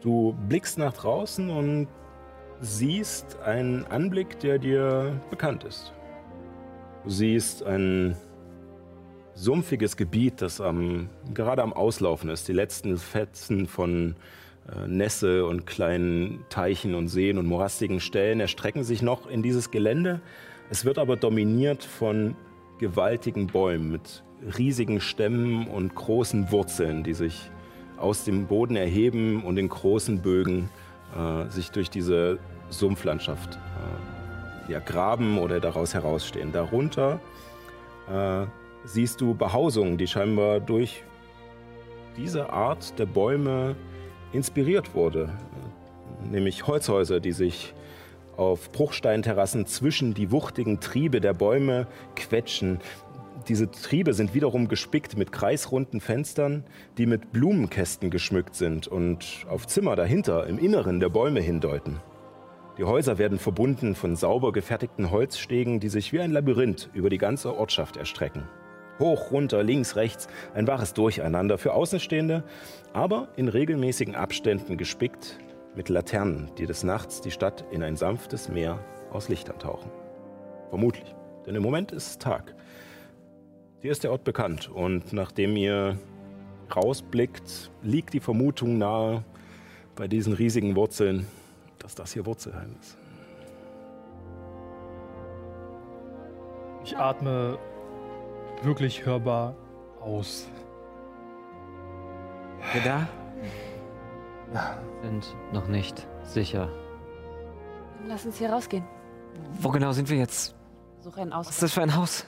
[0.00, 1.88] du blickst nach draußen und
[2.60, 5.92] siehst einen Anblick, der dir bekannt ist.
[7.04, 8.16] Du siehst ein
[9.34, 12.46] sumpfiges Gebiet, das am, gerade am Auslaufen ist.
[12.48, 14.14] Die letzten Fetzen von
[14.70, 19.70] äh, Nässe und kleinen Teichen und Seen und morastigen Stellen erstrecken sich noch in dieses
[19.70, 20.20] Gelände.
[20.70, 22.36] Es wird aber dominiert von
[22.82, 24.24] gewaltigen Bäumen mit
[24.58, 27.48] riesigen Stämmen und großen Wurzeln, die sich
[27.96, 30.68] aus dem Boden erheben und in großen Bögen
[31.16, 33.56] äh, sich durch diese Sumpflandschaft
[34.68, 36.50] äh, ja, graben oder daraus herausstehen.
[36.50, 37.20] Darunter
[38.12, 38.46] äh,
[38.84, 41.04] siehst du Behausungen, die scheinbar durch
[42.16, 43.76] diese Art der Bäume
[44.32, 45.28] inspiriert wurde.
[46.28, 47.74] Nämlich Holzhäuser, die sich
[48.36, 51.86] auf Bruchsteinterrassen zwischen die wuchtigen Triebe der Bäume
[52.16, 52.80] quetschen.
[53.48, 56.64] Diese Triebe sind wiederum gespickt mit kreisrunden Fenstern,
[56.98, 62.00] die mit Blumenkästen geschmückt sind und auf Zimmer dahinter im Inneren der Bäume hindeuten.
[62.78, 67.18] Die Häuser werden verbunden von sauber gefertigten Holzstegen, die sich wie ein Labyrinth über die
[67.18, 68.48] ganze Ortschaft erstrecken.
[68.98, 72.44] Hoch, runter, links, rechts, ein wahres Durcheinander für Außenstehende,
[72.92, 75.38] aber in regelmäßigen Abständen gespickt
[75.74, 78.78] mit Laternen, die des Nachts die Stadt in ein sanftes Meer
[79.10, 79.90] aus Lichtern tauchen.
[80.68, 81.14] Vermutlich,
[81.46, 82.54] denn im Moment ist es Tag.
[83.82, 85.98] Dir ist der Ort bekannt und nachdem ihr
[86.74, 89.24] rausblickt, liegt die Vermutung nahe
[89.96, 91.26] bei diesen riesigen Wurzeln,
[91.78, 92.96] dass das hier Wurzelheim ist.
[96.84, 97.58] Ich atme
[98.62, 99.54] wirklich hörbar
[100.00, 100.48] aus.
[102.72, 103.08] Wir da?
[105.02, 106.68] Sind noch nicht sicher.
[107.98, 108.84] Dann lass uns hier rausgehen.
[109.60, 110.54] Wo genau sind wir jetzt?
[111.00, 112.26] Suche einen Was ist das für ein Haus?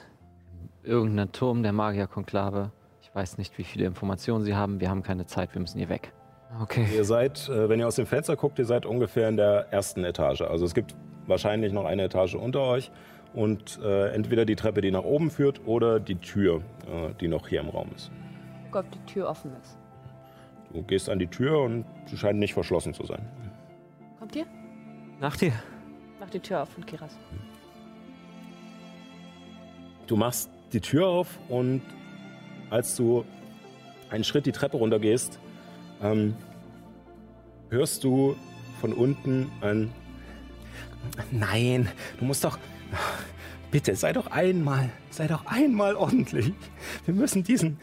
[0.83, 2.71] Irgendein Turm der Magierkonklave.
[3.01, 4.79] Ich weiß nicht, wie viele Informationen sie haben.
[4.79, 6.11] Wir haben keine Zeit, wir müssen hier weg.
[6.61, 6.85] Okay.
[6.93, 10.03] Ihr seid, äh, wenn ihr aus dem Fenster guckt, ihr seid ungefähr in der ersten
[10.03, 10.41] Etage.
[10.41, 10.95] Also es gibt
[11.27, 12.91] wahrscheinlich noch eine Etage unter euch
[13.33, 17.47] und äh, entweder die Treppe, die nach oben führt, oder die Tür, äh, die noch
[17.47, 18.11] hier im Raum ist.
[18.71, 19.77] Guck, ob die Tür offen ist.
[20.75, 23.25] Du gehst an die Tür und sie scheint nicht verschlossen zu sein.
[24.19, 24.45] Kommt ihr?
[25.21, 25.53] Nach dir.
[26.19, 27.17] Mach die Tür auf und geh raus.
[30.05, 31.81] Du machst die Tür auf und
[32.69, 33.23] als du
[34.09, 35.39] einen Schritt die Treppe runtergehst,
[36.01, 36.35] ähm,
[37.69, 38.35] hörst du
[38.81, 39.93] von unten ein
[41.31, 41.87] Nein,
[42.19, 42.59] du musst doch.
[43.71, 46.51] Bitte, sei doch einmal, sei doch einmal ordentlich.
[47.05, 47.79] Wir müssen diesen.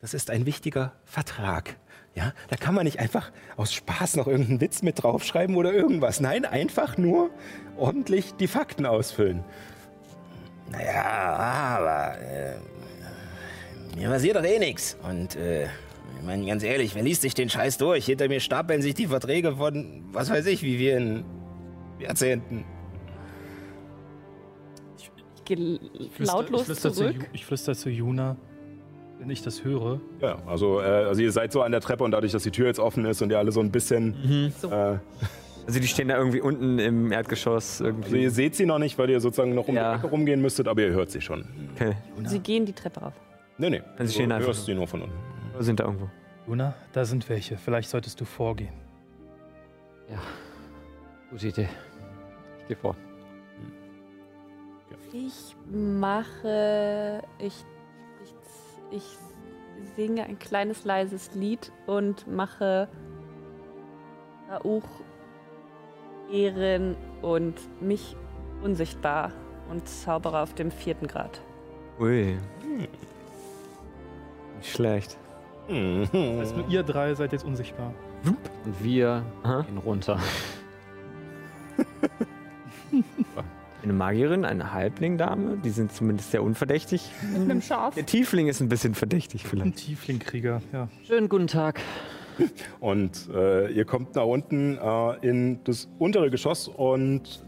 [0.00, 1.76] Das ist ein wichtiger Vertrag.
[2.14, 6.20] Ja, da kann man nicht einfach aus Spaß noch irgendeinen Witz mit draufschreiben oder irgendwas.
[6.20, 7.30] Nein, einfach nur
[7.76, 9.44] ordentlich die Fakten ausfüllen.
[10.70, 12.56] Naja, aber äh,
[13.96, 14.96] mir passiert doch eh nichts.
[15.02, 18.06] Und äh, ich meine, ganz ehrlich, wer liest sich den Scheiß durch?
[18.06, 21.24] Hinter mir stapeln sich die Verträge von, was weiß ich, wie wir in
[21.98, 22.64] Jahrzehnten.
[24.96, 25.10] Ich
[25.44, 25.78] gehe
[26.10, 27.20] Flüster- lautlos ich flüster zurück.
[27.20, 28.36] Zu, ich flüster zu Juna,
[29.18, 30.00] wenn ich das höre.
[30.20, 32.66] Ja, also, äh, also ihr seid so an der Treppe und dadurch, dass die Tür
[32.66, 34.52] jetzt offen ist und ihr alle so ein bisschen.
[34.58, 34.70] So.
[34.70, 34.98] Äh,
[35.66, 38.22] Also die stehen da irgendwie unten im Erdgeschoss also irgendwie.
[38.22, 39.92] ihr seht sie noch nicht, weil ihr sozusagen noch um Ja.
[39.92, 41.44] die Ecke rumgehen müsstet, aber ihr hört sie schon.
[41.74, 41.92] Okay.
[42.24, 43.12] Sie gehen die Treppe rauf.
[43.58, 43.82] Nee, nee.
[43.98, 45.14] Also sie stehen du einfach hörst sie nur von unten.
[45.54, 46.08] Wir sind da irgendwo.
[46.46, 47.58] Juna, da sind welche.
[47.58, 48.72] Vielleicht solltest du vorgehen.
[50.10, 50.16] Ja,
[51.30, 51.68] gute Idee.
[52.62, 52.96] Ich gehe vor.
[55.12, 57.22] Ich mache.
[57.38, 57.64] Ich,
[58.90, 59.16] ich
[59.96, 62.88] singe ein kleines leises Lied und mache
[64.50, 64.84] Rauch
[66.32, 68.16] Ehren und mich
[68.62, 69.32] unsichtbar
[69.70, 71.40] und zaubere auf dem vierten Grad.
[71.98, 72.38] Ui.
[74.56, 75.18] Nicht schlecht.
[75.68, 77.92] Also ihr drei seid jetzt unsichtbar.
[78.64, 79.60] Und wir Aha.
[79.62, 80.18] gehen runter.
[83.82, 87.10] Eine Magierin, eine Halblingdame, die sind zumindest sehr unverdächtig.
[87.32, 87.94] Mit einem Schaf.
[87.94, 89.76] Der Tiefling ist ein bisschen verdächtig Ein vielleicht.
[89.76, 90.88] Tieflingkrieger, ja.
[91.06, 91.80] Schönen guten Tag.
[92.80, 97.44] Und äh, ihr kommt nach unten äh, in das untere Geschoss und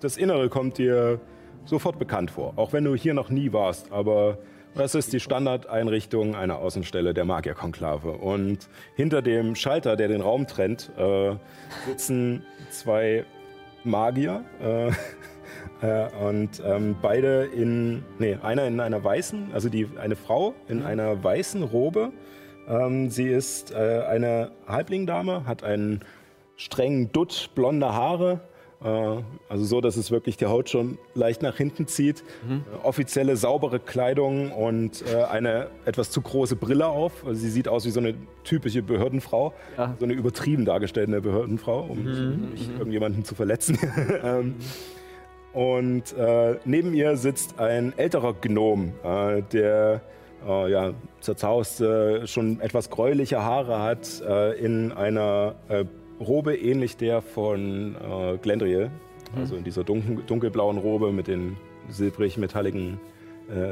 [0.00, 1.20] das Innere kommt dir
[1.64, 2.54] sofort bekannt vor.
[2.56, 3.90] Auch wenn du hier noch nie warst.
[3.90, 4.38] Aber
[4.74, 8.12] das ist die Standardeinrichtung einer Außenstelle der Magierkonklave.
[8.12, 11.36] Und hinter dem Schalter, der den Raum trennt, äh,
[11.86, 13.24] sitzen zwei
[13.84, 14.44] Magier.
[15.82, 20.82] Äh, und ähm, beide in, nee, einer in einer weißen, also die, eine Frau in
[20.82, 22.12] einer weißen Robe.
[22.68, 26.00] Ähm, sie ist äh, eine Halblingdame, hat einen
[26.56, 28.40] strengen Dutt, blonde Haare.
[28.82, 32.20] Äh, also so, dass es wirklich die Haut schon leicht nach hinten zieht.
[32.20, 37.26] Äh, offizielle, saubere Kleidung und äh, eine etwas zu große Brille auf.
[37.26, 39.54] Also sie sieht aus wie so eine typische Behördenfrau.
[39.78, 39.96] Ja.
[39.98, 43.78] So eine übertrieben dargestellte Behördenfrau, um nicht, um nicht irgendjemanden zu verletzen.
[44.22, 44.56] ähm,
[45.52, 50.00] und äh, neben ihr sitzt ein älterer Gnom, äh, der
[50.46, 55.84] äh, ja, zerzaust, äh, schon etwas gräuliche Haare hat, äh, in einer äh,
[56.20, 57.96] Robe ähnlich der von
[58.42, 58.90] Glendriel.
[59.34, 61.56] Also in dieser dunkel, dunkelblauen Robe mit den
[61.88, 63.00] silbrig-metalligen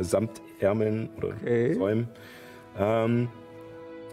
[0.00, 1.74] Samtärmeln oder Okay.
[1.74, 2.08] Säumen.
[2.78, 3.28] Ähm,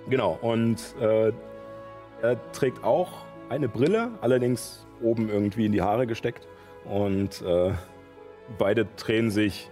[0.09, 1.31] genau, und er
[2.51, 3.09] trägt auch
[3.47, 6.45] eine Brille, allerdings oben irgendwie in die Haare gesteckt.
[6.89, 7.71] Und äh,
[8.57, 9.69] beide drehen sich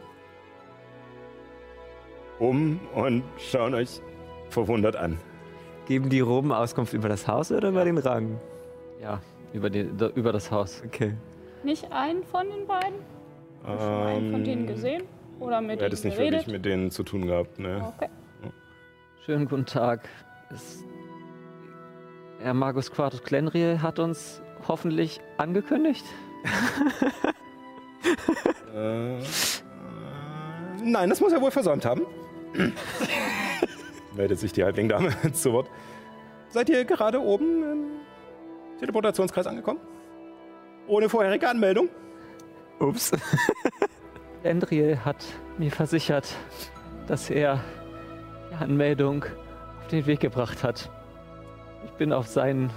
[2.40, 4.02] um und schauen euch
[4.50, 5.18] verwundert an.
[5.86, 8.40] Geben die Roben Auskunft über das Haus oder über den Rang?
[9.02, 9.22] Ja,
[9.54, 10.82] über, die, da, über das Haus.
[10.86, 11.14] Okay.
[11.64, 12.96] Nicht einen von den beiden?
[13.66, 15.04] Schon einen von denen gesehen?
[15.40, 16.40] Oder mit Ähm, Du hättest nicht geredet?
[16.42, 17.94] wirklich mit denen zu tun gehabt, ne?
[17.96, 18.10] Okay.
[19.26, 20.08] Schönen guten Tag.
[20.52, 20.84] Es,
[22.40, 26.04] Herr Magus Quartus Glenriel hat uns hoffentlich angekündigt.
[28.76, 29.18] Äh,
[30.84, 32.06] nein, das muss er wohl versäumt haben.
[34.16, 35.70] Meldet sich die Halblingdame zu Wort.
[36.50, 37.86] Seid ihr gerade oben im
[38.80, 39.80] Teleportationskreis angekommen?
[40.88, 41.90] Ohne vorherige Anmeldung?
[42.80, 43.12] Ups.
[44.42, 45.24] Glenriel hat
[45.58, 46.36] mir versichert,
[47.08, 47.64] dass er
[48.52, 49.24] die Anmeldung
[49.80, 50.92] auf den Weg gebracht hat.
[51.86, 52.72] Ich bin auf seinen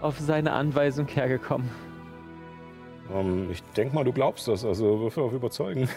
[0.00, 1.68] auf seine Anweisung hergekommen.
[3.14, 5.88] Ähm, ich denke mal, du glaubst das, also würfel auf Überzeugen.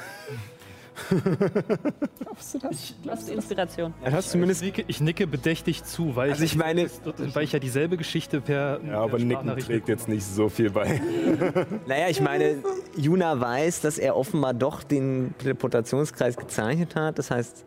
[2.35, 3.93] Was ist Inspiration?
[4.03, 4.61] Er hat Ich zumindest.
[4.63, 6.91] nicke, ich nicke bedächtig zu, weil, Also ich meine- ich,
[7.35, 11.01] weil ich ja dieselbe Geschichte per Ja, aber Nicken trägt jetzt nicht so viel bei.
[11.87, 12.57] Naja, ich meine,
[12.95, 17.17] Juna weiß, dass er offenbar doch den Teleportationskreis gezeichnet hat.
[17.17, 17.65] Das heißt,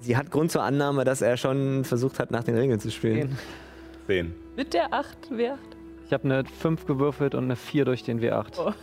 [0.00, 3.36] sie hat Grund zur Annahme, dass er schon versucht hat, nach den Regeln zu spielen.
[4.06, 4.34] Zehn.
[4.56, 5.58] Mit der 8 wer?
[6.10, 8.74] Ich habe eine 5 gewürfelt und eine 4 durch den W8.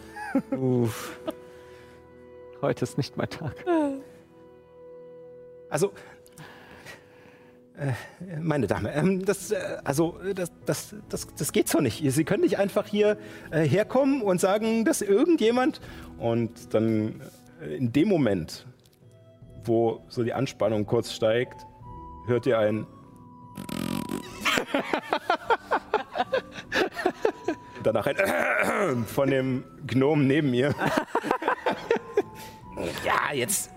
[0.51, 1.19] Uff.
[2.61, 3.53] Heute ist nicht mein Tag.
[5.69, 5.91] Also,
[7.75, 7.91] äh,
[8.39, 12.01] meine Dame, ähm, das, äh, also, äh, das, das, das, das geht so nicht.
[12.09, 13.17] Sie können nicht einfach hier
[13.51, 15.81] äh, herkommen und sagen, dass irgendjemand
[16.19, 17.21] und dann
[17.61, 18.65] äh, in dem Moment,
[19.65, 21.67] wo so die Anspannung kurz steigt,
[22.25, 22.87] hört ihr ein
[27.83, 30.73] danach ein von dem Gnom neben mir.
[33.03, 33.71] Ja, jetzt.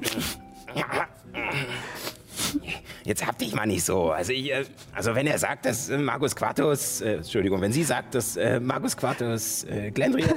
[3.05, 4.11] Jetzt hab dich mal nicht so.
[4.11, 4.65] Also, ich, äh,
[4.95, 8.61] also wenn er sagt, dass äh, Magus Quartus, äh, Entschuldigung, wenn sie sagt, dass äh,
[8.61, 10.29] Magus Quartus, äh, Glendriel,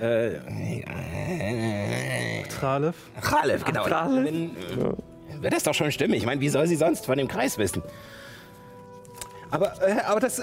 [0.00, 0.34] äh,
[0.80, 2.96] äh, Tralev.
[3.22, 3.88] Chalef, genau.
[3.88, 4.50] Dann, äh,
[5.40, 6.14] wird das doch schon stimmen.
[6.14, 7.82] Ich meine, wie soll sie sonst von dem Kreis wissen?
[9.50, 10.42] Aber, äh, aber das.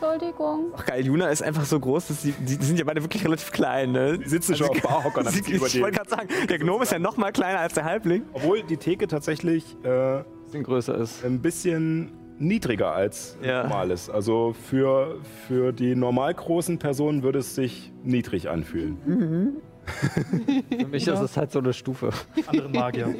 [0.00, 0.72] Entschuldigung.
[0.76, 3.52] Ach geil, Juna ist einfach so groß, dass die, die sind ja beide wirklich relativ
[3.52, 4.18] klein, ne?
[4.18, 6.92] Die sitzen schon auf Barhockern, damit sie über Ich wollte gerade sagen, der Gnome ist
[6.92, 8.22] ja noch mal kleiner als der Halbling.
[8.32, 11.24] obwohl die Theke tatsächlich äh, Bisschen größer ist.
[11.24, 13.64] ein bisschen niedriger als Ja.
[13.64, 14.08] normal ist.
[14.10, 18.96] Also für, für die normal großen Personen würde es sich niedrig anfühlen.
[20.78, 22.10] Für mich ist es halt so eine Stufe.
[22.46, 23.14] Andere Magier.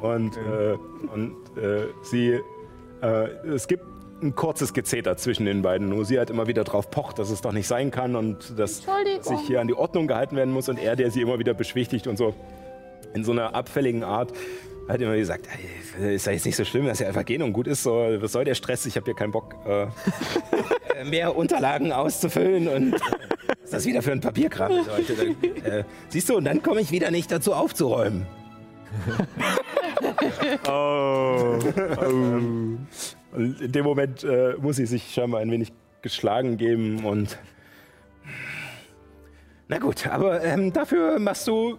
[0.00, 0.76] Und, äh,
[1.12, 2.40] und äh, sie,
[3.02, 3.84] äh, es gibt
[4.22, 7.40] ein kurzes Gezeter zwischen den beiden, nur sie halt immer wieder drauf pocht, dass es
[7.40, 8.82] doch nicht sein kann und dass
[9.20, 12.06] sich hier an die Ordnung gehalten werden muss und er, der sie immer wieder beschwichtigt
[12.06, 12.34] und so
[13.14, 14.32] in so einer abfälligen Art,
[14.88, 15.48] hat immer gesagt,
[15.98, 17.92] "Ey, ist ja jetzt nicht so schlimm, dass er einfach gehen und gut ist, so,
[17.92, 19.82] was soll der Stress, ich habe hier keinen Bock, äh,
[21.00, 25.14] äh, mehr Unterlagen auszufüllen und äh, was ist das wieder für ein Papierkram ist heute?
[25.14, 28.26] Dann, äh, siehst du, und dann komme ich wieder nicht dazu aufzuräumen.
[30.68, 31.58] Oh.
[33.32, 35.72] Und in dem Moment äh, muss sie sich scheinbar ein wenig
[36.02, 37.38] geschlagen geben und.
[39.68, 41.78] Na gut, aber ähm, dafür machst du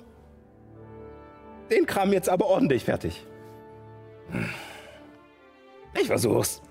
[1.71, 3.25] den Kram jetzt aber ordentlich fertig.
[5.99, 6.61] Ich versuch's.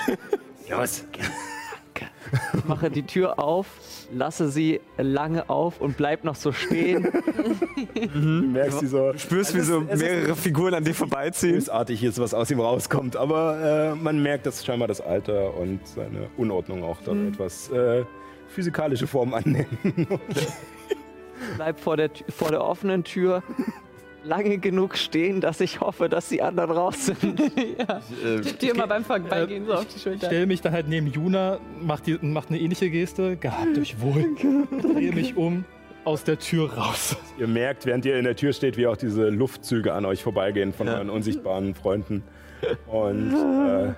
[0.68, 1.04] Los.
[2.54, 3.66] Ich mache die Tür auf,
[4.12, 7.08] lasse sie lange auf und bleib noch so stehen.
[7.94, 11.54] Du merkst, wie so Spürst, wie so mehrere Figuren an dir vorbeiziehen.
[11.54, 13.16] bösartig ist, was aus ihm rauskommt.
[13.16, 18.04] Aber äh, man merkt, dass scheinbar das Alter und seine Unordnung auch dort etwas äh,
[18.48, 20.06] physikalische Form annehmen.
[21.56, 23.42] Bleib vor der, vor der offenen Tür
[24.24, 27.36] lange genug stehen, dass ich hoffe, dass die anderen raus sind.
[28.42, 30.26] Tipp dir immer beim Vorbeigehen so auf die Ich Schulter.
[30.26, 33.36] stelle mich dann halt neben Juna, mach, die, mach eine ähnliche Geste.
[33.36, 34.34] Gehabt euch wohl.
[34.82, 35.64] Drehe mich um,
[36.04, 37.16] aus der Tür raus.
[37.38, 40.72] Ihr merkt, während ihr in der Tür steht, wie auch diese Luftzüge an euch vorbeigehen
[40.72, 42.22] von euren unsichtbaren Freunden.
[42.86, 43.92] Und, äh,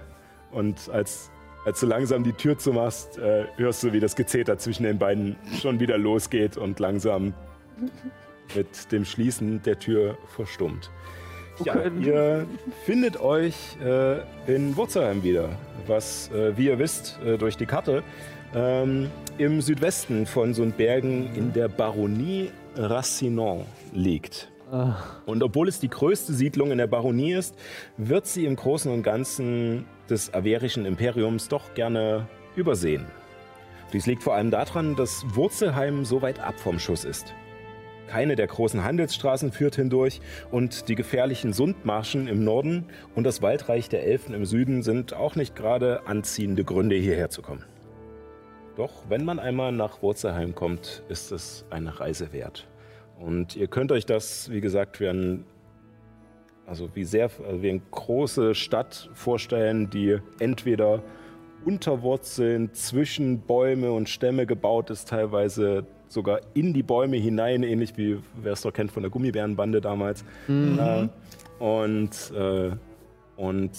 [0.53, 1.31] und als,
[1.67, 5.37] als du langsam die Tür zumachst, äh, hörst du, wie das Gezeter zwischen den beiden
[5.61, 7.35] schon wieder losgeht und langsam
[8.55, 10.91] mit dem Schließen der Tür verstummt.
[11.65, 12.47] Ja, ihr
[12.85, 14.19] findet euch äh,
[14.53, 15.51] in Wurzelheim wieder,
[15.87, 18.03] was, äh, wie ihr wisst, äh, durch die Karte,
[18.55, 24.51] ähm, im Südwesten von Sundbergen in der Baronie Racinon liegt.
[25.27, 27.55] Und obwohl es die größte Siedlung in der Baronie ist,
[27.97, 33.07] wird sie im Großen und Ganzen des averischen Imperiums doch gerne übersehen.
[33.93, 37.33] Dies liegt vor allem daran, dass Wurzelheim so weit ab vom Schuss ist.
[38.07, 43.89] Keine der großen Handelsstraßen führt hindurch und die gefährlichen Sundmarschen im Norden und das Waldreich
[43.89, 47.65] der Elfen im Süden sind auch nicht gerade anziehende Gründe, hierher zu kommen.
[48.77, 52.67] Doch wenn man einmal nach Wurzelheim kommt, ist es eine Reise wert.
[53.19, 55.45] Und ihr könnt euch das, wie gesagt, wie, ein,
[56.67, 61.03] also wie, sehr, also wie eine große Stadt vorstellen, die entweder
[61.65, 67.97] unter Wurzeln zwischen Bäume und Stämme gebaut ist, teilweise sogar in die Bäume hinein, ähnlich
[67.97, 70.25] wie wer es doch kennt von der Gummibärenbande damals.
[70.79, 71.09] Äh,
[71.63, 72.71] und, äh,
[73.37, 73.71] und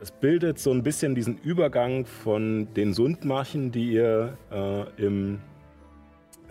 [0.00, 5.40] es bildet so ein bisschen diesen Übergang von den Sundmarchen, die ihr äh, im,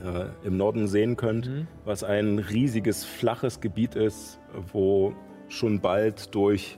[0.03, 1.49] äh, im Norden sehen könnt,
[1.85, 4.39] was ein riesiges, flaches Gebiet ist,
[4.71, 5.13] wo
[5.49, 6.77] schon bald durch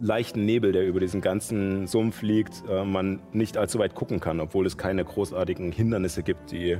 [0.00, 4.40] leichten Nebel, der über diesen ganzen Sumpf liegt, äh, man nicht allzu weit gucken kann,
[4.40, 6.78] obwohl es keine großartigen Hindernisse gibt, die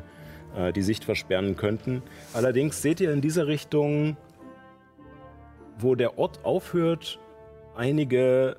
[0.56, 2.02] äh, die Sicht versperren könnten.
[2.32, 4.16] Allerdings seht ihr in dieser Richtung,
[5.78, 7.18] wo der Ort aufhört,
[7.76, 8.56] einige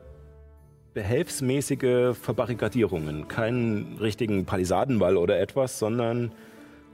[0.94, 3.28] behelfsmäßige Verbarrikadierungen.
[3.28, 6.32] Keinen richtigen Palisadenwall oder etwas, sondern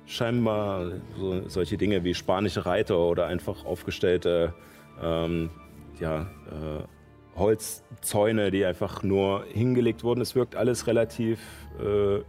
[0.05, 4.53] scheinbar so, solche Dinge wie spanische Reiter oder einfach aufgestellte
[5.01, 5.51] ähm,
[5.99, 10.21] ja, äh, Holzzäune, die einfach nur hingelegt wurden.
[10.21, 11.39] Es wirkt alles relativ
[11.79, 12.21] äh,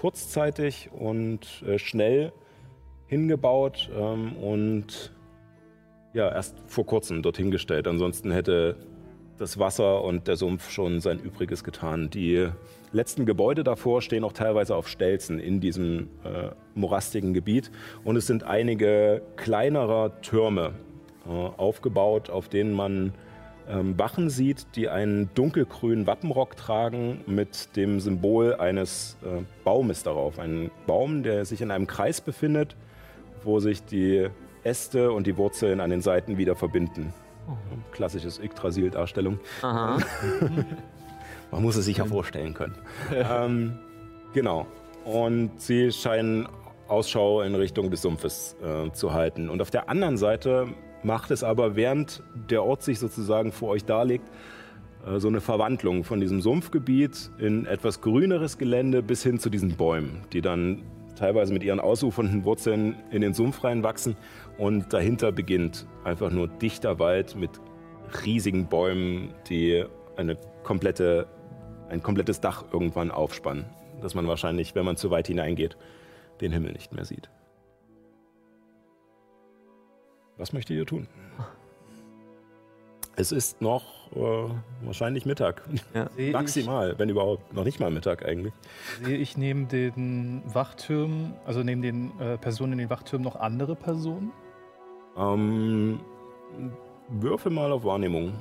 [0.00, 2.32] kurzzeitig und äh, schnell
[3.06, 5.12] hingebaut ähm, und
[6.14, 7.86] ja, erst vor kurzem dorthin gestellt.
[7.86, 8.76] Ansonsten hätte
[9.36, 12.08] das Wasser und der Sumpf schon sein Übriges getan.
[12.08, 12.48] Die
[12.92, 17.70] letzten Gebäude davor stehen auch teilweise auf Stelzen in diesem äh, morastigen Gebiet.
[18.02, 20.72] Und es sind einige kleinerer Türme
[21.26, 23.12] äh, aufgebaut, auf denen man
[23.70, 30.38] ähm, Wachen sieht, die einen dunkelgrünen Wappenrock tragen mit dem Symbol eines äh, Baumes darauf.
[30.38, 32.76] Ein Baum, der sich in einem Kreis befindet,
[33.44, 34.28] wo sich die
[34.64, 37.12] Äste und die Wurzeln an den Seiten wieder verbinden.
[37.92, 39.40] Klassisches Yggdrasil-Darstellung.
[41.50, 42.76] Man muss es sich ja vorstellen können.
[43.12, 43.78] ähm,
[44.32, 44.66] genau.
[45.04, 46.48] Und sie scheinen
[46.86, 49.48] Ausschau in Richtung des Sumpfes äh, zu halten.
[49.48, 50.68] Und auf der anderen Seite
[51.02, 54.28] macht es aber, während der Ort sich sozusagen vor euch darlegt,
[55.06, 59.76] äh, so eine Verwandlung von diesem Sumpfgebiet in etwas grüneres Gelände bis hin zu diesen
[59.76, 60.82] Bäumen, die dann
[61.16, 64.16] teilweise mit ihren ausufernden Wurzeln in den Sumpf reinwachsen.
[64.58, 67.50] Und dahinter beginnt einfach nur dichter Wald mit
[68.24, 69.84] riesigen Bäumen, die
[70.16, 71.26] eine komplette,
[71.88, 73.66] ein komplettes Dach irgendwann aufspannen,
[74.00, 75.76] dass man wahrscheinlich, wenn man zu weit hineingeht,
[76.40, 77.30] den Himmel nicht mehr sieht.
[80.40, 81.06] Was möchtet ihr tun?
[83.14, 85.62] Es ist noch äh, wahrscheinlich Mittag.
[86.16, 87.52] Sehe Maximal, wenn überhaupt.
[87.52, 88.54] Noch nicht mal Mittag eigentlich.
[89.00, 93.36] ich, sehe ich neben den Wachtürmen, also neben den äh, Personen in den Wachtürmen noch
[93.36, 94.32] andere Personen?
[95.18, 96.00] Ähm,
[97.08, 98.32] würfel mal auf Wahrnehmung.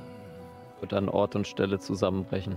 [0.80, 2.56] Wird an Ort und Stelle zusammenbrechen.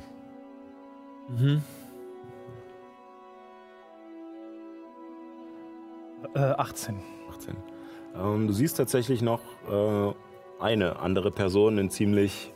[6.34, 7.02] Äh, 18.
[7.28, 7.56] 18.
[8.16, 10.12] Ähm, du siehst tatsächlich noch äh,
[10.62, 12.52] eine andere Person in ziemlich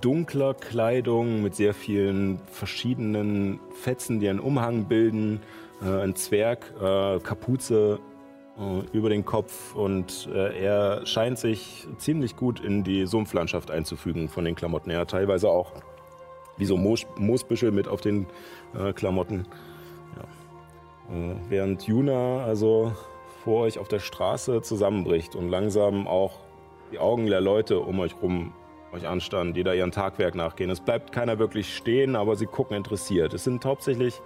[0.00, 5.40] dunkler Kleidung mit sehr vielen verschiedenen Fetzen, die einen Umhang bilden.
[5.82, 7.98] Äh, ein Zwerg, äh, Kapuze
[8.58, 14.28] äh, über den Kopf und äh, er scheint sich ziemlich gut in die Sumpflandschaft einzufügen
[14.28, 15.06] von den Klamotten her.
[15.06, 15.72] Teilweise auch
[16.56, 18.26] wie so Moos, Moosbüschel mit auf den
[18.74, 19.46] äh, Klamotten.
[20.16, 21.16] Ja.
[21.16, 22.92] Äh, während Juna also
[23.44, 26.32] vor euch auf der Straße zusammenbricht und langsam auch
[26.92, 28.52] die Augen der Leute um euch rum
[28.92, 30.70] euch anstarren, die da ihren Tagwerk nachgehen.
[30.70, 33.32] Es bleibt keiner wirklich stehen, aber sie gucken interessiert.
[33.34, 34.20] Es sind hauptsächlich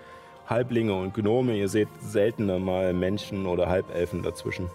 [0.47, 1.57] Halblinge und Gnome.
[1.57, 4.71] Ihr seht seltener mal Menschen oder Halbelfen dazwischen.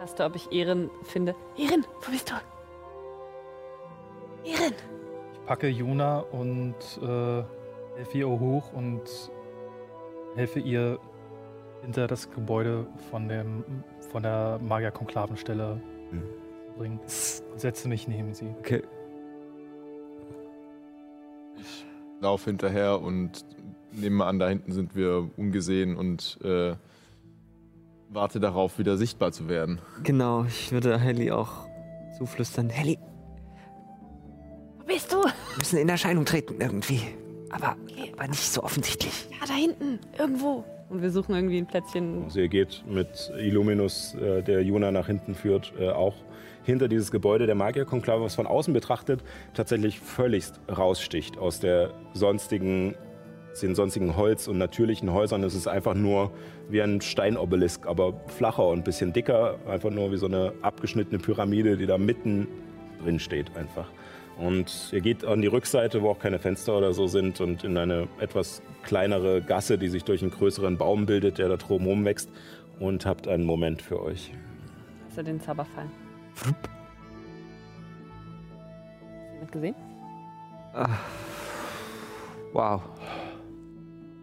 [0.00, 1.34] Weißt du, ob ich Ehren finde?
[1.56, 2.34] Erin, wo bist du?
[4.50, 4.74] Erin!
[5.32, 7.44] Ich packe Juna und äh,
[7.96, 9.02] helfe ihr hoch und
[10.34, 10.98] helfe ihr
[11.82, 13.64] hinter das Gebäude von, dem,
[14.10, 15.80] von der Magier-Konklavenstelle
[16.10, 16.22] Mhm.
[16.66, 16.98] zu bringen.
[17.00, 18.54] Und setze mich neben sie.
[18.58, 18.82] Okay.
[22.20, 23.44] Lauf hinterher und
[23.92, 26.74] nehme an, da hinten sind wir ungesehen und äh,
[28.10, 29.80] warte darauf, wieder sichtbar zu werden.
[30.02, 31.66] Genau, ich würde Helly auch
[32.16, 32.68] zuflüstern.
[32.70, 32.98] Helly,
[34.78, 35.16] Wo bist du?
[35.24, 37.00] wir müssen in Erscheinung treten irgendwie.
[37.50, 37.76] Aber,
[38.16, 39.28] aber nicht so offensichtlich.
[39.40, 39.98] Ja, da hinten.
[40.18, 40.64] Irgendwo.
[40.92, 42.24] Und wir suchen irgendwie ein Plätzchen.
[42.24, 46.14] Also ihr geht mit Illuminus, äh, der Juna nach hinten führt, äh, auch
[46.64, 52.94] hinter dieses Gebäude der Magierkonklave, was von außen betrachtet tatsächlich völligst raussticht aus der sonstigen,
[53.62, 55.42] den sonstigen Holz- und natürlichen Häusern.
[55.44, 56.30] Es ist einfach nur
[56.68, 59.58] wie ein Steinobelisk, aber flacher und ein bisschen dicker.
[59.66, 62.48] Einfach nur wie so eine abgeschnittene Pyramide, die da mitten
[63.02, 63.88] drin steht einfach.
[64.38, 67.76] Und ihr geht an die Rückseite, wo auch keine Fenster oder so sind und in
[67.76, 72.30] eine etwas kleinere Gasse, die sich durch einen größeren Baum bildet, der da drumherum wächst
[72.80, 74.32] und habt einen Moment für euch.
[75.08, 75.86] Hast du den Zauberfall?
[79.34, 79.74] Jemand gesehen?
[82.52, 82.82] Wow.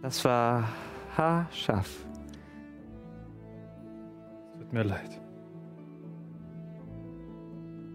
[0.02, 0.68] Das war
[1.16, 1.90] haarscharf.
[4.58, 5.22] Tut mir leid.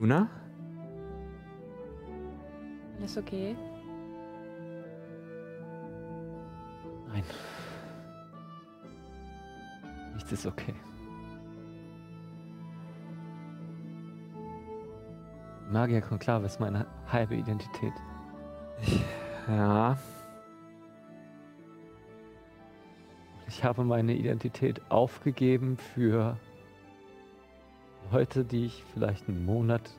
[0.00, 0.28] Juna?
[2.98, 3.56] Alles okay?
[7.08, 7.24] Nein.
[10.14, 10.74] Nichts ist okay.
[15.70, 17.92] Magier Konklave ist meine halbe Identität.
[19.48, 19.98] Ja.
[23.48, 26.36] Ich habe meine Identität aufgegeben für
[28.12, 29.90] Leute, die ich vielleicht einen Monat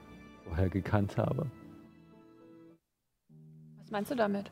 [0.43, 1.47] vorher gekannt habe.
[3.85, 4.49] Was meinst du damit?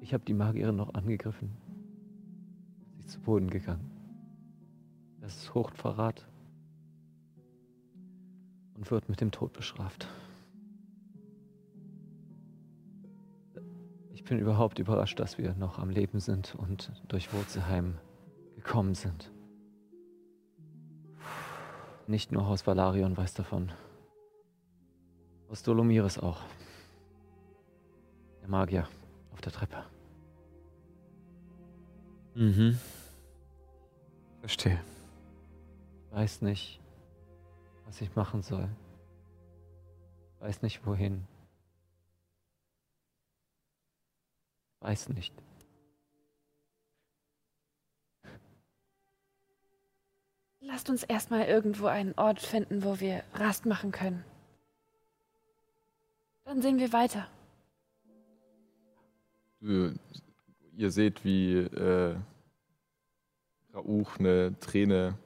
[0.00, 1.50] Ich habe die Magierin noch angegriffen.
[2.92, 3.90] Sie ist zu Boden gegangen.
[5.20, 6.28] Das ist Hochverrat.
[8.76, 10.06] Und wird mit dem Tod bestraft.
[14.12, 17.98] Ich bin überhaupt überrascht, dass wir noch am Leben sind und durch Wurzelheim
[18.54, 19.32] gekommen sind.
[22.06, 23.72] Nicht nur Haus Valarion weiß davon.
[25.48, 26.42] Haus Dolomiris auch.
[28.42, 28.88] Der Magier
[29.32, 29.84] auf der Treppe.
[32.34, 32.78] Mhm.
[34.40, 34.80] Verstehe.
[36.06, 36.80] Ich weiß nicht,
[37.84, 38.68] was ich machen soll.
[40.40, 41.26] Weiß nicht wohin.
[44.80, 45.34] Weiß nicht.
[50.60, 54.24] Lasst uns erstmal irgendwo einen Ort finden, wo wir Rast machen können.
[56.46, 57.26] Dann sehen wir weiter.
[59.60, 59.92] Du,
[60.76, 62.14] ihr seht, wie äh,
[63.74, 65.18] Rauch eine Träne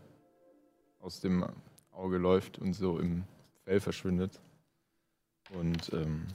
[0.98, 1.44] aus dem
[1.92, 3.24] Auge läuft und so im
[3.64, 4.40] Fell verschwindet.
[5.52, 6.26] Und ähm,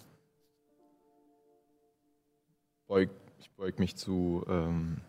[2.85, 5.01] beug, ich beug mich zu ähm,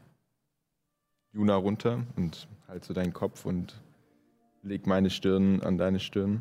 [1.33, 3.79] Juna runter und halte so deinen Kopf und
[4.63, 6.41] leg meine Stirn an deine Stirn.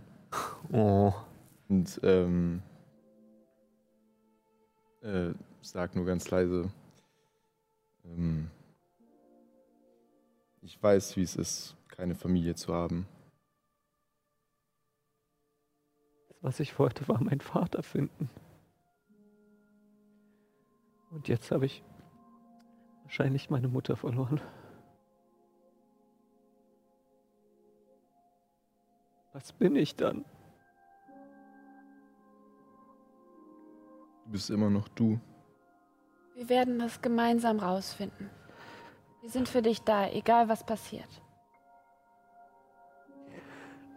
[0.72, 1.14] Oh.
[1.68, 2.62] Und ähm,
[5.06, 6.72] äh, sag nur ganz leise,
[8.04, 8.50] ähm,
[10.62, 13.08] ich weiß, wie es ist, keine Familie zu haben.
[16.42, 18.30] Was ich wollte, war meinen Vater finden.
[21.12, 21.84] Und jetzt habe ich
[23.04, 24.42] wahrscheinlich meine Mutter verloren.
[29.34, 30.26] Was bin ich dann?
[34.26, 35.20] Du bist immer noch du.
[36.34, 38.30] Wir werden das gemeinsam rausfinden.
[39.22, 41.08] Wir sind für dich da, egal was passiert.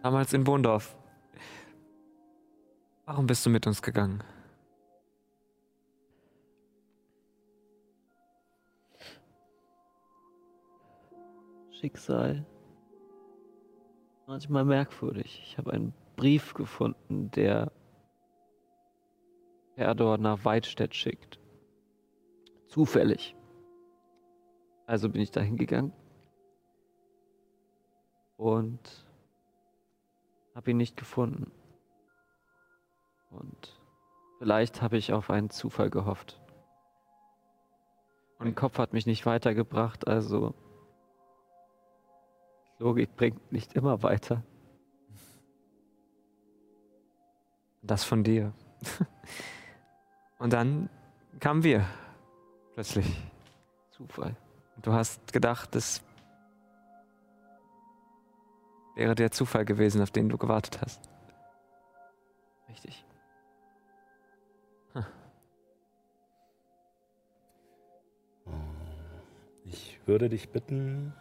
[0.03, 0.95] Damals in Bohndorf.
[3.05, 4.23] Warum bist du mit uns gegangen?
[11.71, 12.45] Schicksal.
[14.27, 15.41] Manchmal merkwürdig.
[15.43, 17.71] Ich habe einen Brief gefunden, der
[19.79, 21.39] Erdor nach Weidstedt schickt.
[22.67, 23.35] Zufällig.
[24.85, 25.93] Also bin ich da hingegangen
[28.37, 29.05] und
[30.55, 31.51] habe ihn nicht gefunden.
[33.31, 33.79] Und
[34.39, 36.39] Vielleicht habe ich auf einen Zufall gehofft.
[38.39, 40.55] Mein Kopf hat mich nicht weitergebracht, also
[42.77, 44.41] Logik bringt nicht immer weiter.
[47.81, 48.53] Das von dir.
[50.39, 50.89] Und dann
[51.39, 51.85] kamen wir.
[52.73, 53.21] Plötzlich.
[53.91, 54.35] Zufall.
[54.81, 56.01] Du hast gedacht, es
[58.95, 61.09] wäre der Zufall gewesen, auf den du gewartet hast.
[62.69, 63.05] Richtig.
[69.65, 71.13] Ich würde dich bitten,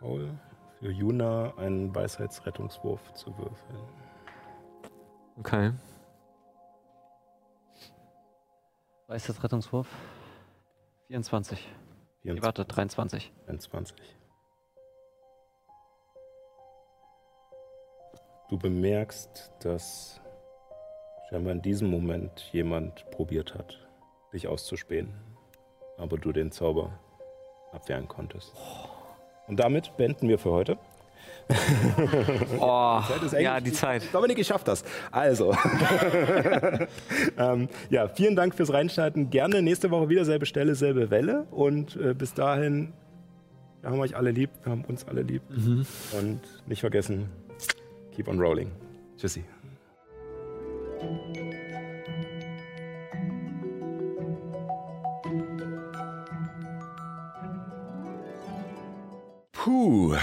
[0.00, 0.36] Paul,
[0.80, 3.78] für Juna einen Weisheitsrettungswurf zu würfeln.
[5.38, 5.72] Okay.
[9.14, 9.86] Weiß das Rettungswurf?
[11.06, 11.56] 24.
[12.24, 13.32] Nee, 24, warte, 23.
[13.46, 13.96] 21.
[18.50, 20.20] Du bemerkst, dass
[21.28, 23.78] scheinbar in diesem Moment jemand probiert hat,
[24.32, 25.14] dich auszuspähen,
[25.96, 26.98] aber du den Zauber
[27.70, 28.52] abwehren konntest.
[29.46, 30.76] Und damit beenden wir für heute.
[32.58, 33.44] Oh, Zeit ist eng.
[33.44, 34.02] ja, die Zeit.
[34.12, 34.84] Dominik, ich schaff das.
[35.10, 35.54] Also.
[37.38, 39.30] ähm, ja, vielen Dank fürs Reinschalten.
[39.30, 41.46] Gerne nächste Woche wieder selbe Stelle, selbe Welle.
[41.50, 42.92] Und äh, bis dahin,
[43.82, 45.42] wir haben euch alle lieb, wir haben uns alle lieb.
[46.18, 47.28] Und nicht vergessen,
[48.14, 48.70] keep on rolling.
[49.18, 49.44] Tschüssi.
[59.52, 60.14] Puh,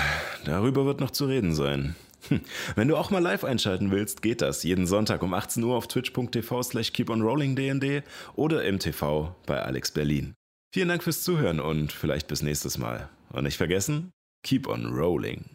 [0.45, 1.95] darüber wird noch zu reden sein.
[2.75, 5.87] Wenn du auch mal live einschalten willst, geht das jeden Sonntag um 18 Uhr auf
[5.87, 8.03] twitch.tv slash keeponrollingdnd
[8.35, 10.33] oder im TV bei Alex Berlin.
[10.73, 13.09] Vielen Dank fürs Zuhören und vielleicht bis nächstes Mal.
[13.31, 14.11] Und nicht vergessen,
[14.43, 15.45] keep on rolling.